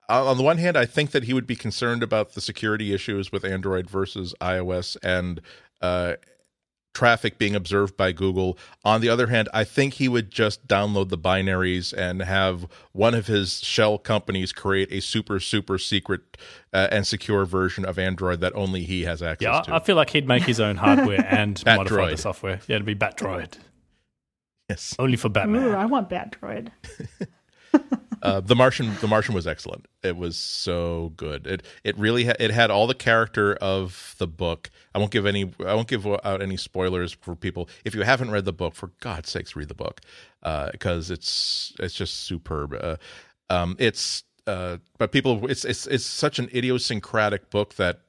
Uh, 0.10 0.26
On 0.28 0.38
the 0.38 0.44
one 0.44 0.58
hand, 0.58 0.78
I 0.78 0.86
think 0.86 1.12
that 1.12 1.24
he 1.24 1.34
would 1.34 1.48
be 1.48 1.56
concerned 1.56 2.04
about 2.04 2.34
the 2.34 2.42
security 2.42 2.94
issues 2.94 3.32
with 3.32 3.44
Android 3.46 3.90
versus 3.90 4.34
iOS 4.42 4.98
and 5.04 5.42
uh, 5.82 6.14
traffic 6.94 7.38
being 7.40 7.56
observed 7.56 7.98
by 7.98 8.12
Google. 8.12 8.58
On 8.86 9.02
the 9.02 9.10
other 9.10 9.28
hand, 9.28 9.50
I 9.54 9.64
think 9.64 9.96
he 9.96 10.08
would 10.08 10.30
just 10.30 10.68
download 10.68 11.10
the 11.10 11.18
binaries 11.18 11.92
and 11.92 12.22
have 12.22 12.68
one 12.92 13.16
of 13.16 13.26
his 13.28 13.62
shell 13.64 13.98
companies 13.98 14.52
create 14.54 14.92
a 14.92 15.00
super, 15.02 15.40
super 15.40 15.78
secret 15.80 16.22
uh, 16.72 16.88
and 16.92 17.08
secure 17.08 17.46
version 17.46 17.84
of 17.84 17.98
Android 17.98 18.42
that 18.42 18.54
only 18.56 18.84
he 18.84 19.04
has 19.06 19.24
access 19.24 19.44
Yeah, 19.46 19.62
to. 19.62 19.72
I, 19.74 19.76
I 19.78 19.80
feel 19.80 19.96
like 19.96 20.12
he'd 20.12 20.28
make 20.28 20.44
his 20.44 20.60
own 20.60 20.76
hardware 20.76 21.26
and 21.30 21.64
modify 21.66 21.96
Droid. 21.96 22.12
the 22.12 22.18
software. 22.18 22.60
Yeah, 22.68 22.76
it'd 22.76 22.86
be 22.86 22.94
Batroid. 22.96 23.54
yes. 24.70 24.96
Only 25.00 25.18
for 25.18 25.30
Batman. 25.30 25.64
Ooh, 25.64 25.72
I 25.74 25.86
want 25.86 26.10
Bad 26.10 26.36
Droid. 26.40 26.70
Uh, 28.24 28.40
the 28.40 28.56
Martian, 28.56 28.96
The 29.02 29.08
Martian 29.08 29.36
was 29.36 29.46
excellent. 29.46 29.88
It 30.02 30.18
was 30.18 30.38
so 30.38 31.14
good. 31.18 31.46
It 31.46 31.64
it 31.84 31.98
really 32.00 32.26
ha- 32.26 32.36
it 32.40 32.52
had 32.52 32.72
all 32.72 32.88
the 32.88 32.96
character 32.96 33.56
of 33.56 34.16
the 34.18 34.28
book. 34.28 34.72
I 34.96 35.00
won't 35.00 35.12
give 35.12 35.26
any 35.26 35.54
I 35.66 35.76
won't 35.76 35.90
give 35.90 36.08
out 36.08 36.42
any 36.42 36.58
spoilers 36.58 37.14
for 37.14 37.36
people. 37.36 37.70
If 37.86 37.94
you 37.94 38.04
haven't 38.04 38.32
read 38.32 38.46
the 38.46 38.54
book, 38.54 38.76
for 38.76 38.92
God's 39.02 39.30
sakes, 39.30 39.56
read 39.58 39.68
the 39.68 39.76
book 39.76 40.02
because 40.42 41.12
it's 41.12 41.74
it's 41.80 41.96
just 41.96 42.16
superb. 42.26 42.74
Uh, 42.82 42.96
um, 43.50 43.76
it's 43.78 44.24
uh, 44.48 44.78
but 44.98 45.12
people, 45.12 45.50
it's 45.50 45.66
it's 45.66 45.86
it's 45.88 46.06
such 46.06 46.40
an 46.40 46.50
idiosyncratic 46.54 47.50
book 47.50 47.76
that 47.76 48.02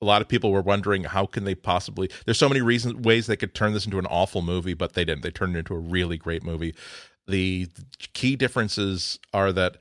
a 0.00 0.04
lot 0.04 0.22
of 0.22 0.28
people 0.28 0.52
were 0.52 0.62
wondering 0.62 1.04
how 1.04 1.26
can 1.26 1.44
they 1.44 1.54
possibly 1.54 2.08
there's 2.24 2.38
so 2.38 2.48
many 2.48 2.60
reasons 2.60 2.94
ways 2.94 3.26
they 3.26 3.36
could 3.36 3.54
turn 3.54 3.72
this 3.72 3.84
into 3.84 3.98
an 3.98 4.06
awful 4.06 4.42
movie 4.42 4.74
but 4.74 4.92
they 4.92 5.04
didn't 5.04 5.22
they 5.22 5.30
turned 5.30 5.56
it 5.56 5.60
into 5.60 5.74
a 5.74 5.78
really 5.78 6.16
great 6.16 6.44
movie 6.44 6.74
the 7.28 7.68
key 8.14 8.36
differences 8.36 9.18
are 9.32 9.52
that 9.52 9.76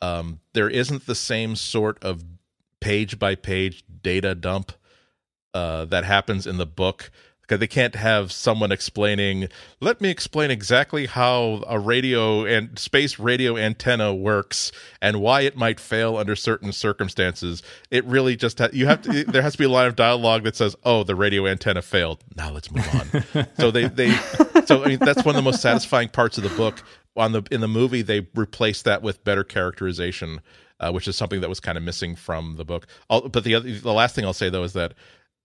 um, 0.00 0.40
there 0.54 0.70
isn't 0.70 1.06
the 1.06 1.14
same 1.14 1.54
sort 1.54 2.02
of 2.02 2.24
page 2.80 3.18
by 3.18 3.34
page 3.34 3.84
data 4.02 4.34
dump 4.34 4.72
uh, 5.54 5.84
that 5.86 6.04
happens 6.04 6.46
in 6.46 6.56
the 6.56 6.66
book 6.66 7.10
because 7.48 7.60
they 7.60 7.66
can't 7.66 7.94
have 7.94 8.30
someone 8.30 8.70
explaining 8.70 9.48
let 9.80 10.00
me 10.00 10.10
explain 10.10 10.50
exactly 10.50 11.06
how 11.06 11.64
a 11.66 11.78
radio 11.78 12.44
and 12.44 12.78
space 12.78 13.18
radio 13.18 13.56
antenna 13.56 14.14
works 14.14 14.70
and 15.00 15.20
why 15.20 15.40
it 15.40 15.56
might 15.56 15.80
fail 15.80 16.16
under 16.16 16.36
certain 16.36 16.72
circumstances. 16.72 17.62
It 17.90 18.04
really 18.04 18.36
just 18.36 18.58
ha- 18.58 18.68
you 18.72 18.86
have 18.86 19.02
to 19.02 19.24
there 19.28 19.42
has 19.42 19.52
to 19.52 19.58
be 19.58 19.64
a 19.64 19.68
line 19.68 19.86
of 19.86 19.96
dialogue 19.96 20.44
that 20.44 20.56
says 20.56 20.76
oh 20.84 21.04
the 21.04 21.14
radio 21.14 21.46
antenna 21.46 21.82
failed. 21.82 22.22
Now 22.36 22.50
let's 22.50 22.70
move 22.70 22.86
on. 22.94 23.46
So 23.58 23.70
they 23.70 23.88
they 23.88 24.12
so 24.66 24.84
i 24.84 24.88
mean 24.88 24.98
that's 24.98 25.24
one 25.24 25.34
of 25.34 25.42
the 25.42 25.48
most 25.50 25.62
satisfying 25.62 26.08
parts 26.08 26.36
of 26.38 26.44
the 26.44 26.50
book. 26.50 26.82
On 27.16 27.32
the 27.32 27.42
in 27.50 27.60
the 27.60 27.68
movie 27.68 28.02
they 28.02 28.28
replaced 28.34 28.84
that 28.84 29.02
with 29.02 29.24
better 29.24 29.42
characterization 29.42 30.40
uh, 30.80 30.92
which 30.92 31.08
is 31.08 31.16
something 31.16 31.40
that 31.40 31.48
was 31.48 31.58
kind 31.58 31.76
of 31.76 31.82
missing 31.82 32.14
from 32.14 32.54
the 32.56 32.64
book. 32.64 32.86
I'll, 33.10 33.28
but 33.28 33.42
the 33.42 33.56
other 33.56 33.72
the 33.72 33.92
last 33.92 34.14
thing 34.14 34.24
i'll 34.24 34.32
say 34.32 34.48
though 34.50 34.62
is 34.62 34.74
that 34.74 34.94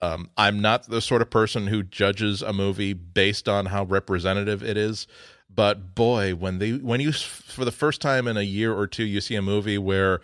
um, 0.03 0.29
I'm 0.37 0.59
not 0.59 0.89
the 0.89 0.99
sort 0.99 1.21
of 1.21 1.29
person 1.29 1.67
who 1.67 1.81
judges 1.81 2.41
a 2.41 2.51
movie 2.51 2.91
based 2.91 3.47
on 3.47 3.67
how 3.67 3.85
representative 3.85 4.61
it 4.61 4.75
is. 4.75 5.07
But 5.49 5.95
boy, 5.95 6.35
when 6.35 6.59
they 6.59 6.73
when 6.73 6.99
you 6.99 7.13
for 7.13 7.63
the 7.63 7.71
first 7.71 8.01
time 8.01 8.27
in 8.27 8.35
a 8.35 8.41
year 8.41 8.73
or 8.73 8.85
two, 8.85 9.05
you 9.05 9.21
see 9.21 9.35
a 9.35 9.41
movie 9.41 9.77
where 9.77 10.19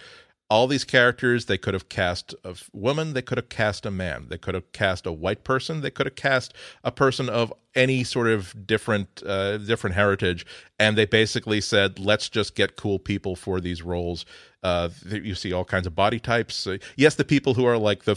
all 0.49 0.67
these 0.67 0.83
characters 0.83 1.45
they 1.45 1.57
could 1.57 1.73
have 1.75 1.87
cast 1.87 2.35
a 2.43 2.55
woman, 2.73 3.13
they 3.13 3.21
could 3.21 3.37
have 3.37 3.47
cast 3.47 3.85
a 3.85 3.91
man, 3.91 4.25
they 4.27 4.37
could 4.37 4.55
have 4.55 4.69
cast 4.73 5.05
a 5.05 5.13
white 5.13 5.45
person, 5.45 5.79
they 5.79 5.91
could 5.91 6.07
have 6.07 6.15
cast 6.15 6.53
a 6.83 6.91
person 6.91 7.29
of 7.29 7.53
any 7.73 8.03
sort 8.03 8.27
of 8.27 8.67
different 8.67 9.23
uh, 9.25 9.59
different 9.59 9.95
heritage, 9.95 10.45
and 10.77 10.97
they 10.97 11.05
basically 11.05 11.61
said, 11.61 11.99
let's 11.99 12.27
just 12.27 12.53
get 12.53 12.75
cool 12.75 12.99
people 12.99 13.35
for 13.37 13.61
these 13.61 13.81
roles. 13.81 14.25
Uh, 14.61 14.89
you 15.05 15.35
see 15.35 15.53
all 15.53 15.63
kinds 15.63 15.87
of 15.87 15.95
body 15.95 16.19
types. 16.19 16.67
Uh, 16.67 16.79
yes, 16.97 17.15
the 17.15 17.23
people 17.23 17.53
who 17.53 17.63
are 17.63 17.77
like 17.77 18.03
the 18.03 18.15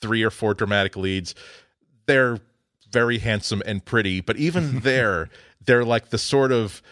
three 0.00 0.22
or 0.22 0.30
four 0.30 0.54
dramatic 0.54 0.96
leads. 0.96 1.34
They're 2.06 2.40
very 2.90 3.18
handsome 3.18 3.62
and 3.66 3.84
pretty 3.84 4.20
but 4.20 4.36
even 4.36 4.80
there 4.82 5.28
they're 5.64 5.84
like 5.84 6.10
the 6.10 6.18
sort 6.18 6.52
of 6.52 6.82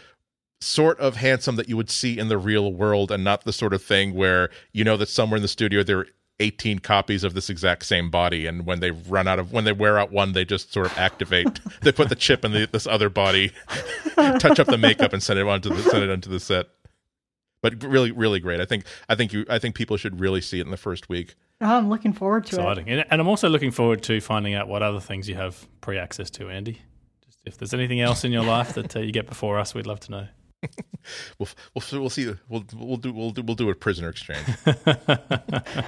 sort 0.61 0.98
of 1.00 1.16
handsome 1.16 1.57
that 1.57 1.68
you 1.68 1.76
would 1.76 1.90
see 1.90 2.18
in 2.18 2.28
the 2.28 2.38
real 2.38 2.72
world 2.72 3.11
and 3.11 3.22
not 3.22 3.44
the 3.44 3.52
sort 3.52 3.72
of 3.72 3.82
thing 3.82 4.14
where 4.14 4.50
you 4.72 4.84
know 4.84 4.96
that 4.96 5.09
somewhere 5.09 5.36
in 5.36 5.42
the 5.42 5.48
studio 5.48 5.82
there 5.82 6.00
are 6.00 6.07
18 6.38 6.80
copies 6.80 7.24
of 7.24 7.32
this 7.32 7.48
exact 7.48 7.84
same 7.86 8.11
body 8.11 8.46
and 8.46 8.66
when 8.66 8.80
they 8.80 8.90
run 8.90 9.26
out 9.26 9.38
of 9.38 9.52
when 9.52 9.64
they 9.64 9.72
wear 9.72 9.98
out 9.98 10.12
one 10.12 10.32
they 10.32 10.44
just 10.44 10.72
sort 10.72 10.86
of 10.86 10.96
activate 10.98 11.61
they 11.80 11.92
put 11.92 12.09
the 12.11 12.14
chip 12.14 12.44
in 12.44 12.52
the, 12.52 12.68
this 12.70 12.86
other 12.86 13.09
body 13.09 13.52
touch 14.38 14.59
up 14.59 14.66
the 14.66 14.78
makeup 14.78 15.12
and 15.14 15.22
send 15.22 15.38
it 15.38 15.46
onto 15.46 15.70
the 15.70 15.82
send 15.82 16.04
it 16.04 16.11
onto 16.11 16.28
the 16.28 16.40
set. 16.40 16.66
But 17.62 17.82
really 17.82 18.12
really 18.12 18.38
great. 18.38 18.61
I 18.61 18.66
think 18.66 18.84
i 19.09 19.14
think 19.14 19.32
you 19.32 19.46
i 19.48 19.59
think 19.59 19.74
people 19.74 19.96
should 19.96 20.20
really 20.20 20.42
see 20.42 20.61
it 20.61 20.66
in 20.66 20.70
the 20.70 20.76
first 20.76 21.09
week 21.09 21.36
I'm 21.61 21.88
looking 21.88 22.12
forward 22.12 22.46
to 22.46 22.57
it. 22.57 22.59
Exciting. 22.61 22.88
And, 22.88 23.04
and 23.11 23.20
I'm 23.20 23.28
also 23.28 23.48
looking 23.48 23.70
forward 23.70 24.02
to 24.04 24.20
finding 24.20 24.54
out 24.54 24.68
what 24.68 24.82
other 24.82 25.00
things 25.00 25.28
you 25.28 25.34
have 25.36 25.66
pre 25.80 25.98
access 25.98 26.30
to, 26.30 26.50
Andy. 26.50 26.82
Just 27.24 27.38
if 27.44 27.59
there's 27.59 27.74
anything 27.74 28.00
else 28.00 28.24
in 28.24 28.32
your 28.32 28.44
life 28.44 28.74
that 28.74 28.94
uh, 28.96 29.00
you 29.00 29.12
get 29.12 29.26
before 29.26 29.59
us, 29.59 29.74
we'd 29.74 29.86
love 29.86 30.00
to 30.00 30.11
know. 30.11 30.28
We'll 31.38 31.48
we'll 31.72 32.00
we'll 32.00 32.11
see. 32.11 32.34
We'll 32.48 32.64
we'll 32.74 32.96
do 32.96 33.12
we'll 33.12 33.30
do 33.30 33.40
we'll 33.42 33.54
do 33.54 33.70
a 33.70 33.74
prisoner 33.76 34.09
exchange. 34.09 34.44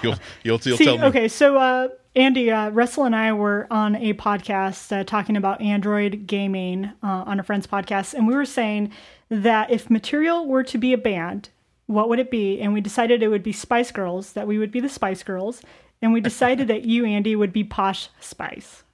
you'll 0.03 0.15
you'll 0.45 0.61
you'll 0.63 0.77
See, 0.77 0.85
tell 0.85 0.99
me. 0.99 1.05
okay, 1.07 1.27
so 1.27 1.57
uh, 1.57 1.89
Andy, 2.15 2.53
uh, 2.53 2.71
Russell 2.71 3.05
and 3.05 3.17
I 3.17 3.33
were 3.33 3.67
on 3.69 3.97
a 3.97 4.13
podcast 4.15 4.97
uh, 4.97 5.03
talking 5.03 5.37
about 5.37 5.61
Android 5.61 6.29
gaming 6.29 6.93
uh, 7.03 7.25
on 7.27 7.41
a 7.41 7.43
friend's 7.43 7.67
podcast, 7.67 8.15
and 8.15 8.29
we 8.29 8.35
were 8.37 8.45
saying 8.45 8.93
that 9.29 9.73
if 9.73 9.91
Material 9.91 10.47
were 10.47 10.63
to 10.63 10.79
be 10.79 10.93
a 10.93 10.99
band, 10.99 11.49
what 11.89 12.09
would 12.11 12.19
it 12.21 12.31
be? 12.31 12.61
And 12.61 12.73
we 12.73 12.81
decided 12.81 13.23
it 13.23 13.29
would 13.29 13.43
be 13.43 13.51
Spice 13.53 13.91
Girls, 13.91 14.35
that 14.35 14.47
we 14.47 14.59
would 14.59 14.71
be 14.71 14.79
the 14.79 14.89
Spice 14.89 15.23
Girls, 15.23 15.63
and 16.01 16.13
we 16.13 16.21
decided 16.21 16.69
that 16.69 16.85
you, 16.85 17.05
Andy, 17.05 17.35
would 17.35 17.53
be 17.53 17.65
Posh 17.65 18.09
Spice. 18.21 18.85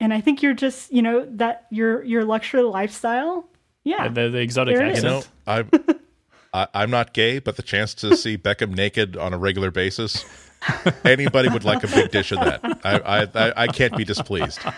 And 0.00 0.12
I 0.12 0.20
think 0.20 0.42
you're 0.42 0.54
just, 0.54 0.90
you 0.90 1.02
know, 1.02 1.26
that 1.32 1.66
your 1.70 2.02
your 2.02 2.24
luxury 2.24 2.62
lifestyle. 2.62 3.46
Yeah, 3.84 4.08
The, 4.08 4.30
the 4.30 4.38
exotic 4.38 4.76
There 4.76 4.86
it 4.86 4.96
is. 4.96 5.02
You 5.04 5.08
know, 5.10 5.22
I'm 5.46 5.70
I, 6.54 6.66
I'm 6.74 6.90
not 6.90 7.12
gay, 7.12 7.38
but 7.38 7.56
the 7.56 7.62
chance 7.62 7.92
to 7.94 8.16
see 8.16 8.36
Beckham 8.48 8.74
naked 8.74 9.18
on 9.18 9.34
a 9.34 9.38
regular 9.38 9.70
basis, 9.70 10.24
anybody 11.04 11.50
would 11.50 11.64
like 11.64 11.84
a 11.84 11.86
big 11.86 12.10
dish 12.10 12.32
of 12.32 12.40
that. 12.40 12.60
I 12.82 12.98
I 12.98 13.28
I, 13.34 13.52
I 13.64 13.66
can't 13.66 13.94
be 13.94 14.04
displeased. 14.04 14.60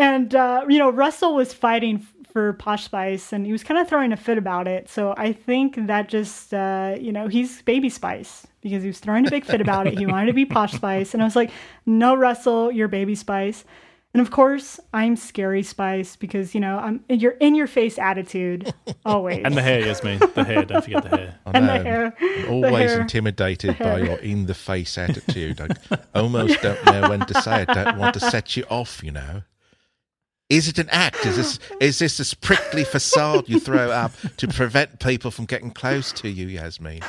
And 0.00 0.34
uh, 0.34 0.64
you 0.66 0.78
know, 0.78 0.88
Russell 0.88 1.34
was 1.34 1.52
fighting 1.52 1.96
f- 1.96 2.19
for 2.32 2.52
Posh 2.54 2.84
Spice, 2.84 3.32
and 3.32 3.44
he 3.46 3.52
was 3.52 3.62
kind 3.64 3.78
of 3.80 3.88
throwing 3.88 4.12
a 4.12 4.16
fit 4.16 4.38
about 4.38 4.66
it. 4.68 4.88
So 4.88 5.14
I 5.16 5.32
think 5.32 5.86
that 5.86 6.08
just, 6.08 6.52
uh, 6.54 6.96
you 7.00 7.12
know, 7.12 7.28
he's 7.28 7.62
Baby 7.62 7.88
Spice 7.90 8.46
because 8.60 8.82
he 8.82 8.88
was 8.88 8.98
throwing 9.00 9.26
a 9.26 9.30
big 9.30 9.44
fit 9.44 9.60
about 9.60 9.86
it. 9.86 9.98
He 9.98 10.06
wanted 10.06 10.26
to 10.26 10.32
be 10.32 10.46
Posh 10.46 10.72
Spice, 10.72 11.14
and 11.14 11.22
I 11.22 11.26
was 11.26 11.36
like, 11.36 11.50
"No, 11.86 12.14
Russell, 12.14 12.70
you're 12.72 12.88
Baby 12.88 13.14
Spice." 13.14 13.64
And 14.12 14.20
of 14.20 14.32
course, 14.32 14.80
I'm 14.92 15.14
Scary 15.14 15.62
Spice 15.62 16.16
because 16.16 16.52
you 16.52 16.60
know 16.60 16.78
I'm 16.78 17.04
you're 17.08 17.36
in 17.38 17.54
your 17.54 17.68
face 17.68 17.96
attitude 17.96 18.72
always. 19.04 19.42
And 19.44 19.56
the 19.56 19.62
hair, 19.62 19.78
yes, 19.78 20.02
Yasmine. 20.02 20.18
The 20.34 20.42
hair. 20.42 20.64
Don't 20.64 20.82
forget 20.82 21.04
the 21.04 21.16
hair. 21.16 21.38
And 21.46 21.68
the 21.68 21.72
I'm 21.72 21.84
hair. 21.84 22.16
always 22.48 22.90
hair. 22.90 23.00
intimidated 23.02 23.78
The 23.78 23.84
by 23.84 23.90
hair. 23.98 24.04
your 24.06 24.16
in 24.16 24.46
the 24.46 24.54
face 24.54 24.98
attitude. 24.98 25.60
I 25.60 26.18
almost 26.18 26.60
don't 26.60 26.84
know 26.86 27.08
when 27.08 27.20
to 27.20 27.40
say 27.40 27.62
it. 27.62 27.68
Don't 27.68 27.98
want 27.98 28.14
to 28.14 28.20
set 28.20 28.56
you 28.56 28.64
off, 28.68 29.00
you 29.04 29.12
know. 29.12 29.42
Is 30.50 30.66
it 30.66 30.78
an 30.78 30.88
act? 30.90 31.24
Is 31.24 31.36
this 31.36 31.58
is 31.80 31.98
this 32.00 32.32
a 32.32 32.36
prickly 32.36 32.84
facade 32.84 33.48
you 33.48 33.60
throw 33.60 33.90
up 33.90 34.12
to 34.36 34.48
prevent 34.48 34.98
people 34.98 35.30
from 35.30 35.46
getting 35.46 35.70
close 35.70 36.12
to 36.14 36.28
you, 36.28 36.48
Yasmine? 36.48 37.02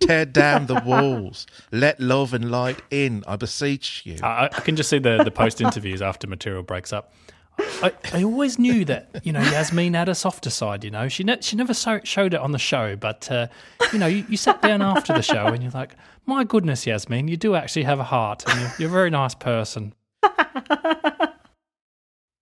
Tear 0.00 0.26
down 0.26 0.66
the 0.66 0.80
walls. 0.86 1.46
Let 1.72 1.98
love 1.98 2.32
and 2.32 2.50
light 2.50 2.80
in. 2.90 3.24
I 3.26 3.36
beseech 3.36 4.04
you. 4.04 4.18
I, 4.22 4.44
I 4.44 4.60
can 4.60 4.76
just 4.76 4.88
see 4.90 4.98
the, 4.98 5.24
the 5.24 5.30
post 5.30 5.60
interviews 5.60 6.00
after 6.00 6.26
material 6.26 6.62
breaks 6.62 6.92
up. 6.92 7.12
I, 7.58 7.92
I 8.12 8.22
always 8.22 8.58
knew 8.58 8.84
that 8.84 9.22
you 9.24 9.32
know 9.32 9.40
Yasmine 9.40 9.94
had 9.94 10.08
a 10.08 10.14
softer 10.14 10.50
side. 10.50 10.84
You 10.84 10.90
know 10.90 11.08
she 11.08 11.24
ne- 11.24 11.40
she 11.40 11.56
never 11.56 11.74
so- 11.74 12.00
showed 12.04 12.34
it 12.34 12.40
on 12.40 12.52
the 12.52 12.58
show, 12.58 12.94
but 12.94 13.30
uh, 13.32 13.48
you 13.92 13.98
know 13.98 14.06
you, 14.06 14.24
you 14.28 14.36
sat 14.36 14.62
down 14.62 14.82
after 14.82 15.12
the 15.12 15.22
show 15.22 15.46
and 15.46 15.62
you're 15.62 15.72
like, 15.72 15.96
my 16.26 16.44
goodness, 16.44 16.86
Yasmine, 16.86 17.26
you 17.26 17.36
do 17.36 17.54
actually 17.54 17.84
have 17.84 17.98
a 17.98 18.04
heart 18.04 18.44
and 18.48 18.60
you're, 18.60 18.72
you're 18.78 18.88
a 18.90 18.92
very 18.92 19.10
nice 19.10 19.34
person. 19.34 19.94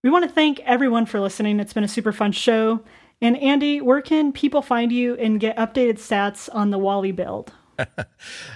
We 0.04 0.10
want 0.10 0.24
to 0.24 0.30
thank 0.30 0.60
everyone 0.66 1.06
for 1.06 1.18
listening. 1.18 1.58
It's 1.58 1.72
been 1.72 1.82
a 1.82 1.88
super 1.88 2.12
fun 2.12 2.32
show. 2.32 2.82
And 3.22 3.38
Andy, 3.38 3.80
where 3.80 4.02
can 4.02 4.32
people 4.32 4.60
find 4.60 4.92
you 4.92 5.14
and 5.14 5.40
get 5.40 5.56
updated 5.56 5.94
stats 5.94 6.50
on 6.52 6.68
the 6.68 6.76
WALL-E 6.76 7.12
build? 7.12 7.54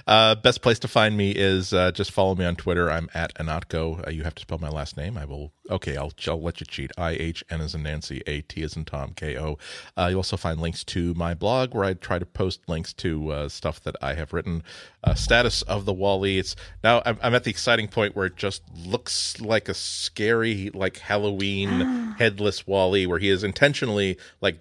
Uh, 0.07 0.33
best 0.33 0.63
place 0.63 0.79
to 0.79 0.87
find 0.87 1.15
me 1.15 1.31
is 1.31 1.71
uh, 1.71 1.91
just 1.91 2.11
follow 2.11 2.33
me 2.33 2.43
on 2.43 2.55
Twitter. 2.55 2.89
I'm 2.89 3.09
at 3.13 3.33
Ihnatko. 3.35 4.07
Uh, 4.07 4.09
you 4.09 4.23
have 4.23 4.33
to 4.35 4.41
spell 4.41 4.57
my 4.57 4.69
last 4.69 4.97
name. 4.97 5.17
I 5.17 5.25
will. 5.25 5.51
Okay, 5.69 5.97
I'll, 5.97 6.11
I'll 6.27 6.41
let 6.41 6.59
you 6.59 6.65
cheat. 6.65 6.91
I 6.97 7.11
H 7.11 7.43
N 7.51 7.61
is 7.61 7.75
in 7.75 7.83
Nancy, 7.83 8.23
A 8.25 8.41
T 8.41 8.63
is 8.63 8.75
in 8.75 8.85
Tom, 8.85 9.13
K 9.15 9.37
O. 9.37 9.59
Uh, 9.95 10.07
you 10.09 10.15
also 10.17 10.35
find 10.35 10.59
links 10.59 10.83
to 10.85 11.13
my 11.13 11.35
blog 11.35 11.75
where 11.75 11.83
I 11.83 11.93
try 11.93 12.17
to 12.17 12.25
post 12.25 12.61
links 12.67 12.91
to 12.93 13.31
uh, 13.31 13.49
stuff 13.49 13.79
that 13.81 13.95
I 14.01 14.15
have 14.15 14.33
written. 14.33 14.63
Uh, 15.03 15.13
status 15.13 15.61
of 15.63 15.85
the 15.85 15.93
WALL-E. 15.93 16.39
It's 16.39 16.55
now 16.83 17.03
I'm, 17.05 17.19
I'm 17.21 17.35
at 17.35 17.43
the 17.43 17.51
exciting 17.51 17.87
point 17.87 18.15
where 18.15 18.25
it 18.25 18.35
just 18.35 18.63
looks 18.75 19.39
like 19.39 19.69
a 19.69 19.75
scary, 19.75 20.71
like 20.73 20.97
Halloween 20.97 22.15
headless 22.17 22.65
WALL-E, 22.65 23.05
where 23.05 23.19
he 23.19 23.29
is 23.29 23.43
intentionally 23.43 24.17
like 24.41 24.59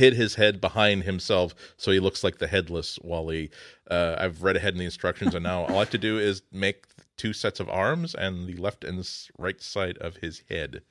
hid 0.00 0.14
his 0.14 0.34
head 0.34 0.60
behind 0.60 1.04
himself 1.04 1.54
so 1.76 1.92
he 1.92 2.00
looks 2.00 2.24
like 2.24 2.38
the 2.38 2.46
headless 2.48 2.98
WALL-E. 3.02 3.50
Uh, 3.88 4.16
I've 4.18 4.42
read 4.42 4.56
ahead 4.56 4.72
in 4.72 4.78
the 4.78 4.84
instructions, 4.84 5.34
and 5.34 5.44
now 5.44 5.66
all 5.66 5.76
I 5.76 5.80
have 5.80 5.90
to 5.90 5.98
do 5.98 6.18
is 6.18 6.42
make 6.50 6.86
two 7.16 7.32
sets 7.32 7.60
of 7.60 7.68
arms 7.68 8.14
and 8.14 8.48
the 8.48 8.54
left 8.56 8.82
and 8.82 9.08
right 9.38 9.60
side 9.60 9.98
of 9.98 10.16
his 10.16 10.42
head. 10.48 10.82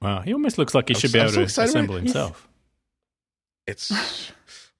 Wow, 0.00 0.22
he 0.22 0.32
almost 0.32 0.58
looks 0.58 0.74
like 0.74 0.88
he 0.88 0.94
I'm 0.94 1.00
should 1.00 1.10
so- 1.10 1.18
be 1.18 1.20
able 1.20 1.48
so 1.48 1.62
to 1.62 1.68
assemble 1.68 1.96
himself. 1.96 2.48
It's 3.66 4.32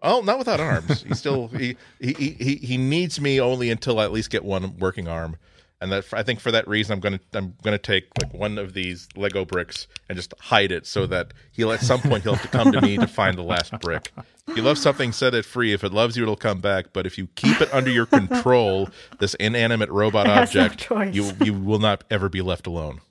oh, 0.02 0.20
not 0.20 0.38
without 0.38 0.60
arms. 0.60 1.02
He 1.02 1.14
still 1.14 1.48
he, 1.48 1.76
he 2.00 2.12
he 2.12 2.54
he 2.56 2.76
needs 2.76 3.20
me 3.20 3.40
only 3.40 3.70
until 3.70 3.98
I 3.98 4.04
at 4.04 4.12
least 4.12 4.30
get 4.30 4.44
one 4.44 4.76
working 4.78 5.08
arm. 5.08 5.36
And 5.84 5.92
that 5.92 6.06
I 6.14 6.22
think 6.22 6.40
for 6.40 6.50
that 6.50 6.66
reason, 6.66 6.94
I'm 6.94 7.00
gonna 7.00 7.20
I'm 7.34 7.56
gonna 7.62 7.76
take 7.76 8.06
like 8.18 8.32
one 8.32 8.56
of 8.56 8.72
these 8.72 9.06
Lego 9.16 9.44
bricks 9.44 9.86
and 10.08 10.16
just 10.16 10.32
hide 10.40 10.72
it 10.72 10.86
so 10.86 11.06
that 11.08 11.34
he'll 11.52 11.72
at 11.72 11.82
some 11.82 12.00
point 12.00 12.22
he'll 12.22 12.36
have 12.36 12.42
to 12.42 12.48
come 12.48 12.72
to 12.72 12.80
me 12.80 12.96
to 12.96 13.06
find 13.06 13.36
the 13.36 13.42
last 13.42 13.78
brick. 13.80 14.10
If 14.48 14.56
you 14.56 14.62
love 14.62 14.78
something, 14.78 15.12
set 15.12 15.34
it 15.34 15.44
free. 15.44 15.74
If 15.74 15.84
it 15.84 15.92
loves 15.92 16.16
you, 16.16 16.22
it'll 16.22 16.36
come 16.36 16.62
back. 16.62 16.94
But 16.94 17.04
if 17.04 17.18
you 17.18 17.26
keep 17.34 17.60
it 17.60 17.68
under 17.70 17.90
your 17.90 18.06
control, 18.06 18.88
this 19.18 19.34
inanimate 19.34 19.90
robot 19.90 20.26
has 20.26 20.54
no 20.54 20.64
object, 20.64 21.14
you 21.14 21.32
you 21.44 21.52
will 21.52 21.80
not 21.80 22.02
ever 22.10 22.30
be 22.30 22.40
left 22.40 22.66
alone. 22.66 23.02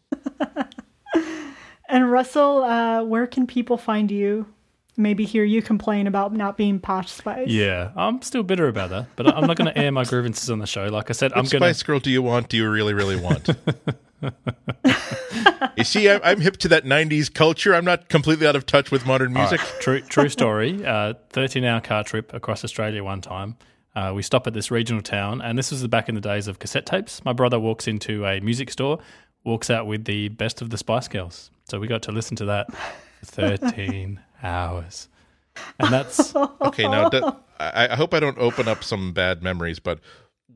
And 1.94 2.12
Russell, 2.12 2.64
uh, 2.64 3.04
where 3.04 3.28
can 3.28 3.46
people 3.46 3.78
find 3.78 4.10
you? 4.10 4.48
Maybe 4.96 5.26
hear 5.26 5.44
you 5.44 5.64
complain 5.64 6.06
about 6.06 6.34
not 6.34 6.56
being 6.56 6.80
Posh 6.80 7.12
Spice. 7.12 7.48
Yeah, 7.48 7.92
I'm 7.96 8.22
still 8.22 8.44
bitter 8.44 8.68
about 8.68 8.92
that, 8.92 9.08
but 9.16 9.28
I'm 9.28 9.48
not 9.48 9.58
going 9.58 9.74
to 9.74 9.78
air 9.78 9.92
my 9.92 10.04
grievances 10.04 10.52
on 10.52 10.60
the 10.60 10.68
show. 10.68 10.86
Like 10.86 11.10
I 11.10 11.14
said, 11.14 11.34
I'm 11.34 11.44
Which 11.44 11.52
going 11.52 11.62
to. 11.62 11.74
Spice 11.74 11.84
Girl 11.84 12.00
do 12.00 12.12
you 12.12 12.22
want? 12.22 12.50
Do 12.50 12.58
you 12.58 12.70
really, 12.70 12.94
really 12.94 13.20
want? 13.20 13.50
you 15.78 15.84
see, 15.84 16.10
I'm, 16.10 16.22
I'm 16.24 16.42
hip 16.42 16.58
to 16.58 16.68
that 16.68 16.86
'90s 16.86 17.34
culture. 17.34 17.74
I'm 17.74 17.86
not 17.86 18.08
completely 18.08 18.46
out 18.46 18.56
of 18.56 18.68
touch 18.68 18.92
with 18.92 19.08
modern 19.08 19.34
music. 19.34 19.60
True, 19.80 20.02
true 20.02 20.30
story. 20.30 20.86
Uh, 20.86 21.16
13 21.32 21.66
hour 21.66 21.82
car 21.82 22.04
trip 22.04 22.32
across 22.32 22.64
Australia 22.64 23.04
one 23.04 23.22
time. 23.22 23.58
Uh, 23.96 24.12
we 24.16 24.22
stop 24.22 24.48
at 24.48 24.54
this 24.54 24.72
regional 24.72 25.02
town, 25.02 25.42
and 25.42 25.58
this 25.58 25.72
was 25.72 25.86
back 25.88 26.10
in 26.10 26.16
the 26.16 26.22
days 26.22 26.48
of 26.48 26.60
cassette 26.60 26.86
tapes. 26.86 27.24
My 27.26 27.34
brother 27.34 27.60
walks 27.60 27.88
into 27.88 28.26
a 28.26 28.40
music 28.42 28.72
store, 28.72 29.00
walks 29.44 29.70
out 29.70 29.88
with 29.88 30.06
the 30.06 30.30
best 30.30 30.62
of 30.62 30.70
the 30.70 30.78
Spice 30.78 31.08
Girls. 31.08 31.52
So 31.66 31.80
we 31.80 31.88
got 31.88 32.04
to 32.04 32.12
listen 32.12 32.36
to 32.38 32.46
that 32.46 32.68
for 33.24 33.58
13 33.58 34.20
hours. 34.44 35.08
And 35.80 35.94
that's 35.94 36.36
Okay, 36.62 36.84
now 36.84 37.10
that, 37.10 37.38
I, 37.60 37.90
I 37.92 37.96
hope 37.96 38.14
I 38.14 38.20
don't 38.20 38.38
open 38.38 38.68
up 38.68 38.84
some 38.84 39.14
bad 39.14 39.42
memories, 39.44 39.80
but 39.80 40.00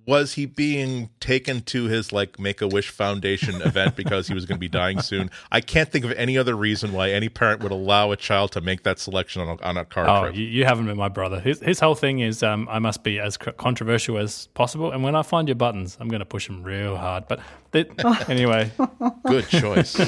was 0.06 0.36
he 0.36 0.46
being 0.46 1.10
taken 1.20 1.60
to 1.64 1.84
his 1.86 2.14
like 2.14 2.40
Make 2.40 2.62
a 2.62 2.68
Wish 2.68 2.90
Foundation 2.90 3.62
event 3.62 3.98
because 3.98 4.26
he 4.30 4.34
was 4.34 4.46
going 4.46 4.56
to 4.56 4.60
be 4.60 4.70
dying 4.70 5.02
soon? 5.02 5.30
I 5.52 5.60
can't 5.60 5.92
think 5.92 6.06
of 6.06 6.14
any 6.14 6.38
other 6.38 6.56
reason 6.56 6.94
why 6.94 7.12
any 7.12 7.28
parent 7.28 7.62
would 7.62 7.74
allow 7.74 8.12
a 8.12 8.16
child 8.16 8.54
to 8.54 8.62
make 8.62 8.84
that 8.84 9.00
selection 9.00 9.42
on 9.42 9.60
a, 9.60 9.62
on 9.64 9.76
a 9.78 9.84
car 9.84 10.08
Oh, 10.08 10.24
trip. 10.24 10.36
you, 10.38 10.46
you 10.46 10.64
haven't 10.64 10.86
met 10.86 10.96
my 10.96 11.10
brother. 11.10 11.42
His, 11.42 11.60
his 11.60 11.82
whole 11.82 11.94
thing 11.96 12.20
is 12.20 12.42
um, 12.42 12.70
I 12.72 12.80
must 12.80 13.04
be 13.04 13.20
as 13.20 13.36
controversial 13.36 14.18
as 14.18 14.48
possible. 14.54 14.92
And 14.94 15.04
when 15.04 15.14
I 15.14 15.24
find 15.24 15.46
your 15.50 15.56
buttons, 15.56 15.98
I'm 16.00 16.08
going 16.08 16.22
to 16.22 16.26
push 16.26 16.48
them 16.48 16.64
real 16.64 16.96
hard. 16.96 17.28
But 17.28 17.42
they, 17.72 17.84
anyway, 18.30 18.72
Good 19.26 19.50
choice. 19.50 20.00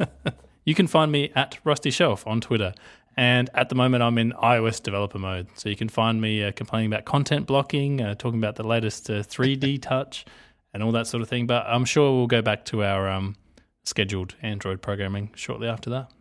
you 0.64 0.74
can 0.74 0.88
find 0.88 1.12
me 1.12 1.30
at 1.36 1.58
Rusty 1.64 1.90
Shelf 1.92 2.26
on 2.26 2.40
Twitter. 2.40 2.74
And 3.18 3.50
at 3.52 3.68
the 3.68 3.74
moment, 3.74 4.04
I'm 4.04 4.16
in 4.16 4.30
iOS 4.30 4.80
developer 4.80 5.18
mode. 5.18 5.48
So 5.54 5.68
you 5.68 5.74
can 5.74 5.88
find 5.88 6.20
me 6.20 6.44
uh, 6.44 6.52
complaining 6.52 6.92
about 6.92 7.04
content 7.04 7.48
blocking, 7.48 8.00
uh, 8.00 8.14
talking 8.14 8.38
about 8.38 8.54
the 8.54 8.62
latest 8.62 9.10
uh, 9.10 9.24
3D 9.24 9.82
touch, 9.82 10.24
and 10.72 10.84
all 10.84 10.92
that 10.92 11.08
sort 11.08 11.20
of 11.24 11.28
thing. 11.28 11.48
But 11.48 11.66
I'm 11.66 11.84
sure 11.84 12.12
we'll 12.12 12.28
go 12.28 12.42
back 12.42 12.64
to 12.66 12.84
our 12.84 13.10
um, 13.10 13.34
scheduled 13.82 14.36
Android 14.40 14.82
programming 14.82 15.30
shortly 15.34 15.66
after 15.66 15.90
that. 15.90 16.12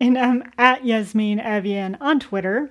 And 0.00 0.18
I'm 0.18 0.52
at 0.58 0.84
Yasmine 0.84 1.38
Evjen 1.38 1.96
on 1.98 2.20
Twitter. 2.20 2.70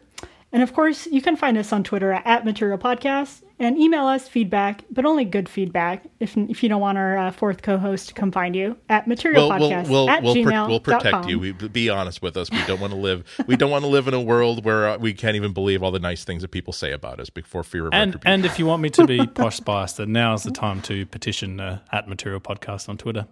And 0.51 0.61
of 0.61 0.75
course, 0.75 1.07
you 1.07 1.23
can 1.23 1.35
find 1.35 1.57
us 1.57 1.73
on 1.73 1.83
Twitter 1.83 2.11
at, 2.11 2.27
at 2.27 2.45
Material 2.45 2.77
Podcast 2.77 3.41
and 3.61 3.77
email 3.77 4.07
us 4.07 4.27
feedback, 4.27 4.83
but 4.89 5.05
only 5.05 5.23
good 5.23 5.47
feedback 5.47 6.03
if, 6.19 6.35
if 6.35 6.63
you 6.63 6.69
don't 6.69 6.81
want 6.81 6.97
our 6.97 7.15
uh, 7.17 7.31
fourth 7.31 7.61
co 7.61 7.77
host 7.77 8.07
to 8.09 8.13
come 8.15 8.31
find 8.31 8.55
you 8.55 8.75
at 8.89 9.07
Material 9.07 9.47
We'll, 9.47 9.59
we'll, 9.59 9.69
Podcast 9.69 9.89
we'll, 9.89 10.09
at 10.09 10.23
we'll, 10.23 10.35
gmail. 10.35 10.67
we'll 10.67 10.79
protect 10.79 11.27
you. 11.27 11.39
We, 11.39 11.51
be 11.53 11.89
honest 11.89 12.21
with 12.21 12.35
us. 12.37 12.49
We 12.51 12.61
don't 12.65 12.79
want 12.79 12.91
to 12.91 12.99
live. 12.99 13.23
We 13.45 13.55
don't 13.55 13.69
want 13.71 13.83
to 13.83 13.87
live 13.89 14.07
in 14.07 14.13
a 14.15 14.21
world 14.21 14.65
where 14.65 14.89
uh, 14.89 14.97
we 14.97 15.13
can't 15.13 15.35
even 15.35 15.53
believe 15.53 15.83
all 15.83 15.91
the 15.91 15.99
nice 15.99 16.23
things 16.23 16.41
that 16.41 16.49
people 16.49 16.73
say 16.73 16.91
about 16.91 17.19
us 17.19 17.29
before 17.29 17.63
fear 17.63 17.87
of 17.87 17.93
And 17.93 18.15
retribution. 18.15 18.33
and 18.33 18.45
if 18.45 18.57
you 18.57 18.65
want 18.65 18.81
me 18.81 18.89
to 18.89 19.05
be 19.05 19.25
posh 19.27 19.57
spice, 19.57 19.93
then 19.93 20.11
now's 20.11 20.43
the 20.43 20.51
time 20.51 20.81
to 20.83 21.05
petition 21.05 21.59
uh, 21.59 21.79
at 21.91 22.09
Material 22.09 22.41
Podcast 22.41 22.89
on 22.89 22.97
Twitter. 22.97 23.27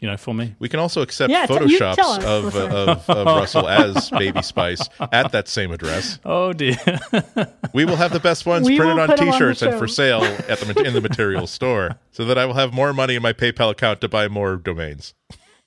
You 0.00 0.08
know, 0.08 0.16
for 0.16 0.32
me. 0.32 0.54
We 0.58 0.68
can 0.70 0.80
also 0.80 1.02
accept 1.02 1.30
Yeah, 1.30 1.46
photoshops 1.46 1.94
tell 1.94 2.10
us, 2.12 2.24
of, 2.24 2.56
uh, 2.56 2.92
of, 2.92 3.10
of 3.18 3.26
Russell 3.26 3.68
as 3.68 4.08
Baby 4.10 4.40
Spice 4.40 4.80
at 5.12 5.32
that 5.32 5.46
same 5.46 5.72
address. 5.72 6.18
Oh 6.24 6.52
dear. 6.52 6.76
We 7.72 7.84
will 7.84 7.96
have 7.96 8.12
the 8.12 8.18
best 8.20 8.46
ones 8.46 8.66
We 8.66 8.76
printed 8.78 8.98
on 8.98 9.08
put 9.08 9.20
'em 9.20 9.28
on 9.28 9.32
the 9.32 9.32
T-shirts 9.38 9.62
and 9.62 9.78
for 9.78 9.86
sale 9.86 10.22
at 10.22 10.58
the 10.58 10.82
in 10.84 10.92
the 10.94 11.00
material 11.08 11.46
store, 11.46 11.98
so 12.10 12.24
that 12.24 12.36
I 12.38 12.46
will 12.46 12.54
have 12.54 12.72
more 12.72 12.92
money 12.92 13.14
in 13.14 13.22
my 13.22 13.32
PayPal 13.32 13.70
account 13.70 14.00
to 14.00 14.08
buy 14.08 14.26
more 14.26 14.56
domains. 14.56 15.14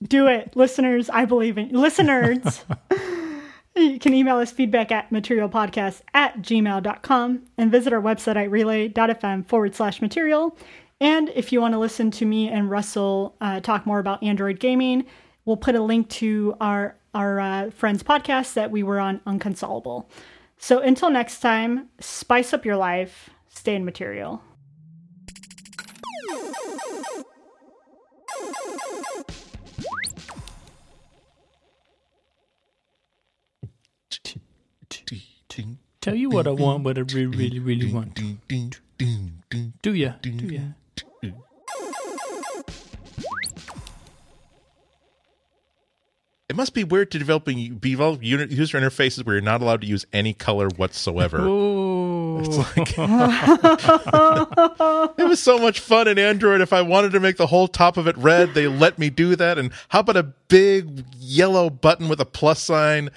Do 0.01 0.27
it, 0.27 0.53
listeners. 0.55 1.09
I 1.09 1.23
believe 1.25 1.57
in 1.57 1.69
listeners. 1.69 2.65
you 3.75 3.99
can 3.99 4.13
email 4.13 4.37
us 4.37 4.51
feedback 4.51 4.91
at 4.91 5.09
materialpodcast 5.11 6.01
at 6.13 6.41
gmail.com 6.41 7.41
and 7.57 7.71
visit 7.71 7.93
our 7.93 8.01
website 8.01 8.35
at 8.35 8.51
relay.fm 8.51 9.47
forward 9.47 9.75
slash 9.75 10.01
material. 10.01 10.57
And 11.03 11.27
if 11.35 11.51
you 11.51 11.59
want 11.59 11.73
to 11.73 11.79
listen 11.79 12.11
to 12.11 12.25
me 12.25 12.47
and 12.47 12.71
Russell 12.71 13.35
uh, 13.41 13.59
talk 13.59 13.85
more 13.85 13.99
about 13.99 14.23
Android 14.23 14.61
gaming, 14.61 15.05
we'll 15.43 15.57
put 15.57 15.75
a 15.75 15.81
link 15.81 16.07
to 16.11 16.55
our 16.61 16.95
our 17.13 17.41
uh, 17.41 17.71
friends 17.71 18.01
podcast 18.01 18.53
that 18.53 18.71
we 18.71 18.83
were 18.83 19.01
on 19.01 19.19
Unconsolable. 19.25 20.09
So 20.57 20.79
until 20.79 21.09
next 21.09 21.41
time, 21.41 21.89
spice 21.99 22.53
up 22.53 22.63
your 22.63 22.77
life, 22.77 23.29
stay 23.49 23.75
in 23.75 23.83
material. 23.83 24.41
Tell 35.99 36.15
you 36.15 36.29
what 36.29 36.47
I 36.47 36.51
want, 36.51 36.85
what 36.85 36.97
I 36.97 37.01
really, 37.01 37.27
really, 37.27 37.59
really 37.59 37.91
want. 37.91 38.15
Do 39.81 39.93
ya? 39.93 40.13
Do 40.21 40.29
ya? 40.47 40.61
It 46.53 46.55
must 46.55 46.75
be 46.75 46.83
weird 46.83 47.09
to 47.09 47.17
developing 47.17 47.79
develop 47.79 48.21
unit 48.21 48.51
user 48.51 48.79
interfaces 48.79 49.25
where 49.25 49.33
you're 49.33 49.41
not 49.41 49.63
allowed 49.63 49.81
to 49.81 49.87
use 49.87 50.05
any 50.13 50.35
color 50.35 50.67
whatsoever. 50.75 51.39
Oh, 51.41 52.43
It 55.17 55.23
was 55.23 55.39
so 55.39 55.57
much 55.57 55.79
fun 55.79 56.07
in 56.07 56.19
Android. 56.19 56.61
If 56.61 56.71
I 56.71 56.83
wanted 56.83 57.11
to 57.13 57.19
make 57.19 57.37
the 57.37 57.47
whole 57.47 57.67
top 57.67 57.97
of 57.97 58.07
it 58.07 58.15
red, 58.19 58.53
they 58.53 58.67
let 58.67 58.99
me 58.99 59.09
do 59.09 59.35
that. 59.35 59.57
And 59.57 59.71
how 59.89 60.01
about 60.01 60.15
a 60.15 60.31
big 60.47 61.05
yellow 61.17 61.71
button 61.71 62.07
with 62.07 62.21
a 62.21 62.25
plus 62.25 62.61
sign? 62.61 63.09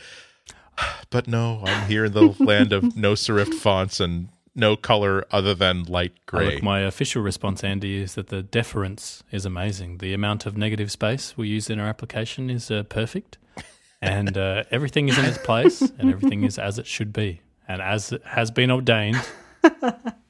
But 1.11 1.29
no, 1.29 1.63
I'm 1.67 1.91
here 1.91 2.07
in 2.07 2.13
the 2.13 2.35
land 2.39 2.73
of 2.73 2.97
no 2.97 3.13
serif 3.13 3.53
fonts 3.53 4.01
and 4.01 4.31
no 4.57 4.77
color 4.77 5.25
other 5.31 5.55
than 5.55 5.85
light 5.85 6.15
gray. 6.27 6.55
Look, 6.55 6.63
my 6.63 6.81
official 6.81 7.23
response, 7.23 7.63
Andy, 7.63 8.01
is 8.01 8.15
that 8.15 8.29
the 8.29 8.43
deference 8.43 9.23
is 9.31 9.45
amazing. 9.45 9.99
The 9.99 10.15
amount 10.15 10.47
of 10.47 10.57
negative 10.57 10.91
space 10.91 11.37
we 11.37 11.49
use 11.49 11.71
in 11.71 11.79
our 11.79 11.87
application 11.87 12.51
is 12.51 12.71
uh, 12.71 12.85
perfect, 12.85 13.39
and 14.03 14.37
uh, 14.37 14.65
everything 14.71 15.09
is 15.09 15.19
in 15.19 15.25
its 15.25 15.39
place, 15.39 15.81
and 15.83 16.11
everything 16.11 16.43
is 16.45 16.59
as 16.59 16.79
it 16.79 16.87
should 16.87 17.13
be, 17.13 17.43
and 17.69 17.81
as 17.83 18.13
it 18.13 18.23
has 18.25 18.51
been 18.51 18.71
ordained 18.71 19.21